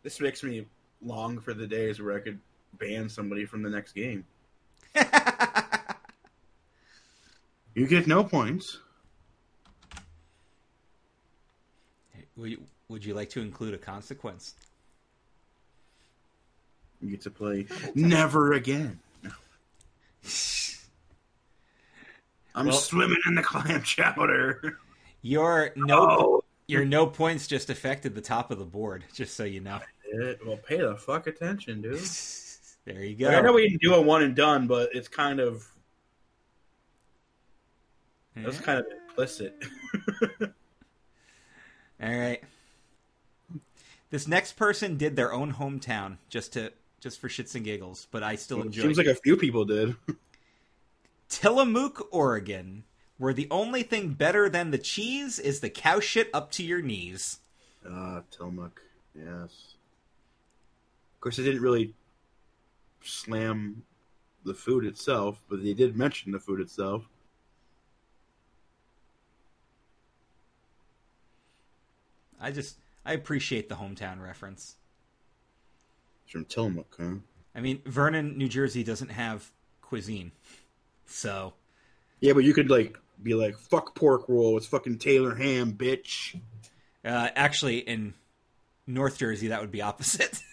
This 0.04 0.20
makes 0.20 0.44
me 0.44 0.66
long 1.02 1.40
for 1.40 1.54
the 1.54 1.68
days 1.68 2.02
where 2.02 2.16
I 2.16 2.20
could 2.20 2.40
ban 2.80 3.10
somebody 3.10 3.46
from 3.46 3.62
the 3.62 3.70
next 3.70 3.94
game. 3.94 4.26
You 7.78 7.86
get 7.86 8.08
no 8.08 8.24
points. 8.24 8.80
Would, 12.38 12.52
you, 12.52 12.62
would 12.90 13.04
you 13.04 13.14
like 13.14 13.30
to 13.32 13.42
include 13.42 13.74
a 13.74 13.78
consequence? 13.78 14.54
You 17.02 17.12
get 17.12 17.22
to 17.22 17.32
play 17.32 17.68
never 17.96 18.54
again. 18.54 19.00
I'm 22.56 22.68
Well- 22.68 22.76
swimming 22.76 23.20
in 23.28 23.36
the 23.36 23.44
clam 23.44 23.84
chowder. 23.84 24.78
Your 25.22 25.72
no, 25.76 25.98
Oh, 26.00 26.44
your 26.68 26.86
no 26.86 27.08
points 27.08 27.48
just 27.48 27.70
affected 27.70 28.16
the 28.16 28.22
top 28.22 28.52
of 28.52 28.60
the 28.60 28.66
board. 28.66 29.04
Just 29.14 29.36
so 29.36 29.44
you 29.44 29.60
know. 29.60 29.80
it. 30.06 30.40
Well, 30.46 30.58
pay 30.58 30.78
the 30.78 30.96
fuck 30.96 31.28
attention, 31.28 31.82
dude. 31.82 32.02
There 32.86 33.04
you 33.04 33.18
go. 33.18 33.26
Like, 33.26 33.36
I 33.36 33.42
know 33.42 33.52
we 33.52 33.68
didn't 33.68 33.82
do 33.82 33.96
a 33.96 34.02
one 34.02 34.24
and 34.24 34.34
done, 34.34 34.66
but 34.66 34.92
it's 34.94 35.10
kind 35.10 35.42
of 35.42 35.70
that's 38.34 38.58
hmm? 38.58 38.64
kind 38.64 38.80
of 38.80 38.86
implicit. 39.10 39.62
All 42.02 42.10
right. 42.10 42.44
This 44.10 44.28
next 44.28 44.54
person 44.54 44.98
did 44.98 45.16
their 45.16 45.34
own 45.34 45.54
hometown 45.54 46.18
just 46.30 46.54
to 46.54 46.72
just 47.00 47.20
for 47.20 47.28
shits 47.28 47.56
and 47.56 47.64
giggles, 47.64 48.08
but 48.12 48.24
I 48.24 48.36
still 48.36 48.62
enjoy. 48.62 48.82
It. 48.82 48.84
Seems 48.84 48.98
like 48.98 49.08
a 49.08 49.16
few 49.16 49.38
people 49.38 49.66
did. 49.66 49.96
Tillamook, 51.30 52.08
Oregon, 52.12 52.84
where 53.18 53.34
the 53.34 53.48
only 53.52 53.84
thing 53.84 54.10
better 54.14 54.50
than 54.50 54.72
the 54.72 54.78
cheese 54.78 55.40
is 55.40 55.60
the 55.60 55.70
cow 55.70 56.00
shit 56.00 56.30
up 56.34 56.52
to 56.52 56.64
your 56.64 56.82
knees. 56.82 57.40
Ah, 57.88 58.22
Tillamook. 58.32 58.82
Yes. 59.14 59.76
Of 61.16 61.22
course, 61.22 61.38
they 61.38 61.44
didn't 61.44 61.62
really 61.62 61.94
slam 63.04 63.84
the 64.46 64.54
food 64.54 64.86
itself, 64.86 65.40
but 65.50 65.64
they 65.64 65.74
did 65.74 65.98
mention 65.98 66.32
the 66.32 66.40
food 66.40 66.62
itself. 66.62 67.04
I 72.40 72.52
just 72.52 72.78
I 73.06 73.14
appreciate 73.14 73.70
the 73.70 73.76
hometown 73.76 74.22
reference. 74.22 74.76
It's 76.24 76.32
from 76.32 76.46
Tillamook, 76.46 76.96
huh? 77.00 77.16
I 77.56 77.62
mean, 77.62 77.82
Vernon, 77.86 78.38
New 78.38 78.48
Jersey 78.50 78.84
doesn't 78.84 79.10
have 79.10 79.52
cuisine. 79.82 80.32
So, 81.10 81.54
Yeah, 82.20 82.34
but 82.34 82.44
you 82.44 82.54
could 82.54 82.70
like 82.70 82.98
be 83.24 83.34
like, 83.34 83.58
"Fuck 83.58 83.96
pork 83.96 84.28
roll, 84.28 84.58
it's 84.58 84.66
fucking 84.68 84.98
Taylor 84.98 85.36
ham, 85.36 85.72
bitch." 85.72 86.38
uh, 87.06 87.30
actually 87.34 87.78
in 87.78 88.14
North 88.86 89.18
Jersey 89.18 89.48
that 89.48 89.62
would 89.62 89.72
be 89.72 89.82
opposite. 89.82 90.42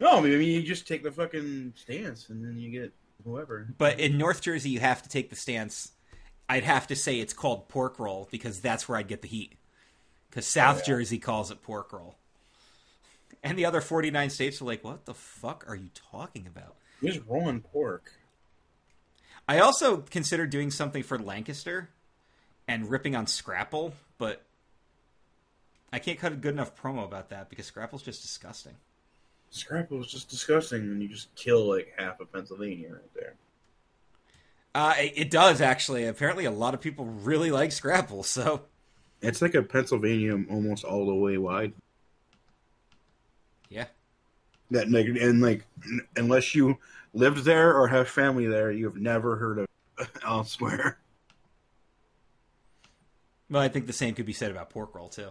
No, 0.00 0.18
I 0.18 0.20
mean 0.20 0.42
you 0.42 0.62
just 0.62 0.88
take 0.88 1.04
the 1.04 1.12
fucking 1.12 1.74
stance, 1.76 2.28
and 2.28 2.44
then 2.44 2.58
you 2.58 2.70
get 2.70 2.92
whoever. 3.24 3.68
but 3.78 4.00
in 4.00 4.18
North 4.18 4.40
Jersey 4.42 4.68
you 4.70 4.80
have 4.80 5.00
to 5.02 5.08
take 5.08 5.30
the 5.30 5.36
stance. 5.36 5.92
I'd 6.48 6.64
have 6.64 6.88
to 6.88 6.96
say 6.96 7.20
it's 7.20 7.32
called 7.32 7.68
pork 7.68 8.00
roll 8.00 8.28
because 8.32 8.60
that's 8.60 8.88
where 8.88 8.98
I'd 8.98 9.06
get 9.06 9.22
the 9.22 9.28
heat. 9.28 9.54
Cuz 10.32 10.46
South 10.46 10.78
yeah. 10.78 10.84
Jersey 10.84 11.18
calls 11.18 11.50
it 11.50 11.62
pork 11.62 11.92
roll. 11.92 12.16
And 13.42 13.58
the 13.58 13.64
other 13.64 13.80
49 13.80 14.30
states 14.30 14.60
are 14.60 14.64
like, 14.64 14.84
"What 14.84 15.04
the 15.04 15.14
fuck 15.14 15.64
are 15.68 15.76
you 15.76 15.90
talking 15.94 16.46
about?" 16.46 16.76
Who's 17.00 17.18
rolling 17.20 17.60
pork? 17.60 18.12
I 19.48 19.58
also 19.58 19.98
considered 19.98 20.50
doing 20.50 20.70
something 20.70 21.02
for 21.02 21.18
Lancaster 21.18 21.90
and 22.68 22.88
ripping 22.88 23.16
on 23.16 23.26
Scrapple, 23.26 23.94
but 24.18 24.44
I 25.92 25.98
can't 25.98 26.18
cut 26.18 26.32
a 26.32 26.36
good 26.36 26.54
enough 26.54 26.74
promo 26.80 27.04
about 27.04 27.30
that 27.30 27.50
because 27.50 27.66
Scrapple's 27.66 28.02
just 28.02 28.22
disgusting. 28.22 28.74
Scrapple 29.50 30.00
is 30.00 30.06
just 30.06 30.30
disgusting, 30.30 30.80
and 30.80 31.02
you 31.02 31.08
just 31.08 31.34
kill 31.34 31.68
like 31.68 31.92
half 31.98 32.20
of 32.20 32.32
Pennsylvania 32.32 32.92
right 32.92 33.14
there. 33.14 33.34
Uh, 34.74 34.94
it, 34.98 35.12
it 35.16 35.30
does 35.30 35.60
actually. 35.60 36.06
Apparently, 36.06 36.46
a 36.46 36.50
lot 36.50 36.72
of 36.72 36.80
people 36.80 37.04
really 37.04 37.50
like 37.50 37.72
Scrapple. 37.72 38.22
So 38.22 38.62
It's 39.22 39.40
like 39.40 39.54
a 39.54 39.62
Pennsylvania 39.62 40.34
almost 40.50 40.84
all 40.84 41.06
the 41.06 41.14
way 41.14 41.38
wide. 41.38 41.72
yeah, 43.70 43.86
That 44.70 44.90
like 44.90 45.06
and 45.06 45.40
like 45.40 45.64
unless 46.16 46.54
you 46.54 46.76
lived 47.14 47.44
there 47.44 47.74
or 47.76 47.86
have 47.88 48.08
family 48.08 48.46
there, 48.46 48.70
you've 48.72 48.96
never 48.96 49.36
heard 49.36 49.58
of 49.60 49.66
elsewhere. 50.26 50.98
well, 53.50 53.62
I 53.62 53.68
think 53.68 53.86
the 53.86 53.92
same 53.92 54.14
could 54.14 54.26
be 54.26 54.32
said 54.32 54.50
about 54.50 54.70
pork 54.70 54.94
roll 54.94 55.08
too. 55.08 55.28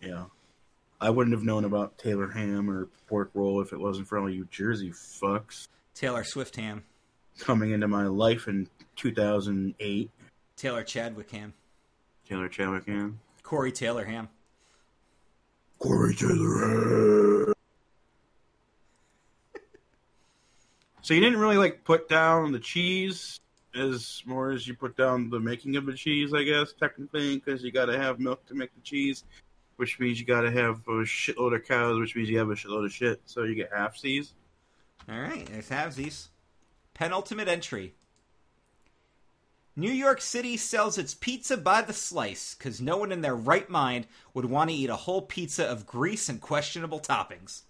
Yeah. 0.00 0.24
I 1.00 1.10
wouldn't 1.10 1.34
have 1.34 1.44
known 1.44 1.64
about 1.64 1.98
Taylor 1.98 2.28
ham 2.30 2.70
or 2.70 2.86
pork 3.08 3.30
roll 3.34 3.60
if 3.60 3.72
it 3.72 3.80
wasn't 3.80 4.06
for 4.06 4.18
all 4.18 4.30
you 4.30 4.46
Jersey 4.50 4.90
fucks 4.90 5.66
Taylor 5.94 6.22
Swift 6.24 6.54
ham, 6.56 6.84
coming 7.38 7.72
into 7.72 7.88
my 7.88 8.06
life 8.06 8.46
in 8.48 8.68
2008. 8.96 10.10
Taylor 10.56 10.84
Chadwick 10.84 11.30
ham, 11.32 11.52
Taylor 12.28 12.48
Chadwick 12.48 12.86
ham. 12.86 13.20
Corey 13.42 13.72
Taylor 13.72 14.04
ham. 14.04 14.28
Corey 15.78 16.14
Taylor 16.14 16.58
ham. 16.68 17.54
So 21.04 21.14
you 21.14 21.20
didn't 21.20 21.40
really 21.40 21.56
like 21.56 21.82
put 21.82 22.08
down 22.08 22.52
the 22.52 22.60
cheese 22.60 23.40
as 23.74 24.22
more 24.24 24.52
as 24.52 24.68
you 24.68 24.74
put 24.74 24.96
down 24.96 25.30
the 25.30 25.40
making 25.40 25.74
of 25.76 25.84
the 25.84 25.94
cheese, 25.94 26.32
I 26.32 26.44
guess 26.44 26.72
technically, 26.78 27.36
because 27.38 27.62
you 27.62 27.72
got 27.72 27.86
to 27.86 27.98
have 27.98 28.20
milk 28.20 28.46
to 28.46 28.54
make 28.54 28.74
the 28.74 28.80
cheese, 28.82 29.24
which 29.76 29.98
means 29.98 30.20
you 30.20 30.26
got 30.26 30.42
to 30.42 30.50
have 30.52 30.76
a 30.86 31.02
shitload 31.02 31.56
of 31.56 31.66
cows, 31.66 31.98
which 31.98 32.14
means 32.14 32.28
you 32.28 32.38
have 32.38 32.50
a 32.50 32.54
shitload 32.54 32.84
of 32.84 32.92
shit. 32.92 33.20
So 33.24 33.42
you 33.42 33.54
get 33.54 33.70
half 33.74 33.96
C's. 33.96 34.34
All 35.08 35.18
right, 35.18 35.46
there's 35.46 35.70
halvesies. 35.70 36.28
Penultimate 36.94 37.48
entry. 37.48 37.94
New 39.74 39.90
York 39.90 40.20
City 40.20 40.58
sells 40.58 40.98
its 40.98 41.14
pizza 41.14 41.56
by 41.56 41.80
the 41.80 41.94
slice 41.94 42.54
because 42.54 42.80
no 42.80 42.98
one 42.98 43.10
in 43.10 43.22
their 43.22 43.34
right 43.34 43.70
mind 43.70 44.06
would 44.34 44.44
want 44.44 44.68
to 44.68 44.76
eat 44.76 44.90
a 44.90 44.96
whole 44.96 45.22
pizza 45.22 45.64
of 45.64 45.86
grease 45.86 46.28
and 46.28 46.42
questionable 46.42 47.00
toppings. 47.00 47.62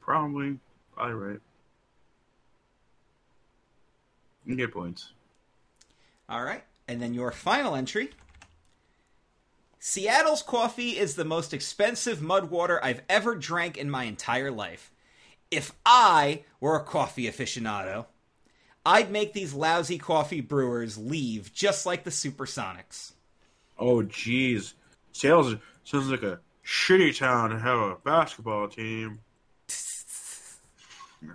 Probably, 0.00 0.58
probably 0.94 1.14
right. 1.14 1.40
You 4.46 4.54
get 4.54 4.72
points. 4.72 5.12
All 6.28 6.44
right, 6.44 6.62
and 6.86 7.02
then 7.02 7.14
your 7.14 7.32
final 7.32 7.74
entry. 7.74 8.10
Seattle's 9.80 10.42
coffee 10.42 10.98
is 10.98 11.14
the 11.14 11.24
most 11.24 11.52
expensive 11.52 12.22
mud 12.22 12.50
water 12.50 12.78
I've 12.84 13.02
ever 13.08 13.34
drank 13.34 13.76
in 13.76 13.90
my 13.90 14.04
entire 14.04 14.50
life. 14.52 14.92
If 15.50 15.72
I 15.84 16.44
were 16.60 16.76
a 16.76 16.84
coffee 16.84 17.24
aficionado, 17.26 18.06
I'd 18.84 19.10
make 19.10 19.32
these 19.32 19.52
lousy 19.52 19.98
coffee 19.98 20.40
brewers 20.40 20.96
leave 20.96 21.52
just 21.52 21.84
like 21.84 22.04
the 22.04 22.10
Supersonics. 22.10 23.12
Oh, 23.78 24.02
jeez. 24.02 24.74
Sales 25.12 25.56
sounds 25.84 26.08
like 26.08 26.22
a 26.22 26.40
shitty 26.64 27.16
town 27.16 27.50
to 27.50 27.58
have 27.58 27.78
a 27.78 27.96
basketball 27.96 28.68
team. 28.68 29.20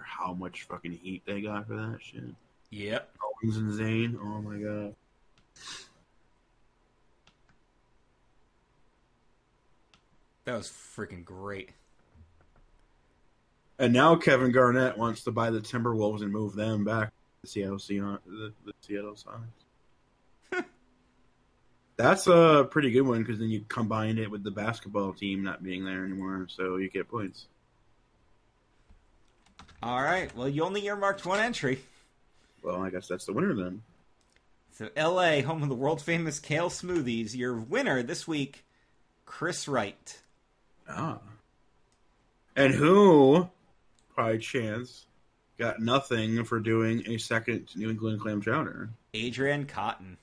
How 0.03 0.34
much 0.34 0.63
fucking 0.63 0.93
heat 0.93 1.23
they 1.26 1.41
got 1.41 1.67
for 1.67 1.76
that 1.76 1.99
shit. 2.01 2.23
Yep. 2.72 3.09
Owens 3.43 3.57
and 3.57 3.72
Zayn. 3.72 4.17
Oh 4.19 4.41
my 4.41 4.57
god. 4.57 4.95
That 10.45 10.57
was 10.57 10.67
freaking 10.67 11.23
great. 11.23 11.69
And 13.77 13.93
now 13.93 14.15
Kevin 14.15 14.51
Garnett 14.51 14.97
wants 14.97 15.23
to 15.23 15.31
buy 15.31 15.51
the 15.51 15.59
Timberwolves 15.59 16.22
and 16.22 16.31
move 16.31 16.55
them 16.55 16.84
back 16.84 17.11
the 17.45 17.51
Seattle 17.51 17.77
Seahawks. 17.77 18.19
The, 18.26 18.53
the 18.65 18.73
Seattle 18.81 19.15
Sonics. 19.15 20.63
That's 21.97 22.27
a 22.27 22.67
pretty 22.69 22.91
good 22.91 23.01
one 23.01 23.19
because 23.19 23.39
then 23.39 23.49
you 23.49 23.63
combined 23.67 24.19
it 24.19 24.30
with 24.30 24.43
the 24.43 24.51
basketball 24.51 25.13
team 25.13 25.43
not 25.43 25.63
being 25.63 25.85
there 25.85 26.03
anymore, 26.03 26.47
so 26.49 26.77
you 26.77 26.89
get 26.89 27.07
points. 27.07 27.45
All 29.84 30.01
right. 30.01 30.35
Well, 30.35 30.49
you 30.49 30.63
only 30.63 30.85
earmarked 30.85 31.26
one 31.26 31.39
entry. 31.39 31.80
Well, 32.63 32.81
I 32.81 32.89
guess 32.89 33.07
that's 33.07 33.26
the 33.26 33.34
winner 33.34 33.53
then. 33.53 33.84
So, 34.72 34.89
LA, 34.97 35.41
home 35.41 35.63
of 35.63 35.69
the 35.69 35.76
world 35.76 36.01
famous 36.01 36.39
kale 36.39 36.69
smoothies. 36.69 37.35
Your 37.35 37.55
winner 37.55 38.01
this 38.03 38.27
week, 38.27 38.65
Chris 39.26 39.67
Wright. 39.67 40.19
Ah. 40.89 41.19
And 42.55 42.73
who, 42.73 43.49
by 44.17 44.38
chance, 44.38 45.05
got 45.57 45.80
nothing 45.80 46.44
for 46.44 46.60
doing 46.60 47.03
a 47.07 47.18
second 47.18 47.69
New 47.76 47.90
England 47.90 48.19
clam 48.19 48.41
chowder? 48.41 48.90
Adrian 49.14 49.65
Cotton, 49.65 50.18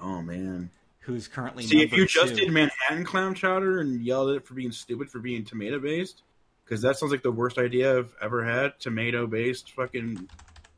Oh 0.00 0.22
man. 0.22 0.70
who's 1.00 1.26
currently 1.28 1.64
See, 1.64 1.82
if 1.82 1.92
you 1.92 2.06
just 2.06 2.36
two. 2.36 2.44
did 2.44 2.52
Manhattan 2.52 3.04
clam 3.04 3.34
chowder 3.34 3.80
and 3.80 4.00
yelled 4.04 4.30
at 4.30 4.36
it 4.36 4.46
for 4.46 4.54
being 4.54 4.72
stupid 4.72 5.10
for 5.10 5.18
being 5.18 5.44
tomato 5.44 5.78
based, 5.80 6.22
because 6.64 6.82
that 6.82 6.96
sounds 6.96 7.10
like 7.12 7.22
the 7.22 7.32
worst 7.32 7.58
idea 7.58 7.98
I've 7.98 8.14
ever 8.22 8.44
had. 8.44 8.78
Tomato 8.78 9.26
based 9.26 9.72
fucking 9.72 10.28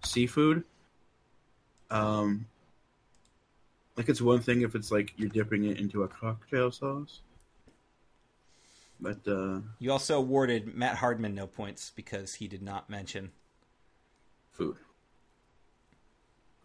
seafood. 0.05 0.65
Um, 1.91 2.47
like 3.97 4.09
it's 4.09 4.23
one 4.23 4.41
thing 4.41 4.63
if 4.63 4.75
it's 4.75 4.91
like 4.91 5.13
you're 5.17 5.29
dipping 5.29 5.65
it 5.65 5.79
into 5.79 6.05
a 6.05 6.09
cocktail 6.09 6.71
sauce, 6.71 7.21
but 9.01 9.19
uh, 9.27 9.59
You 9.81 9.91
also 9.93 10.17
awarded 10.19 10.75
Matt 10.75 10.97
Hardman 10.97 11.35
no 11.35 11.47
points 11.47 11.91
because 11.95 12.35
he 12.35 12.47
did 12.49 12.63
not 12.63 12.89
mention. 12.89 13.33
Food. 14.61 14.77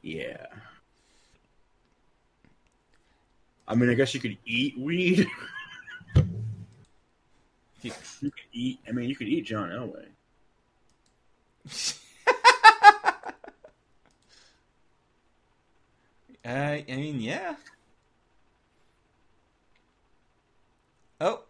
Yeah. 0.02 0.48
I 3.68 3.76
mean, 3.76 3.90
I 3.90 3.94
guess 3.94 4.14
you 4.14 4.20
could 4.20 4.38
eat 4.46 4.78
weed. 4.78 5.28
You- 7.82 7.92
could 8.22 8.32
eat. 8.52 8.80
I 8.88 8.92
mean, 8.94 9.08
you 9.08 9.16
could 9.16 9.28
eat 9.28 9.46
John 9.46 9.70
Elway. 9.70 10.08
Uh, 16.44 16.48
I 16.48 16.86
mean, 16.88 17.22
yeah. 17.22 17.56
Oh, 21.20 21.42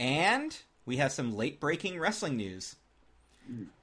and 0.00 0.56
we 0.86 0.96
have 0.96 1.12
some 1.12 1.36
late 1.36 1.60
breaking 1.60 1.98
wrestling 2.00 2.36
news 2.38 2.76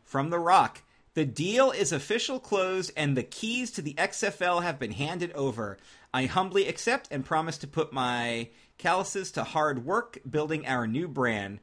from 0.05 0.31
The 0.31 0.39
Rock. 0.39 0.81
The 1.15 1.25
deal 1.25 1.71
is 1.71 1.93
official 1.93 2.41
closed 2.41 2.91
and 2.97 3.15
the 3.15 3.23
keys 3.23 3.71
to 3.71 3.81
the 3.81 3.93
XFL 3.93 4.61
have 4.63 4.77
been 4.77 4.91
handed 4.91 5.31
over. 5.31 5.77
I 6.13 6.25
humbly 6.25 6.67
accept 6.67 7.07
and 7.09 7.23
promise 7.23 7.57
to 7.59 7.67
put 7.67 7.93
my 7.93 8.49
calluses 8.77 9.31
to 9.31 9.45
hard 9.45 9.85
work 9.85 10.19
building 10.29 10.67
our 10.67 10.85
new 10.85 11.07
brand. 11.07 11.59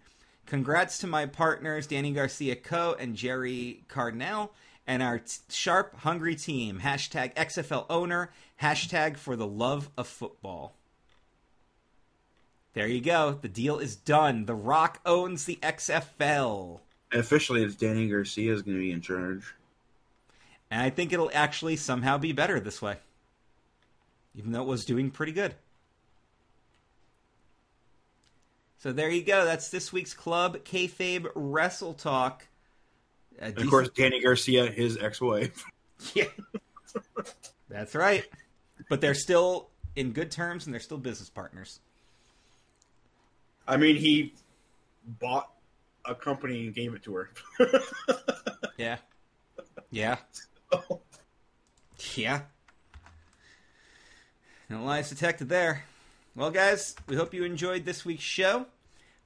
Congrats 0.47 0.97
to 0.99 1.07
my 1.07 1.27
partners 1.27 1.87
Dany 1.87 2.15
Garcia 2.15 2.57
Co 2.57 2.97
and 2.99 3.15
Gerry 3.15 3.85
Cardinale 3.89 4.53
and 4.87 5.03
our 5.03 5.19
t- 5.19 5.41
sharp, 5.51 5.97
hungry 5.97 6.35
team. 6.35 6.81
Hashtag 6.81 7.35
XFL 7.35 7.85
owner. 7.91 8.31
Hashtag 8.63 9.19
for 9.19 9.37
the 9.37 9.47
love 9.47 9.91
of 9.99 10.09
football. 10.09 10.77
There 12.73 12.89
you 12.89 13.03
go. 13.03 13.33
The 13.33 13.49
deal 13.49 13.79
is 13.79 13.97
done. 13.97 14.47
The 14.47 14.55
Rock 14.55 15.01
owns 15.05 15.45
the 15.45 15.59
XFL. 15.63 16.81
And 17.13 17.21
officially, 17.21 17.63
it's 17.63 17.77
Dany 17.77 18.11
Garcia 18.11 18.53
is 18.53 18.63
going 18.63 18.77
to 18.77 18.83
be 18.83 18.91
in 18.91 19.03
charge. 19.03 19.55
And 20.71 20.81
I 20.81 20.89
think 20.89 21.13
it'll 21.13 21.31
actually 21.35 21.77
somehow 21.77 22.17
be 22.17 22.33
better 22.33 22.59
this 22.59 22.81
way. 22.81 22.97
Even 24.35 24.53
though 24.53 24.63
it 24.63 24.69
was 24.69 24.87
doing 24.87 25.11
pretty 25.11 25.33
good. 25.33 25.55
So 28.79 28.91
there 28.91 29.11
you 29.11 29.23
go. 29.23 29.45
That's 29.45 29.69
this 29.69 29.93
week's 29.93 30.15
Club 30.15 30.65
Kayfabe 30.65 31.31
Wrestle 31.35 31.93
Talk. 31.95 32.49
A 33.39 33.45
And 33.45 33.59
of 33.59 33.69
course, 33.69 33.91
Dany 33.91 34.23
Garcia, 34.23 34.67
his 34.67 34.99
ex-wife. 34.99 35.65
Yeah. 36.15 36.25
That's 37.69 37.95
right. 37.95 38.25
But 38.89 39.01
they're 39.01 39.15
still 39.15 39.69
in 39.95 40.11
good 40.11 40.33
terms 40.33 40.67
and 40.67 40.75
they're 40.75 40.81
still 40.81 40.99
business 40.99 41.31
partners. 41.31 41.79
I 43.69 43.77
mean, 43.77 43.95
he 43.95 44.35
bought 45.21 45.49
a 46.05 46.15
company 46.15 46.67
and 46.67 46.75
gave 46.75 46.95
it 46.95 47.03
to 47.05 47.15
her. 47.15 47.31
Yeah. 48.79 48.97
Yeah. 49.91 50.17
Yeah. 52.17 52.41
No 54.69 54.83
lies 54.83 55.11
detected 55.11 55.49
there. 55.49 55.85
Well, 56.35 56.51
guys, 56.51 56.97
we 57.07 57.15
hope 57.15 57.35
you 57.35 57.45
enjoyed 57.45 57.85
this 57.85 58.05
week's 58.05 58.25
show. 58.25 58.67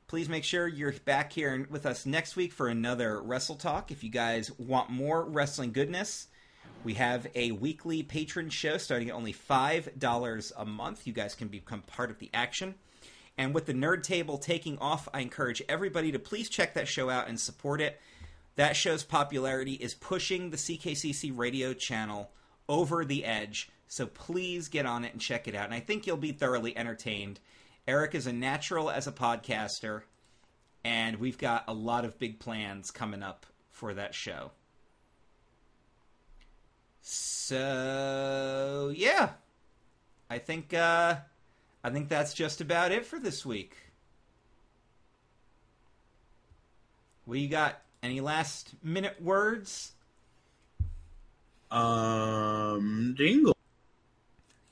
Please 0.08 0.28
make 0.28 0.44
sure 0.44 0.68
you're 0.68 0.92
back 0.92 1.32
here 1.32 1.66
with 1.70 1.86
us 1.86 2.04
next 2.04 2.36
week 2.36 2.52
for 2.52 2.68
another 2.68 3.22
Wrestle 3.22 3.54
Talk. 3.54 3.90
If 3.90 4.04
you 4.04 4.10
guys 4.10 4.50
want 4.58 4.90
more 4.90 5.24
wrestling 5.24 5.72
goodness, 5.72 6.26
we 6.84 6.94
have 6.94 7.26
a 7.34 7.52
weekly 7.52 8.02
Patreon 8.02 8.50
show 8.50 8.76
starting 8.76 9.08
at 9.08 9.14
only 9.14 9.32
$5 9.32 10.52
a 10.56 10.64
month. 10.66 11.06
You 11.06 11.12
guys 11.12 11.34
can 11.34 11.48
become 11.48 11.82
part 11.82 12.10
of 12.10 12.18
the 12.18 12.30
action. 12.34 12.74
And 13.38 13.54
with 13.54 13.66
the 13.66 13.74
Nerd 13.74 14.02
Table 14.02 14.38
taking 14.38 14.78
off, 14.78 15.08
I 15.12 15.20
encourage 15.20 15.62
everybody 15.68 16.12
to 16.12 16.18
please 16.18 16.48
check 16.48 16.74
that 16.74 16.88
show 16.88 17.10
out 17.10 17.28
and 17.28 17.38
support 17.38 17.80
it. 17.80 18.00
That 18.56 18.76
show's 18.76 19.04
popularity 19.04 19.74
is 19.74 19.94
pushing 19.94 20.50
the 20.50 20.56
CKCC 20.56 21.36
radio 21.36 21.74
channel 21.74 22.30
over 22.68 23.04
the 23.04 23.24
edge. 23.24 23.68
So 23.88 24.06
please 24.06 24.68
get 24.68 24.86
on 24.86 25.04
it 25.04 25.12
and 25.12 25.20
check 25.20 25.46
it 25.46 25.54
out. 25.54 25.66
And 25.66 25.74
I 25.74 25.80
think 25.80 26.06
you'll 26.06 26.16
be 26.16 26.32
thoroughly 26.32 26.76
entertained. 26.76 27.40
Eric 27.86 28.14
is 28.14 28.26
a 28.26 28.32
natural 28.32 28.90
as 28.90 29.06
a 29.06 29.12
podcaster, 29.12 30.02
and 30.82 31.16
we've 31.16 31.38
got 31.38 31.64
a 31.68 31.74
lot 31.74 32.04
of 32.04 32.18
big 32.18 32.40
plans 32.40 32.90
coming 32.90 33.22
up 33.22 33.46
for 33.70 33.94
that 33.94 34.14
show. 34.14 34.50
So 37.02 38.92
yeah, 38.96 39.30
I 40.28 40.38
think 40.38 40.74
uh, 40.74 41.16
I 41.86 41.90
think 41.90 42.08
that's 42.08 42.34
just 42.34 42.60
about 42.60 42.90
it 42.90 43.06
for 43.06 43.20
this 43.20 43.46
week. 43.46 43.76
What 47.26 47.38
you 47.38 47.46
got? 47.46 47.80
Any 48.02 48.20
last 48.20 48.74
minute 48.82 49.22
words? 49.22 49.92
Um, 51.70 53.14
Dingle. 53.16 53.56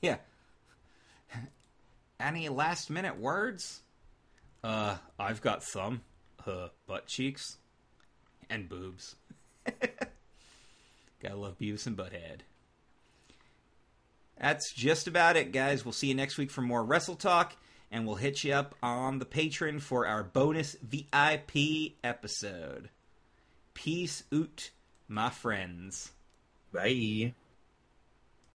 Yeah. 0.01 0.17
Any 2.19 2.49
last 2.49 2.89
minute 2.89 3.17
words? 3.17 3.79
Uh, 4.61 4.97
I've 5.17 5.39
got 5.39 5.63
some. 5.63 6.01
Uh, 6.45 6.67
butt 6.85 7.07
cheeks 7.07 7.59
and 8.49 8.67
boobs. 8.67 9.15
Gotta 11.23 11.37
love 11.37 11.57
Beavis 11.57 11.87
and 11.87 11.95
Butthead. 11.95 12.41
That's 14.39 14.71
just 14.71 15.07
about 15.07 15.37
it, 15.37 15.51
guys. 15.51 15.85
We'll 15.85 15.93
see 15.93 16.07
you 16.07 16.15
next 16.15 16.37
week 16.37 16.51
for 16.51 16.61
more 16.61 16.83
Wrestle 16.83 17.15
Talk, 17.15 17.55
and 17.91 18.05
we'll 18.05 18.15
hit 18.15 18.43
you 18.43 18.53
up 18.53 18.75
on 18.83 19.19
the 19.19 19.25
Patreon 19.25 19.81
for 19.81 20.05
our 20.05 20.23
bonus 20.23 20.75
VIP 20.81 21.93
episode. 22.03 22.89
Peace 23.73 24.23
out, 24.33 24.71
my 25.07 25.29
friends. 25.29 26.11
Bye. 26.73 27.33